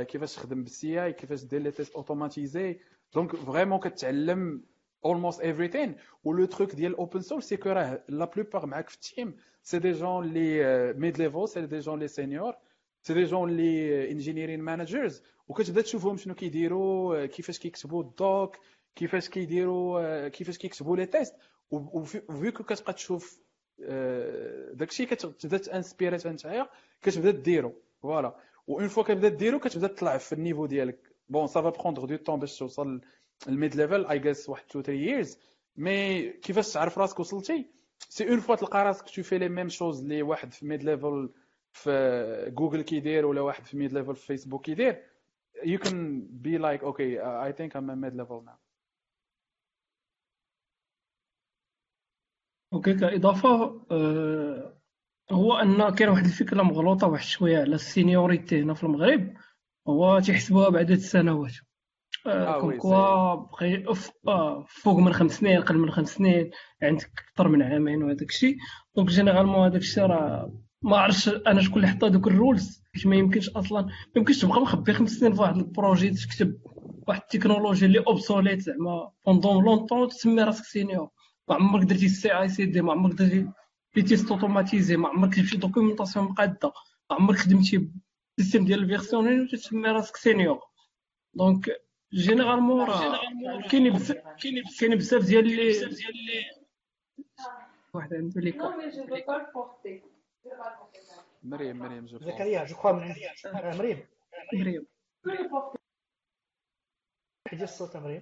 كيفاش 0.03 0.35
تخدم 0.35 0.63
ب 0.63 0.83
ال 0.83 1.03
CI 1.03 1.13
كيفاش 1.13 1.43
دير 1.43 1.61
les 1.61 1.71
tests 1.71 1.95
automatisés 1.95 2.79
donc 3.15 3.35
vraiment 3.35 3.79
كتعلم 3.79 4.61
almost 5.07 5.37
everything. 5.39 5.89
و 6.23 6.31
le 6.31 6.45
truc 6.45 6.75
ديال 6.75 6.91
ال 6.91 6.97
open 6.97 7.21
source 7.21 7.45
c'est 7.45 7.57
que 7.57 7.69
راه 7.69 8.03
la 8.09 8.25
plupart 8.25 8.65
معاك 8.65 8.89
في 8.89 8.95
ال 8.95 9.03
team 9.03 9.35
c'est 9.63 9.91
des 9.91 10.09
gens 10.09 10.33
اللي 10.33 10.63
mid 10.93 11.17
level 11.17 11.49
c'est 11.49 11.79
des 11.79 11.88
gens 11.88 11.99
اللي 11.99 12.07
senior 12.07 12.53
c'est 13.01 13.23
des 13.23 13.38
gens 13.38 13.57
اللي 13.57 14.11
engineering 14.11 14.59
managers 14.61 15.23
وكتبدا 15.47 15.81
تشوفهم 15.81 16.17
شنو 16.17 16.35
كيديروا 16.35 17.25
كيفاش 17.25 17.59
كيكتبوا 17.59 18.03
ال 18.03 18.17
doc 18.17 18.57
كيفاش 18.95 19.29
كيديروا 19.29 20.27
كيفاش 20.27 20.57
كيكتبوا 20.57 20.97
les 20.97 21.05
tests 21.05 21.33
وفيكو 21.71 22.63
كتبقى 22.63 22.93
تشوف 22.93 23.39
داكشي 24.73 25.05
كتبدا 25.05 25.57
ت 25.57 25.64
inspirer 25.64 26.17
نتايا 26.25 26.69
كتبدا 27.01 27.31
ديرو 27.31 27.73
voilà 28.01 28.35
une 28.67 28.87
fois 28.87 29.03
كتبدا 29.03 29.29
ديرو 29.29 29.59
كتبدا 29.59 29.87
تطلع 29.87 30.17
في 30.17 30.33
ال 30.33 30.38
niveau 30.38 30.65
ديالك 30.65 30.99
bon 31.29 31.47
ça 31.47 31.61
va 31.61 31.69
prendre 31.69 32.05
du 32.05 32.15
temps 32.15 32.39
باش 32.39 32.59
توصل 32.59 33.01
ال 33.47 33.54
mid 33.54 33.75
level 33.75 34.05
I 34.05 34.19
guess 34.19 34.49
واحد 34.49 34.65
2 34.69 34.83
3 34.85 34.93
years 34.93 35.39
mais 35.75 36.29
كيفاش 36.31 36.73
تعرف 36.73 36.97
راسك 36.99 37.19
وصلتي 37.19 37.65
si 38.09 38.29
une 38.29 38.39
fois 38.39 38.55
تلقى 38.55 38.83
راسك 38.85 39.09
tu 39.09 39.23
fais 39.23 39.37
les 39.37 39.49
mêmes 39.49 39.69
choses 39.69 40.01
اللي 40.01 40.21
واحد 40.21 40.53
في 40.53 40.65
mid 40.65 40.83
level 40.83 41.29
في 41.73 42.51
جوجل 42.55 42.81
كيدير 42.81 43.25
ولا 43.25 43.41
واحد 43.41 43.65
في 43.65 43.77
mid 43.77 43.93
level 43.93 44.15
في 44.15 44.25
فيسبوك 44.25 44.65
كيدير 44.65 45.03
you 45.63 45.77
can 45.79 45.95
be 46.45 46.57
like 46.57 46.83
okay 46.83 47.11
I 47.47 47.51
think 47.57 47.75
I'm 47.75 47.89
at 47.89 47.97
mid 47.97 48.13
level 48.15 48.41
now. 48.45 48.57
okay 52.73 52.93
كإضافة 52.93 53.81
آه 53.91 54.77
هو 55.31 55.53
أن 55.53 55.95
كاين 55.95 56.09
واحد 56.09 56.25
الفكرة 56.25 56.63
مغلوطة 56.63 57.07
واحد 57.07 57.23
شوية 57.25 57.57
على 57.57 57.75
ال 57.75 57.84
seniority 57.84 58.61
هنا 58.61 58.73
في 58.73 58.83
المغرب. 58.83 59.33
هو 59.87 60.19
تيحسبوها 60.19 60.69
بعدد 60.69 60.91
السنوات. 60.91 61.53
آه 62.27 62.61
comme 62.61 62.77
quoi 62.77 63.35
بقي 63.35 63.83
آه 64.27 64.65
فوق 64.69 64.97
من 64.99 65.13
خمس 65.13 65.31
سنين 65.31 65.57
أقل 65.57 65.77
من 65.77 65.91
خمس 65.91 66.09
سنين 66.15 66.51
عندك 66.83 67.11
أكثر 67.29 67.47
من 67.47 67.61
عامين 67.61 68.03
وهذاك 68.03 68.29
الشيء. 68.29 68.57
donc 68.95 69.09
généralement 69.09 69.65
هذاك 69.65 69.81
الشيء 69.81 70.03
راه 70.03 70.53
ما 70.81 70.97
عرفتش 70.97 71.29
أنا 71.29 71.61
شكون 71.61 71.77
اللي 71.77 71.87
حط 71.87 72.03
هذوك 72.03 72.27
ال 72.27 72.35
rules. 72.35 72.81
حيت 72.95 73.07
ما 73.07 73.15
يمكنش 73.15 73.49
أصلا 73.49 73.81
ما 73.81 73.91
يمكنش 74.15 74.41
تبقى 74.41 74.61
مخبي 74.61 74.93
خمس 74.93 75.11
سنين 75.11 75.33
في 75.33 75.41
واحد 75.41 75.57
ال 75.57 75.65
projet 75.65 76.09
تكتب 76.09 76.57
واحد 77.07 77.21
التكنولوجيا 77.21 77.87
اللي 77.87 77.99
obsolète 77.99 78.61
زعما 78.61 79.11
pendant 79.25 79.63
longtemps 79.63 80.07
تسمي 80.07 80.43
راسك 80.43 80.63
senior 80.65 81.09
ما 81.49 81.55
عمرك 81.55 81.83
درتي 81.83 82.05
ال 82.05 82.29
CI/CD 82.39 82.81
ما 82.81 82.91
عمرك 82.91 83.13
درتي 83.13 83.47
les 83.95 84.01
tests 84.01 84.31
automatisés 84.31 84.97
ما 84.97 85.07
عمرك 85.09 85.31
كتبتي 85.31 85.57
documentation 85.57 86.25
مقادة 86.25 86.71
ما 87.09 87.15
عمرك 87.15 87.37
خدمتي 87.37 87.89
système 88.39 88.65
ديال 88.65 88.79
ال 88.79 88.85
versioning 88.85 89.41
وتسمي 89.41 89.89
راسك 89.89 90.15
senior 90.17 90.61
donc 91.33 91.81
généralement 92.13 92.81
راه 92.87 93.21
كاين 93.71 93.93
بزاف 93.93 94.17
كاين 94.79 94.95
بزاف 94.95 95.25
ديال 95.25 95.47
لي 95.47 95.73
واحد 97.93 98.13
عنده 98.13 98.41
لي 98.41 98.53
مريم 101.43 101.77
مريم 101.79 102.05
جو 102.05 102.17
زكريا 102.17 102.63
جو 102.65 102.75
عندي 102.83 103.25
مريم 103.45 104.07
مريم 104.53 104.85
حيدي 107.47 107.63
الصوت 107.63 107.97
مريم 107.97 108.21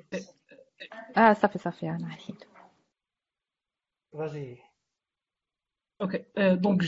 آه 1.17 1.33
صافي 1.33 1.59
صافي 1.59 1.89
أنا 1.89 2.09
حيد 2.09 2.43
vas-y 4.13 4.62
okay 6.03 6.23
donc 6.37 6.81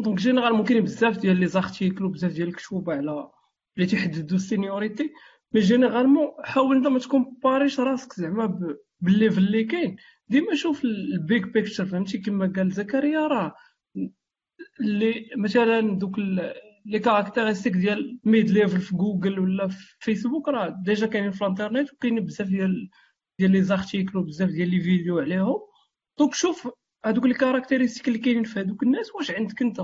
donc 0.00 0.18
généralement 0.18 0.64
كاين 0.64 0.84
بزاف 0.84 1.18
ديال 1.18 1.40
les 1.40 1.46
articles 1.46 2.04
وبزاف 2.04 2.32
ديال 2.32 2.48
الكتب 2.48 2.90
على 2.90 3.30
اللي 3.76 3.86
تيحددوا 3.86 4.36
ال 4.36 4.44
seniority 4.44 5.12
mais 5.52 5.60
généralement 5.60 6.28
حاول 6.44 6.76
انت 6.76 6.86
ما 6.86 6.98
تكومباريش 6.98 7.80
راسك 7.80 8.12
زعما 8.14 8.74
بال 9.00 9.11
level 9.11 9.38
اللي 9.38 9.64
كاين 9.64 9.96
ديما 10.28 10.54
شوف 10.54 10.84
ال 10.84 11.00
big 11.00 11.46
picture 11.48 11.86
فهمتي 11.86 12.18
كما 12.18 12.52
قال 12.56 12.70
زكريا 12.70 13.26
راه 13.26 13.54
اللي 14.80 15.30
مثلا 15.36 15.98
دوك 15.98 16.18
les 16.86 16.98
caractéristiques 16.98 17.72
ديال 17.72 18.20
mid 18.24 18.50
level 18.50 18.80
في 18.80 18.96
جوجل 18.96 19.38
ولا 19.38 19.68
في 19.68 19.96
فيسبوك 20.00 20.48
راه 20.48 20.76
déjà 20.84 21.06
كاينين 21.06 21.30
في 21.30 21.42
الانترنيت 21.42 21.92
وكاينين 21.92 22.24
بزاف 22.24 22.48
ديال 22.48 22.90
ديال 23.38 23.50
les 23.50 23.62
articles 23.62 24.18
وبزاف 24.18 24.50
ديال 24.50 24.70
les 24.70 24.80
vidéos 24.80 25.18
عليهم 25.18 25.56
donc 26.18 26.34
شوف 26.34 26.68
هذوك 27.06 27.24
les 27.26 27.34
caractéristiques 27.34 28.08
اللي 28.08 28.18
كاينين 28.18 28.44
في 28.44 28.60
هذوك 28.60 28.82
الناس 28.82 29.14
واش 29.14 29.30
عندك 29.30 29.62
انت؟ 29.62 29.80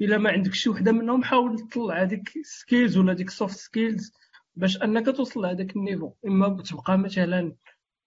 إلا 0.00 0.18
ما 0.18 0.30
عندك 0.30 0.54
شي 0.54 0.70
وحدة 0.70 0.92
منهم 0.92 1.22
حاول 1.22 1.58
تطلع 1.58 2.02
هذيك 2.02 2.32
skills 2.42 2.98
ولا 2.98 3.12
ديك 3.12 3.30
soft 3.30 3.56
skills 3.56 4.12
باش 4.56 4.82
أنك 4.82 5.06
توصل 5.06 5.40
لهذاك 5.40 5.76
ال 5.76 5.81
niveau. 5.81 6.12
إما 6.26 6.62
تبقى 6.62 6.98
مثلا 6.98 7.56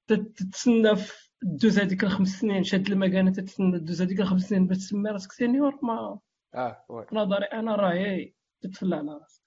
تتسنى 0.07 0.95
دوز 1.41 1.79
هذيك 1.79 2.03
الخمس 2.03 2.39
سنين 2.39 2.63
شاد 2.63 2.87
المكانة 2.87 3.31
تتسنى 3.31 3.79
دوز 3.79 4.01
هذيك 4.01 4.19
الخمس 4.19 4.49
سنين 4.49 4.67
باش 4.67 4.77
تسمي 4.77 5.09
راسك 5.09 5.31
senior 5.31 5.79
mais 5.83 6.19
آه 6.55 6.85
oui. 6.89 7.05
نظري 7.13 7.45
أنا 7.45 7.75
راهي 7.75 8.33
تتفلى 8.61 8.95
على 8.95 9.11
راسك. 9.11 9.41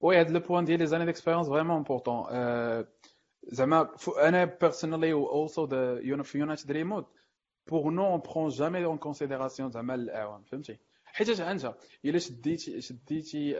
وي 0.00 0.20
هاد 0.20 0.30
لو 0.30 0.40
بوان 0.40 0.64
ديال 0.64 0.78
لي 0.78 0.86
زاني 0.86 1.04
ديكسبيريونس 1.04 1.48
فريمون 1.48 1.76
امبورطون 1.76 2.24
زعما 3.42 3.88
أنا 4.22 4.44
بيرسونالي 4.44 5.12
و 5.12 5.26
اولسو 5.26 5.64
ذا 5.64 6.22
في 6.22 6.38
يونايتد 6.38 6.72
ريموت 6.72 7.17
بور 7.68 7.90
نو 7.90 8.06
اون 8.06 8.20
برون 8.20 8.48
جامي 8.48 8.84
اون 8.84 8.98
كونسيديراسيون 8.98 9.70
زعما 9.70 9.94
الاعوام 9.94 10.42
فهمتي 10.42 10.78
حيت 11.04 11.40
انت 11.40 11.74
الا 12.04 12.18
شديتي 12.18 12.80
شديتي 12.80 13.54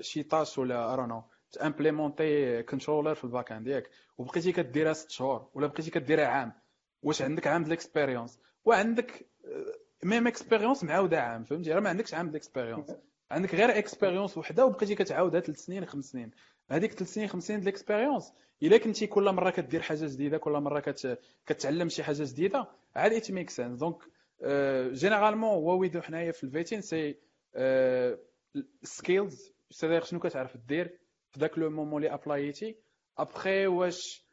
شي 0.00 0.22
طاش 0.22 0.58
ولا 0.58 0.92
ارونو 0.92 1.22
تامبليمونتي 1.52 2.62
كنترولر 2.62 3.14
في 3.14 3.24
الباك 3.24 3.52
اند 3.52 3.66
ياك 3.66 3.90
وبقيتي 4.18 4.52
كديرها 4.52 4.92
ست 4.92 5.10
شهور 5.10 5.50
ولا 5.54 5.66
بقيتي 5.66 5.90
كديرها 5.90 6.26
عام 6.26 6.52
واش 7.02 7.22
عندك 7.22 7.46
عام 7.46 7.62
الاكسبيريونس 7.62 8.38
وعندك 8.64 9.26
ميم 10.04 10.26
اكسبيريونس 10.26 10.84
معاوده 10.84 11.22
عام 11.22 11.44
فهمتي 11.44 11.72
راه 11.72 11.80
ما 11.80 11.88
عندكش 11.88 12.14
عام 12.14 12.28
الاكسبيريونس 12.28 12.90
عندك 13.30 13.54
غير 13.54 13.78
expérience 13.78 14.38
وحده 14.38 14.66
وبقيتي 14.66 14.94
كتعاودها 14.94 15.40
ثلاث 15.40 15.58
سنين 15.58 15.86
خمس 15.86 16.04
سنين 16.04 16.30
هذيك 16.70 16.92
ثلاث 16.92 17.08
سنين 17.14 17.28
خمس 17.28 17.42
سنين 17.46 17.60
ديال 17.60 17.68
ال 17.68 17.74
expérience 17.74 18.32
إلا 18.62 18.78
كنتي 18.78 19.06
كل 19.06 19.32
مرة 19.32 19.50
كدير 19.50 19.82
حاجة 19.82 20.06
جديدة 20.06 20.38
كل 20.38 20.52
مرة 20.52 20.80
كت... 20.80 21.18
كتعلم 21.46 21.88
شي 21.88 22.02
حاجة 22.02 22.22
جديدة 22.24 22.66
عاد 22.96 23.12
it 23.12 23.30
makes 23.30 23.50
sense 23.50 23.78
donc 23.78 24.02
généralement 24.92 25.50
هو 25.50 25.78
ويدو 25.78 26.00
حنايا 26.00 26.32
في 26.32 26.44
الفيتين 26.44 26.80
c'est 26.80 27.16
skills 28.82 29.52
c'est 29.70 30.00
شنو 30.00 30.20
كتعرف 30.20 30.56
دير 30.56 30.98
في 31.30 31.40
ذاك 31.40 31.58
le 31.58 31.70
moment 31.70 32.04
اللي 32.04 32.14
ابلايتي 32.14 32.76
ابخي 33.18 33.66
واش 33.66 34.24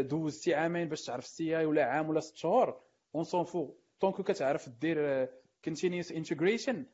دوزتي 0.00 0.54
عامين 0.54 0.88
باش 0.88 1.00
تعرف 1.02 1.24
ال 1.24 1.58
CI 1.58 1.66
ولا 1.66 1.84
عام 1.84 2.08
ولا 2.08 2.20
ست 2.20 2.36
شهور 2.36 2.80
on 3.14 3.24
s'en 3.24 3.44
fout 3.44 3.74
tant 4.00 4.13
que 4.13 4.22
كتعرف 4.22 4.68
دير 4.68 5.28
continuous 5.64 6.12
integration 6.12 6.86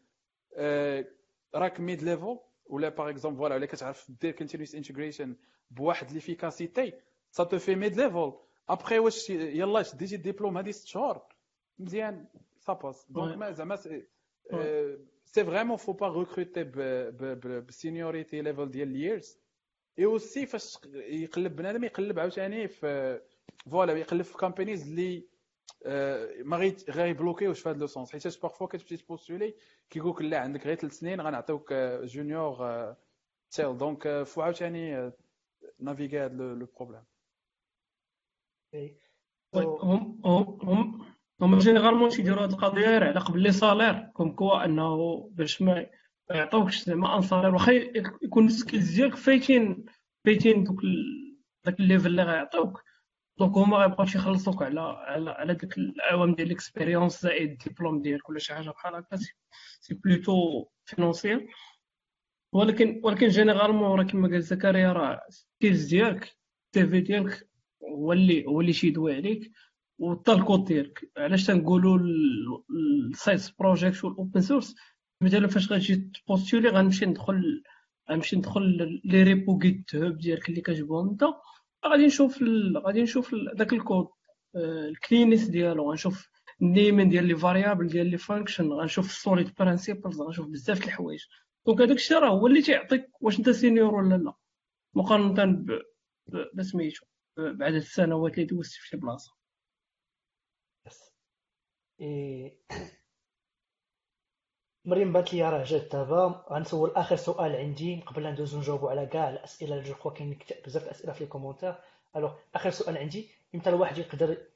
راك 1.54 1.80
mid 1.80 2.02
level 2.02 2.38
ولا 2.70 2.88
par 2.88 3.10
exemple 3.10 3.38
voilà 3.38 3.54
ولا 3.54 3.66
كتعرف 3.66 4.10
دير 4.20 4.30
continuous 4.32 4.74
integration 4.74 5.36
بواحد 5.70 6.12
l'efficacité 6.12 6.92
ça 7.30 7.44
te 7.44 7.58
fait 7.58 7.74
mid 7.74 7.96
level 7.96 8.32
après 8.68 8.98
واش 8.98 9.30
يلا 9.30 9.82
شديتي 9.82 10.14
الدبلوم 10.14 10.58
هذه 10.58 10.70
ست 10.70 10.86
شهور 10.86 11.22
مزيان 11.78 12.26
ça 12.58 12.72
passe 12.72 13.06
donc 13.10 13.36
ما 13.36 13.50
زعما 13.52 13.76
c'est 15.24 15.44
vraiment 15.44 15.76
faut 15.76 15.92
pas 15.92 16.08
recruter 16.08 16.64
ب 17.60 17.69
seniority 17.69 18.42
level 18.42 18.70
ديال 18.70 18.88
ال 18.88 18.97
years 18.97 19.38
et 19.98 20.04
aussi 20.04 20.46
فاش 20.46 20.78
يقلب 20.94 21.56
بنادم 21.56 21.84
يقلب 21.84 22.18
عاوتاني 22.18 22.68
في 22.68 23.20
voilà 23.70 23.92
يقلب 23.92 24.22
في 24.22 24.34
companies 24.36 24.88
اللي 24.88 25.24
ما 26.44 26.74
غيبلوكيوش 26.90 27.60
في 27.60 27.68
هذا 27.68 27.78
le 27.78 27.86
sens 27.86 28.12
حيت 28.12 28.42
parfois 28.42 28.66
كتمشي 28.66 28.96
تبوستولي 28.96 29.54
كيقول 29.90 30.12
لك 30.12 30.22
لا 30.22 30.38
عندك 30.40 30.66
غير 30.66 30.74
ثلاث 30.74 30.92
سنين 30.92 31.20
غنعطيوك 31.20 31.72
junior 32.02 32.94
تيل 33.50 33.78
donc 33.78 34.22
faut 34.22 34.42
عاوتاني 34.42 35.12
naviguer 35.78 36.20
هذا 36.20 36.34
le 36.34 36.66
problème 36.80 37.02
هم 39.54 40.20
هم 40.62 41.06
هما 41.40 41.58
généralement 41.58 42.08
تيديروا 42.08 42.42
هاد 42.42 42.52
القضية 42.52 42.86
غير 42.86 43.04
على 43.04 43.20
قبل 43.20 43.42
les 43.42 43.52
salaires 43.52 44.10
comme 44.14 44.32
quoi 44.32 44.64
انه 44.64 45.20
باش 45.32 45.62
ما 45.62 45.86
يعطوكش 46.30 46.84
زعما 46.84 47.16
un 47.16 47.22
salaire 47.22 47.54
واخا 47.54 47.72
يكون 48.22 48.46
ال 48.46 48.53
skills 48.53 48.94
ديالك 48.94 49.16
فايتين 49.16 49.84
فايتين 50.24 50.64
دوك 50.64 50.80
داك 51.64 51.80
ال 51.80 51.85
level 51.85 52.06
اللي 52.06 52.22
غيعطيوك 52.22 52.82
donc 53.40 53.56
هما 53.56 53.76
غيبقاو 53.76 54.06
تيخلصوك 54.06 54.62
على 54.62 54.80
على 54.80 55.30
على 55.30 55.54
ديك 55.54 55.78
الاعوام 55.78 56.34
ديال 56.34 56.46
ال 56.46 56.53
expérience 56.53 57.22
زائد 57.22 57.50
الدبلوم 57.66 58.02
ديالك 58.02 58.28
ولا 58.28 58.38
شي 58.38 58.54
حاجة 58.54 58.70
بحال 58.70 58.94
هكا 58.94 59.16
c'est 59.80 59.94
plutôt 59.94 60.66
financier 60.84 61.46
ولكن 62.52 63.00
ولكن 63.04 63.28
généralement 63.28 63.98
راه 63.98 64.04
كما 64.04 64.28
قال 64.28 64.42
زكريا 64.42 64.92
راه 64.92 65.20
ال 65.28 65.37
skills 65.37 65.86
ديالك 65.86 66.36
السي 66.76 67.00
ديالك 67.00 67.48
هو 67.82 68.12
اللي 68.12 68.46
هو 68.46 68.60
اللي 68.60 68.72
تيدوي 68.72 69.14
عليك 69.16 69.52
وحتى 69.98 70.32
الكود 70.32 70.64
ديالك. 70.64 71.10
علاش 71.16 71.46
تنقولوا 71.46 71.98
ال 73.10 73.18
side 73.18 73.50
projects 73.50 74.04
وال 74.04 74.16
open 74.16 74.40
source 74.40 74.74
مثلا 75.22 75.46
فاش 75.48 75.72
غتجي 75.72 75.96
تبوستولي 75.96 76.68
غنمشي 76.68 77.06
ندخل 77.06 77.62
غنمشي 78.10 78.36
ندخل 78.36 78.62
les 79.04 79.22
repos 79.22 79.58
GitHub 79.58 80.18
ديالك 80.18 80.48
اللي 80.48 80.60
كتبغيهم 80.60 81.08
انت. 81.08 81.24
غادي 81.86 82.06
نشوف 82.06 82.42
غادي 82.76 83.02
نشوف 83.02 83.34
داك 83.54 83.72
الكود 83.72 84.08
آه، 84.56 84.88
ال 84.88 84.94
cleanness 84.94 85.48
ديالو 85.48 85.90
غنشوف 85.90 86.28
ال 86.62 86.69
naming 86.69 87.08
ديال 87.08 87.26
les 87.26 87.36
variables 87.36 87.86
ديال 87.88 88.06
les 88.06 88.18
fonctions 88.18 88.72
غنشوف 88.72 89.06
ال 89.06 89.14
SOLID 89.14 89.54
principles 89.58 90.20
غنشوف 90.20 90.46
بزاف 90.46 90.78
د 90.80 90.82
الحوايج. 90.84 91.24
donc 91.66 91.80
هذاك 91.80 91.96
الشيء 91.96 92.18
راه 92.18 92.28
هو 92.28 92.46
اللي 92.46 92.62
تيعطيك 92.62 93.06
واش 93.20 93.38
انت 93.38 93.50
senior 93.50 93.94
ولا 93.94 94.14
لا. 94.14 94.34
مقارنة 94.94 95.66
بسميتو 96.54 97.04
بعد 97.36 97.74
السنوات 97.74 98.34
اللي 98.34 98.44
دوزت 98.44 98.72
في 98.72 98.88
شي 98.88 98.96
بلاصة. 98.96 99.32
إيه. 102.00 102.58
مريم 104.84 105.12
بانت 105.12 105.34
لي 105.34 105.42
راه 105.50 105.64
جات 105.64 105.92
دابا. 105.92 106.44
غنسول 106.50 106.90
آخر 106.96 107.16
سؤال 107.16 107.56
عندي 107.56 108.00
قبل 108.06 108.22
لا 108.22 108.30
ندوزو 108.30 108.58
نجاوبو 108.58 108.88
على 108.88 109.06
كاع 109.06 109.30
الأسئلة 109.30 109.74
اللي 109.76 109.84
جو 109.88 110.10
كاين 110.10 110.38
بزاف 110.66 110.82
الأسئلة 110.84 111.12
في 111.12 111.24
ال 111.24 111.28
commentaires 111.28 111.74
alors 112.16 112.38
آخر 112.54 112.70
سؤال 112.70 112.98
عندي 112.98 113.30
إمتى 113.54 113.70
الواحد 113.70 113.98
يقدر 113.98 114.46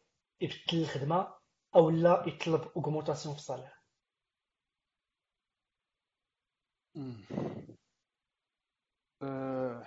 يبدل 0.41 0.83
الخدمة 0.83 1.35
أو 1.77 1.91
لا 1.91 2.25
يطلب 2.27 2.63
augmentation 2.77 3.35
في 3.35 3.41
ال 3.41 3.45
salaire 3.45 3.75
أه. 9.23 9.87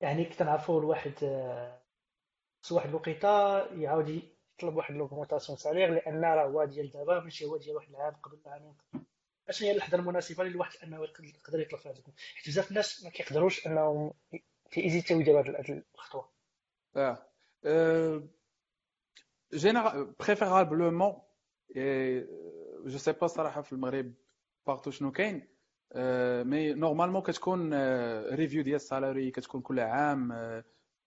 يعني 0.00 0.24
كنت 0.24 0.42
نعرفو 0.42 0.78
الواحد 0.78 1.12
خصو 2.62 2.76
واحد 2.76 2.88
الوقيتة 2.88 3.58
يعاود 3.74 4.22
يطلب 4.60 4.76
واحد 4.76 4.94
ل 4.94 4.99
augmentation 4.99 5.58
salaire 5.58 5.90
لأن 5.90 6.24
راه 6.24 6.44
هو 6.44 6.64
ديال 6.64 6.90
دابا 6.90 7.20
ماشي 7.20 7.44
هو 7.44 7.56
ديال 7.56 7.76
واحد 7.76 7.90
العام 7.90 8.14
قبل 8.14 8.38
عامين 8.46 8.74
اش 9.48 9.62
هي 9.62 9.70
اللحظه 9.70 9.98
المناسبة 9.98 10.44
للواحد 10.44 10.76
أنه 10.84 11.04
يقدر 11.04 11.60
يطلب 11.60 11.80
هذاك 11.80 12.04
حيت 12.36 12.48
بزاف 12.48 12.70
الناس 12.70 13.04
ما 13.04 13.10
كيقدروش 13.10 13.66
أنهم 13.66 14.12
تي 14.70 14.81
hésiter 14.81 15.20
يديروا 15.20 15.40
هذه 15.40 15.82
الخطوة. 15.94 16.30
آه. 16.96 17.26
général 19.54 20.14
préférablement 20.20 21.22
je 22.86 22.98
sais 22.98 23.12
pas 23.12 23.26
صراحة 23.26 23.62
في 23.62 23.72
المغرب 23.72 24.14
partout 24.66 24.90
شنو 24.90 25.12
كاين 25.12 25.48
mais 26.44 26.74
normalement 26.74 27.22
كتكون 27.22 27.74
review 28.34 28.62
ديال 28.62 28.76
ال 28.76 28.84
salary 28.84 29.30
كتكون 29.30 29.60
كل 29.60 29.80
عام 29.80 30.32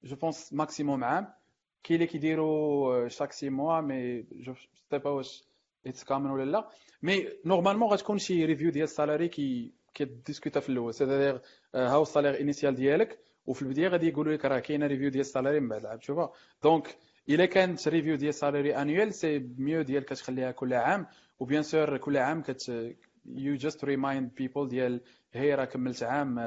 جو 0.04 0.16
بونس 0.16 0.54
ماكسيموم 0.54 1.04
عام. 1.04 1.43
كاين 1.84 2.00
اللي 2.02 2.08
كيديروا 2.08 3.08
شاك 3.08 3.32
سي 3.32 3.50
موا 3.50 3.82
مي 3.82 4.26
جو 4.32 4.54
سي 4.90 4.98
با 4.98 5.10
واش 5.10 5.44
اتس 5.88 6.04
كامن 6.04 6.30
ولا 6.32 6.52
لا 6.52 6.70
مي 7.02 7.28
نورمالمون 7.46 7.90
غتكون 7.90 8.18
شي 8.18 8.46
ريفيو 8.46 8.72
ديال 8.72 8.84
السالاري 8.84 9.28
كي 9.28 9.74
كيديسكوتا 9.94 10.60
في 10.60 10.70
الأول 10.70 10.94
سيتادير 10.94 11.42
هاو 11.76 12.02
السالير 12.02 12.40
انيسيال 12.42 12.76
ديالك 12.76 13.20
وفي 13.46 13.62
البدايه 13.62 13.88
غادي 13.88 14.08
يقولوا 14.08 14.34
لك 14.34 14.46
راه 14.46 14.60
كاينة 14.60 14.88
ريفيو 14.88 15.10
ديال 15.10 15.22
السالاري 15.22 15.60
من 15.60 15.70
بعد 15.70 15.82
العام 15.82 16.00
شوفا 16.02 16.32
دونك 16.64 16.98
الا 17.30 17.46
كانت 17.46 17.88
ريفيو 17.88 18.16
ديال 18.16 18.30
السالاري 18.30 18.76
انيوال 18.76 19.14
سي 19.14 19.40
ميو 19.58 19.82
ديال 19.82 20.06
كتخليها 20.06 20.52
كل 20.52 20.74
عام 20.74 21.08
وبيان 21.40 21.64
سور 21.64 21.98
كل 21.98 22.18
عام 22.18 22.42
كت 22.42 22.94
يو 23.26 23.56
جاست 23.56 23.86
ريمايند 23.86 24.32
بيبل 24.36 24.68
ديال 24.68 25.02
هي 25.34 25.56
راه 25.56 25.66
كملت 25.66 26.04
عام 26.04 26.38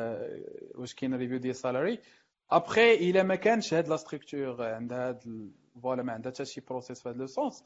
واش 0.74 0.94
كاين 0.94 1.14
ريفيو 1.14 1.38
ديال 1.38 1.50
السالاري 1.50 1.98
ابخي 2.51 2.94
الا 2.94 3.23
ما 3.23 3.35
كانش 3.35 3.74
هاد 3.74 3.89
لا 3.89 3.97
ستركتور 3.97 4.62
عندها 4.62 5.09
هاد 5.09 5.51
فوالا 5.82 6.02
ما 6.02 6.12
عندها 6.12 6.32
حتى 6.32 6.44
شي 6.44 6.60
بروسيس 6.60 7.02
في 7.02 7.09
هاد 7.09 7.16
لو 7.16 7.27
سونس 7.27 7.64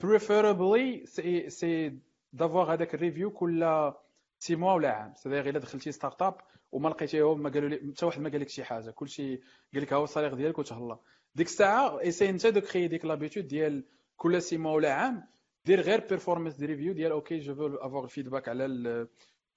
بريفيرابلي 0.00 1.06
سي 1.06 1.50
سي 1.50 1.98
دافوار 2.32 2.72
هذاك 2.72 2.94
الريفيو 2.94 3.30
كل 3.30 3.92
سي 4.38 4.56
موا 4.56 4.72
ولا 4.72 4.90
عام. 4.92 5.14
سي 5.14 5.40
إلا 5.40 5.58
دخلتي 5.58 5.92
ستارت 5.92 6.22
اب 6.22 6.34
وما 6.72 6.88
لقيتيهم 6.88 7.42
ما 7.42 7.50
قالوا 7.50 7.68
لي 7.68 7.92
حتى 7.92 8.06
واحد 8.06 8.20
ما 8.20 8.30
قال 8.30 8.40
لك 8.40 8.48
شي 8.48 8.64
حاجة. 8.64 8.90
كلشي 8.90 9.36
قال 9.74 9.82
لك 9.82 9.92
ها 9.92 9.96
هو 9.96 10.04
الصريغ 10.04 10.34
ديالك 10.34 10.58
وتهلا. 10.58 10.98
ديك 11.34 11.46
الساعة 11.46 12.00
ايساي 12.00 12.30
انت 12.30 12.46
دو 12.46 12.60
كري 12.60 12.88
ديك 12.88 13.04
لابيتود 13.04 13.46
ديال 13.46 13.84
كل 14.16 14.42
سي 14.42 14.56
موا 14.58 14.72
ولا 14.72 14.92
عام. 14.94 15.28
دير 15.64 15.80
غير 15.80 16.00
performance 16.00 16.60
review 16.60 16.92
ديال 16.92 17.12
okay 17.12 17.38
je 17.38 17.54
veux 17.54 17.66
avoir 17.76 18.04
ال 18.04 18.09
feedback 18.09 18.48
على 18.48 18.64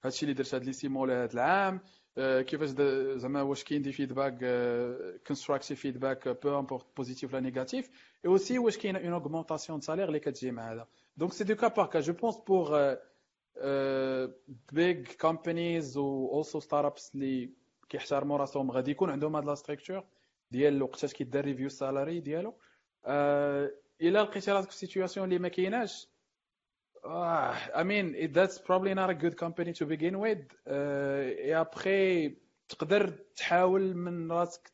هادشي 0.04 0.22
اللي 0.22 0.34
درت 0.34 0.54
هاد 0.54 0.64
les 0.64 0.72
six 0.72 0.88
mois 0.88 1.06
ال 1.06 1.10
هاد 1.10 1.32
العام. 1.32 1.80
كيفاش 2.18 2.68
زعما 3.18 3.42
واش 3.42 3.64
كاين 3.64 3.82
des 3.82 3.92
feedback 3.92 4.38
constructive 5.26 5.80
feedback 5.80 6.28
peu 6.28 6.58
importe 6.58 6.86
positive 6.96 7.32
ولا 7.34 7.42
négative 7.42 7.90
et 8.24 8.30
aussi 8.30 8.58
واش 8.58 8.78
كاين 8.78 8.96
une 8.96 9.12
augmentation 9.12 9.80
salaire 9.80 10.08
اللي 10.08 10.20
كتجي 10.20 10.50
مع 10.50 10.72
هذا 10.72 10.86
donc 11.16 11.32
c'est 11.32 11.44
du 11.44 11.54
cas 11.54 11.68
par 11.68 11.86
cas 11.86 12.00
je 12.00 12.12
pense 12.12 12.36
pour 12.36 12.96
big 14.72 15.06
companies 15.20 15.96
و 15.98 16.28
also 16.32 16.60
startups 16.60 17.14
اللي 17.14 17.50
كيحترموا 17.88 18.38
راسهم 18.38 18.70
غادي 18.70 18.90
يكون 18.90 19.10
عندهم 19.10 19.36
هاد 19.36 19.44
la 19.44 19.54
structure 19.54 20.04
ديال 20.50 20.82
وقتاش 20.82 21.14
كيدار 21.14 21.44
review 21.44 21.66
ال 21.66 21.74
salary 21.74 22.20
ديالو 22.20 22.54
الا 23.06 24.22
لقيتي 24.22 24.52
راسك 24.52 24.70
في 24.70 24.76
situation 24.76 25.24
اللي 25.28 25.38
ما 25.38 25.48
كايناش 25.48 26.08
I 27.08 27.82
mean 27.84 28.32
that's 28.32 28.58
probably 28.58 28.94
not 28.94 29.10
a 29.10 29.14
good 29.14 29.36
company 29.36 29.72
to 29.74 29.86
begin 29.86 30.18
with. 30.18 30.44
اي 30.68 31.60
ابخي 31.60 32.28
تقدر 32.68 33.10
تحاول 33.36 33.94
من 33.94 34.32
راسك 34.32 34.72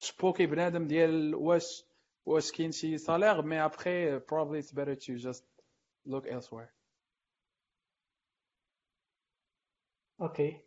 تشبوكي 0.00 0.46
بنادم 0.46 0.86
ديال 0.86 1.34
واش 1.34 1.84
واش 2.26 2.52
كاين 2.52 2.72
شي 2.72 2.98
salaire 2.98 3.42
mais 3.42 3.64
après 3.64 4.20
probably 4.20 4.62
it's 4.62 4.72
better 4.72 4.94
to 4.94 5.18
just 5.18 5.44
look 6.06 6.26
elsewhere. 6.26 6.72
okay 10.20 10.60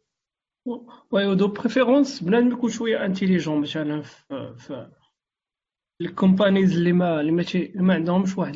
oui 1.12 1.36
de 1.36 1.48
préférence 1.48 2.24
بنادم 2.24 2.52
يكون 2.52 2.70
شوية 2.70 3.06
intelligent 3.06 3.62
مثلا 3.62 4.02
في 4.02 4.92
ال 6.02 6.10
companies 6.10 6.78
اللي 6.78 6.94
ما 6.94 7.22
اللي 7.22 7.32
ما, 7.32 7.44
ما 7.76 7.94
عندهمش 7.94 8.38
واحد 8.38 8.56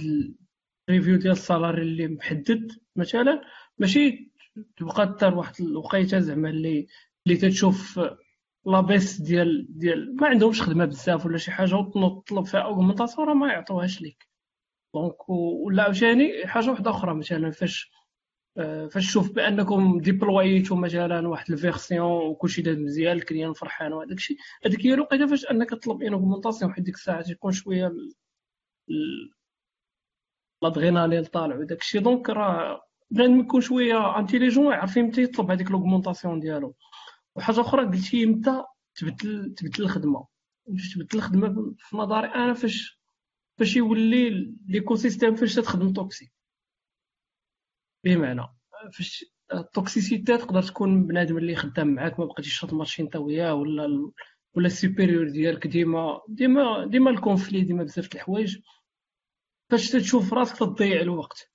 ال 0.90 0.94
review 0.94 1.18
ديال 1.18 1.32
ال 1.32 1.39
salary 1.39 1.82
اللي 1.82 2.07
محدد 2.07 2.72
مثلا 2.95 3.41
ماشي 3.78 4.32
تبقى 4.78 5.16
دار 5.22 5.36
واحد 5.36 5.53
الوقيتة 5.62 6.20
زعما 6.20 6.49
اللي 6.49 6.88
اللي 7.28 7.38
تتشوف 7.38 7.99
la 8.65 8.80
baisse 8.80 9.22
ديال 9.22 9.68
ديال 9.70 10.16
ما 10.16 10.28
عندهمش 10.28 10.62
خدمة 10.62 10.86
بزاف 10.86 11.26
ولا 11.26 11.38
شي 11.38 11.52
حاجة 11.52 11.76
وتنوض 11.76 12.24
تطلب 12.24 12.45
فيها 12.45 12.60
augmentation 12.61 13.27
راه 13.28 13.34
ما 13.34 13.48
يعطوهاش 13.53 14.02
ليك. 14.02 14.28
donc 14.95 15.30
ولا 15.30 15.84
عاوتاني 15.84 16.48
حاجة 16.48 16.70
واحدة 16.72 16.91
أخرى 16.91 17.16
مثلا 17.16 17.52
فاش 17.52 17.91
آه، 18.57 18.88
فاش 18.88 19.07
تشوف 19.07 19.32
بأنكم 19.32 19.99
déployيتو 19.99 20.76
مثلا 20.76 21.28
واحد 21.28 21.52
ال 21.52 21.59
version 21.59 22.11
وكلشي 22.28 22.62
داز 22.62 22.78
مزيان 22.78 23.18
ال 23.18 23.23
client 23.23 23.53
فرحان 23.53 23.94
وهذاك 23.94 24.18
الشيء 24.18 24.38
هذيك 24.66 24.86
هي 24.86 24.94
الوقيتة 24.94 25.28
فاش 25.28 25.45
أنك 25.45 25.70
تطلب 25.70 26.02
une 26.03 26.14
augmentation 26.14 26.72
واحد 26.72 26.84
ديك 26.84 26.95
الساعة 26.95 27.22
تيكون 27.22 27.52
شوية 27.52 27.91
l'adrénaline 30.68 31.23
طالع 31.24 31.56
وداك 31.56 31.82
الشيء 31.82 32.02
donc 32.02 32.30
راه 32.30 32.82
بنادم 33.12 33.40
يكون 33.40 33.62
شوية 33.62 34.20
intelligent 34.19 34.73
يعرف 34.74 34.98
إمتى 34.98 35.24
يطلب 35.24 35.52
هذيك 35.52 35.72
l'augmentation 35.72 36.40
ديالو. 36.40 36.76
وحاجة 37.36 37.62
أخرى 37.62 37.86
قلتي 37.86 38.24
إمتى 38.24 38.64
تبدل 38.96 39.54
تبدل 39.58 39.84
الخدمة. 39.84 40.28
تبدل 40.96 41.18
الخدمة 41.18 41.76
في 41.78 41.98
نظري 41.98 42.28
أنا 42.28 42.54
فاش 42.54 43.00
فاش 43.58 43.76
يولي 43.76 44.56
ليكو 44.68 44.96
سيستيم 44.96 45.36
فاش 45.36 45.56
تخدم 45.56 45.94
توكسي 45.94 46.32
بمعنى 48.04 48.42
فاش 48.94 49.26
التوكسيسيتي 49.54 50.38
تقدر 50.38 50.62
تكون 50.64 51.08
بنادم 51.08 51.38
اللي 51.38 51.56
خدام 51.56 51.88
معاك 51.88 52.20
ما 52.20 52.26
بقيتيش 52.26 52.58
تشرط 52.58 52.74
مارشي 52.74 53.02
انت 53.02 53.16
وياه 53.16 53.54
ولا 53.54 54.12
ولا 54.56 54.68
السوبيريور 54.68 55.30
ديالك 55.30 55.68
ديما 55.68 56.22
ديما 56.30 56.86
ديما 56.86 57.10
الكونفلي 57.10 57.62
ديما 57.62 57.84
بزاف 57.84 58.16
الحوايج. 58.16 58.58
فاش 59.70 59.90
تشوف 59.92 60.34
راسك 60.34 60.58
تضيع 60.58 61.02
الوقت 61.02 61.52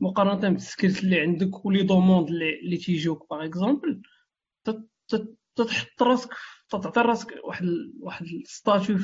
مقارنة 0.00 0.48
بالسكيلز 0.48 0.98
اللي 0.98 1.20
عندك 1.20 1.64
ولي 1.64 1.82
دوموند 1.82 2.28
اللي 2.28 2.76
تيجيوك 2.76 3.30
باغ 3.30 3.44
اكزومبل 3.44 4.02
تحط 5.56 6.02
راسك 6.02 6.30
تعطي 6.68 7.00
راسك 7.00 7.34
واحد 7.44 7.66
واحد 8.00 8.26
ال 8.26 8.36
statut 8.36 8.98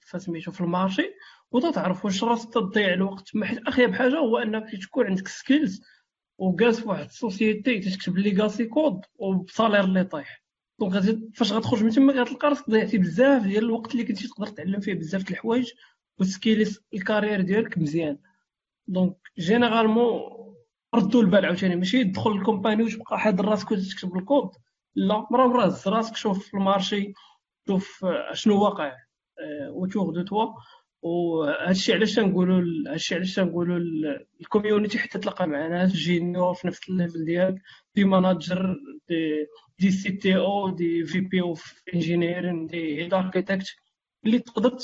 فسميتو 0.00 0.52
في 0.52 0.60
ال 0.60 0.67
marché 0.67 1.10
وتعرف 1.50 2.04
واش 2.04 2.24
راسك 2.24 2.54
تضيع 2.54 2.92
الوقت. 2.92 3.36
ما 3.36 3.46
حيت 3.46 3.58
أخيب 3.66 3.94
حاجة 3.94 4.18
هو 4.18 4.38
أنك 4.38 4.70
تكون 4.82 5.06
عندك 5.06 5.28
skills 5.28 5.82
وجالس 6.38 6.80
في 6.80 6.88
واحد 6.88 7.04
ال 7.04 7.14
société 7.14 7.80
تكتب 7.80 8.18
legacy 8.18 8.64
code 8.64 9.00
وب 9.14 9.30
salaire 9.30 9.84
اللي 9.84 10.04
طايح. 10.04 10.42
donc 10.80 11.18
فاش 11.36 11.52
غتخرج 11.52 11.84
من 11.84 11.90
تما 11.90 12.12
غتلقى 12.12 12.48
راسك 12.48 12.70
ضيعتي 12.70 12.98
بزاف 12.98 13.42
ديال 13.42 13.64
الوقت 13.64 13.92
اللي 13.92 14.04
كنتي 14.04 14.28
تقدر 14.28 14.46
تعلم 14.46 14.80
فيه 14.80 14.94
بزاف 14.94 15.22
د 15.22 15.30
الحوايج 15.30 15.72
و 16.20 16.27
scaleي 16.27 16.66
ال 16.94 16.99
carrière 16.99 17.40
ديالك 17.40 17.78
مزيان. 17.78 18.18
donc 18.86 19.16
généralement 19.38 20.20
ردوا 20.94 21.22
البال 21.22 21.46
عاوتاني. 21.46 21.76
ماشي 21.76 22.04
تدخل 22.04 22.32
ال 22.32 22.38
company 22.38 22.82
وتبقى 22.82 23.18
حاضر 23.18 23.44
راسك 23.44 23.70
وتكتب 23.70 24.16
الكود. 24.16 24.50
لا 24.94 25.26
مرة 25.30 25.64
هز 25.66 25.88
راسك 25.88 26.16
شوف 26.16 26.46
في 26.48 26.54
ال 26.54 26.62
marché 26.62 27.12
شوف 27.68 28.06
شنو 28.32 28.62
واقع 28.64 28.92
و 29.70 29.76
autour 29.76 30.10
de 30.10 30.22
toi 30.22 30.46
وهادشي 31.02 31.92
علاش 31.92 32.14
تنقولوا 32.14 32.62
هادشي 32.88 33.14
علاش 33.14 33.34
تنقولوا 33.34 33.78
ال 34.40 34.46
community 34.46 34.98
حتى 34.98 35.18
تلقى 35.18 35.46
مع 35.48 35.66
ناس 35.66 35.92
junior 35.92 36.54
في 36.54 36.66
نفس 36.66 36.88
ال 36.88 36.94
level 36.94 37.24
ديالك. 37.24 37.62
des 37.94 38.04
manager 38.04 38.76
des 39.08 39.46
des 39.78 40.12
CTO 40.12 40.36
des 40.36 41.04
VP 41.04 41.20
of 41.20 41.82
engineering 41.94 42.66
des 42.66 43.02
head 43.02 43.14
architect 43.14 43.76
اللي 44.24 44.38
تقدر 44.38 44.76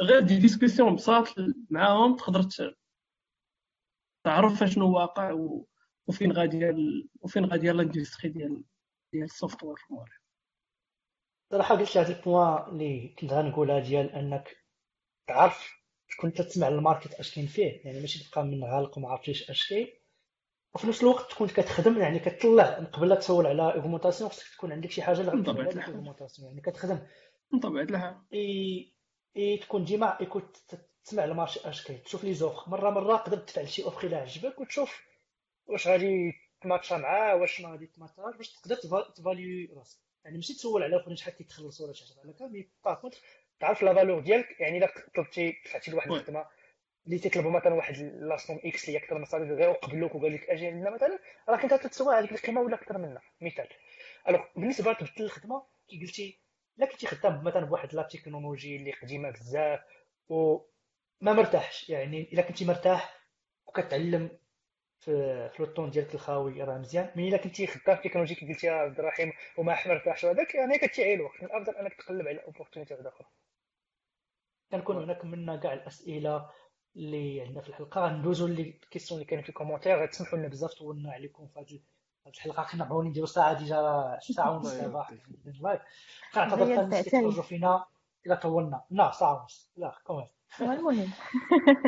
غير 0.00 0.20
des 0.20 0.38
discussions 0.38 0.94
بساط 0.94 1.26
معاهم 1.70 2.16
تقدر 2.16 2.74
تعرف 4.24 4.64
شنو 4.64 4.92
واقع 4.92 5.32
وفين 6.06 6.32
غادي 6.32 6.72
وفين 7.20 7.44
غادي 7.44 7.70
ال 7.70 7.76
industry 7.76 8.28
ديال 8.30 8.64
ديال 9.12 9.24
ال 9.24 9.62
software 9.62 9.76
صراحة 11.52 11.76
قلت 11.76 11.96
هاد 11.96 12.10
ال 12.10 12.20
point 12.20 12.68
اللي 12.68 13.08
كنت 13.18 13.32
غنقولها 13.32 13.80
ديال 13.80 14.10
أنك 14.10 14.56
تعرف 15.28 15.82
تكون 16.10 16.32
تسمع 16.32 16.68
ال 16.68 16.75
market 16.75 17.14
اش 17.14 17.34
كاين 17.34 17.46
فيه 17.46 17.80
يعني 17.84 18.00
ماشي 18.00 18.28
تبقى 18.28 18.44
من 18.44 18.64
غالق 18.64 18.98
وما 18.98 19.08
عرفتيش 19.08 19.50
اش 19.50 19.68
كاين. 19.68 19.88
وفي 20.74 20.86
نفس 20.86 21.02
الوقت 21.02 21.30
تكون 21.30 21.48
كتخدم 21.48 21.98
يعني 21.98 22.18
كتطلع 22.18 22.64
قبل 22.64 23.08
لا 23.08 23.14
تسول 23.14 23.46
على 23.46 23.62
augmentation 23.74 24.30
خصك 24.30 24.54
تكون 24.56 24.72
عندك 24.72 24.90
شي 24.90 25.02
حاجة 25.02 25.20
اللي 25.20 25.32
غتطلع 25.32 25.64
على 25.64 25.86
augmentation 25.86 26.48
يعني 26.48 26.60
كتخدم. 26.60 26.98
من 27.52 27.60
طبيعه 27.60 27.82
الحال 27.84 28.16
تكون 29.60 29.84
ديما 29.84 30.20
écoute 30.20 30.56
تسمع 31.04 31.24
ال 31.24 31.29
marché 31.29 31.60
أش 31.64 31.84
كاين. 31.84 32.02
تشوف 32.02 32.24
les 32.24 32.34
offres 32.34 32.70
مرة 32.70 32.90
مرة 32.90 33.16
تقدر 33.16 33.36
تفعل 33.38 33.68
شي 33.68 33.84
offre 33.84 34.06
الا 34.06 34.16
عجبك 34.16 34.60
وتشوف 34.60 35.02
واش 35.66 35.88
غادي 35.88 36.32
تماتشا 36.60 36.94
معاه 36.94 37.36
واش 37.36 37.60
ما 37.60 37.70
غادي 37.70 37.86
تماتشاش 37.86 38.36
باش 38.36 38.52
تقدر 38.52 38.76
تفاليو 39.02 39.78
راسك. 39.78 39.98
يعني 40.24 40.36
ماشي 40.36 40.54
تسول 40.54 40.82
على 40.82 40.96
أخرين 40.96 41.16
شحال 41.16 41.34
كيتخلصوا 41.34 41.86
ولا 41.86 41.94
شي 41.94 42.04
حاجة 42.04 42.14
بحال 42.14 42.30
هكا 42.30 42.46
مي 42.46 42.68
باغ 42.84 42.94
كونتر 42.94 43.18
تعرف 43.60 43.82
لا 43.82 43.94
فالور 43.94 44.20
ديالك 44.20 44.60
يعني 44.60 44.78
إلا 44.78 44.92
طلبتي 45.14 45.56
دفعتي 45.64 45.90
لواحد 45.90 46.10
الخدمة 46.10 46.46
اللي 47.06 47.18
تيطلبوا 47.18 47.50
مثلا 47.50 47.74
واحد 47.74 47.96
لاصوم 47.96 48.60
إكس 48.64 48.88
اللي 48.88 48.98
أكثر 48.98 49.18
من 49.18 49.24
صافي 49.24 49.44
غير 49.44 49.68
وقبلوك 49.70 50.14
وقال 50.14 50.32
لك 50.34 50.50
أجي 50.50 50.70
لنا 50.70 50.90
مثلا 50.90 51.18
راك 51.48 51.62
أنت 51.62 51.74
تتسوى 51.74 52.18
هذيك 52.18 52.32
القيمة 52.32 52.60
ولا 52.60 52.74
أكثر 52.74 52.98
منها؟ 52.98 53.22
مثال. 53.40 53.68
الوغ 54.28 54.42
بالنسبة 54.56 54.92
تبدل 54.92 55.24
الخدمة 55.24 55.62
كي 55.88 56.00
قلتي 56.00 56.41
الا 56.78 56.86
كنتي 56.86 57.06
خدام 57.06 57.44
مثلا 57.44 57.64
بواحد 57.64 57.94
لا 57.94 58.02
تكنولوجي 58.02 58.76
اللي 58.76 58.92
قديمة 58.92 59.30
بزاف 59.30 59.80
وما 60.28 60.62
مرتاحش. 61.32 61.90
يعني 61.90 62.32
إلا 62.32 62.42
كنتي 62.42 62.64
مرتاح 62.64 63.20
وكتعلم 63.66 64.38
في 65.00 65.48
في 65.50 65.60
الطون 65.62 65.90
ديالك 65.90 66.14
الخاوي 66.14 66.62
راه 66.62 66.78
مزيان. 66.78 67.10
mais 67.16 67.28
إلا 67.28 67.36
كنتي 67.36 67.66
خدام 67.66 67.96
في 67.96 68.08
تكنولوجي 68.08 68.34
كي 68.34 68.48
قلتي 68.52 68.68
عبد 68.68 68.98
الرحيم 68.98 69.32
وما 69.58 69.78
مرتاحش 69.86 70.24
وهذاك 70.24 70.54
يعني 70.54 70.78
كتضيع 70.78 71.14
الوقت. 71.14 71.42
من 71.42 71.48
الأفضل 71.48 71.76
أنك 71.76 71.94
تقلب 71.94 72.28
على 72.28 72.44
opportunité 72.44 72.94
أخرى 72.94 73.26
كنكونو 74.72 74.96
هنا 75.02 75.24
كملنا 75.24 75.56
كاع 75.56 75.72
الأسئلة 75.72 76.50
اللي 76.96 77.40
عندنا 77.40 77.60
في 77.60 77.68
الحلقة. 77.68 78.12
ندوزو 78.12 78.46
les 78.46 78.80
questions 78.90 79.20
اللي 79.20 79.28
كاينين 79.28 79.42
في 79.42 79.48
les 79.48 79.60
commentaires 79.60 80.06
تسمحوا 80.06 80.38
لنا 80.38 80.48
بزاف. 80.48 80.74
طولنا 80.74 81.12
عليكم 81.12 81.46
في 81.46 81.60
هذه 81.60 81.80
الحلقة 82.26 82.66
كنا 82.72 82.84
بغاو 82.84 83.02
نديرو 83.02 83.26
ساعة 83.26 83.58
déjà 83.58 84.18
ساعة 84.20 84.50
ونص 84.50 84.72
دابا 84.80 85.06
كنعتذر 86.34 86.82
الناس 86.82 87.08
اللي 87.08 87.20
تفرجوا 87.28 87.42
فينا 87.42 87.84
الا 88.26 88.34
طولنا. 88.34 88.82
لا 88.90 89.10
ساعة 89.10 89.40
ونص. 89.40 89.70
لا 89.76 89.94
كمان 90.06 90.26
المهم. 90.60 91.10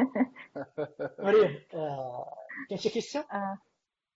مريم 1.19 1.61
آه، 1.74 2.35
كاين 2.69 2.81
شي 2.81 2.89
question 2.89 3.24
آه، 3.32 3.59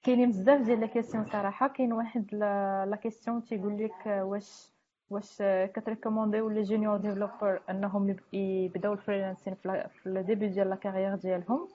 كاينين 0.03 0.31
بزاف 0.31 0.61
ديال 0.61 0.81
les 0.81 0.87
questions 0.87 1.31
صراحة. 1.33 1.69
كاين 1.69 1.93
واحد 1.93 2.35
la 2.35 2.99
question 3.03 3.45
تيقول 3.45 3.85
لك 3.85 4.07
واش 4.07 4.69
واش 5.11 5.43
كت 5.75 5.86
recommander 5.86 6.49
يو 6.49 6.54
les 6.54 6.63
junior 6.63 6.97
developers 6.97 7.63
أنهم 7.71 8.17
يبداو 8.33 8.93
ال 8.93 8.98
freelancing 8.98 9.55
في 9.55 9.87
ال 10.07 10.14
début 10.14 10.49
ديال 10.49 10.71
la 10.71 10.77
carrière 10.77 11.15
ديالهم؟ 11.15 11.69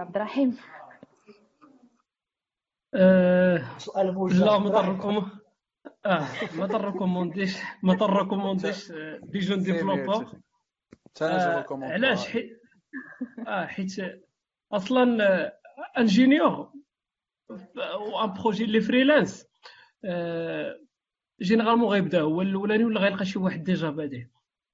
عبد 0.00 0.16
الرحيم. 0.16 0.58
أه 2.94 3.78
سؤال 3.78 4.14
موجه 4.14 4.44
لا 4.44 4.58
ما 4.58 5.30
آه 6.06 6.26
ما 6.56 6.66
تركومونديش 6.66 7.56
ما 7.82 7.94
تركومونديش 7.94 8.92
دي 9.22 9.38
جون 9.38 9.62
ديفلوبر 9.62 10.26
علاش؟ 11.92 12.36
آه 13.48 13.66
حيت 13.66 13.96
أصلا 14.72 15.18
انجينيور 15.98 16.72
وان 18.14 18.32
بروجي 18.32 18.66
لي 18.66 18.80
فريلانس 18.80 19.46
جينيرالمون 21.42 21.88
غيبدا. 21.88 22.20
هو 22.20 22.42
الأولاني 22.42 22.84
ولا 22.84 23.00
غيلقى 23.00 23.24
شي 23.24 23.38
واحد 23.38 23.64
ديجا 23.64 23.90
بادئ 23.90 24.24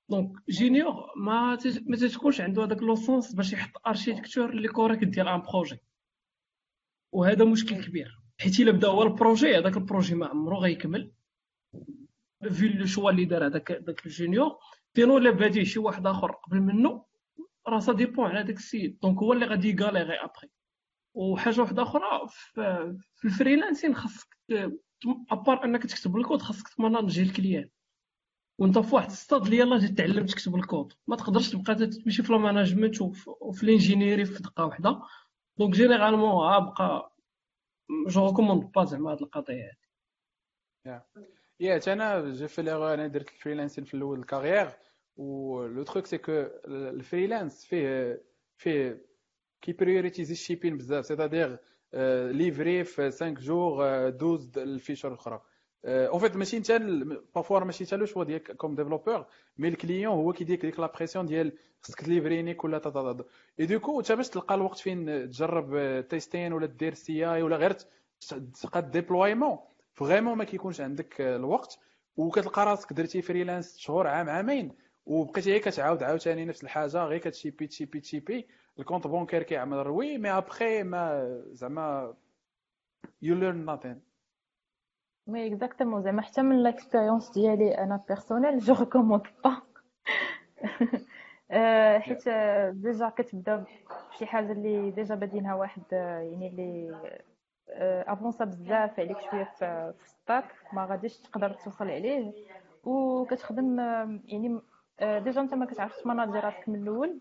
دونك 0.09 0.33
جينيور 0.51 0.95
ما 1.17 1.59
ما 1.87 1.97
تكونش 1.97 2.41
عنده 2.41 2.65
هذاك 2.65 2.83
لوسونس 2.83 3.35
باش 3.35 3.53
يحط 3.53 3.71
اركيتكتور 3.87 4.51
اللي 4.51 4.69
كوريكت 4.69 5.05
ديال 5.05 5.29
ان 5.29 5.41
بروجي 5.43 5.79
وهذا 7.17 7.45
مشكل 7.45 7.85
كبير. 7.85 8.19
حيت 8.41 8.61
إلا 8.61 8.73
بدأ 8.73 8.89
هو 8.89 9.03
البروجي 9.03 9.59
هذاك 9.59 9.77
البروجي 9.77 10.15
ما 10.15 10.27
عمرو 10.27 10.59
غيكمل. 10.59 11.13
في 12.51 12.69
لو 12.69 12.87
شوا 12.87 13.11
اللي 13.11 13.25
دار 13.25 13.47
هذاك 13.47 13.73
داك 13.73 14.07
الجونيور 14.07 14.59
تينو 14.95 15.19
الا 15.19 15.31
بادي 15.31 15.65
شي 15.65 15.79
واحد 15.79 16.07
آخر 16.07 16.33
قبل 16.33 16.61
منه 16.61 17.05
راه 17.69 17.79
سا 17.79 17.93
ديبون 17.93 18.27
على 18.27 18.43
داك 18.43 18.57
السيد. 18.57 18.99
دونك 19.03 19.19
هو 19.19 19.33
اللي 19.33 19.47
غادي 19.47 19.69
يغاليغي 19.69 20.15
ابخي 20.15 20.49
وحاجة 21.15 21.61
واحدة 21.61 21.83
أخرى 21.83 22.03
في 23.15 23.25
الفريلانسين 23.25 23.95
خاصك 23.95 24.39
ابار 25.31 25.65
أنك 25.65 25.83
تكتب 25.83 26.17
الكود 26.17 26.43
خاصك 26.43 26.69
تماناجي 26.69 27.23
الكليان. 27.23 27.69
وأنت 28.59 28.79
في 28.79 28.95
واحد 28.95 29.11
الستاد 29.11 29.45
اللي 29.45 29.59
يلاه 29.59 29.87
تعلم 29.87 30.27
تكتب 30.27 30.55
الكود. 30.57 30.93
ما 31.07 31.17
تقدرش 31.17 31.51
تبقى 31.51 31.75
تمشي 31.75 32.23
في 32.23 32.31
الماناجمنت 32.31 33.01
وفي 33.41 33.63
الانجينيري 33.63 34.25
في 34.25 34.43
دقة 34.43 34.65
واحدة. 34.67 35.01
دونك 35.59 35.75
جينيرالمون 35.75 36.31
ها 36.31 36.59
بقى 36.59 37.13
جو 38.09 38.27
ريكوموند 38.27 38.73
با 38.73 38.85
زعما 38.85 39.13
هاد 39.13 39.23
القضية 39.23 39.71
هادي. 40.87 41.07
يا 41.61 41.81
أنا 41.93 42.33
جو 42.33 42.47
في 42.47 42.63
ليغ 42.63 42.95
أنا 42.95 43.07
درت 43.07 43.29
الفريلانسين 43.29 43.85
في 43.85 43.95
الأول 43.95 44.19
الكارير 44.19 44.71
و 45.17 45.63
لو 45.67 45.83
تروك 45.83 46.07
سي 46.07 46.19
كو 46.19 46.33
الفريلانس 46.69 47.65
فيه 47.67 48.23
فيه 48.57 49.07
كي 49.63 49.73
بريوريتيزي 49.73 50.33
الشيبين 50.33 50.77
بزاف 50.77 51.07
سيتادير 51.07 51.59
ليفري 52.33 52.85
في 52.85 53.11
5 53.11 53.29
جور 53.31 54.09
12 54.09 54.63
الفيشر 54.63 55.09
الاخرى 55.09 55.43
اون 55.85 56.21
فيت 56.21 56.37
ماشي 56.37 56.57
انت 56.57 56.73
بافوا 57.35 57.61
ماشي 57.61 57.85
انت 57.85 57.95
لو 57.95 58.07
شوا 58.07 58.25
ديالك 58.25 58.53
كوم 58.53 58.75
ديفلوبور 58.75 59.27
mais 59.59 59.69
ال 59.69 59.75
client 59.75 60.15
هو 60.15 60.33
كيديك 60.33 60.67
ديك 60.67 60.81
la 60.81 60.93
pression 60.97 61.27
ديال 61.27 61.53
خصك 61.83 62.01
ت 62.01 62.07
livrer 62.07 62.43
ني 62.43 62.55
quel 62.55 62.81
que 62.81 63.25
soit 63.61 63.67
دوكو 63.67 64.01
انت 64.01 64.13
باش 64.13 64.29
تلقى 64.29 64.55
الوقت 64.55 64.79
فين 64.79 65.31
تجرب 65.31 66.01
testing 66.09 66.53
ولا 66.53 66.67
دير 66.67 66.95
CI 66.95 67.43
ولا 67.43 67.57
غير 67.57 67.73
تلقى 68.63 68.81
ال 68.81 68.87
déploiement 68.87 69.59
vraiment 69.95 70.39
ما 70.39 70.45
كيكونش 70.45 70.81
عندك 70.81 71.21
الوقت 71.21 71.79
وكتلقى 72.17 72.67
راسك 72.67 72.93
درتي 72.93 73.23
freelance 73.23 73.77
شهور 73.79 74.07
عام 74.07 74.29
عامين 74.29 74.73
وبقيتي 75.07 75.51
غير 75.51 75.61
كتعاود 75.61 76.03
عاوتاني 76.03 76.45
نفس 76.45 76.65
الحاجة 76.65 77.05
غير 77.05 77.19
كتشيبي 77.19 77.67
تشيبي 77.67 78.01
تشيبي 78.01 78.47
الكونت 78.79 79.07
بونكير 79.07 79.43
كيعمل 79.43 79.87
روي 79.87 80.19
mais 80.19 80.31
après 80.31 80.83
ما 80.83 81.29
زعما 81.53 82.15
you 83.23 83.35
learn 83.35 83.65
nothing 83.65 84.01
oui 85.27 85.47
exactement 85.47 86.03
زعما 86.03 86.23
حتى 86.23 86.43
من 86.43 86.63
l'expérience 86.63 87.31
ديالي 87.31 87.79
أنا 87.79 88.01
personnel 88.09 88.59
je 88.59 88.75
recommande 88.75 89.23
pas 89.45 89.57
حيت 91.99 92.29
déjà 92.77 93.09
كتبدا 93.09 93.65
بشي 94.11 94.27
حاجة 94.27 94.53
اللي 94.53 94.91
déjà 94.91 95.15
بادينها 95.15 95.55
واحد 95.55 95.83
يعني 95.93 96.49
اللي 96.49 96.97
avancé 98.13 98.45
بزاف 98.45 99.01
عليك 99.01 99.21
شوية 99.21 99.45
في 99.45 99.93
stack 100.07 100.45
ما 100.73 100.85
غاديش 100.85 101.19
تقدر 101.19 101.53
توصل 101.53 101.91
عليه. 101.91 102.33
وكتخدم 102.85 103.81
يعني 104.25 104.61
ديجا 105.01 105.41
أنت 105.41 105.55
ما 105.55 105.67
كتعرفش 105.67 106.03
ت 106.03 106.07
manager 106.07 106.39
راسك 106.39 106.69
من 106.69 106.83
الأول. 106.83 107.21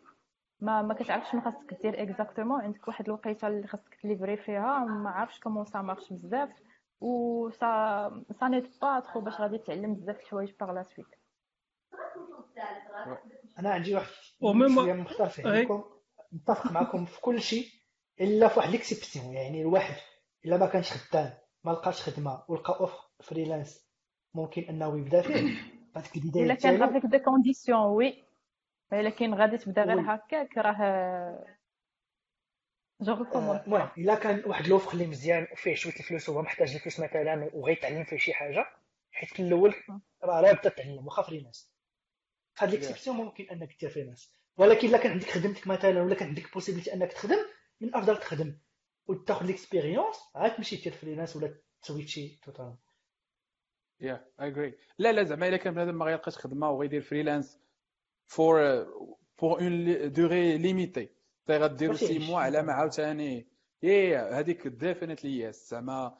ما 0.62 0.82
ما 0.82 0.94
كتعرفش 0.94 1.32
شنو 1.32 1.42
خاصك 1.42 1.82
دير 1.82 2.02
exactement 2.04 2.62
عندك 2.62 2.88
واحد 2.88 3.06
الوقيتة 3.06 3.48
اللي 3.48 3.68
خاصك 3.68 3.96
ت 4.02 4.07
livrer 4.07 4.38
فيها. 4.38 4.86
ما 4.86 5.10
عارفش 5.10 5.40
comment 5.40 5.66
ça 5.66 5.82
marche 5.82 6.14
بزاف. 6.14 6.50
و 7.02 7.50
ça 7.50 8.24
ça 8.40 8.48
n'aide 8.48 8.80
pas 8.82 9.00
trop 9.00 9.22
باش 9.22 9.42
غادي 9.42 9.58
تعلم 9.58 9.96
بزاف 9.96 10.20
الحوايج 10.20 10.52
par 10.60 10.72
la 10.72 10.84
suite 10.84 11.08
أنا 13.60 13.70
عندي 13.70 13.96
واحد 13.96 14.08
شوية 14.76 14.94
مختلف 14.94 15.40
عليكم. 15.46 15.84
متفق 16.32 16.72
معكم 16.72 17.06
في 17.06 17.22
كل 17.22 17.42
شيء 17.42 17.66
إلا 18.22 18.48
في 18.48 18.60
واحد 18.60 18.70
l'exception 18.72 19.34
يعني 19.34 19.62
الواحد 19.62 19.96
إلا 20.46 20.58
ما 20.58 20.66
كانش 20.66 20.94
خدام 20.94 21.34
ما 21.64 21.72
لقاش 21.72 22.02
خدمة 22.02 22.44
ولقى 22.48 22.80
offre 22.80 22.94
freelance 23.24 23.86
ممكن 24.34 24.62
أنه 24.62 24.98
يبدأ 25.00 25.22
فيه 25.22 25.58
parce 25.96 26.11
que 26.11 26.20
البداية 26.20 26.46
إلا 26.46 26.54
كان 26.54 26.84
avec 26.84 27.06
des 27.06 27.20
conditions 27.20 27.80
oui 27.80 28.24
ولكن 28.92 29.34
غادي 29.34 29.58
تبدأ 29.58 29.84
غير 29.84 30.00
هكاك 30.02 30.58
راه 30.58 31.55
je 33.06 33.14
recommande 33.14 33.62
المهم 33.66 33.90
الا 33.98 34.16
كان 34.16 34.44
واحد 34.46 34.68
l'offre 34.68 34.94
اللي 34.94 35.08
مزيان 35.08 35.48
وفيه 35.52 35.76
شوية 35.76 35.94
الفلوس 35.94 36.30
وهو 36.30 36.42
محتاج 36.42 36.74
الفلوس 36.74 37.00
مثلا 37.00 37.50
وغيتعلم 37.54 38.04
فيه 38.04 38.18
شي 38.18 38.34
حاجة. 38.34 38.66
حيت 39.12 39.30
في 39.30 39.40
الأول 39.42 39.76
راه 40.24 40.42
لا 40.42 40.52
بدا 40.52 40.70
تعلم 40.70 41.06
واخا 41.06 41.22
freelance 41.22 41.72
هاد 42.58 42.70
l'exception 42.70 43.16
ممكن 43.16 43.44
أنك 43.50 43.80
دير 43.80 43.90
freelance 43.90 44.32
ولكن 44.58 44.88
إلا 44.88 44.98
كان 44.98 45.12
عندك 45.12 45.30
خدمتك 45.30 45.68
مثلا 45.68 46.04
ولا 46.04 46.16
كان 46.16 46.28
عندك 46.28 46.54
possibilité 46.54 46.94
أنك 46.94 47.14
تخدم 47.14 47.38
من 47.82 47.88
الأفضل 47.88 48.18
تخدم. 48.18 48.58
وتاخذ 49.08 49.46
l'expérience 49.46 50.16
عاد 50.36 50.56
تمشي 50.56 50.76
دير 50.76 50.94
freelance 50.94 51.36
ولا 51.36 51.56
ت 51.82 51.90
switch 51.90 52.40
ي 52.44 52.49
total 52.49 52.76
yeah 54.00 54.26
I 54.42 54.48
agree 54.48 54.78
لا 54.98 55.12
لا 55.12 55.24
زعما 55.24 55.48
إلا 55.48 55.58
كان 55.58 55.74
بنادم 55.74 55.96
ما 55.98 56.06
غيلقاش 56.06 56.38
خدمة 56.38 56.70
وغيدير 56.70 57.02
freelance 57.02 57.60
فور 58.26 58.86
فور 59.38 59.60
اون 59.60 60.12
دوغي 60.12 60.58
ليميتي 60.58 61.10
تي 61.46 61.58
غديرو 61.58 61.94
سي 61.96 62.20
موا 62.20 62.40
على 62.40 62.62
ما 62.62 62.74
عاوتاني 62.74 63.48
يا 63.84 64.40
هذيك 64.40 64.68
ديفينيتلي 64.68 65.40
يس 65.40 65.70
زعما 65.70 66.18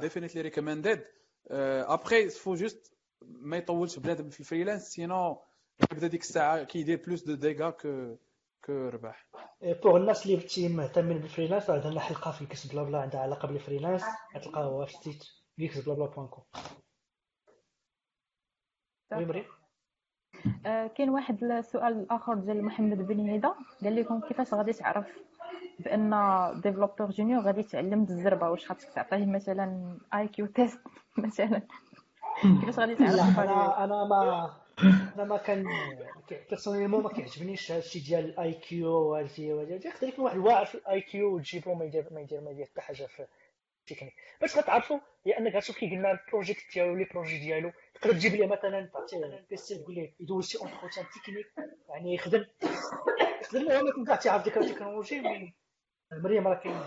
ديفينيتلي 0.00 0.40
ريكومندد 0.42 1.04
ابخي 1.50 2.28
فو 2.28 2.54
جوست 2.54 2.94
ما 3.22 3.56
يطولش 3.56 3.98
بنادم 3.98 4.30
في 4.30 4.40
الفريلانس 4.40 4.82
سينو 4.82 5.42
يبدا 5.92 6.06
ديك 6.06 6.20
الساعة 6.20 6.64
كيدير 6.64 7.02
بلوس 7.06 7.22
دو 7.22 7.34
ديغا 7.34 7.70
كو 7.70 8.16
كو 8.64 8.72
ربح 8.88 9.26
بوغ 9.62 9.96
الناس 9.96 10.26
اللي 10.26 10.36
بتي 10.36 10.68
مهتمين 10.68 11.18
بالفريلانس 11.18 11.70
عندنا 11.70 12.00
حلقه 12.00 12.30
في 12.32 12.46
كيس 12.46 12.66
بلا 12.66 12.82
بلا 12.82 12.98
عندها 12.98 13.20
علاقه 13.20 13.48
بالفريلانس 13.48 14.02
غتلقاوها 14.36 14.86
في 14.86 14.94
السيت 14.94 15.24
كيس 15.58 15.84
بلا 15.84 15.94
بلا 15.94 16.06
بوان 16.06 16.28
كوم 16.28 16.44
oui 19.12 19.24
مريم 19.24 19.44
كاين 20.96 21.10
واحد 21.10 21.44
السؤال 21.44 22.06
اخر 22.10 22.34
ديال 22.34 22.64
محمد 22.64 23.06
بن 23.06 23.28
هيدا 23.28 23.54
قال 23.84 23.96
لكم 23.96 24.20
كيفاش 24.20 24.54
غادي 24.54 24.72
تعرف 24.72 25.06
بأن 25.78 26.10
développeur 26.62 27.10
junior 27.10 27.42
غادي 27.42 27.60
يتعلم 27.60 28.04
بالزربه 28.04 28.50
واش 28.50 28.66
خاصك 28.66 28.88
تعطيه 28.94 29.26
مثلا 29.26 29.98
IQ 30.14 30.46
test 30.46 30.80
مثلا؟ 31.18 31.62
كيفاش 32.42 32.78
غادي 32.78 32.94
تعرف؟ 32.94 33.38
أنا 33.38 33.84
أنا 33.84 34.04
ما 34.04 34.50
أنا 35.16 35.24
ما 35.24 35.36
كان 35.36 35.64
personnellement 36.50 37.02
ما 37.02 37.08
كيعجبنيش 37.08 37.72
هادشي 37.72 37.98
ديال 37.98 38.24
ال 38.24 38.52
IQ 38.52 38.90
وهادشي 38.92 39.52
وهادشي 39.52 39.88
يقدر 39.88 40.08
يكون 40.08 40.24
واحد 40.24 40.38
واعر 40.38 40.64
في 40.64 40.74
ال 40.74 41.00
IQ 41.00 41.34
وتجيبو 41.36 41.74
ما 41.74 41.84
يدير 41.84 42.06
ما 42.10 42.20
يدير 42.20 42.40
ما 42.40 42.50
يدير 42.50 42.66
حتى 42.66 42.80
حاجة 42.80 43.06
في 43.06 43.26
التكنيك 43.80 44.14
باش 44.40 44.56
غتعرفوا 44.58 44.98
هي 45.26 45.38
انك 45.38 45.54
غتشوف 45.54 45.78
كي 45.78 45.90
قلنا 45.90 46.10
ال 46.10 46.18
project 46.18 46.74
ديالو 46.74 46.94
les 46.94 47.04
projets 47.04 47.38
ديالو 47.38 47.72
تقدر 47.94 48.12
تجيب 48.12 48.32
ليه 48.34 48.46
مثلا 48.46 48.86
تعطيه 48.86 49.46
PC 49.50 49.78
تقول 49.78 49.94
ليه 49.94 50.14
يدوز 50.20 50.46
شي 50.48 50.58
entretien 50.58 51.06
technique 51.06 51.52
يعني 51.88 52.14
يخدم 52.14 52.44
يخدم 53.42 53.70
هو 53.70 53.82
ما 53.82 54.04
كاع 54.06 54.16
تيعرف 54.16 54.44
ديك 54.44 54.58
ال 54.58 54.63
technologie 54.63 55.20
mais 55.20 55.54
مريم 56.12 56.48
راه 56.48 56.54
كاين 56.54 56.80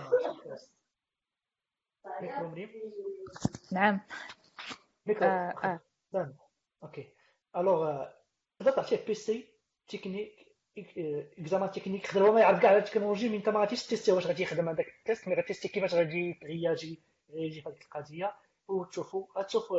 ميكرو 2.22 2.50
مريم. 2.50 2.70
نعم. 3.72 4.00
ميكرو. 5.06 5.28
آه 5.28 5.80
آه. 6.16 6.34
OK. 6.84 7.10
alors 7.58 8.06
تقدر 8.60 8.72
تعطيه 8.72 9.06
PC 9.06 9.48
technique 9.88 10.48
examen 11.38 11.72
technique 11.72 12.06
يقدر 12.06 12.28
هو 12.28 12.34
ما 12.34 12.40
يعرف 12.40 12.62
كاع 12.62 12.78
ال 12.78 12.82
technologie 12.82 13.30
mais 13.30 13.38
أنت 13.38 13.50
ما 13.50 13.60
غاديش 13.60 13.88
test 13.88 14.07
ي 14.07 14.12
واش 14.12 14.28
غادي 14.28 14.44
يخدم 14.44 14.70
هذاك 14.70 14.88
ال 14.88 14.96
test 14.96 15.28
mais 15.28 15.36
غات 15.36 15.45
test 15.45 15.63
ي 15.63 15.68
كيفاش 15.68 15.94
غادي 15.94 16.34
ترياجي 16.34 17.00
يجي 17.30 17.62
في 17.62 17.70
هذيك 17.70 17.82
القضية. 17.82 18.36
وتشوفوا 18.68 19.28
غتشوف 19.38 19.72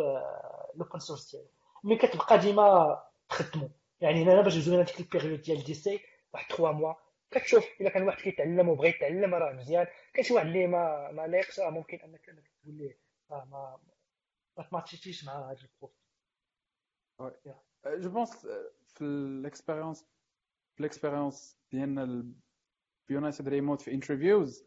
l'open 0.74 0.98
source 0.98 1.30
ديالو 1.30 1.48
mais 1.84 1.96
كتبقى 1.96 2.38
ديما 2.38 2.98
تخدموا 3.28 3.68
يعني 4.00 4.22
هنا 4.24 4.42
باش 4.42 4.56
نجيو 4.56 4.74
هذيك 4.80 5.00
ال 5.00 5.05
période 5.05 5.42
ديال 5.42 5.64
d'ici 5.64 6.00
واحد 6.34 6.52
3 6.56 6.72
mois 6.72 6.94
كتشوف. 7.30 7.64
إلا 7.80 7.90
كان 7.90 8.02
واحد 8.02 8.18
كيتعلم 8.18 8.68
وبغى 8.68 8.88
يتعلم 8.88 9.34
راه 9.34 9.52
مزيان. 9.52 9.86
كاين 10.14 10.24
شي 10.24 10.34
واحد 10.34 10.46
اللي 10.46 10.66
ما 10.66 11.10
ما 11.10 11.26
لايقش 11.26 11.60
راه 11.60 11.70
ممكن 11.70 11.98
أنك 11.98 12.24
تقول 12.24 12.74
ليه 12.74 12.98
راه 13.30 13.44
ما 13.44 13.78
ما 14.58 14.64
تماتشيتيش 14.64 15.24
مع 15.24 15.50
هذا 15.50 15.58
ال 15.62 15.68
prof 15.68 15.90
je 17.86 18.10
pense 18.10 18.46
في 18.86 19.04
ال 19.04 19.13
expérience 19.13 20.06
في 20.74 20.80
ال 20.80 20.87
expérience 20.87 21.58
ديالنا 21.72 22.02
ال 23.08 23.14
United 23.14 23.48
Remote 23.48 23.80
في 23.80 23.92
interviews 23.92 24.64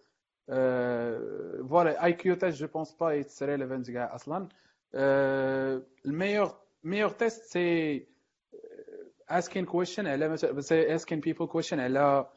voilà 1.70 2.06
IQ 2.06 2.36
test 2.36 2.58
je 2.58 2.68
pense 2.68 2.94
pas 3.00 3.20
it's 3.20 3.44
relevant 3.44 3.92
كاع 3.92 4.16
أصلا 4.16 4.50
ال 6.06 6.11
meilleur 6.11 6.56
meilleur 6.84 7.10
test 7.10 7.44
c'est 7.44 8.06
asking 9.32 9.66
question 9.66 10.00
على 10.00 10.30
مثلا 10.30 10.98
asking 10.98 11.20
people 11.22 11.48
question 11.48 11.74
على 11.74 12.30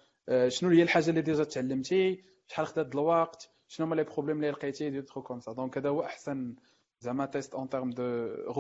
شنو 0.49 0.71
هي 0.71 0.83
الحاجة 0.83 1.11
اللي 1.11 1.21
déjà 1.23 1.45
تعلمتي 1.45 2.25
شحال 2.47 2.67
خدات 2.67 2.95
الوقت؟ 2.95 3.51
شنو 3.69 3.87
هما 3.87 3.95
les 3.95 4.05
problèmes 4.05 4.37
اللي 4.37 4.51
لقيتي؟ 4.51 4.91
des 4.91 5.03
trucs 5.03 5.23
comme 5.23 5.41
ça 5.41 5.53
donc 5.53 5.79
هذا 5.79 5.89
هو 5.89 6.03
أحسن 6.03 6.55
زعما 7.01 7.27
test 7.27 7.55
en 7.55 7.69
termes 7.69 7.91
de 7.91 8.03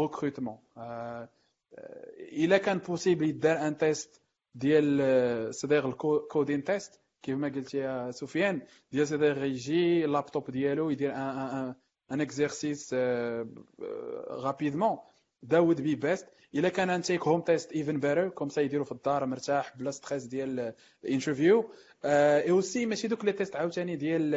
recrutement 0.02 0.58
إلا 2.32 2.58
كان 2.58 2.78
possible 2.78 3.28
يدار 3.28 3.66
un 3.66 3.76
test 3.76 4.20
ديال 4.54 5.54
c'est-à-dire 5.54 5.88
ال 5.88 5.99
coding 5.99 6.64
test 6.64 7.00
كيف 7.24 7.38
ما 7.38 7.48
قلتي 7.48 7.78
يا 7.78 8.10
سفيان 8.10 8.62
ديال 8.92 9.08
c'est-à-dire 9.08 9.44
يجي 9.44 10.04
اللابتوب 10.04 10.50
ديالو 10.50 10.90
يدير 10.90 11.10
ان 11.12 11.16
un 11.18 11.74
un 12.12 12.20
exercice 12.20 12.94
rapidement 14.30 14.98
that 15.42 15.58
would 15.58 15.80
be 15.80 15.94
best 15.94 16.26
إلا 16.54 16.68
كان 16.68 16.90
un 16.90 17.02
take 17.02 17.22
home 17.22 17.40
test 17.40 17.72
even 17.72 18.00
better 18.00 18.28
comme 18.28 18.48
ça 18.48 18.60
يديرو 18.62 18.84
في 18.84 18.92
الدار 18.92 19.26
مرتاح 19.26 19.76
بلا 19.76 19.90
stress 19.90 20.24
ديال 20.24 20.72
ال 21.04 21.10
interview. 21.10 21.70
et 22.04 22.50
aussi 22.50 22.86
ماشي 22.86 23.08
دوك 23.08 23.24
les 23.24 23.32
tests 23.32 23.56
عاوتاني 23.56 23.96
ديال 23.96 24.34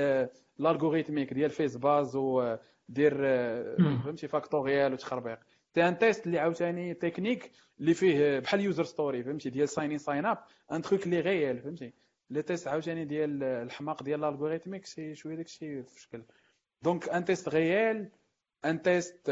ال 0.59 0.64
algorithmique 0.64 1.33
ديال 1.33 1.49
FizzBuzz 1.49 2.15
و 2.15 2.55
دير 2.89 3.13
فهمتي 4.03 4.27
factorielle 4.27 4.93
وتخربيق 4.93 5.39
c'est 5.73 5.87
un 5.87 5.97
test 5.97 6.25
اللي 6.27 6.39
عاوتاني 6.39 6.93
تكنيك 6.93 7.51
اللي 7.79 7.93
فيه 7.93 8.39
بحال 8.39 8.59
user 8.61 8.83
story 8.83 9.23
فهمتي 9.23 9.49
ديال 9.49 9.69
sign 9.69 9.91
in 9.91 9.97
sign 9.97 10.25
up 10.25 10.37
un 10.71 10.81
truc 10.81 11.05
اللي 11.05 11.19
réel 11.19 11.59
فهمتي. 11.61 11.93
les 12.29 12.41
tests 12.41 12.67
عاوتاني 12.67 13.05
ديال 13.05 13.43
الحماق 13.43 14.03
ديال 14.03 14.23
ال 14.23 14.28
algorithmique 14.28 14.85
c'est 14.85 15.15
شوية 15.15 15.35
داكشي 15.35 15.83
في 15.83 16.01
شكل. 16.01 16.23
donc 16.81 17.09
un 17.09 17.25
test 17.25 17.49
réel 17.49 18.09
un 18.65 18.81
test 18.81 19.31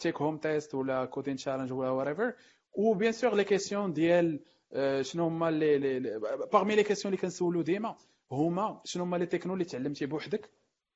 take 0.00 0.16
home 0.22 0.38
test 0.38 0.74
ولا 0.74 1.04
coding 1.04 1.36
challenge 1.36 1.72
ولا 1.72 1.90
whatever 1.90 2.32
و 2.72 2.94
bien 2.94 3.12
sûr 3.12 3.34
les 3.34 3.44
questions 3.44 3.92
ديال 3.92 4.40
شنو 5.00 5.26
هما 5.26 5.50
les 5.50 6.00
parmi 6.52 6.76
les 6.76 6.82
questions 6.82 7.14
اللي 7.14 7.22
كنسولو 7.22 7.62
ديما 7.62 7.96
هما 8.30 8.80
شنو 8.84 9.02
هما 9.04 9.16
les 9.16 9.26
technos 9.26 9.52
اللي 9.54 9.64
تعلمتي 9.64 10.06
بوحدك 10.06 10.50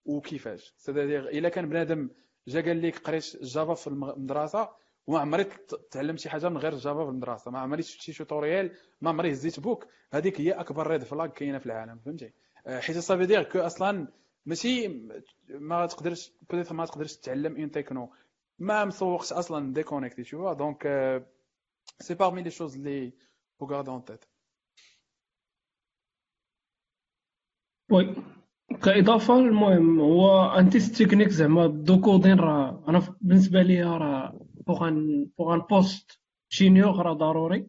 وكيفاش 0.05 0.75
c'est-à-dire 0.77 1.29
إلا 1.29 1.49
كان 1.49 1.69
بنادم 1.69 2.11
جا 2.49 2.61
قال 2.61 2.83
لك 2.83 2.99
قريت 2.99 3.37
Java 3.43 3.75
في 3.75 3.87
المدرسة 3.87 4.69
وما 5.07 5.19
عمري 5.19 5.45
تعلمت 5.91 6.19
شي 6.19 6.31
حاجة 6.31 6.49
من 6.49 6.59
غير 6.59 6.75
Java 6.75 7.05
في 7.05 7.11
المدرسة. 7.11 7.51
ما 7.51 7.59
عمري 7.59 7.83
شفت 7.83 8.01
شي 8.01 8.13
tutoriel 8.13 8.71
ما 9.01 9.11
عمري 9.11 9.33
هزيت 9.33 9.61
book 9.61 9.87
هذيك 10.13 10.41
هي 10.41 10.53
أكبر 10.53 10.87
red 10.87 11.05
flag 11.05 11.27
كاينة 11.27 11.59
في 11.59 11.67
العالم 11.67 11.99
فهمتي؟ 11.99 12.33
حيت 12.67 12.99
صافي 12.99 13.27
دير 13.27 13.43
كو 13.43 13.59
أصلا 13.59 14.09
ماشي 14.47 14.89
ما 15.49 15.87
تقدرش 15.87 16.33
peut-être 16.51 16.75
ما 16.75 16.87
تقدرش 16.87 17.17
تتعلم 17.17 17.57
une 17.57 17.71
techno 17.71 18.13
ما 18.59 18.85
مسوقش 18.85 19.33
أصلا 19.33 19.75
déconnecté 19.75 20.23
tout 20.23 20.53
donc 20.53 20.83
c'est 22.01 22.15
parmi 22.15 22.43
les 22.43 22.51
choses 22.51 22.77
اللي 22.77 23.13
faut 23.59 23.67
garder 23.67 23.91
en 23.91 24.05
tête 24.05 24.25
oui 27.91 28.15
كإضافة 28.83 29.39
المهم 29.39 30.01
هو 30.01 30.51
un 30.59 30.71
test 30.71 31.03
technique 31.03 31.29
زعما 31.29 31.67
de 31.67 32.01
coding 32.01 32.39
راه 32.41 32.85
أنا 32.89 33.17
بالنسبة 33.21 33.63
لي 33.63 33.83
راه 33.83 34.46
pour 34.67 34.89
un 34.89 35.31
pour 35.39 35.55
un 35.55 35.61
poste 35.61 36.21
junior 36.53 37.13
ضروري. 37.13 37.67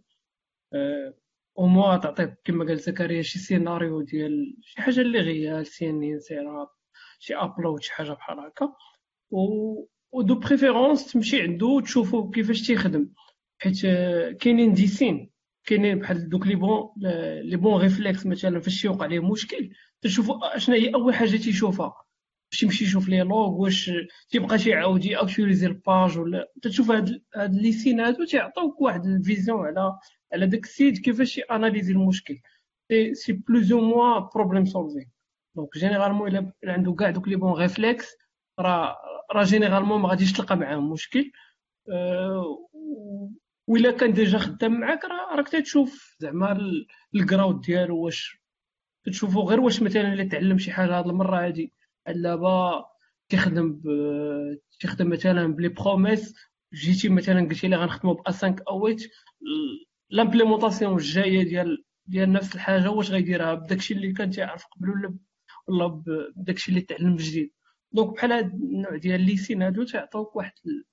أو 1.60 1.66
موا 1.68 1.98
تعطيك 1.98 2.34
كما 2.44 2.66
قال 2.66 2.78
زكريا 2.80 3.22
شي 3.22 3.40
سيناريو 3.40 4.02
ديال 4.02 4.58
شي 4.62 4.82
حاجة 4.82 5.02
اللي 5.02 5.20
réel 5.20 5.68
c'est 5.68 5.90
un 5.90 6.04
un 6.04 6.20
سيراب 6.20 6.68
شي 7.20 7.36
upload 7.36 7.82
شي 7.82 7.94
حاجة 7.94 8.12
بحال 8.12 8.40
هكا. 8.40 8.74
و 9.32 10.22
de 10.22 10.36
préférence 10.36 11.12
تمشي 11.12 11.42
عنده 11.42 11.68
وتشوفو 11.68 12.30
كيفاش 12.30 12.68
تيخدم. 12.68 13.10
حيت 13.60 13.82
كاينين 14.40 14.74
des 14.74 14.93
signes 14.93 15.32
كاينين 15.66 16.00
بحال 16.00 16.30
دوك 16.30 16.48
les 16.48 16.56
bons 16.56 16.90
les 17.44 17.58
bons 17.58 17.82
réflexes 17.82 18.26
مثلا 18.26 18.60
فاش 18.60 18.86
يوقع 18.86 19.06
ليه 19.06 19.20
مشكل 19.32 19.70
تشوفوا 20.02 20.58
شنو 20.58 20.76
هي 20.76 20.94
أول 20.96 21.14
حاجة 21.16 21.38
تيشوفها. 21.38 22.07
باش 22.52 22.64
يمشي 22.64 22.84
يشوف 22.84 23.10
les 23.10 23.20
logs 23.22 23.50
واش 23.62 23.92
تيبقى 24.30 24.58
يعاود 24.66 25.06
actualiser 25.06 25.68
ال 25.68 25.78
page 25.78 26.18
ولا 26.20 26.52
تشوف 26.62 26.92
هاد 26.92 27.22
هاد 27.36 27.56
les 27.56 27.72
signes 27.72 28.00
هادو 28.00 28.24
تيعطيوك 28.26 28.82
واحد 28.82 29.06
ال 29.06 29.15
vision 29.15 29.66
على 29.66 30.00
على 30.34 30.48
داك 30.48 30.64
السيد 30.64 30.98
كيفاش 30.98 31.40
analyser 31.52 31.94
المشكل. 31.94 32.40
c'est 32.92 33.14
c'est 33.14 33.34
plus 33.34 33.72
ou 33.72 33.82
moins 33.82 34.20
problem 34.20 34.66
solving 34.66 35.10
donc 35.56 35.78
généralement 35.78 36.28
الا 36.28 36.52
عنده 36.64 36.94
كاع 36.94 37.10
دوك 37.10 37.28
les 37.28 37.36
bons 37.36 37.54
réflexes 37.62 38.08
راه 38.60 38.98
راه 39.32 39.44
généralement 39.44 40.02
ما 40.02 40.10
غاديش 40.10 40.34
تلقى 40.34 40.58
معاه 40.58 40.78
مشكل 40.78 41.32
أه 41.90 42.68
وإلا 43.68 43.92
كان 43.92 44.14
déjà 44.14 44.38
خدام 44.38 44.80
معاك 44.80 45.06
راه 45.06 45.36
راك 45.36 45.48
تشوف 45.50 46.16
زعما 46.20 46.60
ال 47.16 47.23
growth 47.23 47.62
ديالو 47.62 47.98
واش 47.98 48.42
تشوفو 49.06 49.42
غير 49.42 49.60
واش 49.60 49.82
مثلا 49.82 50.14
الا 50.14 50.24
تعلم 50.24 50.58
شي 50.58 50.72
حاجة 50.72 51.00
هاد 51.00 51.08
المره 51.08 51.46
هادي 51.46 51.74
اللعبه 52.08 52.86
تخدم 53.30 53.74
ب... 53.74 53.88
تخدم 54.80 55.10
مثلا 55.10 55.48
ب 55.48 55.53
les 55.53 55.70
promises 55.70 56.36
جيتي 56.74 57.10
مثلا 57.10 57.42
قلتي 57.42 57.68
لي 57.68 57.76
غنخدمو 57.76 58.14
ب 58.14 58.28
5 58.28 58.56
أو 58.70 58.88
8 58.88 58.98
l'implémentation 60.10 60.94
الجاية 60.94 61.44
ديال 61.44 61.86
ديال 62.06 62.34
نفس 62.34 62.56
الحاجة 62.56 62.90
واش 62.92 63.12
غيديرها؟ 63.12 63.54
بداكشي 63.54 63.94
اللي 63.94 64.14
كان 64.14 64.30
تيعرف 64.30 64.66
قبل 64.66 64.90
ولا 64.90 65.18
ولا 65.68 65.88
بداكشي 66.36 66.72
اللي 66.72 66.82
تعلم 66.82 67.16
جديد. 67.16 67.52
دونك 67.92 68.14
بحال 68.16 68.32
هاد 68.32 68.54
النوع 68.54 68.98
ديال 68.98 69.22
les 69.22 69.35
signes 69.35 69.62
هادو 69.62 69.84
تيعطيوك 69.84 70.36
واحد 70.36 70.54
ال... 70.66 70.86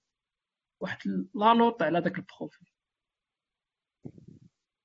واحد 0.81 0.99
la 1.35 1.55
note 1.55 1.83
على 1.83 2.01
داك 2.01 2.19
ال 2.19 2.25
profil. 2.25 2.69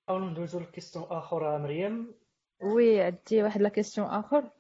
نحاولوا 0.03 0.29
ندوزو 0.29 0.59
la 0.59 0.69
question 0.69 1.05
آخر 1.05 1.57
مريم. 1.57 2.13
oui 2.61 3.01
عندي 3.01 3.43
واحد 3.43 3.61
la 3.61 3.69
question 3.69 4.07
آخر. 4.07 4.51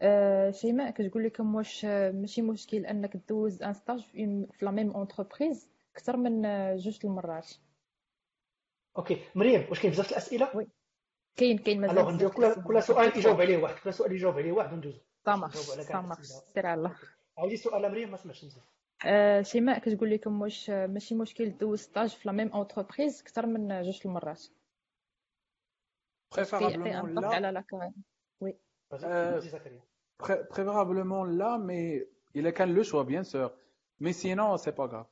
أه 0.00 0.50
شيماء 0.50 0.90
كتقول 0.90 1.24
لكم 1.24 1.54
واش 1.54 1.84
ماشي 1.84 2.42
مشكل 2.42 2.86
انك 2.86 3.16
دوز 3.16 3.62
un 3.62 3.72
stage 3.72 4.00
في 4.00 4.46
la 4.62 4.70
même 4.70 4.90
entreprise 4.90 5.70
أكثر 5.96 6.16
من 6.16 6.42
جوج 6.76 6.98
المرات 7.04 7.48
OK 8.98 9.20
مريم 9.34 9.66
واش 9.68 9.80
كاين 9.80 9.92
بزاف 9.92 10.10
الاسئله 10.10 10.56
oui 10.56 10.68
كاين 11.36 11.58
كاين 11.58 11.80
مازال 11.80 12.14
ندير 12.14 12.28
كل 12.28 12.62
كل 12.62 12.82
سؤال 12.82 13.18
يجاوب 13.18 13.40
عليه 13.40 13.56
واحد 13.56 13.74
كل 13.74 13.94
سؤال 13.94 14.12
يجاوب 14.12 14.38
عليه 14.38 14.52
واحد 14.52 14.72
وندوزو 14.72 15.00
صامخ 15.26 15.56
صامخ 15.56 16.22
سير 16.22 16.66
على 16.66 16.78
الله 16.78 16.96
عاودي 17.38 17.54
السؤال 17.54 17.82
مريم 17.90 18.10
ما 18.10 18.16
سمعتش 18.16 18.44
مزيان 18.44 18.64
أه 19.06 19.42
شيماء 19.42 19.78
كتقول 19.78 20.10
لكم 20.10 20.42
واش 20.42 20.70
ماشي 20.70 21.14
مشكل 21.14 21.56
دوز 21.56 21.78
stage 21.80 22.08
في 22.08 22.28
la 22.28 22.32
même 22.34 22.48
entreprise 22.48 23.20
أكثر 23.20 23.46
من 23.46 23.82
جوج 23.82 24.00
المرات 24.04 24.42
لا. 26.36 27.64
Oui. 27.72 28.17
Euh, 28.92 29.40
pré 30.16 30.46
préférablement 30.48 31.24
لا, 31.24 31.58
mais 31.58 32.08
il 32.34 32.46
a 32.46 32.52
quand 32.52 32.66
le 32.66 32.82
choix, 32.82 33.04
bien 33.04 33.22
sûr. 33.22 33.52
Mais 34.00 34.12
sinon, 34.12 34.56
c'est 34.56 34.72
pas 34.72 34.88
grave. 34.88 35.06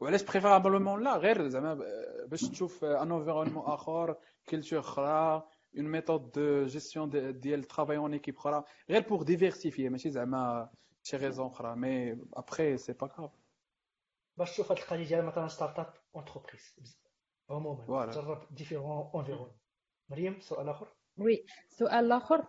وعلاش 0.00 0.22
préférablement 0.22 1.04
لا 1.04 1.16
غير 1.16 1.48
زعما 1.48 1.74
باش 2.26 2.40
تشوف 2.40 2.84
un 2.84 3.12
environnement 3.12 3.64
اخر 3.66 4.16
culture 4.48 4.78
أخرى 4.78 5.48
une 5.76 5.84
méthode 5.84 6.30
de 6.30 6.66
gestion 6.66 7.10
ديال 7.40 7.60
ال 7.60 7.65
travail 7.65 7.96
une 7.96 8.12
équipe 8.12 8.36
أخرى 8.36 8.64
غير 8.90 9.08
pour 9.08 9.22
diversifier 9.22 9.88
ماشي 9.88 10.10
زعما 10.10 10.70
شي 11.02 11.16
raison 11.16 11.46
أخرى 11.46 11.76
mais 11.76 12.12
après 12.34 12.76
c'est 12.76 12.92
pas 12.92 13.06
grave 13.06 13.30
باش 14.36 14.50
تشوف 14.50 14.72
هاد 14.72 14.78
القضية 14.78 15.04
ديال 15.04 15.24
مثلا 15.24 15.48
startup 15.48 15.94
entreprise 16.16 16.74
عموما 17.50 18.06
جرب 18.06 18.46
différents 18.50 19.10
environnements 19.14 19.52
مريم 20.08 20.40
سؤال 20.40 20.68
اخر 20.68 20.88
oui 21.18 21.44
سؤال 21.68 22.04
الآخر 22.04 22.44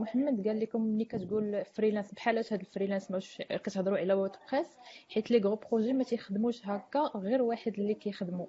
محمد 0.00 0.48
قال 0.48 0.60
لكم 0.60 0.82
ملي 0.82 1.04
كتقول 1.04 1.64
freelance 1.64 2.12
بحال 2.14 2.38
هاد 2.38 2.60
ال 2.60 2.65
freelance 2.65 3.10
واش 3.10 3.42
كتهضروا 3.50 3.98
على 3.98 4.14
WordPress 4.14 4.76
حيت 5.08 5.30
les 5.30 5.38
gros 5.38 5.56
projets 5.56 5.92
ما 5.92 6.04
تيخدموش 6.04 6.66
هكا 6.66 7.00
غير 7.16 7.42
واحد 7.42 7.72
اللي 7.78 7.94
كيخدموا 7.94 8.46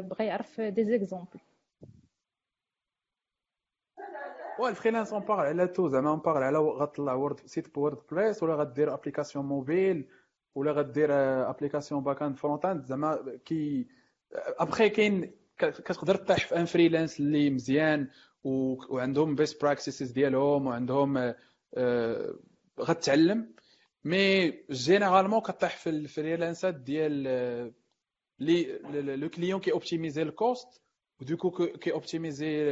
بغى 0.00 0.26
يعرف 0.26 0.60
des 0.60 0.84
exemples 0.84 1.40
و 4.60 4.68
ال 4.68 4.72
freelance 4.72 5.12
on 5.12 5.22
parle 5.22 5.46
على 5.46 5.66
tout 5.66 5.88
زعما 5.88 6.10
on 6.10 6.18
parle 6.18 6.42
على 6.42 6.58
غطلع 6.58 7.12
Word 7.14 7.40
site 7.46 7.74
WordPress 7.74 8.42
ولا 8.42 8.54
غدير 8.54 8.94
application 8.94 9.44
mobile 9.44 10.08
ولا 10.54 10.72
غدير 10.72 11.08
application 11.50 12.02
back-end 12.02 12.36
front-end 12.36 12.84
زعما 12.84 13.38
كي 13.44 13.88
ابخي 14.34 14.88
كاين 14.88 15.30
كتقدر 15.58 16.14
تطيح 16.14 16.46
في 16.46 16.56
un 16.56 16.64
freelance 16.64 17.20
اللي 17.20 17.50
مزيان 17.50 18.08
وعندهم 18.44 19.34
best 19.34 19.62
practices 19.62 20.10
ديالهم 20.10 20.66
وعندهم 20.66 21.34
آه، 21.74 22.34
غتعلم 22.80 23.54
mais 24.04 24.50
généralement 24.70 25.40
كطيح 25.40 25.76
في 25.76 25.90
الفريلانسات 25.90 26.74
ديال 26.74 27.24
آه، 27.28 27.72
لي 28.38 28.78
le 29.16 29.28
client 29.28 29.60
كي 29.60 29.72
optimisé 29.72 30.22
ال 30.22 30.34
cost 30.34 30.82
ودوكو 31.20 31.50
كي 31.66 31.92
optimisé 31.92 32.64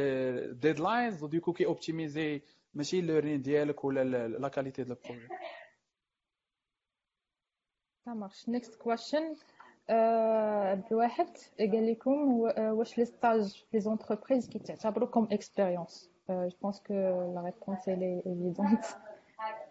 deadlines 0.53 1.23
ودوكو 1.23 1.53
كي 1.53 1.65
optimisé 1.65 2.41
ماشي 2.73 3.01
learning 3.01 3.41
ديالك 3.41 3.83
ولا 3.83 4.27
la 4.27 4.47
qualité 4.47 4.83
ديال 4.83 4.97
ال 4.97 5.01
projet 5.01 5.27
Ça. 8.05 8.13
Next 8.47 8.79
question. 8.79 9.23
عبد 9.91 10.83
الواحد 10.91 11.27
قال 11.59 11.91
لكم 11.91 12.39
واش 12.57 12.97
les 12.97 13.05
stages 13.05 13.65
les 13.73 13.79
entreprises 13.79 14.49
كيتعتبروا 14.49 15.07
comme 15.07 15.27
expérience 15.31 16.11
je 16.29 16.49
pense 16.61 16.79
que 16.87 16.93
la 17.35 17.41
réponse 17.45 17.89
est 17.89 18.23
évidente 18.25 18.85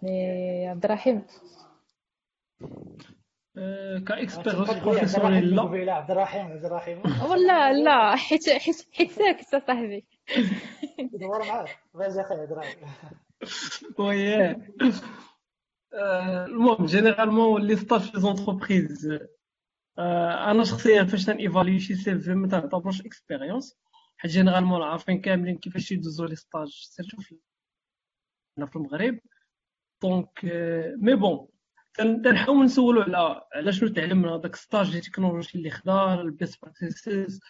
mais 0.03 0.69
عبد 0.69 0.85
الرحيم 0.85 1.23
ك 4.09 4.15
expérience 4.15 4.71
professionnelle 4.71 5.57
لا 5.87 5.93
عبد 5.93 6.11
الرحيم 6.11 6.47
عبد 6.47 6.65
الرحيم 6.65 7.03
ولا 7.31 7.73
لا 7.73 8.17
حيت 8.17 8.49
حيت 8.49 8.87
حيت 8.93 9.11
ساكت 9.11 9.45
صاحبي 9.67 10.05
دور 10.99 11.47
معاك 11.49 11.79
فازي 11.95 12.21
أخي 12.21 12.35
عبد 12.35 12.53
الرحيم 12.53 12.89
oui 13.99 14.57
المهم 16.47 16.87
généralement 16.87 17.63
les 17.63 17.77
stages 17.77 18.01
في 18.01 18.21
entreprises 18.21 19.19
أنا 20.51 20.65
شخصيا 20.65 21.05
فاش 21.05 21.25
تن 21.25 21.35
évaluer 21.35 21.69
يو 21.69 21.79
شي 21.79 21.95
CV 21.95 22.35
ما 22.35 22.49
تعتبروش 22.49 23.01
expérience 23.01 23.79
حيت 24.17 24.31
généralement 24.31 24.83
عارفين 24.83 25.21
كاملين 25.21 25.59
كيفاش 25.59 25.93
يدوزو 25.93 26.25
les 26.25 26.37
stages 26.37 26.69
surtout 26.69 27.17
في 27.23 27.37
المغرب. 28.77 29.21
donc 30.03 30.45
mais 30.97 31.15
bon 31.15 31.49
تنحاول 32.25 32.65
نسولو 32.65 33.03
على 33.03 33.43
على 33.55 33.73
شنو 33.73 33.89
تعلمنا 33.89 34.37
داك 34.37 34.57
stage 34.57 34.87
ديال 34.87 34.97
التكنولوجي 34.99 35.59
اللي 35.59 35.71
خدا 35.71 36.15
ال 36.15 36.24
best 36.24 36.63
practices 36.63 37.33
ال 37.33 37.41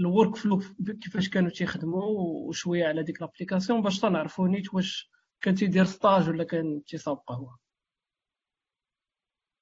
workflow 0.00 0.62
كيفاش 1.02 1.28
كانوا 1.28 1.50
تيخدموا 1.50 2.02
وشوية 2.48 2.86
على 2.86 3.02
ديك 3.02 3.22
l'application 3.22 3.82
باش 3.82 4.00
تنعرفوا 4.00 4.48
نيت 4.48 4.74
واش 4.74 5.10
كان 5.40 5.54
تيدير 5.54 5.84
stage 5.84 6.28
ولا 6.28 6.44
كان 6.44 6.84
تيسابق 6.84 7.32
هو. 7.32 7.56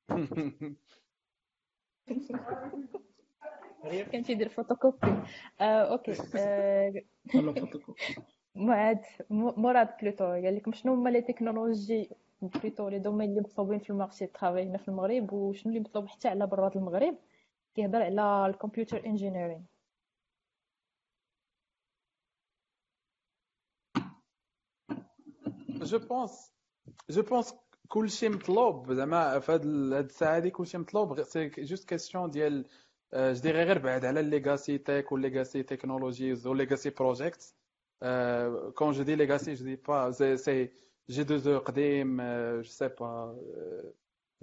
كان 4.12 4.22
تيدير 4.22 4.48
فوتوكوبي. 4.48 5.06
آه، 5.60 5.92
okay. 5.92 6.12
آه، 6.36 6.92
معاد 8.54 9.00
مراد 9.30 9.88
plutôt. 10.02 10.24
قال 10.24 10.56
لكم 10.56 10.72
شنو 10.72 10.94
هما 10.94 11.10
les 11.10 11.20
technologies 11.20 12.10
plutôt 12.42 12.88
les 12.88 12.98
domaines 12.98 13.30
اللي 13.30 13.40
مطلوبين 13.40 13.78
في 13.78 13.90
ال 13.90 13.95
marché 13.95 14.26
travail 14.26 14.62
هنا 14.62 14.78
في 14.78 14.88
المغرب 14.88 15.32
وشنو 15.32 15.72
اللي 15.72 15.80
مطلوب 15.80 16.06
حتى 16.08 16.28
على 16.28 16.46
برات 16.46 16.76
المغرب؟ 16.76 17.18
كيهضر 17.74 18.02
على 18.02 18.46
ال 18.46 18.53
computer 18.53 19.06
engineering 19.06 19.66
je 25.68 25.98
pense 25.98 26.52
je 27.10 27.22
pense 27.22 27.54
كلشي 27.88 28.28
مطلوب. 28.28 28.92
زعما 28.92 29.38
في 29.38 29.52
هاد 29.52 29.64
الساعة 29.64 30.36
هادي 30.36 30.50
كلشي 30.50 30.78
مطلوب. 30.78 31.22
c'est 31.22 31.48
juste 31.48 31.88
question 31.88 32.30
ديال 32.30 32.66
je 33.14 33.40
dirais 33.42 33.62
غير 33.62 33.78
بعد 33.78 34.04
على 34.04 34.20
ال 34.20 34.29
legacy 34.29 34.78
tech 34.78 35.12
وال 35.12 35.25
legacy 35.25 35.62
technologies 35.62 36.46
وال 36.46 36.57
legacy 36.57 36.90
project 36.90 37.54
كون 38.74 38.92
جو 38.92 39.02
دي 39.02 39.14
ليغاسي 39.16 39.54
جو 39.54 39.64
دي 39.64 39.76
با 39.76 40.10
سي 40.36 40.70
جي 41.10 41.22
دو 41.22 41.54
أو 41.54 41.58
قديم 41.58 42.22
جو 42.56 42.62
سي 42.62 42.88
با 42.88 43.36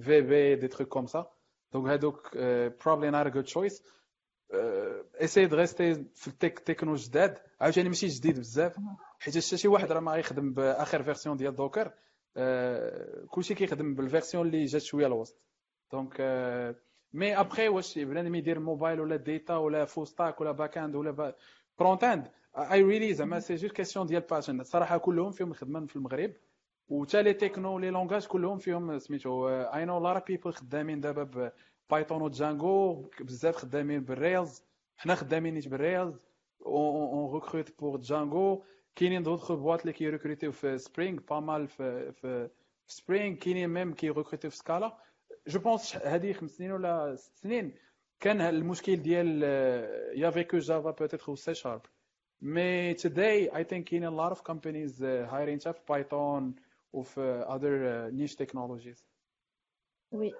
في 0.01 0.21
بي 0.21 0.55
دي 0.55 0.67
تروك 0.67 0.87
كوم 0.87 1.07
سا 1.07 1.31
دونك 1.73 1.87
هادوك 1.87 2.37
بروبلي 2.85 3.09
نار 3.09 3.29
جود 3.29 3.43
تشويس 3.43 3.83
اساي 5.15 5.45
دو 5.45 5.55
ريستي 5.57 6.05
في 6.15 6.27
التك 6.27 6.59
تكنو 6.59 6.95
جداد. 6.95 7.39
عاوتاني 7.61 7.89
ماشي 7.89 8.07
جديد 8.07 8.39
بزاف. 8.39 8.77
حيت 9.19 9.39
شي 9.39 9.67
واحد 9.67 9.91
راه 9.91 9.99
ما 9.99 10.11
غيخدم 10.11 10.53
بآخر 10.53 11.03
فيرسيون 11.03 11.37
ديال 11.37 11.55
دوكر 11.55 11.91
كلشي 13.29 13.55
كيخدم 13.55 13.95
بالفيرسيون 13.95 14.45
اللي 14.47 14.65
جات 14.65 14.81
شوية 14.81 15.07
الوسط 15.07 15.41
دونك 15.91 16.21
مي 17.13 17.39
ابخي 17.39 17.67
واش 17.67 17.99
بنادم 17.99 18.35
يدير 18.35 18.59
موبايل 18.59 18.99
ولا 18.99 19.15
ديتا 19.15 19.55
ولا 19.55 19.85
فول 19.85 20.07
ستاك 20.07 20.41
ولا 20.41 20.51
باك 20.51 20.77
اند 20.77 20.95
ولا 20.95 21.35
front 21.77 22.03
end 22.03 22.31
I 22.57 22.81
really 22.83 23.13
زعما 23.13 23.39
c'est 23.39 23.55
juste 23.55 23.75
question 23.75 24.05
ديال 24.05 24.21
passion 24.21 24.59
الصراحه 24.61 24.97
كلهم 24.97 25.31
فيهم 25.31 25.53
خدمه 25.53 25.85
في 25.85 25.95
المغرب 25.95 26.33
وتا 26.89 27.17
les 27.17 27.33
techno 27.33 27.79
les 27.79 27.89
langages 27.89 28.27
كلهم 28.27 28.57
فيهم 28.57 28.99
سميتو 28.99 29.49
I 29.49 29.85
know 29.85 29.99
a 30.03 30.07
lot 30.07 30.19
of 30.19 30.28
people 30.28 30.53
خدامين 30.53 31.01
دابا 31.01 31.51
Python 31.89 32.21
و 32.21 32.34
Django 32.34 33.09
بزاف 33.21 33.55
خدامين 33.55 34.03
بال 34.03 34.20
Rails 34.20 34.63
حنا 34.97 35.15
خدامين 35.15 35.53
نيت 35.53 35.67
بال 35.67 35.84
Rails 35.84 36.27
on 36.65 37.33
recrute 37.33 37.79
pour 37.79 37.97
Django 37.99 38.63
كاينين 38.95 39.23
d'autres 39.23 39.51
boîtes 39.51 39.79
اللي 39.79 39.93
كي 39.93 40.02
recrutent 40.02 40.42
يو 40.42 40.51
في 40.51 40.77
Spring 40.77 41.19
pas 41.29 41.39
mal 41.39 41.67
في 41.67 42.11
في 42.11 42.49
Spring 42.87 43.35
كاينين 43.35 43.69
même 43.69 43.93
كي 43.93 44.02
recrutent 44.02 44.41
يو 44.41 44.49
في 44.49 44.57
Scala 44.57 44.97
je 45.47 45.59
pense 45.59 45.95
هذه 45.95 46.33
خمس 46.33 46.51
سنين 46.51 46.71
ولا 46.71 47.15
ست 47.15 47.35
سنين 47.37 47.75
كان 48.19 48.41
المشكل 48.41 48.95
ديال 48.95 49.43
y 50.19 50.23
avait 50.23 50.43
que 50.43 50.57
Java 50.57 50.91
peut-être 50.91 51.31
و 51.31 51.35
C 51.35 51.53
sharp 51.53 51.81
mais 52.41 52.93
today 52.95 53.51
I 53.51 53.63
think 53.63 53.83
كاين 53.83 54.07
a 54.07 54.11
lot 54.11 54.37
of 54.37 54.43
companies 54.43 54.99
hiring 55.31 55.71
في 55.71 55.79
Python 55.89 56.55
وفي 56.93 57.45
other 57.47 58.11
niche 58.15 58.35
technologies. 58.37 59.03
oui 60.11 60.33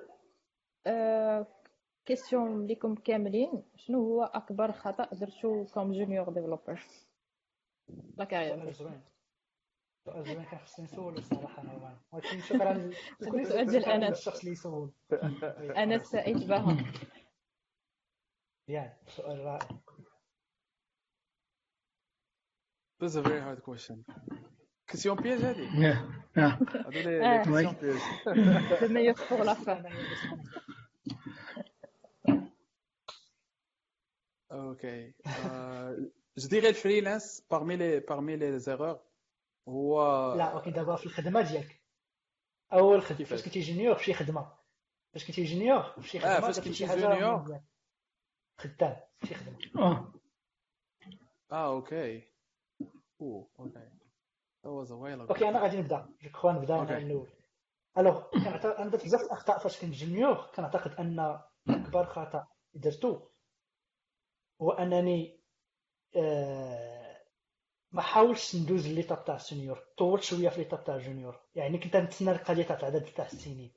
question 2.05 2.67
ليكم 2.67 2.95
كاملين 2.95 3.63
شنو 3.75 3.99
هو 3.99 4.23
أكبر 4.23 4.71
خطأ 4.71 5.09
درتو 5.15 5.65
comme 5.65 5.91
junior 5.93 6.29
developer 6.29 6.79
la 8.17 8.25
carrière 8.25 8.71
سؤال 8.71 9.01
زوين 10.07 10.43
كان 10.43 10.59
خصني 10.59 10.85
نسولو 10.85 11.17
الصراحه 11.17 11.61
أنا 11.61 11.99
ولكن 12.11 12.39
شكرا 12.41 12.91
سؤال 13.43 13.65
ديال 13.65 13.85
انس 13.85 14.17
الشخص 14.17 14.39
اللي 14.39 14.51
يسول 14.51 14.91
انس 15.77 16.07
سعيد 16.07 16.47
بها 16.47 16.77
يا 18.67 18.97
سؤال 19.07 19.39
رائع 19.45 19.67
This 22.97 23.11
is 23.11 23.15
a 23.17 23.21
very 23.21 23.41
hard 23.41 23.61
question. 23.61 24.03
question 24.87 25.17
piège 25.17 25.41
هادي 25.41 25.67
هادو 26.37 26.89
لي 26.91 27.25
آه. 27.25 27.43
question 27.43 27.73
piège 27.73 27.97
le 28.81 28.87
meilleur 28.87 29.15
pour 29.27 29.43
la 29.43 29.55
fin. 29.55 29.83
okay 34.51 35.13
je 36.37 36.47
dirais 36.49 36.69
ال 36.69 36.76
freelance 36.76 37.41
parmi 37.53 37.77
les 37.77 38.01
parmi 38.01 38.37
les 38.37 38.67
erreurs 38.69 38.99
هو 39.69 39.99
لا 40.37 40.43
okay 40.43 40.71
دابا 40.71 40.95
في 40.95 41.05
الخدمة 41.05 41.41
ديالك. 41.41 41.81
أول 42.73 43.01
خدمه؟ 43.01 43.25
فاش 43.25 43.43
كنتي 43.45 43.59
junior 43.59 43.95
في 43.95 44.03
شي 44.03 44.13
خدمة. 44.13 44.51
فاش 45.13 45.27
كنتي 45.27 45.43
junior 45.43 45.83
في 45.83 46.07
شي 46.07 46.17
آه، 46.17 46.21
خدمة 46.21 46.39
فاش 46.51 46.59
كنتي 46.59 46.85
junior. 46.85 47.59
خدام 48.57 48.95
في 49.19 49.27
شي 49.27 49.33
خدمة. 49.35 49.57
آه. 51.51 51.67
okay. 51.67 52.23
أوه 53.21 53.47
okay. 53.59 53.89
That 54.65 54.69
was 54.69 54.89
a 54.91 54.95
while 54.95 55.21
ago. 55.25 55.29
okay 55.29 55.49
أنا 55.49 55.61
غادي 55.61 55.77
نبدأ. 55.77 56.09
je 56.21 56.29
crois 56.29 56.51
نبدأ. 56.51 56.75
أنا 56.75 56.97
الأول. 56.97 57.29
alors 57.97 58.23
كنعت- 58.29 58.65
أنا 58.65 58.89
درت 58.89 59.03
بزاف 59.05 59.21
الأخطاء 59.21 59.59
فاش 59.59 59.81
كنت 59.81 59.93
junior 59.93 60.51
كنعتقد 60.55 60.91
أن 60.91 61.39
أكبر 61.69 62.05
خطأ 62.05 62.47
درتو 62.73 63.19
هو 64.61 64.71
أنني 64.71 65.34
آه، 65.34 65.34
ما 67.91 68.01
حاولتش 68.01 68.55
ندوز 68.55 68.87
l'étape 68.87 69.25
تاع 69.25 69.35
ال 69.35 69.42
senior 69.42 69.83
طولت 69.97 70.23
شوية 70.23 70.49
في 70.49 70.57
l'étape 70.57 70.83
تاع 70.83 70.95
ال 70.95 71.01
junior. 71.01 71.39
يعني 71.55 71.77
كنت 71.77 71.95
نتسنى 71.95 72.31
القضية 72.31 72.63
تاع 72.63 72.79
العدد 72.79 73.05
تاع 73.05 73.25
السنين. 73.25 73.71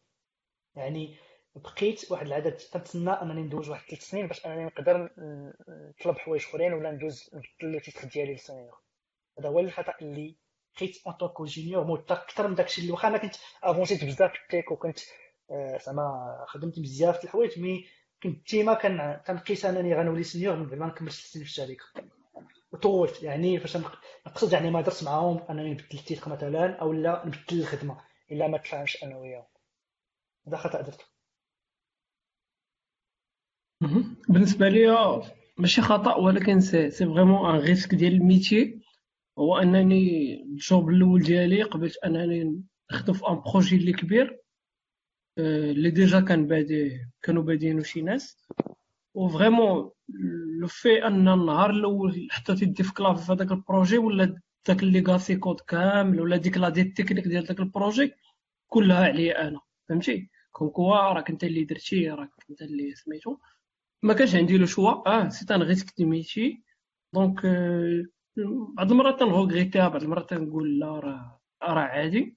يعني 0.77 1.17
بقيت 1.57 2.11
واحد 2.11 2.27
العدد 2.27 2.53
تنتسنى 2.57 3.11
أنني 3.11 3.43
ندوز 3.43 3.69
واحد 3.69 3.89
ثلاث 3.89 4.03
سنين 4.03 4.27
باش 4.27 4.47
أنني 4.47 4.65
نقدر 4.65 5.11
نطلب 5.69 6.19
حوايج 6.19 6.45
أخرين 6.45 6.73
ولا 6.73 6.91
ندوز 6.91 7.31
نبدل 7.35 7.73
le 7.73 7.79
titre 7.79 8.09
ديالي 8.09 8.33
لل 8.33 8.44
senior 8.44 8.79
هذا 9.39 9.49
هو 9.49 9.61
الخطأ 9.61 9.95
اللي 10.03 10.37
بقيت 10.77 10.99
en 11.07 11.15
tant 11.15 11.32
que 11.32 11.45
junior 11.45 11.85
موتا 11.85 12.15
أكثر 12.15 12.49
من 12.49 12.55
داكشي 12.55 12.81
اللي 12.81 12.93
واخا. 12.93 13.09
أنا 13.09 13.19
كنت 13.19 13.35
avancé 13.63 13.94
يت 13.94 14.05
بزاف 14.05 14.33
في 14.33 14.39
ال 14.43 14.48
tech 14.48 14.71
وكنت 14.71 14.99
آه، 15.51 15.79
زعما 15.79 16.45
خدمت 16.49 16.81
بزاف 16.81 17.21
د 17.21 17.25
الحوايج 17.25 17.59
mais 17.59 17.87
كنت 18.23 18.51
ديما 18.51 18.75
كنقيس 19.27 19.65
أنني 19.65 19.95
غنولي 19.95 20.23
senior 20.23 20.57
من 20.57 20.67
بعد 20.67 20.79
ما 20.79 20.87
نكمل 20.87 21.13
ست 21.13 21.27
سنين 21.27 21.45
في 21.45 21.51
الشركة 21.51 21.85
وطولت 22.73 23.23
يعني 23.23 23.61
فاش 23.61 23.77
نق- 23.77 23.99
نقصد 24.27 24.53
يعني 24.53 24.71
ما 24.71 24.81
درت 24.81 25.05
معاهم 25.05 25.39
انني 25.51 25.71
نبدل 25.71 25.99
ال 25.99 26.04
titre 26.04 26.31
مثلا 26.31 26.77
أو 26.77 26.93
لا 26.93 27.23
نبدل 27.27 27.61
الخدمة 27.61 28.01
إلا 28.33 28.49
ما 28.49 28.59
تفاهمش 28.59 29.05
أنا 29.05 29.17
وياهم. 29.19 29.47
هذا 30.49 30.57
خطأ 30.57 30.81
درته. 30.83 31.05
بالنسبة 34.29 34.69
لي 34.69 34.87
ماشي 35.59 35.83
خطأ 35.83 36.15
ولكن 36.17 36.61
c'est 36.61 36.91
c'est 36.91 37.07
vraiment 37.07 37.51
un 37.55 37.61
risque 37.61 37.95
ديال 37.95 38.13
ال 38.13 38.21
métier. 38.21 38.81
هو 39.39 39.57
أنني 39.59 40.35
ال 40.43 40.54
job 40.54 40.89
الأول 40.89 41.23
ديالي 41.23 41.63
قبلت 41.63 41.97
أنني 41.97 42.63
نخدم 42.93 43.13
في 43.13 43.29
un 43.29 43.41
projet 43.41 43.77
اللي 43.77 43.93
كبير 43.93 44.41
آه، 45.39 45.71
اللي 45.71 45.91
ديجا 45.91 46.21
كان 46.21 46.47
بادي 46.47 47.01
كانوا 47.23 47.43
بادينو 47.43 47.83
شي 47.83 48.03
ناس. 48.03 48.49
وفريمون 49.19 49.91
لو 50.61 50.67
في 50.67 51.07
ان 51.07 51.29
النهار 51.29 51.71
الأول 51.71 52.29
حتى 52.31 52.55
تدي 52.55 52.83
في 52.83 52.95
كلاف 52.95 53.27
في 53.27 53.33
هذاك 53.33 53.53
البروجي 53.53 53.99
ولا 53.99 54.41
داك 54.69 54.83
الليغاسي 54.83 55.37
كود 55.37 55.61
كامل 55.61 56.21
ولا 56.21 56.37
ديك 56.37 56.57
لا 56.57 56.69
ديال 56.69 56.87
التكنيك 56.87 57.29
ديال 57.29 57.45
داك 57.45 57.61
البروجي 57.61 58.13
كلها 58.67 59.05
عليا 59.05 59.49
أنا 59.49 59.61
فهمتي 59.89 60.31
كون 60.53 60.69
كوا 60.71 60.97
راك 60.97 61.31
انت 61.31 61.45
اللي 61.45 61.65
درتي 61.65 62.11
راك 62.11 62.31
انت 62.51 62.63
اللي 62.63 62.95
سميتو 62.95 63.37
ما 64.03 64.15
كانش 64.15 64.35
عندي 64.35 64.59
لو 64.59 64.67
شوا 64.67 65.09
آه 65.09 65.29
سي 65.29 65.55
ان 65.55 65.63
ريسك 65.63 65.95
دو 65.99 66.07
ميتي 66.07 66.63
دونك 67.15 67.47
بعض 68.77 68.91
المرات 68.93 69.21
تنغوغريتيها 69.21 69.89
بعض 69.89 70.03
المرات 70.03 70.31
تنقول 70.31 70.79
لا 70.79 70.87
راه 70.87 71.41
راه 71.63 71.81
عادي. 71.81 72.37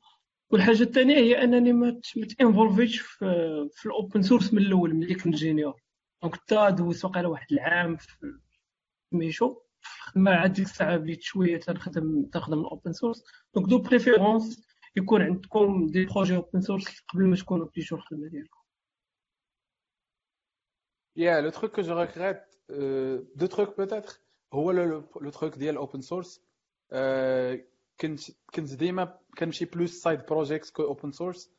والحاجة 0.51 0.81
الثانية 0.83 1.15
هي 1.15 1.43
أنني 1.43 1.73
ما 1.73 2.01
تإنفولفيتش 2.37 2.99
في, 2.99 3.25
في 3.73 3.85
ال 3.85 3.92
open 3.92 4.21
source 4.21 4.53
من 4.53 4.61
الأول 4.61 4.95
ملي 4.95 5.15
كنت 5.15 5.35
junior 5.35 5.81
donc 6.21 6.35
حتى 6.35 6.71
دوزت 6.71 7.05
واقيلا 7.05 7.27
واحد 7.27 7.51
العام 7.51 7.97
في 7.97 8.39
ميشو 9.11 9.61
ما 10.15 10.35
عاد 10.35 10.53
ديك 10.53 10.65
الساعة 10.65 10.97
بديت 10.97 11.21
شوية 11.21 11.57
تنخدم 11.57 12.25
تنخدم 12.33 12.59
ال 12.59 12.66
open 12.66 12.93
source 12.93 13.23
donc 13.55 13.69
de 13.69 13.77
préférence 13.77 14.71
يكون 14.95 15.21
عندكم 15.21 15.87
des 15.87 16.05
projets 16.05 16.35
open 16.35 16.61
source 16.61 17.01
قبل 17.13 17.27
ما 17.27 17.35
تكونوا 17.35 17.65
بديتو 17.65 17.95
الخدمة 17.95 18.27
ديالكم. 18.27 18.59
يا 21.15 21.41
le 21.41 21.49
truc 21.49 21.75
que 21.75 21.81
je 21.81 21.99
regrette 21.99 22.43
deux 23.35 23.45
trucs 23.45 23.77
peut-être 23.77 24.19
هو 24.53 24.71
le 24.71 25.29
truc 25.29 25.57
ديال 25.57 25.73
ال 25.73 25.79
open 25.79 26.01
source 26.01 26.41
كنت 28.55 28.73
ديما 28.73 29.19
كنمشي 29.37 29.65
plus 29.65 29.91
side 30.01 30.25
project 30.25 30.69
que 30.69 30.83
open 30.83 31.11
source 31.11 31.51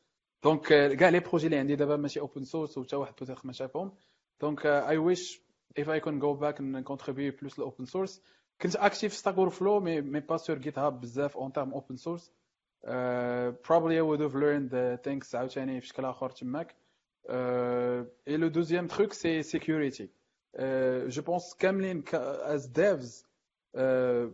donc 0.43 0.67
كاع 0.99 1.09
les 1.09 1.19
projets 1.19 1.45
اللي 1.45 1.57
عندي 1.57 1.75
دابا 1.75 1.95
ماشي 1.95 2.19
open 2.19 2.43
source 2.43 2.77
وتا 2.77 2.97
واحد 2.97 3.13
peut-être 3.19 3.41
ما 3.43 3.53
شافهم. 3.53 3.95
donc 4.43 4.65
I 4.65 4.97
wish 4.97 5.41
if 5.79 5.87
I 5.87 5.99
can 5.99 6.19
go 6.19 6.33
back 6.43 6.59
and 6.59 6.85
contribute 6.85 7.37
to 7.39 7.44
open 7.44 7.53
source 7.85 8.19
كنت 8.61 8.75
actif 8.75 9.15
في 9.15 9.21
Stack 9.21 9.35
Overflow 9.35 9.81
mais 9.81 10.01
mais 10.01 10.19
pas 10.19 10.37
sur 10.37 10.57
GitHub 10.57 11.01
بزاف 11.01 11.37
en 11.37 11.53
termes 11.53 11.73
open 11.73 11.95
source 11.95 12.31
probably 13.67 13.97
I 13.97 14.01
would 14.01 14.19
have 14.19 14.35
learned 14.35 14.69
the 14.69 14.97
things 15.07 15.35
عاوتاني 15.35 15.81
في 15.81 15.87
شكل 15.87 16.05
اخر 16.05 16.29
تماك 16.29 16.75
uh, 17.29 17.31
le 18.27 18.49
deuxième 18.49 18.87
truc 18.87 19.13
c'est 19.13 19.43
security 19.43 20.07
uh, 20.57 21.09
je 21.09 21.21
pense 21.21 21.57
كاملين 21.59 22.03
devs 22.75 23.25
uh, 23.77 24.27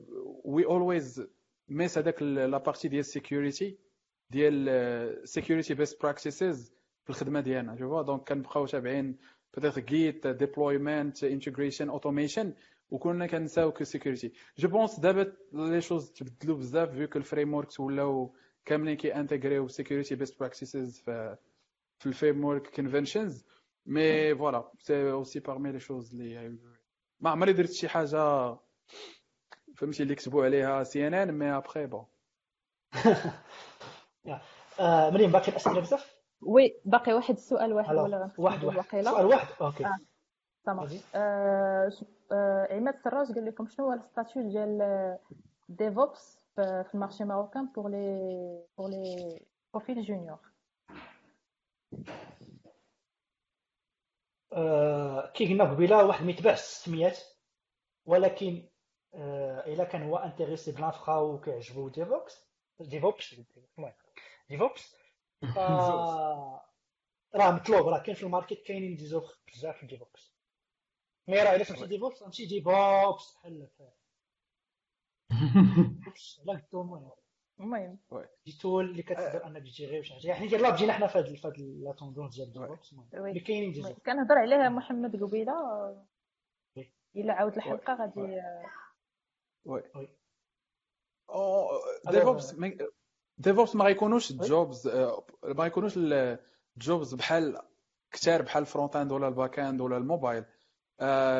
we 0.45 0.65
always 0.65 1.21
miss 1.69 1.97
هذاك 1.97 2.21
la 2.21 2.57
partie 2.57 2.87
ديال 2.87 3.05
security 3.05 3.73
ديال 4.29 5.27
security 5.27 5.75
best 5.75 5.93
practices 5.93 6.71
في 7.03 7.09
الخدمه 7.09 7.39
ديالنا 7.39 7.75
je 7.75 8.01
donc 8.01 8.27
كنبقاو 8.27 8.65
تابعين 8.65 9.17
peut-être 9.51 9.79
Git, 9.87 10.21
integration, 11.23 11.89
automation 11.89 12.47
وكنا 12.91 13.27
كنساو 13.27 13.71
que 13.71 13.83
security 13.83 14.33
je 14.57 14.69
pense 14.69 14.99
دابا 14.99 15.33
les 15.53 15.81
choses 15.81 16.11
تبدلوا 16.11 16.57
بزاف 16.57 16.89
vu 16.89 17.07
ال 17.15 17.53
frameworks 17.53 17.79
ولاو 17.79 18.35
كاملين 18.65 18.95
كي 18.97 19.15
انتغريو 19.15 19.67
security 19.67 20.15
best 20.15 20.39
practices 20.39 20.99
في 20.99 21.37
في 21.99 22.05
ال 22.07 22.45
framework 22.45 22.75
conventions 22.75 23.45
mais 23.85 24.35
voilà 24.35 24.71
c'est 24.79 25.11
aussi 25.11 25.39
parmi 25.39 25.71
les 25.71 25.79
choses 25.79 26.11
اللي 26.13 26.57
ما 27.19 27.29
عمري 27.29 27.53
درت 27.53 27.71
شي 27.71 27.89
حاجة 27.89 28.57
فهمتي 29.75 30.03
اللي 30.03 30.15
كتبوا 30.15 30.45
عليها 30.45 30.83
سي 30.83 31.07
ان 31.07 31.13
ان 31.13 31.31
mais 31.31 31.57
après 31.57 31.85
bon 31.85 32.05
مريم 34.79 35.31
باقي 35.31 35.47
الاسئله 35.51 35.79
بزاف 35.79 36.18
oui 36.41 36.75
باقي 36.85 37.13
واحد 37.13 37.35
السؤال 37.35 37.73
واحد 37.73 37.95
ولا 37.95 38.31
واحد 38.37 38.63
واحد. 38.63 39.01
سؤال 39.03 39.25
واحد. 39.25 39.47
okay. 39.61 39.85
آه. 39.85 39.97
تمام. 40.65 40.87
آه 41.15 41.91
آه 42.31 42.67
عماد 42.75 42.95
سراج 43.03 43.31
قال 43.31 43.45
لكم 43.45 43.67
شنو 43.67 43.85
هو 43.85 43.93
ال 43.93 44.01
statut 44.01 44.49
ديال 44.49 45.17
DevOps 45.69 46.45
في 46.55 46.89
ال 46.93 46.98
marché 46.98 47.23
marocain 47.23 47.65
pour 47.65 47.89
les 47.89 48.19
pour 48.77 48.89
les 48.89 49.39
profils 49.73 50.01
juniors 50.01 50.39
كي 55.33 55.47
قلنا 55.53 55.63
قبيلة 55.63 56.05
واحد 56.05 56.25
ما 56.25 56.31
يتبعش 56.31 56.59
السميات 56.59 57.19
ولكن 58.05 58.63
آه 59.13 59.59
إلا 59.73 59.83
كان 59.83 60.03
هو 60.03 60.17
intéressé 60.17 60.71
ب 60.71 60.77
l'infra 60.77 61.17
وكيعجبو 61.17 61.89
DevOps 61.89 62.45
DevOps؟ 62.79 63.35
DevOps. 64.49 64.95
راه 67.35 67.51
مطلوب 67.51 67.87
راه 67.87 67.99
كاين 67.99 68.15
في 68.15 68.23
ال 68.23 68.29
market 68.29 68.63
كاينين 68.65 68.95
des 68.95 69.05
offres 69.05 69.37
بزاف 69.53 69.77
في 69.77 69.85
DevOps 69.85 70.33
mais 71.27 71.43
راه 71.43 71.55
الا 71.55 71.63
سمعتي 71.63 71.87
DevOps 71.87 72.23
غنمشي 72.23 72.45
DevOps 72.45 73.33
بحال 73.33 73.69
لا 76.45 76.53
قلتو 76.53 76.81
المهم. 76.81 77.11
المهم 77.59 77.99
des 78.45 78.57
tools 78.61 78.89
اللي 78.89 79.03
كتقدر 79.03 79.45
أنك 79.47 79.61
تجي 79.61 79.85
غير 79.85 80.03
شي 80.03 80.13
حاجة. 80.13 80.27
يعني 80.27 80.45
يلاه 80.45 80.69
بجينا 80.69 80.93
حنا 80.93 81.07
في 81.07 81.17
هاد 81.17 81.59
la 81.59 81.93
tendance 81.93 82.35
ديال 82.35 82.53
DevOps 82.53 82.95
اللي 83.13 83.39
كاينين 83.39 83.71
des 83.71 83.81
offres. 83.81 83.99
كنهضر 83.99 84.37
عليها 84.37 84.69
محمد 84.69 85.23
قبيلة. 85.23 85.53
إلا 87.15 87.33
عاود 87.33 87.55
الحلقة 87.55 87.93
غادي 87.93 88.41
oui. 89.65 89.83
DevOps 92.11 92.55
DevOps 93.39 93.75
ما 93.75 93.85
غيكونوش 93.85 94.33
jobs 94.33 94.87
ما 95.43 95.63
غيكونوش 95.63 95.93
ال 95.97 96.20
jobs 96.20 97.13
بحال 97.13 97.61
كثار 98.11 98.41
بحال 98.41 98.61
ال 98.63 98.95
front-end 98.95 99.11
ولا 99.11 99.27
ال 99.27 99.59
back-end 99.59 99.81
ولا 99.81 99.97
الموبايل 99.97 100.45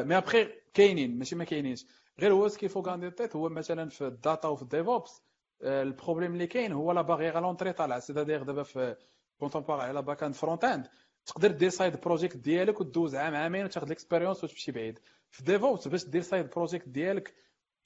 مي 0.08 0.18
ابخي 0.18 0.50
كاينين 0.74 1.18
ماشي 1.18 1.36
ما 1.36 1.44
كاينينش 1.44 1.86
غير 2.20 2.34
هو 2.34 2.48
سكي 2.48 2.68
فوق 2.68 2.90
عندي 2.90 3.12
تيت 3.12 3.36
هو 3.36 3.50
مثلا 3.50 3.90
في 3.90 4.08
الداتا 4.08 4.48
وفي 4.48 4.62
الديفوبس 4.62 5.22
البروبليم 5.64 6.34
اللي 6.34 6.48
كاين 6.48 6.72
هو 6.72 6.92
لا 6.92 7.02
باغي 7.02 7.32
لونتري 7.32 7.74
طالعه 7.74 8.00
سيتادير 8.00 8.44
دابا 8.44 8.64
في 8.64 8.96
كونت 9.40 9.56
اون 9.56 9.64
بار 9.64 9.82
على 9.82 10.02
باك 10.02 10.24
اند 10.24 10.36
فرونت 10.36 10.64
اند 10.64 10.88
تقدر 11.26 11.52
دير 11.52 11.70
سايد 11.70 12.02
بروجيكت 12.02 12.38
ديالك 12.38 12.82
وتدوز 12.82 13.16
عام 13.16 13.36
عامين 13.36 13.66
وتاخذ 13.66 13.88
ليكسبيريونس 13.88 14.44
وتمشي 14.44 14.72
بعيد 14.72 15.00
في 15.32 15.44
ديفوبس 15.44 15.88
باش 15.88 16.06
دير 16.06 16.22
سايد 16.22 16.50
بروجيكت 16.50 16.90
ديالك 16.90 17.34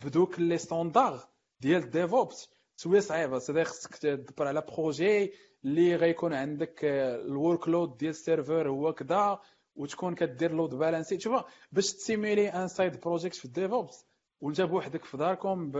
بدوك 0.05 0.39
لي 0.39 0.57
ستوندار 0.57 1.19
ديال 1.59 1.89
ديفوبس 1.89 2.49
شوية 2.77 2.99
صعيبه 2.99 3.39
سيدي 3.39 3.63
خصك 3.63 3.95
تدبر 3.95 4.47
على 4.47 4.61
بروجي 4.61 5.33
اللي 5.65 5.95
غيكون 5.95 6.33
عندك 6.33 6.79
الورك 6.83 7.67
لود 7.67 7.97
ديال 7.97 8.09
السيرفر 8.09 8.69
هو 8.69 8.93
كذا 8.93 9.39
وتكون 9.75 10.15
كدير 10.15 10.51
load 10.51 10.75
balancing 10.75 11.17
تشوف 11.17 11.43
باش 11.71 11.93
تسيميلي 11.93 12.49
un 12.49 12.67
side 12.67 12.99
project 12.99 13.35
في 13.35 13.45
ال 13.45 13.54
DevOps 13.54 14.05
وانت 14.41 14.61
بوحدك 14.61 15.05
في 15.05 15.17
داركم 15.17 15.71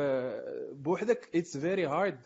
بوحدك 0.72 1.36
it's 1.36 1.58
very 1.58 1.86
hard 1.86 2.26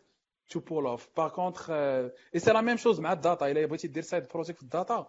to 0.49 0.59
pull 0.59 0.87
off 0.87 1.09
par 1.17 1.29
contre 1.29 1.69
et 1.69 2.39
c'est 2.39 2.51
la 2.51 2.61
même 2.61 2.77
chose 2.77 2.99
مع 2.99 3.13
ال 3.13 3.20
data. 3.20 3.51
إلا 3.51 3.65
بغيتي 3.65 3.87
دير 3.87 4.03
side 4.03 4.27
project 4.27 4.57
في 4.57 4.63
ال 4.63 4.72
data 4.72 5.07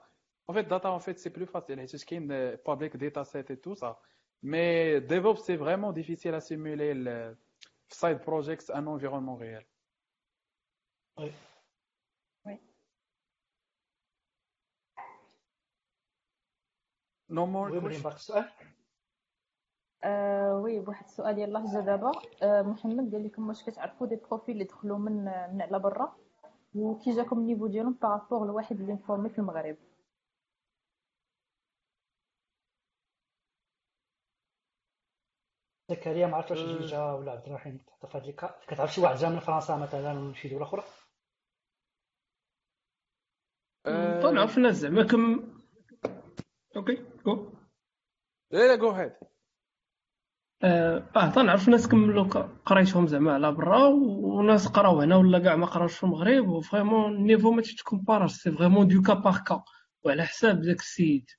en 0.51 0.55
fait 0.55 0.67
data 0.67 0.89
en 0.89 0.99
fait 0.99 1.19
c'est 1.19 1.31
plus 1.31 1.47
facile. 1.47 1.79
حيت 1.79 2.05
كاين 2.05 2.57
data 2.99 3.25
set 3.25 3.51
et 3.51 3.57
tout 3.59 3.75
ça. 3.75 3.99
Mais 4.43 5.01
DevOps 5.01 5.43
c'est 5.47 5.57
vraiment 5.57 5.93
difficile 5.93 6.35
à 6.35 6.41
simuler 6.41 6.95
le 7.91 7.95
side 7.95 8.21
projects 8.21 8.71
un 8.71 8.87
environnement 8.87 9.37
réel. 9.37 9.65
Oui. 11.19 11.33
Oui. 12.45 12.61
Non 17.29 17.47
mais 17.47 17.71
oui, 17.71 18.07
السؤال 18.07 18.49
آه 20.05 20.57
oui 20.57 20.79
واحد 20.81 21.05
السؤال 21.05 21.39
يلاه 21.39 21.73
جا 21.73 21.81
دابا 21.81 22.13
آه 22.43 22.63
محمد 22.63 23.15
قال 23.15 23.25
لكم 23.25 23.49
واش 23.49 23.65
كتعرفوا 23.65 24.07
des 24.07 24.17
profils 24.17 24.55
اللي 24.55 24.65
دخلوا 24.65 24.99
من 24.99 25.25
من 25.25 25.63
على 25.63 25.79
برا 25.79 26.17
وكي 26.75 27.11
جاكم 27.11 27.39
ال 27.39 27.43
niveau 27.43 27.67
ديالهم 27.67 27.93
par 27.93 28.09
rapport 28.09 28.47
لواحد 28.47 28.81
اللي 28.81 28.93
مفورمي 28.93 29.29
في 29.29 29.39
المغرب 29.39 29.77
زكريا 35.99 36.27
ما 36.27 36.37
عرفتش 36.37 36.59
واش 36.59 36.91
جا 36.91 37.13
ولا 37.13 37.33
عبد 37.33 37.47
الرحيم 37.47 37.79
تحط 37.79 38.07
في 38.07 38.19
هذيك 38.19 38.41
كتعرف 38.69 38.95
شي 38.95 39.01
واحد 39.01 39.17
جا 39.17 39.29
من 39.29 39.39
فرنسا 39.39 39.77
مثلا 39.77 40.13
ولا 40.21 40.35
شي 40.35 40.49
دولة 40.49 40.65
أخرى؟ 40.65 40.83
تنعرف 44.23 44.59
الناس 44.59 44.75
زعما. 44.75 45.03
كم 45.03 45.53
okay 46.77 47.05
go 47.27 47.53
لا 48.51 48.59
لا 48.59 48.77
go 48.77 48.91
ahead 48.91 49.13
آه 50.63 51.31
تنعرف 51.35 51.69
ناس 51.69 51.89
كملوا 51.89 52.25
قريتهم 52.67 53.07
زعما 53.07 53.35
على 53.35 53.53
برا 53.53 53.85
وناس 53.87 54.69
قراو 54.69 55.01
هنا 55.01 55.17
ولا 55.17 55.39
كاع 55.39 55.57
ما 55.57 55.67
قراوش 55.67 55.97
في 55.97 56.05
المغرب 56.05 56.49
و 56.49 56.56
vraiment 56.56 57.15
ال 57.15 57.20
niveau 57.20 57.51
ما 57.51 57.63
تتكومباراش 57.63 58.33
c'est 58.33 58.53
vraiment 58.53 58.89
du 58.89 59.03
cas 59.03 59.15
par 59.15 59.39
cas 59.47 59.63
وعلى 60.05 60.23
حساب 60.23 60.61
داك 60.61 60.81
السيد. 60.81 61.31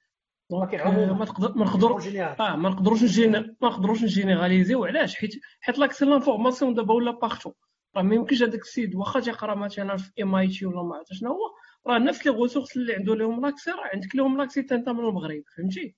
donc 0.49 0.75
ما 0.75 1.25
تقدر 1.25 1.53
ما 1.55 1.65
نقدروا 1.65 1.99
آه 2.39 2.55
ما 2.55 2.69
نقدروش 2.69 3.03
نجينا 3.03 3.39
ما 3.61 3.69
نقدروش 3.69 4.03
نجينيراليزيو 4.03 4.85
علاش 4.85 5.15
حيت 5.15 5.31
حيت 5.61 5.79
l'accès 5.79 6.05
l'information 6.05 6.73
دابا 6.73 6.93
ولا 6.93 7.11
partout 7.11 7.51
راه 7.95 8.01
ما 8.01 8.15
يمكنش 8.15 8.43
هذاك 8.43 8.61
السيد 8.61 8.95
واخا 8.95 9.19
تيقرا 9.19 9.55
مثلا 9.55 9.97
في 9.97 10.23
MIT 10.23 10.65
ولا 10.65 10.83
ما 10.83 10.95
عرفت 10.95 11.13
شنو 11.13 11.29
هو 11.29 11.39
راه 11.87 11.97
نفس 11.97 12.25
les 12.25 12.31
ressources 12.31 12.77
اللي 12.77 12.93
عنده 12.93 13.15
لهم 13.15 13.41
l'accès 13.41 13.71
راه 13.71 13.89
عندك 13.93 14.15
لهم 14.15 14.37
l'accès 14.37 14.59
انت 14.59 14.89
من 14.89 14.99
المغرب 14.99 15.43
فهمتي؟ 15.57 15.95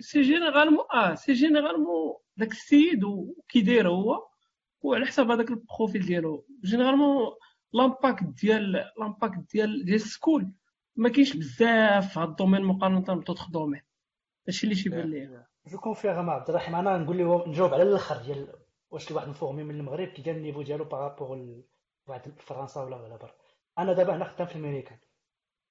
c'est 0.00 0.22
généralement 0.22 0.84
آه 0.94 1.14
c'est 1.14 1.32
généralement 1.32 2.14
داك 2.36 2.52
السيد 2.52 3.04
وكي 3.04 3.60
داير 3.60 3.88
هو 3.88 4.26
وعلى 4.82 5.06
حساب 5.06 5.30
هذاك 5.30 5.50
ال 5.50 5.58
profil 5.58 6.06
ديالو. 6.06 6.46
généralement 6.64 7.26
l'impact 7.72 8.24
ديال 8.42 8.72
l'impact 8.98 9.52
ديال 9.52 9.84
ديال 9.84 9.94
ال 9.94 10.02
school 10.02 10.52
ما 10.96 11.08
كاينش 11.08 11.36
بزاف 11.36 12.12
في 12.12 12.20
هذا 12.20 12.28
ال 12.28 12.32
domaine 12.32 12.62
مقارنة 12.62 13.00
ب 13.00 13.06
d'autres 13.06 13.50
domaines. 13.50 13.82
هادشي 14.48 14.64
اللي 14.66 14.82
تيبان 14.82 15.10
ليا. 15.10 15.46
je 15.66 15.78
confirme 15.78 16.30
عبد 16.30 16.48
الرحيم 16.48 16.74
أنا 16.74 16.98
نقول 16.98 17.18
له 17.18 17.48
نجاوب 17.48 17.74
على 17.74 17.82
الآخر 17.82 18.16
ديال 18.16 18.52
واش 18.90 19.10
واحد 19.10 19.28
مفورمي 19.28 19.62
من 19.62 19.74
المغرب 19.74 20.08
كي 20.08 20.22
داير 20.22 20.36
ال 20.36 20.40
niveau 20.40 20.62
ديالو 20.62 20.84
par 20.84 21.07
rapport 21.07 21.62
واحد 22.06 22.40
فرنسا 22.40 22.80
ولا 22.80 22.96
ولا 22.96 23.16
برا. 23.16 23.34
أنا 23.78 23.92
دابا 23.92 24.16
هنا 24.16 24.24
خدام 24.24 24.46
في 24.46 24.56
الميريكان. 24.56 24.98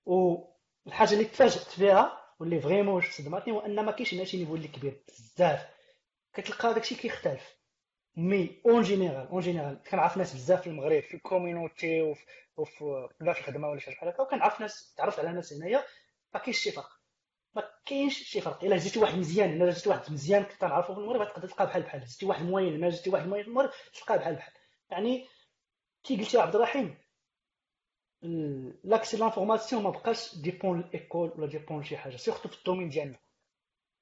والحاجة 0.06 1.14
اللي 1.14 1.26
تفاجأت 1.26 1.80
بها 1.80 2.20
واللي 2.40 2.62
vraiment 2.62 3.02
صدمتني 3.02 3.54
هو 3.54 3.60
أن 3.60 3.86
ما 3.86 3.92
كاينش 3.92 4.14
هنا 4.14 4.24
شي 4.24 4.38
niveau 4.38 4.56
اللي 4.56 4.68
كبير 4.68 5.04
بزاف. 5.08 5.68
كتلقى 6.34 6.74
داكشي 6.74 6.96
كيختلف. 6.96 7.59
mais 8.20 8.62
en 8.66 8.82
général 8.82 9.28
en 9.28 9.42
général. 9.42 9.84
كنعرف 9.84 10.18
ناس 10.18 10.34
بزاف 10.34 10.62
في 10.62 10.68
المغرب 10.68 11.04
في 11.04 11.14
ال 11.14 11.23
community 11.23 12.02
وفي 12.02 12.26
في 13.18 13.22
الخدمة 13.22 13.70
ولا 13.70 13.80
شي 13.80 13.92
بحال 13.92 14.10
هكا 14.10 14.24
وكنعرف 14.24 14.62
ناس 14.62 14.94
تعرفت 14.98 15.20
على 15.20 15.32
ناس 15.32 15.54
هنايا 15.54 15.84
ما 16.34 16.40
كاينش 16.40 16.58
شي 16.58 16.72
فرق. 16.72 16.90
ما 17.56 17.64
كاينش 17.86 18.24
شي 18.24 18.42
فرق. 18.42 18.64
إلا 18.64 18.78
جيتي 18.78 19.00
واحد 19.00 19.18
مزيان 19.18 19.62
إلا 19.62 19.72
جيتي 19.72 19.90
واحد 19.90 20.12
مزيان 20.12 20.44
كنت 20.44 20.66
في 20.66 20.90
المغرب 20.90 21.28
تقدر 21.34 21.48
تلقاه 21.48 21.66
بحال 21.66 21.82
بحال. 21.82 22.06
جيتي 22.06 22.26
واحد 22.26 22.46
moyen 22.46 22.76
إلا 22.76 22.90
جيتي 22.90 23.10
واحد 23.10 23.28
moyen 23.28 23.44
في 23.44 23.50
المغرب 23.50 23.70
تلقاه 23.94 24.18
بحال 24.18 24.36
بحال. 24.36 24.54
يعني 24.90 25.28
كي 26.04 26.18
قلتي 26.18 26.38
عبد 26.38 26.56
الرحيم 26.56 26.98
l'accès 28.84 29.18
l'information 29.18 29.84
ما 29.84 29.90
بقاش 29.90 30.36
dépend 30.36 30.80
ال 30.80 30.89
école 30.89 31.34
ولا 31.38 31.48
dépend 31.48 31.84
شي 31.84 31.98
حاجة. 31.98 32.16
surtout 32.16 32.50
في 32.50 32.58
ال 32.58 32.62
domaine 32.62 32.90
ديالنا. 32.90 33.20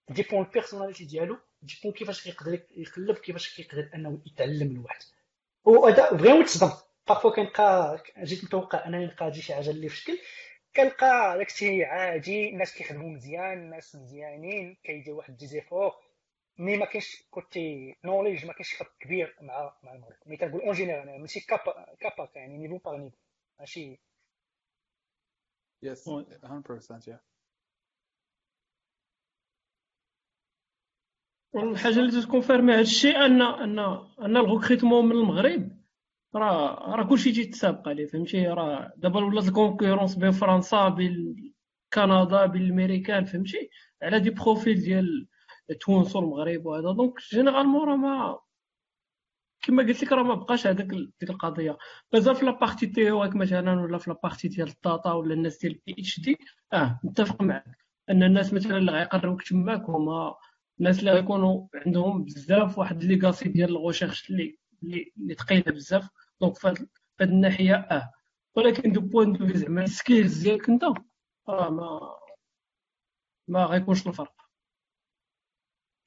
dépend 0.09 0.45
ال 0.45 0.50
personnalité 0.50 1.05
ديالو. 1.05 1.37
dépend 1.61 1.93
كيفاش 1.93 2.23
كيقدر 2.23 2.53
يقلب 2.71 3.17
كيفاش 3.17 3.55
كيقدر 3.55 3.89
انه 3.95 4.21
يتعلم 4.25 4.71
الواحد. 4.71 5.01
وهذا 5.65 6.17
vraiment 6.17 6.45
تصدمت 6.45 6.87
parfois 7.07 7.31
كنلقى 7.31 8.03
جيت 8.19 8.43
متوقع 8.43 8.85
انني 8.87 9.05
نلقى 9.05 9.33
شي 9.33 9.53
حاجة 9.53 9.69
اللي 9.69 9.89
في 9.89 9.95
شكل 9.95 10.19
كنلقى 10.75 11.37
داكشي 11.37 11.83
عادي 11.85 12.49
الناس 12.49 12.73
كيخدموا 12.75 13.09
مزيان 13.09 13.53
الناس 13.57 13.95
مزيانين 13.95 14.77
كيدير 14.83 15.13
واحد 15.13 15.37
des 15.37 15.55
efforts 15.55 15.95
mais 16.57 16.77
ما 16.77 16.85
كاينش 16.85 17.23
côté 17.29 17.95
knowledge 18.03 18.45
ما 18.45 18.53
كاينش 18.53 18.73
فرق 18.73 18.97
كبير 18.99 19.35
مع 19.41 19.77
مع 19.83 19.93
المغرب. 19.93 20.17
mais 20.25 20.37
كنقول 20.37 20.61
en 20.61 20.73
général 20.73 21.21
ماشي 21.21 21.39
cas 21.39 21.67
par 21.67 21.95
cas 21.99 22.29
يعني 22.35 22.57
niveau 22.57 22.77
par 22.77 22.95
niveau 22.97 23.17
ماشي. 23.59 23.99
yes 25.83 26.09
100% 26.09 27.07
yeah 27.07 27.19
الحاجة 31.63 31.99
اللي 31.99 32.21
ت 32.21 32.26
confirmer 32.26 32.73
هذا 32.73 32.81
الشيء 32.81 33.25
ان 33.25 33.41
ان 33.41 33.79
أن 34.21 34.37
ال 34.37 34.43
recrutement 34.43 35.05
من 35.05 35.11
المغرب 35.11 35.77
راه 36.35 36.95
راه 36.95 37.03
كلشي 37.03 37.31
تيتسابق 37.31 37.87
عليه 37.87 38.05
فهمتي؟ 38.05 38.47
راه 38.47 38.93
دابا 38.97 39.23
ولات 39.25 39.47
ال 39.47 39.53
concurrence 39.53 40.15
بين 40.15 40.31
فرنسا 40.31 40.89
بين 40.89 41.35
كندا 41.93 42.45
بين 42.45 42.61
الامريكان 42.61 43.25
فهمتي؟ 43.25 43.69
على 44.01 44.19
des 44.19 44.29
profils 44.29 44.79
ديال 44.81 45.27
تونس 45.81 46.15
والمغرب 46.15 46.65
وهذا. 46.65 46.91
donc 46.91 47.13
généralement 47.31 47.89
راه 47.89 47.95
ما 47.95 48.39
كما 49.61 49.83
قلت 49.83 50.03
لك 50.03 50.11
راه 50.11 50.23
ما 50.23 50.35
بقاش 50.35 50.67
هذاك 50.67 50.85
ديك 51.19 51.29
القضية. 51.29 51.77
مازال 52.13 52.35
في 52.35 52.45
la 52.45 52.56
partie 52.56 52.87
théorique 52.87 53.35
مثلا 53.35 53.81
ولا 53.81 53.97
في 53.97 54.09
la 54.09 54.19
partie 54.19 54.47
ديال 54.47 54.67
ال 54.67 54.76
data 54.76 55.11
ولا 55.13 55.33
الناس 55.33 55.57
ديال 55.57 55.71
ال 55.73 56.01
PhD 56.01 56.37
آه 56.73 56.99
متفق 57.03 57.41
معك 57.41 57.65
أن 58.09 58.23
الناس 58.23 58.53
مثلا 58.53 58.77
اللي 58.77 58.91
غيقربوك 58.91 59.43
تماك 59.43 59.89
هما 59.89 60.35
الناس 60.79 60.99
اللي 60.99 61.11
غيكونوا 61.11 61.67
عندهم 61.75 62.23
بزاف 62.23 62.77
واحد 62.77 63.03
legacy 63.03 63.49
ديال 63.49 63.69
ال 63.69 63.75
recherche 63.75 64.29
اللي 64.29 64.57
اللي 65.17 65.35
ثقيله 65.35 65.71
بزاف. 65.71 66.09
donc 66.41 66.55
في 66.57 66.67
هذه 66.67 66.87
الناحية 67.21 67.75
آه. 67.75 68.13
ولكن 68.55 68.91
du 68.91 69.01
point 69.01 69.33
de 69.33 69.47
زعما 69.53 69.83
ال 69.83 69.92
skills 69.92 70.43
ديالك 70.43 70.69
انت 70.69 70.83
راه 71.49 71.69
ما 71.69 71.99
ما 73.47 73.65
غيكونش 73.65 74.07
الفرق. 74.07 74.33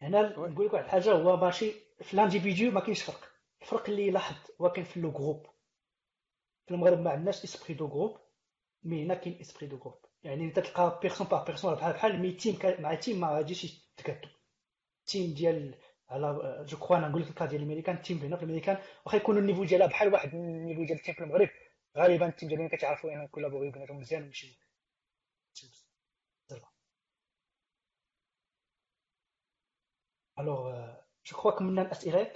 هنا 0.02 0.22
نقول 0.28 0.66
لك 0.66 0.72
واحد 0.72 0.84
الحاجة 0.84 1.12
هو 1.12 1.36
ماشي 1.36 1.72
في 2.02 2.16
l'individu 2.16 2.72
ما 2.72 2.80
كاينش 2.80 3.02
فرق. 3.02 3.20
الفرق 3.62 3.88
اللي 3.90 4.10
لاحظت 4.10 4.55
هو 4.60 4.72
كاين 4.72 4.86
في 4.86 5.01
le 5.01 5.10
groupe 5.10 5.47
في 6.66 6.74
المغرب 6.74 7.01
ما 7.01 7.10
عندناش 7.10 7.44
اسبري 7.44 7.74
دو 7.74 7.88
جروب 7.88 8.18
مي 8.82 9.05
هنا 9.05 9.14
كاين 9.14 9.40
اسبري 9.40 9.66
دو 9.66 9.78
جروب 9.78 10.05
يعني 10.22 10.44
انت 10.44 10.59
تلقى 10.59 10.98
بيرسون 11.02 11.26
باغ 11.26 11.44
بيرسون 11.44 11.74
بحال 11.74 11.92
بحال 11.92 12.20
مي 12.20 12.32
تيم 12.32 12.59
مع 12.80 12.94
تيم 12.94 13.20
ما 13.20 13.28
غاديش 13.28 13.64
يتكاتو. 13.64 14.28
تيم 15.11 15.35
ديال 15.35 15.74
على 16.09 16.65
جو 16.69 16.77
كخوا 16.77 16.97
أنا 16.97 17.09
نقول 17.09 17.23
لك 17.23 17.28
الكا 17.28 17.45
ديال 17.47 17.62
الميريكان 17.62 18.03
تيم 18.03 18.19
هنا 18.19 18.37
في 18.37 18.43
الميريكان 18.43 18.78
واخا 19.07 19.16
يكونوا 19.16 19.41
النيفو 19.41 19.65
ديالها 19.65 19.87
بحال 19.87 20.12
واحد 20.12 20.35
النيفو 20.35 20.85
ديال 20.85 20.99
التيم 20.99 21.15
في 21.15 21.20
المغرب. 21.20 21.49
غالبا 21.97 22.27
التيم 22.27 22.49
ديالنا 22.49 22.69
كتعرفوا 22.69 23.12
ان 23.12 23.27
كولابوري 23.28 23.70
بيناتهم 23.70 23.99
مزيان 23.99 24.23
ويمشي 24.23 24.59
الوغ 30.39 30.70
جو 31.27 31.37
كخوا 31.37 31.51
كملنا 31.51 31.82
الاسئله 31.82 32.32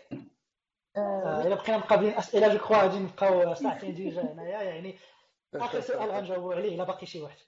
إلا 0.97 1.55
بقينا 1.55 1.79
مقابلين 1.79 2.13
اسئله 2.15 2.53
je 2.53 2.59
crois 2.59 2.77
غادي 2.77 2.99
نبقاو 2.99 3.55
ساعتين 3.55 3.95
déjà 3.95 4.23
هنايا 4.33 4.63
يعني. 4.63 4.99
آخر 5.55 5.81
سؤال 5.81 6.11
غنجاوبوا 6.11 6.55
عليه 6.55 6.75
إلا 6.75 6.85
باقي 6.85 7.07
شي 7.07 7.21
واحد. 7.21 7.39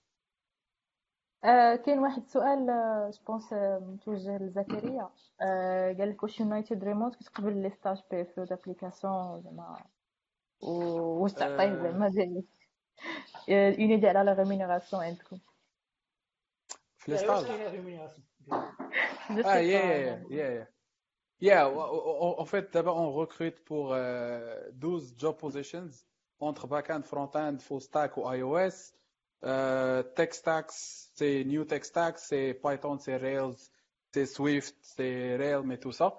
آه 1.46 1.76
كاين 1.76 1.98
واحد 1.98 2.22
السؤال 2.22 2.66
je 3.10 3.24
pense 3.26 3.52
متوجه 3.82 4.38
لزكريا. 4.38 5.10
آه 5.42 5.92
قال 5.92 6.10
لك 6.10 6.22
واش 6.22 6.40
United 6.40 6.84
Remote 6.84 7.16
كتقبل 7.16 7.62
les 7.62 7.70
stages 7.70 8.02
PFE 8.10 8.40
d'application 8.40 9.42
زعما؟ 9.42 9.84
واش 10.62 11.32
تعطيه 11.32 11.74
زعما 11.74 12.08
ديال 12.08 12.44
une 13.48 13.90
idée 13.90 14.08
على 14.08 14.22
la 14.22 14.32
rémunération 14.32 15.02
عندكم. 15.02 15.38
في 16.98 17.12
les 17.12 17.18
stages 17.18 17.44
آه 19.44 19.56
يا 19.56 20.24
يا 20.30 20.68
يا 21.40 21.66
en 22.42 22.44
fait 22.44 22.72
d'abord 22.72 22.98
on 22.98 23.12
recrute 23.12 23.60
pour 23.64 23.92
euh, 23.92 24.70
12 24.72 25.14
job 25.18 25.36
positions 25.36 26.06
entre 26.40 26.66
backend, 26.66 27.02
front-end, 27.02 27.58
full 27.60 27.80
stack 27.80 28.16
ou 28.16 28.22
iOS. 28.34 28.92
Euh, 29.46 30.02
tech 30.16 30.32
stacks, 30.32 30.72
c'est 31.14 31.44
New 31.44 31.64
Tech 31.64 31.84
Stack, 31.84 32.18
c'est 32.18 32.54
Python, 32.54 32.98
c'est 32.98 33.16
Rails, 33.16 33.54
c'est 34.12 34.26
Swift, 34.26 34.74
c'est 34.80 35.36
Rails, 35.36 35.62
mais 35.64 35.78
tout 35.78 35.92
ça. 35.92 36.16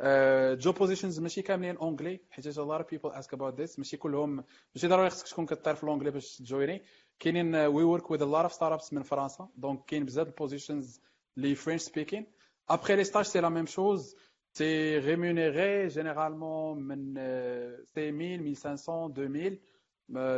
Uh, 0.00 0.54
job 0.60 0.76
positions 0.76 1.20
ماشي 1.20 1.42
كاملين 1.42 1.76
اونجلي 1.76 2.20
حيت 2.30 2.46
a 2.46 2.62
lot 2.62 2.80
of 2.80 2.86
people 2.86 3.10
ask 3.12 3.32
about 3.32 3.56
this. 3.56 3.78
ماشي 3.78 3.96
كلهم 3.96 4.44
ماشي 4.74 4.86
ضروري 4.88 5.10
خصك 5.10 5.28
تكون 5.28 5.46
كتعرف 5.46 5.84
الانجلي 5.84 6.10
باش 6.10 6.36
تجويني 6.36 6.82
كاينين 7.18 7.54
وي 7.56 7.82
ورك 7.82 8.12
with 8.12 8.20
a 8.20 8.24
lot 8.26 8.50
of 8.50 8.52
startups 8.52 8.92
من 8.92 9.02
فرنسا 9.02 9.48
دونك 9.56 9.84
كاين 9.86 10.04
بزاف 10.04 10.26
البوزيشنز 10.26 11.00
اللي 11.36 11.54
فرنش 11.54 11.80
سبيكين 11.80 12.26
ابخي 12.70 12.96
لي 12.96 13.04
ستاج 13.04 13.24
سي 13.24 13.40
لا 13.40 13.48
ميم 13.48 13.66
شوز 13.66 14.16
سي 14.52 14.98
ريمونيري 14.98 15.86
جينيرالمون 15.86 16.82
من 16.82 17.14
سي 17.84 18.08
1000 18.08 18.66
1500 18.66 19.06
2000 19.18 19.58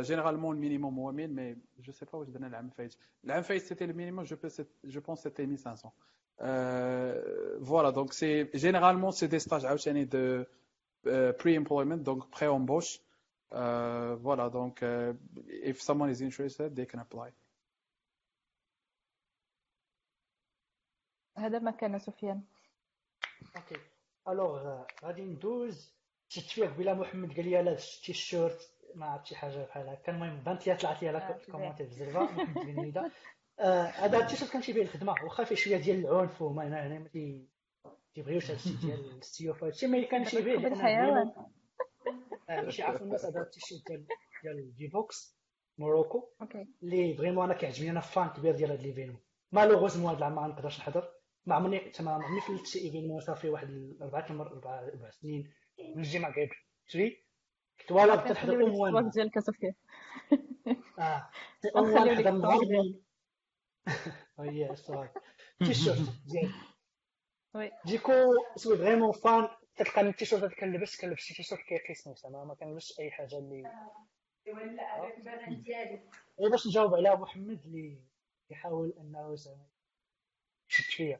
généralement 0.02 0.52
le 0.52 0.58
minimum 0.58 0.98
هو 0.98 1.12
1000 1.12 1.32
mais 1.34 1.56
je 1.80 1.92
sais 1.92 2.06
pas 2.06 2.14
واش 2.14 2.28
درنا 2.28 2.46
العام 2.46 2.66
الفايت 2.66 2.96
العام 3.24 3.38
الفايت 3.38 3.62
c'était 3.62 3.86
le 3.86 3.92
minimum 3.92 4.24
je 4.24 4.34
pense 4.34 4.60
je 4.84 5.00
pense 5.00 5.22
c'était 5.22 5.46
1500 5.46 5.92
euh, 6.40 7.58
voilà 7.60 7.92
donc 7.92 8.12
c'est 8.12 8.50
généralement 8.54 9.10
c'est 9.10 9.28
des 9.28 9.40
stages 9.40 9.64
عاوتاني 9.64 10.06
de 10.06 10.46
uh, 11.06 11.32
pre-employment 11.32 12.02
donc 12.02 12.30
pré-embauche 12.30 13.00
uh, 13.52 14.14
voilà 14.26 14.50
donc 14.50 14.82
uh, 14.82 15.12
if 15.70 15.80
someone 15.80 16.10
is 16.10 16.22
interested 16.22 16.74
they 16.74 16.86
can 16.86 16.98
apply 16.98 17.30
هذا 21.38 21.58
ما 21.58 21.70
كان 21.70 21.98
سفيان 21.98 22.42
اوكي 23.56 23.76
الوغ 24.28 24.84
غادي 25.04 25.22
ندوز 25.22 25.92
شفت 26.28 26.50
فيه 26.50 26.66
قبيله 26.66 26.94
محمد 26.94 27.36
قال 27.36 27.44
لي 27.44 27.62
لا 27.62 27.76
شتي 27.76 28.12
الشورت 28.12 28.76
ما 28.95 29.05
عرفت 29.05 29.25
شي 29.25 29.35
حاجة 29.35 29.65
بحال 29.65 29.89
هكا. 29.89 30.11
المهم 30.11 30.43
بانت 30.43 30.69
طلعت 30.69 31.03
لي 31.03 31.09
على 31.09 31.39
الزربة 31.81 32.23
محمد 32.23 32.65
بن 32.65 32.79
هيدا 32.79 33.11
هذا 33.95 34.17
التيشيرت 34.17 34.51
كان 34.51 34.61
تيبان 34.61 34.83
الخدمة 34.83 35.11
واخا 35.23 35.43
فيه 35.43 35.55
شوية 35.55 35.77
ديال 35.77 36.05
العنف 36.05 36.41
وما 36.41 36.67
هنا 36.67 36.87
هنا 36.87 36.99
ما 36.99 37.09
تيبغيوش 38.13 38.45
هذا 38.45 38.55
الشيء 38.55 38.75
ديال 38.75 39.17
السيوف 39.21 39.63
هذا 39.63 39.73
الشيء 39.73 39.89
مي 39.89 40.05
كان 40.05 40.25
تيبان 40.25 40.73
الحيوان 40.73 41.31
باش 42.49 42.79
يعرفوا 42.79 43.05
الناس 43.05 43.25
هذا 43.25 43.41
التيشيرت 43.41 43.87
ديال 43.87 44.05
ديال 44.43 44.75
ديفوكس 44.75 45.37
موروكو 45.77 46.29
اللي 46.83 47.13
فريمون 47.17 47.45
أنا 47.45 47.53
كيعجبني 47.53 47.91
أنا 47.91 47.99
فان 47.99 48.29
كبير 48.29 48.55
ديال 48.55 48.71
هذا 48.71 48.81
ليفينمون 48.81 49.21
مالوغوزمون 49.51 50.09
هذا 50.09 50.17
العام 50.17 50.35
ما 50.35 50.47
نقدرش 50.47 50.79
نحضر. 50.79 51.09
ما 51.45 51.55
عمرني 51.55 51.79
تما 51.79 52.17
ما 52.17 52.25
عمرني 52.25 52.41
فلت 52.41 52.67
شي 52.67 52.79
إيفينمون 52.79 53.19
صافي 53.19 53.49
واحد 53.49 53.97
أربعة 54.01 54.25
أربع 54.29 54.79
أربع 54.79 55.09
سنين. 55.09 55.53
من 55.95 56.03
الجامعة 56.03 56.33
قريب 56.33 56.49
تري 56.91 57.25
كنت 57.81 57.91
والله 57.91 58.15
نحضر 58.31 58.53
أم 58.65 58.73
وان 58.75 59.09
ديالك 59.09 59.39
صافي 59.39 59.73
آه. 60.99 61.29
أم 61.77 61.91
نحضر 61.93 62.29
المغرب 62.29 63.01
هي 64.39 64.69
السؤال 64.71 65.09
تيشيرت. 65.59 65.99
ديال 66.25 66.53
وي. 67.55 67.71
ديكو 67.85 68.13
سوي 68.55 68.77
فريمون 68.77 69.11
فان 69.11 69.47
التيشيرت 69.97 70.53
كنلبس 70.53 71.01
كنلبس 71.01 71.19
شي 71.19 71.33
تيشيرت 71.33 71.61
كيقيسني 71.61 72.15
زعما 72.15 72.45
ما 72.45 72.55
كنلبسش 72.55 72.99
أي 72.99 73.11
حاجة 73.11 73.37
اللي 73.37 73.71
غير 76.39 76.49
باش 76.49 76.67
نجاوب 76.67 76.95
على 76.95 77.15
محمد 77.15 77.61
اللي 77.65 78.01
كيحاول 78.49 78.93
أنه 78.99 79.35
زعما 79.35 79.65
يشد 80.69 80.83
فيا 80.91 81.19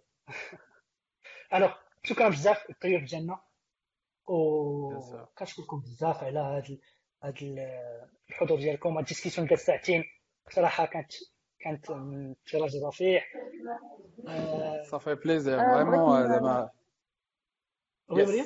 alors 1.54 1.74
شكرا 2.04 2.30
بزاف 2.30 2.70
الطيور 2.70 3.00
في 3.00 3.06
الجنه 4.30 5.22
و 5.22 5.26
كنشكركم 5.38 5.80
بزاف 5.80 6.24
على 6.24 6.40
هاد 6.40 6.80
هاد 7.24 7.36
الحضور 8.30 8.58
ديالكم. 8.58 8.90
هاد 8.90 8.98
ال 8.98 9.02
discussion 9.02 9.48
ديال 9.48 9.60
ساعتين 9.60 10.04
بصراحة 10.48 10.86
كانت 10.86 11.12
كانت 11.60 11.92
من 11.92 12.36
طراز 12.54 12.84
رفيع. 12.84 13.22
صافي 14.84 15.16
plaisir 15.16 15.60
vraiment 15.60 16.28
زعما 16.28 16.70
oui 18.10 18.26
مريم 18.26 18.46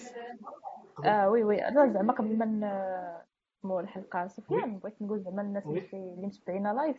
آه 1.05 1.29
oui 1.29 1.43
oui. 1.43 1.67
أنا 1.67 1.93
زعما 1.93 2.13
قبل 2.13 2.37
ما 2.37 2.45
نسمو 2.45 3.79
الحلقة 3.79 4.27
سفيان 4.27 4.77
بغيت 4.77 5.01
نقول 5.01 5.19
زعما 5.19 5.41
الناس 5.41 5.63
اللي 5.65 6.27
متبعينا 6.27 6.73
live 6.73 6.97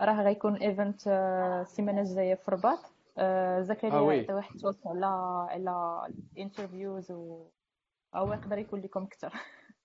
راه 0.00 0.22
غيكون 0.22 0.56
event 0.56 1.08
السيمانة 1.60 2.00
الجاية 2.00 2.34
في 2.34 2.48
الرباط 2.48 2.78
زكريا 3.64 3.92
عطى 4.22 4.32
واحد 4.32 4.56
talk 4.60 4.76
على 4.86 5.06
على 5.50 6.06
ال 6.32 6.39
interviews 6.39 7.12
و 7.12 7.46
أو 8.16 8.32
يقدر 8.32 8.58
يكون 8.58 8.80
لكم 8.80 9.02
أكثر. 9.02 9.32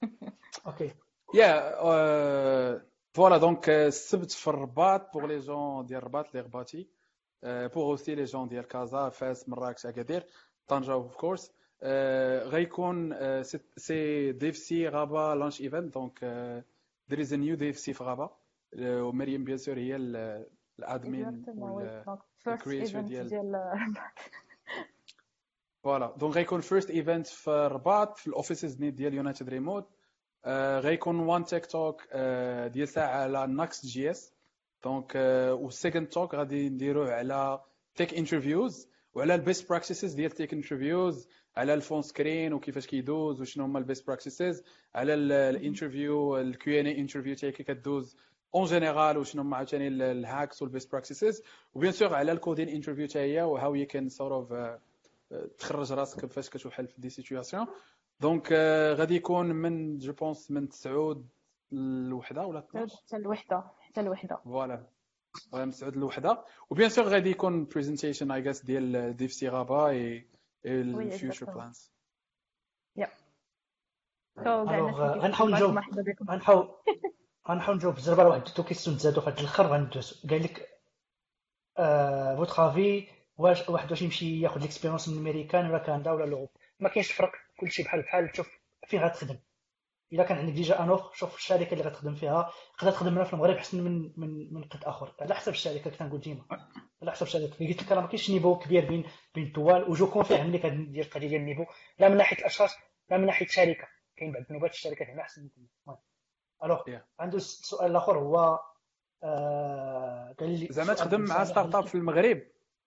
Okay. 0.67 0.91
Yeah 1.33 1.71
voilà 3.13 3.37
donc 3.37 3.69
السبت 3.69 4.31
في 4.31 4.47
الرباط 4.47 5.13
pour 5.13 5.25
les 5.25 5.39
gens 5.39 5.85
ديال 5.85 5.99
الرباط 5.99 6.33
les 6.33 6.41
رباطي 6.41 6.87
pour 7.43 7.91
aussi 7.91 8.15
les 8.15 8.23
gens 8.23 8.47
ديال 8.47 8.67
كازا 8.67 9.09
فاس 9.09 9.49
مراكش 9.49 9.85
اكادير 9.85 10.25
طنجة 10.67 10.91
of 10.93 11.15
course 11.15 11.51
غيكون 12.47 13.15
c'est 13.77 14.31
DevC 14.31 14.87
Rabat 14.87 15.35
launch 15.35 15.61
event 15.61 15.93
donc 15.93 16.19
there 17.11 17.17
is 17.17 17.31
a 17.31 17.37
new 17.37 17.55
DevC 17.57 17.93
في 17.93 18.03
Rabat 18.03 18.29
ومريم 18.79 19.43
bien 19.43 19.57
sûr 19.57 19.77
هي 19.77 19.95
ال 20.79 20.90
admin 20.90 21.45
وال 21.57 21.89
creator 21.89 23.01
ديال 23.01 23.27
voilà. 25.83 26.13
Donc 26.17 26.35
غيكون 26.35 26.61
first 26.61 26.89
event 26.89 27.27
في 27.27 27.49
الرباط 27.51 28.17
في 28.17 28.27
ال 28.27 28.33
offices 28.33 28.73
ديال 28.73 29.13
United 29.13 29.49
Remote 29.49 29.87
غيكون 30.79 31.19
one 31.19 31.43
tech 31.43 31.65
talk 31.65 32.01
ديال 32.73 32.87
ساعة 32.87 33.07
على 33.21 33.47
Next.js 33.47 34.33
donc 34.83 35.15
وال 35.61 35.73
second 35.73 36.07
talk 36.07 36.35
غادي 36.35 36.69
نديروه 36.69 37.11
على 37.13 37.61
tech 37.95 38.13
interview 38.13 38.80
ز 38.80 38.87
وعلى 39.13 39.35
ال 39.35 39.42
best 39.42 39.69
practices 39.69 40.13
ديال 40.13 40.31
tech 40.31 40.53
interview 40.53 41.20
ز 41.20 41.27
على 41.57 41.73
ال 41.73 41.78
phone 41.78 42.01
screen 42.01 42.53
وكيفاش 42.53 42.87
كيدوز 42.87 43.41
وشنو 43.41 43.63
هما 43.63 43.79
ال 43.79 43.85
best 43.85 44.07
practices 44.07 44.63
على 44.95 45.13
الانترفيو 45.13 46.37
الكيو 46.37 46.79
ان 46.79 46.85
اي 46.85 46.99
انترفيو 46.99 47.35
تاعي 47.35 47.51
كي 47.51 47.63
كدوز 47.63 48.17
اون 48.55 48.65
جينيرال 48.65 49.17
وشنو 49.17 49.41
هما 49.41 49.57
عاوتاني 49.57 49.87
الهاكس 49.87 50.61
والبيست 50.61 50.91
براكتيسز 50.91 51.43
وبيان 51.73 51.91
سور 51.91 52.13
على 52.15 52.31
الكودين 52.31 52.69
انترفيو 52.69 53.07
تا 53.07 53.19
هي 53.19 53.41
وهاو 53.41 53.75
يو 53.75 53.85
كان 53.87 54.09
سورت 54.09 54.31
اوف 54.31 54.79
تخرج 55.57 55.93
راسك 55.93 56.25
فاش 56.25 56.49
كتوحل 56.49 56.87
في 56.87 57.01
دي 57.01 57.09
سيتوياسيون. 57.09 57.67
دونك 58.19 58.51
غادي 58.97 59.15
يكون 59.15 59.45
من 59.45 59.97
جو 59.97 60.13
بونس 60.13 60.51
من 60.51 60.69
9 60.69 61.23
الوحده 61.73 62.45
ولا 62.45 62.59
12 62.59 62.95
حتى 62.97 63.15
الوحده 63.15 63.63
حتى 63.79 64.01
الوحده 64.01 64.37
فوالا. 64.43 64.87
من 65.53 65.71
9 65.71 65.89
الوحده 65.89 66.45
وبيان 66.69 66.89
سور 66.89 67.05
غادي 67.05 67.29
يكون 67.29 67.65
بريزنتيشن 67.65 68.31
اي 68.31 68.41
جاس 68.41 68.65
ديال 68.65 69.15
ديف 69.15 69.33
سي 69.33 69.49
غابا 69.49 69.87
اي 69.89 70.27
الفيوتشر 70.65 71.51
بلانز 71.53 71.91
يا 72.95 73.07
غنحاول 74.39 75.53
نجاوب 75.55 75.77
غنحاول 76.29 76.69
غنحاول 77.49 77.77
نجاوب 77.77 77.95
بزاف 77.95 78.19
واحد 78.19 78.43
تو 78.43 78.63
كيسيون 78.63 78.97
تزادوا 78.97 79.21
في 79.21 79.29
هذا 79.29 79.39
الآخر 79.39 79.67
غندوز 79.67 80.25
قال 80.29 80.43
لك 80.43 80.69
فوتر 82.37 82.69
افي 82.69 83.07
واش 83.39 83.69
واحد 83.69 83.91
واش 83.91 84.01
يمشي 84.01 84.41
ياخذ 84.41 84.61
ليكسبيرونس 84.61 85.09
من 85.09 85.13
الأمريكان 85.13 85.69
ولا 85.69 85.77
كندا 85.77 86.11
ولا 86.11 86.25
لوروب 86.25 86.49
ما 86.79 86.89
كاينش 86.89 87.11
فرق 87.11 87.31
كلشي 87.59 87.83
بحال 87.83 88.01
بحال. 88.01 88.31
تشوف 88.31 88.49
فين 88.87 89.03
غتخدم؟ 89.03 89.39
إلا 90.13 90.23
كان 90.23 90.37
عندك 90.37 90.53
ديجا 90.53 90.83
انوف 90.83 91.15
شوف 91.15 91.37
الشركة 91.37 91.73
اللي 91.73 91.83
غتخدم 91.83 92.15
فيها 92.15 92.51
تقدر 92.79 92.91
تخدم 92.91 93.11
منها 93.13 93.23
في 93.23 93.33
المغرب 93.33 93.55
أحسن 93.55 93.83
من 93.83 94.11
من 94.17 94.53
من 94.53 94.63
قد 94.63 94.83
آخر. 94.83 95.15
على 95.21 95.35
حسب 95.35 95.51
الشركة 95.51 95.89
كنقول 95.89 96.19
ديما. 96.19 96.45
على 97.01 97.11
حسب 97.11 97.25
الشركة. 97.25 97.55
اللي 97.61 97.73
قلت 97.73 97.83
لك 97.83 97.91
راه 97.91 98.01
ما 98.01 98.07
كاينش 98.07 98.29
niveau 98.29 98.57
كبير 98.57 98.85
بين 98.89 99.03
بين 99.35 99.43
الدول 99.43 99.83
و 99.83 99.93
je 99.93 100.11
confirme 100.11 100.51
لك 100.51 100.65
ديال 100.65 101.05
القضية 101.05 101.27
ديال 101.27 101.41
ال 101.41 101.44
niveau. 101.44 101.65
لا 101.99 102.09
من 102.09 102.17
ناحية 102.17 102.37
الأشخاص 102.37 102.75
لا 103.09 103.17
من 103.17 103.25
ناحية 103.25 103.45
الشركة. 103.45 103.87
كاين 104.17 104.31
بعض 104.31 104.43
النوبات 104.49 104.71
الشركات 104.71 105.07
هنا 105.07 105.21
أحسن 105.21 105.41
من 105.41 105.95
alors 106.63 106.81
عنده 107.19 107.37
السؤال 107.37 107.91
الآخر 107.91 108.17
هو 108.17 108.59
آه 109.23 110.35
قال 110.39 110.59
لي 110.59 110.67
زعما 110.71 110.93
تخدم 110.93 111.21
مع 111.21 111.43
start 111.43 111.75
up 111.75 111.85
في 111.87 111.95
المغرب. 111.95 112.41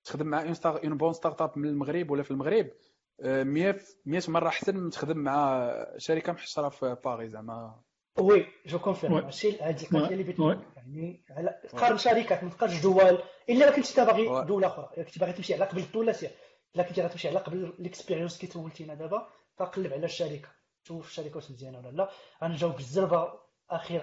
تخدم 0.05 0.27
مع 0.27 0.43
une 0.43 0.55
start 0.55 0.85
une 0.85 0.97
bonne 0.97 1.13
start 1.13 1.43
up 1.43 1.59
من 1.59 1.69
المغرب 1.69 2.11
ولا 2.11 2.23
في 2.23 2.31
المغرب 2.31 2.71
100 3.19 3.81
100 4.07 4.23
مرة 4.29 4.49
أحسن 4.49 4.77
من 4.77 4.91
تخدم 4.91 5.19
مع 5.19 5.73
شركة 5.97 6.33
محشره 6.33 6.69
في 6.69 6.97
باغي 7.05 7.29
زعما. 7.29 7.81
oui 8.19 8.47
je 8.67 8.79
confirme 8.79 9.15
ماشي 9.15 9.61
هذه 9.61 9.83
القضية 9.83 10.07
اللي 10.07 10.23
بيت 10.23 10.39
يعني 10.77 11.25
على 11.31 11.61
قارن 11.77 11.99
شركات 11.99 12.45
ما 12.45 12.51
تبقاش 12.51 12.83
دول. 12.83 13.23
إلا 13.49 13.71
ما 13.71 13.77
كنتي 13.77 14.05
باغي 14.05 14.45
دولة 14.45 14.67
أخرى. 14.67 14.91
إلا 14.97 15.05
كنتي 15.05 15.21
باغي 15.21 15.33
تمشي 15.33 15.55
على 15.55 15.65
قبل 15.65 15.81
الدولة 15.81 16.13
سير. 16.13 16.31
إلا 16.75 16.83
كنتي 16.83 17.03
غتمشي 17.03 17.29
على 17.29 17.39
قبل 17.39 17.65
ال 17.65 17.71
expérience 17.71 18.39
كي 18.39 18.47
تولتينا 18.47 18.95
دابا 18.95 19.29
فقلب 19.57 19.93
على 19.93 20.05
الشركة. 20.05 20.49
شوف 20.83 21.09
الشركة 21.09 21.37
واش 21.37 21.51
مزيانة 21.51 21.79
ولا 21.79 21.91
لا. 21.91 22.11
غنجاوب 22.45 22.79
الزربة 22.79 23.33
أخير. 23.71 24.03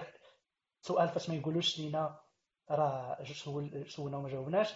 سؤال 0.82 1.08
فاش 1.08 1.28
ما 1.28 1.34
يقولوش 1.34 1.78
لينا 1.78 2.20
راه 2.70 3.18
سولنا 3.88 4.16
وما 4.16 4.28
جاوبناش. 4.28 4.74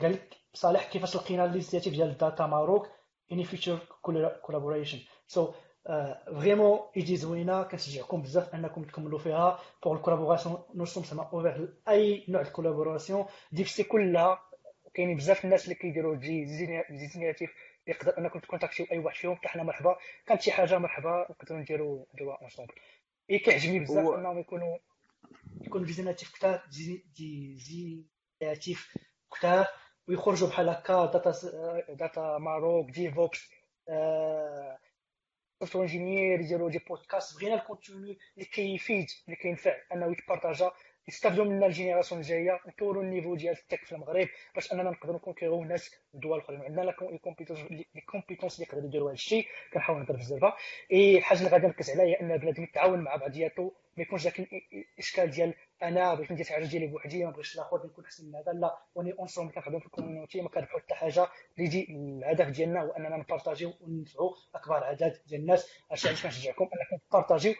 قال 0.00 0.12
لك 0.12 0.36
صالح 0.54 0.84
كيفاش 0.92 1.16
لقينا 1.16 1.44
ال 1.44 1.48
initiative 1.48 1.94
ديال 1.94 2.16
Data 2.18 2.46
Maroc 2.46 2.88
any 3.32 3.44
future 3.44 3.78
collaboration 4.42 4.98
so 5.26 5.52
vraiment 6.26 6.80
idée 6.96 7.16
زوينه 7.16 7.62
كنشجعكم 7.62 8.22
بزاف 8.22 8.54
أنكم 8.54 8.84
تكملوا 8.84 9.18
فيها. 9.18 9.60
pour 9.84 9.96
ال 9.96 10.01
collaboration 10.01 10.62
nous 10.74 10.84
sommes 10.84 11.04
سما 11.04 11.22
ouverts 11.32 11.74
أي 11.88 12.24
نوع 12.28 12.42
de 12.42 12.50
collaboration 12.50 13.26
DevC 13.52 13.84
كلها 13.84 14.42
كاينين 14.94 15.16
بزاف 15.16 15.44
الناس 15.44 15.64
اللي 15.64 15.74
كيديروا 15.74 16.14
des 16.16 16.46
initiatives 17.12 17.50
يقدر 17.86 18.18
أنكم 18.18 18.38
تكونتاكتيو 18.38 18.86
أي 18.92 18.98
واحد 18.98 19.16
فيهم 19.16 19.36
حتى 19.36 19.48
حنا 19.48 19.62
مرحبا. 19.62 19.96
كانت 20.26 20.42
شي 20.42 20.52
حاجة 20.52 20.78
مرحبا 20.78 21.26
نقدروا 21.30 21.60
نديروا 21.60 22.04
نديروا 22.14 22.42
ensemble 22.44 22.74
et 23.30 23.38
كيعجبني 23.38 23.80
بزاف 23.80 24.06
إنهم 24.14 24.38
يكونوا 24.38 24.78
يكونوا 25.60 25.86
des 25.86 25.96
initiatives 25.96 26.34
كثار 26.34 26.62
des 27.16 27.55
initiatives 27.55 28.98
كثار 29.32 29.66
ويخرجوا 30.08 30.48
بحال 30.48 30.68
هكا 30.68 31.06
Data 31.06 31.32
Data 31.88 32.38
Maroc 32.38 32.90
DevOps 32.90 33.50
software 35.60 35.84
engineer 35.84 36.40
يديروا 36.40 36.70
des 36.70 36.78
podcasts. 36.78 37.36
بغينا 37.36 37.54
ال 37.54 37.62
contenu 37.62 38.18
اللي 38.34 38.44
كيفيد 38.44 39.06
اللي 39.26 39.36
كينفع 39.36 39.74
أنه 39.92 40.12
يتبارطاجا 40.12 40.72
يستافدوا 41.08 41.44
منا 41.44 41.66
ال 41.66 41.71
génération 41.71 42.20
الجاية 42.20 42.60
نطوروا 42.66 43.02
ال 43.02 43.07
niveau 43.07 43.34
ديال 43.34 43.52
ال 43.58 43.63
tech 43.63 43.84
في 43.84 43.92
المغرب 43.92 44.28
باش 44.54 44.72
أننا 44.72 44.90
نقدروا 44.90 45.16
نكونكيرونسيو 45.16 45.94
الدول 46.14 46.38
الأخرين. 46.38 46.62
عندنا 46.62 46.80
les 46.82 47.18
compétences 47.18 47.58
les 47.70 48.00
compétences 48.00 48.54
اللي 48.54 48.66
يقدروا 48.66 48.84
يديروا 48.88 49.08
هذا 49.08 49.14
الشيء 49.14 49.46
كنحاول 49.72 49.98
نهضر 49.98 50.16
بزاف. 50.16 50.52
اي 50.92 51.18
الحاجة 51.18 51.38
اللي 51.38 51.50
غادي 51.50 51.66
نركز 51.66 51.90
عليها 51.90 52.04
هي 52.04 52.20
أن 52.20 52.36
بنادم 52.36 52.62
يتعاون 52.62 52.98
مع 53.00 53.16
بعضياتو 53.16 53.70
ما 53.96 54.02
يكونش 54.02 54.24
ذاك 54.24 54.40
الاشكال 54.40 55.30
ديال 55.30 55.54
أنا 55.82 56.14
بغيت 56.14 56.32
ندير 56.32 56.46
حاجة 56.46 56.64
ديالي 56.64 56.86
بوحدي 56.86 57.24
ما 57.24 57.30
بغيتش 57.30 57.54
الآخر 57.54 57.86
نكون 57.86 58.04
أحسن 58.04 58.26
من 58.26 58.34
هذا 58.36 58.52
لا. 58.52 58.78
on 58.94 59.12
est 59.12 59.23
ensemble 59.23 59.52
كنخدموا 59.54 59.80
في 59.80 59.86
ال 59.86 59.91
community 59.91 60.40
ما 60.40 60.48
كنربحوا 60.48 60.80
حتى 60.80 60.94
حاجة. 60.94 61.22
اللي 61.22 61.68
يجي 61.68 61.86
الهدف 61.90 62.48
ديالنا 62.48 62.80
هو 62.82 62.90
أننا 62.90 63.16
نبارطاجيو 63.16 63.72
وننفعوا 63.80 64.34
أكبر 64.54 64.84
عدد 64.84 65.18
ديال 65.26 65.40
الناس. 65.40 65.72
عشان 65.90 66.10
كنشجعكم 66.10 66.64
أنكم 66.64 67.04
تبارطاجيو 67.10 67.54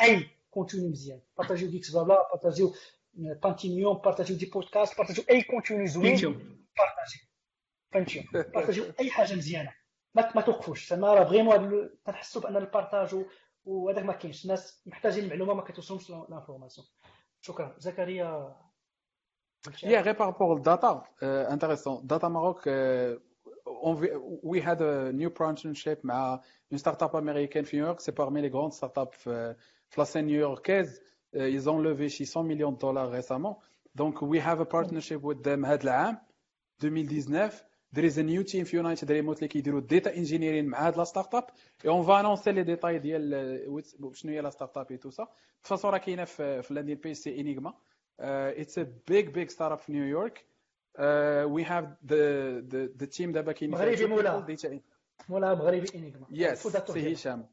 أي 0.00 0.26
contenu 0.54 0.88
مزيان 0.88 1.20
بارطاجيو 1.38 1.70
GeeksBlabla 1.70 2.28
بارطاجيو 2.32 2.74
بانتينيوم 3.14 3.96
بارطاجيو 3.98 4.36
des 4.36 4.46
podcasts 4.46 4.96
بارطاجيو 4.98 5.24
أي 5.30 5.42
contenu 5.42 5.86
زوين 5.86 6.14
بارطاجيو 6.14 7.20
بانتيوم 7.92 8.24
بارطاجيو 8.32 8.84
اي 9.00 9.10
حاجة 9.10 9.34
مزيانه 9.34 9.74
ما 10.14 10.32
ما 10.34 10.40
توقفوش 10.42 10.92
أنا 10.92 11.14
راه 11.14 11.24
vraiment 11.24 11.90
كنحسوا 12.06 12.42
بان 12.42 12.56
ال 12.56 12.64
partage 12.64 13.24
وهذاك 13.64 14.04
ما 14.04 14.12
كاينش 14.12 14.44
الناس 14.44 14.82
محتاجين 14.86 15.24
المعلومه 15.24 15.54
ما 15.54 15.62
كتوصلهمش 15.62 16.10
l'information 16.10 16.86
شكرا 17.40 17.74
زكريا 17.78 18.56
Yeah, 19.64 20.02
غير 20.02 20.14
intéressant. 21.48 22.06
Data 22.06 22.28
Maroc, 22.28 22.66
uh, 22.66 23.16
on, 23.88 23.94
we 24.42 24.60
had 24.60 24.80
a 24.82 25.12
new 25.12 25.30
partnership 25.30 26.04
مع 26.04 26.40
une 26.72 26.78
startup 26.78 27.14
américaine 27.14 27.64
في 27.64 27.76
نيويورك, 27.76 28.00
c'est 28.00 28.12
parmi 28.12 28.42
les 28.42 28.50
grandes 28.50 28.72
startups 28.72 29.16
في 29.18 29.54
la 29.96 30.04
scène 30.04 30.26
new-yorkaise. 30.26 31.00
Uh, 31.36 31.48
ils 31.50 31.68
ont 31.68 31.78
levé 31.78 32.08
600 32.08 32.44
millions 32.44 32.72
de 32.72 32.78
dollars 32.78 33.10
récemment. 33.10 33.58
Donc, 33.94 34.22
we 34.22 34.38
have 34.38 34.60
a 34.60 34.64
partnership 34.64 35.20
with 35.22 35.42
them 35.42 35.64
هذا 35.64 35.82
العام 35.82 36.18
2019. 36.82 37.64
there 37.94 38.04
is 38.04 38.18
a 38.18 38.22
new 38.22 38.42
team 38.42 38.64
في 38.64 38.76
United 38.76 39.12
Remote 39.12 39.36
اللي 39.38 39.48
كيديروا 39.48 39.80
data 39.80 40.16
engineering 40.16 40.66
مع 40.66 40.86
هاد 40.86 40.96
la 40.96 41.04
start 41.04 41.34
up 41.34 41.44
et 41.84 41.90
on 41.90 42.02
va 42.02 42.20
annoncer 42.20 42.52
les 42.52 42.62
détails 42.62 42.98
ديال 42.98 43.84
شنو 44.12 44.32
هي 44.32 44.40
la 44.40 44.50
start 44.50 44.76
up 44.78 44.90
et 44.90 44.96
tout 44.96 45.10
ça 45.10 45.24
de 45.24 45.26
toute 45.66 45.78
façon 45.80 45.84
راه 45.84 45.98
كاينة 45.98 46.24
في 46.24 46.62
في 46.62 46.70
ال 46.70 46.73
landing 46.73 46.96
page 46.96 47.12
c'est 47.12 47.40
Enigma 47.40 47.74
it's 48.20 48.78
a 48.78 48.86
big 49.08 49.28
big 49.28 49.48
start 49.50 49.72
up 49.72 49.78
في 49.78 49.92
نيويورك 49.92 50.46
we 51.54 51.64
have 51.64 51.86
the 52.10 52.22
the 52.72 53.02
the 53.02 53.06
team 53.16 53.28
دابا 53.32 53.52
كاين 53.52 53.70
مغربي 53.70 54.06
مولا 54.06 54.56
مولا 55.28 55.54
مغربي 55.54 55.86
Enigma 55.94 56.26
yes 56.32 56.54
سي 56.92 57.12
هشام 57.12 57.46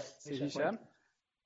سي 0.00 0.46
هشام 0.46 0.78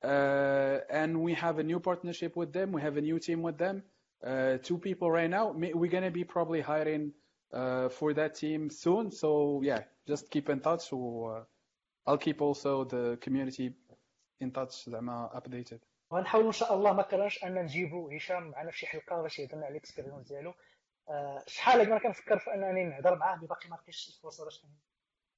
and 0.02 1.22
we 1.22 1.34
have 1.34 1.58
a 1.58 1.62
new 1.62 1.80
partnership 1.80 2.36
with 2.36 2.52
them. 2.52 2.72
We 2.72 2.82
have 2.82 2.96
a 2.96 3.00
new 3.00 3.18
team 3.18 3.42
with 3.42 3.58
them. 3.58 3.82
Uh, 4.24 4.58
two 4.62 4.78
people 4.78 5.10
right 5.10 5.30
now. 5.30 5.52
We're 5.52 5.90
going 5.90 6.04
to 6.04 6.10
be 6.10 6.24
probably 6.24 6.60
hiring 6.60 7.12
uh, 7.52 7.88
for 7.88 8.14
that 8.14 8.34
team 8.34 8.70
soon. 8.70 9.10
So 9.10 9.60
yeah 9.62 9.82
just 10.06 10.30
keep 10.30 10.48
in 10.48 10.60
touch. 10.60 10.92
Uh, 10.92 11.44
I'll 12.06 12.18
keep 12.18 12.40
also 12.40 12.84
the 12.84 13.18
community 13.20 13.74
in 14.40 14.50
touch 14.52 14.88
زعما 14.88 15.30
updated. 15.34 15.80
غنحاولوا 16.12 16.46
إن 16.48 16.52
شاء 16.52 16.74
الله 16.74 16.92
ما 16.92 17.02
كرهناش 17.02 17.44
أن 17.44 17.54
نجيبوا 17.54 18.16
هشام. 18.16 18.50
معنا 18.50 18.70
في 18.70 18.78
شي 18.78 18.86
حلقة 18.86 19.22
باش 19.22 19.38
يهضر 19.38 19.56
لنا 19.56 19.66
على 19.66 19.72
ال 19.72 19.77
expérience 19.77 20.28
ديالو. 20.28 20.54
أه 21.08 21.42
شحال 21.46 21.80
أنا 21.80 21.98
كنفكر 21.98 22.38
في 22.38 22.54
أنني 22.54 22.84
نهضر 22.84 23.16
معاه. 23.16 23.36
mais 23.36 23.46
باقي 23.46 23.68
ما 23.68 23.76
لقيتش 23.76 24.08
الفرصة 24.08 24.44
باش 24.44 24.62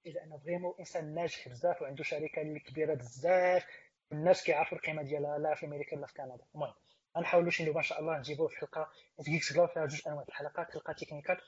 الا 0.07 0.25
انه 0.25 0.39
vraiment 0.39 0.75
إنسان 0.79 1.15
ناجح 1.15 1.49
بزاف 1.49 1.83
وعنده 1.83 2.05
شركة 2.05 2.43
اللي 2.43 2.61
كبيرة 2.61 2.95
بزاف. 2.95 3.67
الناس 4.13 4.45
كيعرفوا 4.45 4.79
القيمة 4.79 5.03
ديالها 5.03 5.39
لا 5.39 5.55
في 5.55 5.67
أمريكا 5.67 5.97
لا 5.97 6.07
في 6.07 6.15
كندا. 6.15 6.45
المهم 6.55 6.75
غنحاولوا 7.17 7.51
شي 7.51 7.71
ان 7.71 7.83
شاء 7.83 8.01
الله 8.01 8.19
نجيبوه 8.19 8.49
في 8.49 8.57
حلقة 8.57 8.91
GeeksBlabla 9.21 9.69
فيها 9.69 9.87
جوج 9.87 10.03
أنواع 10.09 10.25
الحلقات 10.29 10.71
حلقة 10.71 10.93
technical 10.93 11.41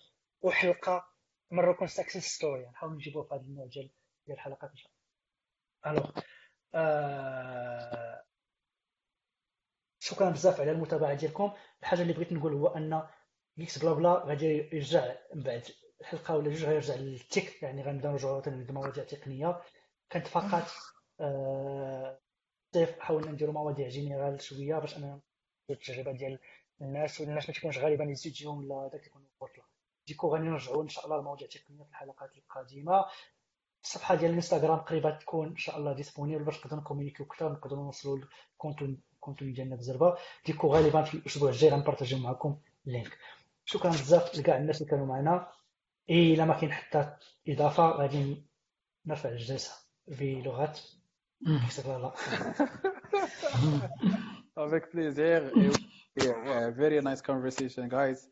وحلقه 0.43 1.07
مره 1.51 1.73
كون 1.73 1.87
success 1.87 2.25
story 2.27 2.67
نحاول 2.67 2.95
نجيبوه 2.95 3.23
في 3.23 3.35
هذا 3.35 3.43
النوع 3.43 3.67
ديال 3.67 3.91
الحلقات 4.31 4.71
إن 4.71 4.77
شاء 4.77 4.93
الله. 5.87 5.99
alors 6.01 6.11
آه 6.75 8.25
شكرا 9.99 10.31
بزاف 10.31 10.61
على 10.61 10.71
المتابعة 10.71 11.15
ديالكم. 11.15 11.53
الحاجة 11.81 12.03
اللي 12.03 12.13
بغيت 12.13 12.33
نقول 12.33 12.53
هو 12.55 12.67
أن 12.67 13.09
GeeksBlabla 13.57 14.13
غادي 14.25 14.47
يرجع 14.73 15.15
من 15.35 15.43
بعد 15.43 15.63
حلقه 16.03 16.37
ولا 16.37 16.51
جوج 16.51 16.65
غيرجع 16.65 16.95
لل 16.95 17.18
tech 17.18 17.63
يعني 17.63 17.83
غنبدا 17.83 18.09
نرجعوا 18.11 18.43
للمواضيع 18.47 19.05
التقنية. 19.05 19.61
كانت 20.11 20.27
فقط 20.27 20.71
آه 21.21 22.21
حاولنا 23.01 23.33
نديروا 23.33 23.55
مواضيع 23.55 23.89
général 23.89 24.43
شوية 24.43 24.79
باش 24.79 24.97
أنا 24.97 25.21
التجربة 25.71 26.13
ديال 26.13 26.39
الناس 26.83 27.21
والناس 27.21 27.49
ما 27.49 27.55
تكونش 27.55 27.79
غالبا 27.79 28.05
يزيديهم 28.05 28.71
ولا 28.71 28.89
داك 28.89 29.07
يكون 29.07 29.27
بورتلا 29.41 29.65
du 30.07 30.14
coup 30.14 30.29
غادي 30.29 30.45
نرجعوا 30.45 30.83
إن 30.83 30.89
شاء 30.89 31.05
الله 31.05 31.19
المواضيع 31.19 31.49
التقنيه 31.55 31.85
في 31.85 31.91
الحلقات 31.91 32.37
القادمة. 32.37 33.05
الصفحة 33.85 34.15
ديال 34.15 34.31
الإنستغرام 34.31 34.79
قريبة 34.79 35.19
تكون 35.19 35.49
إن 35.49 35.57
شاء 35.57 35.79
الله 35.79 35.93
disponible 35.93 36.45
باش 36.45 36.59
نقدروا 36.59 36.81
نكومونيكيو 36.81 37.27
أكثر 37.27 37.53
نقدروا 37.53 37.85
نوصلوا 37.85 38.19
ال 39.15 39.19
contenu 39.20 39.53
ديالنا 39.53 39.77
بزربة. 39.77 40.17
du 40.47 40.54
coup 40.54 40.69
غالبا 40.69 41.03
في 41.03 41.15
الأسبوع 41.15 41.49
الجاي 41.51 41.71
غنبارطاجيو 41.71 42.19
معكم 42.19 42.61
ال 42.87 42.93
link 42.93 43.19
شكرا 43.65 43.91
بزاف 43.91 44.39
لكاع 44.39 44.57
الناس 44.57 44.81
اللي 44.81 44.91
كانوا 44.91 45.07
معنا. 45.07 45.53
إلا 46.11 46.45
ما 46.45 46.61
كاين 46.61 46.73
حتى 46.73 47.17
إضافة 47.49 47.91
غادي 47.91 48.47
نرفع 49.07 49.29
الجلسة 49.29 49.75
بلغات 50.09 50.81
Avec 54.58 54.90
plaisir. 54.90 55.52
yeah, 56.16 56.72
very 56.72 57.02
nice 57.02 57.22
conversation, 57.22 57.88
guys. 57.88 58.28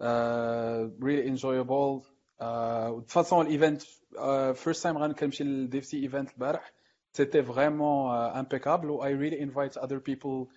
Uh, 0.00 0.88
really 1.00 1.28
enjoyable. 1.28 2.02
Uh, 2.38 2.90
de 2.90 3.00
toute 3.00 3.10
façon, 3.10 3.42
l'event, 3.42 3.78
uh, 4.18 4.54
first 4.54 4.82
time 4.82 4.96
غنمشي 4.96 5.44
للديف 5.44 5.84
سي 5.84 6.02
ايفنت 6.02 6.30
البارح 6.32 6.72
c'était 7.12 7.42
vraiment 7.42 8.10
uh, 8.10 8.36
impeccable 8.36 8.90
و 8.90 9.02
I 9.02 9.10
really 9.10 9.40
invite 9.40 9.76
other 9.76 10.00
people 10.00 10.48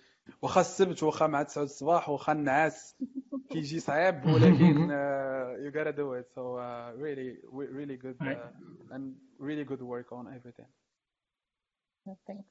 واخا 0.42 0.60
السبت 0.60 1.02
واخا 1.02 1.26
مع 1.26 1.42
9 1.42 1.62
الصباح 1.62 2.08
واخا 2.08 2.32
النعاس 2.32 2.96
كيجي 3.50 3.80
صعيب 3.80 4.26
ولكن 4.26 4.88
uh, 4.88 5.56
you 5.64 5.70
gotta 5.70 5.92
do 5.92 6.12
it 6.12 6.26
so 6.34 6.56
uh, 6.56 6.92
really 6.96 7.36
really 7.52 7.96
good 7.96 8.16
uh, 8.20 8.94
and 8.94 9.14
really 9.38 9.64
good 9.64 9.82
work 9.82 10.12
on 10.12 10.26
everything 10.26 10.66
Thanks. 12.07 12.43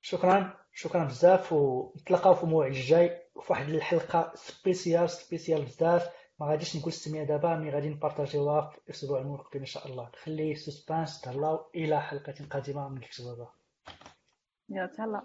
شكرا. 0.00 0.56
شكرا 0.72 1.04
بزاف. 1.04 1.52
ونتلاقاو 1.52 2.34
في 2.34 2.44
الموعد 2.44 2.70
الجاي 2.70 3.08
في 3.40 3.52
واحد 3.52 3.68
الحلقة 3.68 4.32
spéciale 4.34 5.10
spéciale 5.10 5.64
بزاف. 5.64 6.08
ما 6.40 6.46
غاديش 6.46 6.76
نقول 6.76 6.88
السمية 6.88 7.24
دابا 7.24 7.56
mais 7.56 7.70
غادي 7.70 7.88
نبارطاجيوها 7.88 8.70
في 8.70 8.78
الأسبوع 8.78 9.20
المقبل 9.20 9.58
إن 9.60 9.66
شاء 9.66 9.86
الله. 9.86 10.08
نخلي 10.14 10.54
suspense 10.54 11.20
تهلاو 11.20 11.70
إلى 11.74 12.02
حلقة 12.02 12.34
قادمة 12.50 12.88
من 12.88 13.00
Geeks 13.00 13.22
يا 14.68 14.86
تهلا 14.86 15.22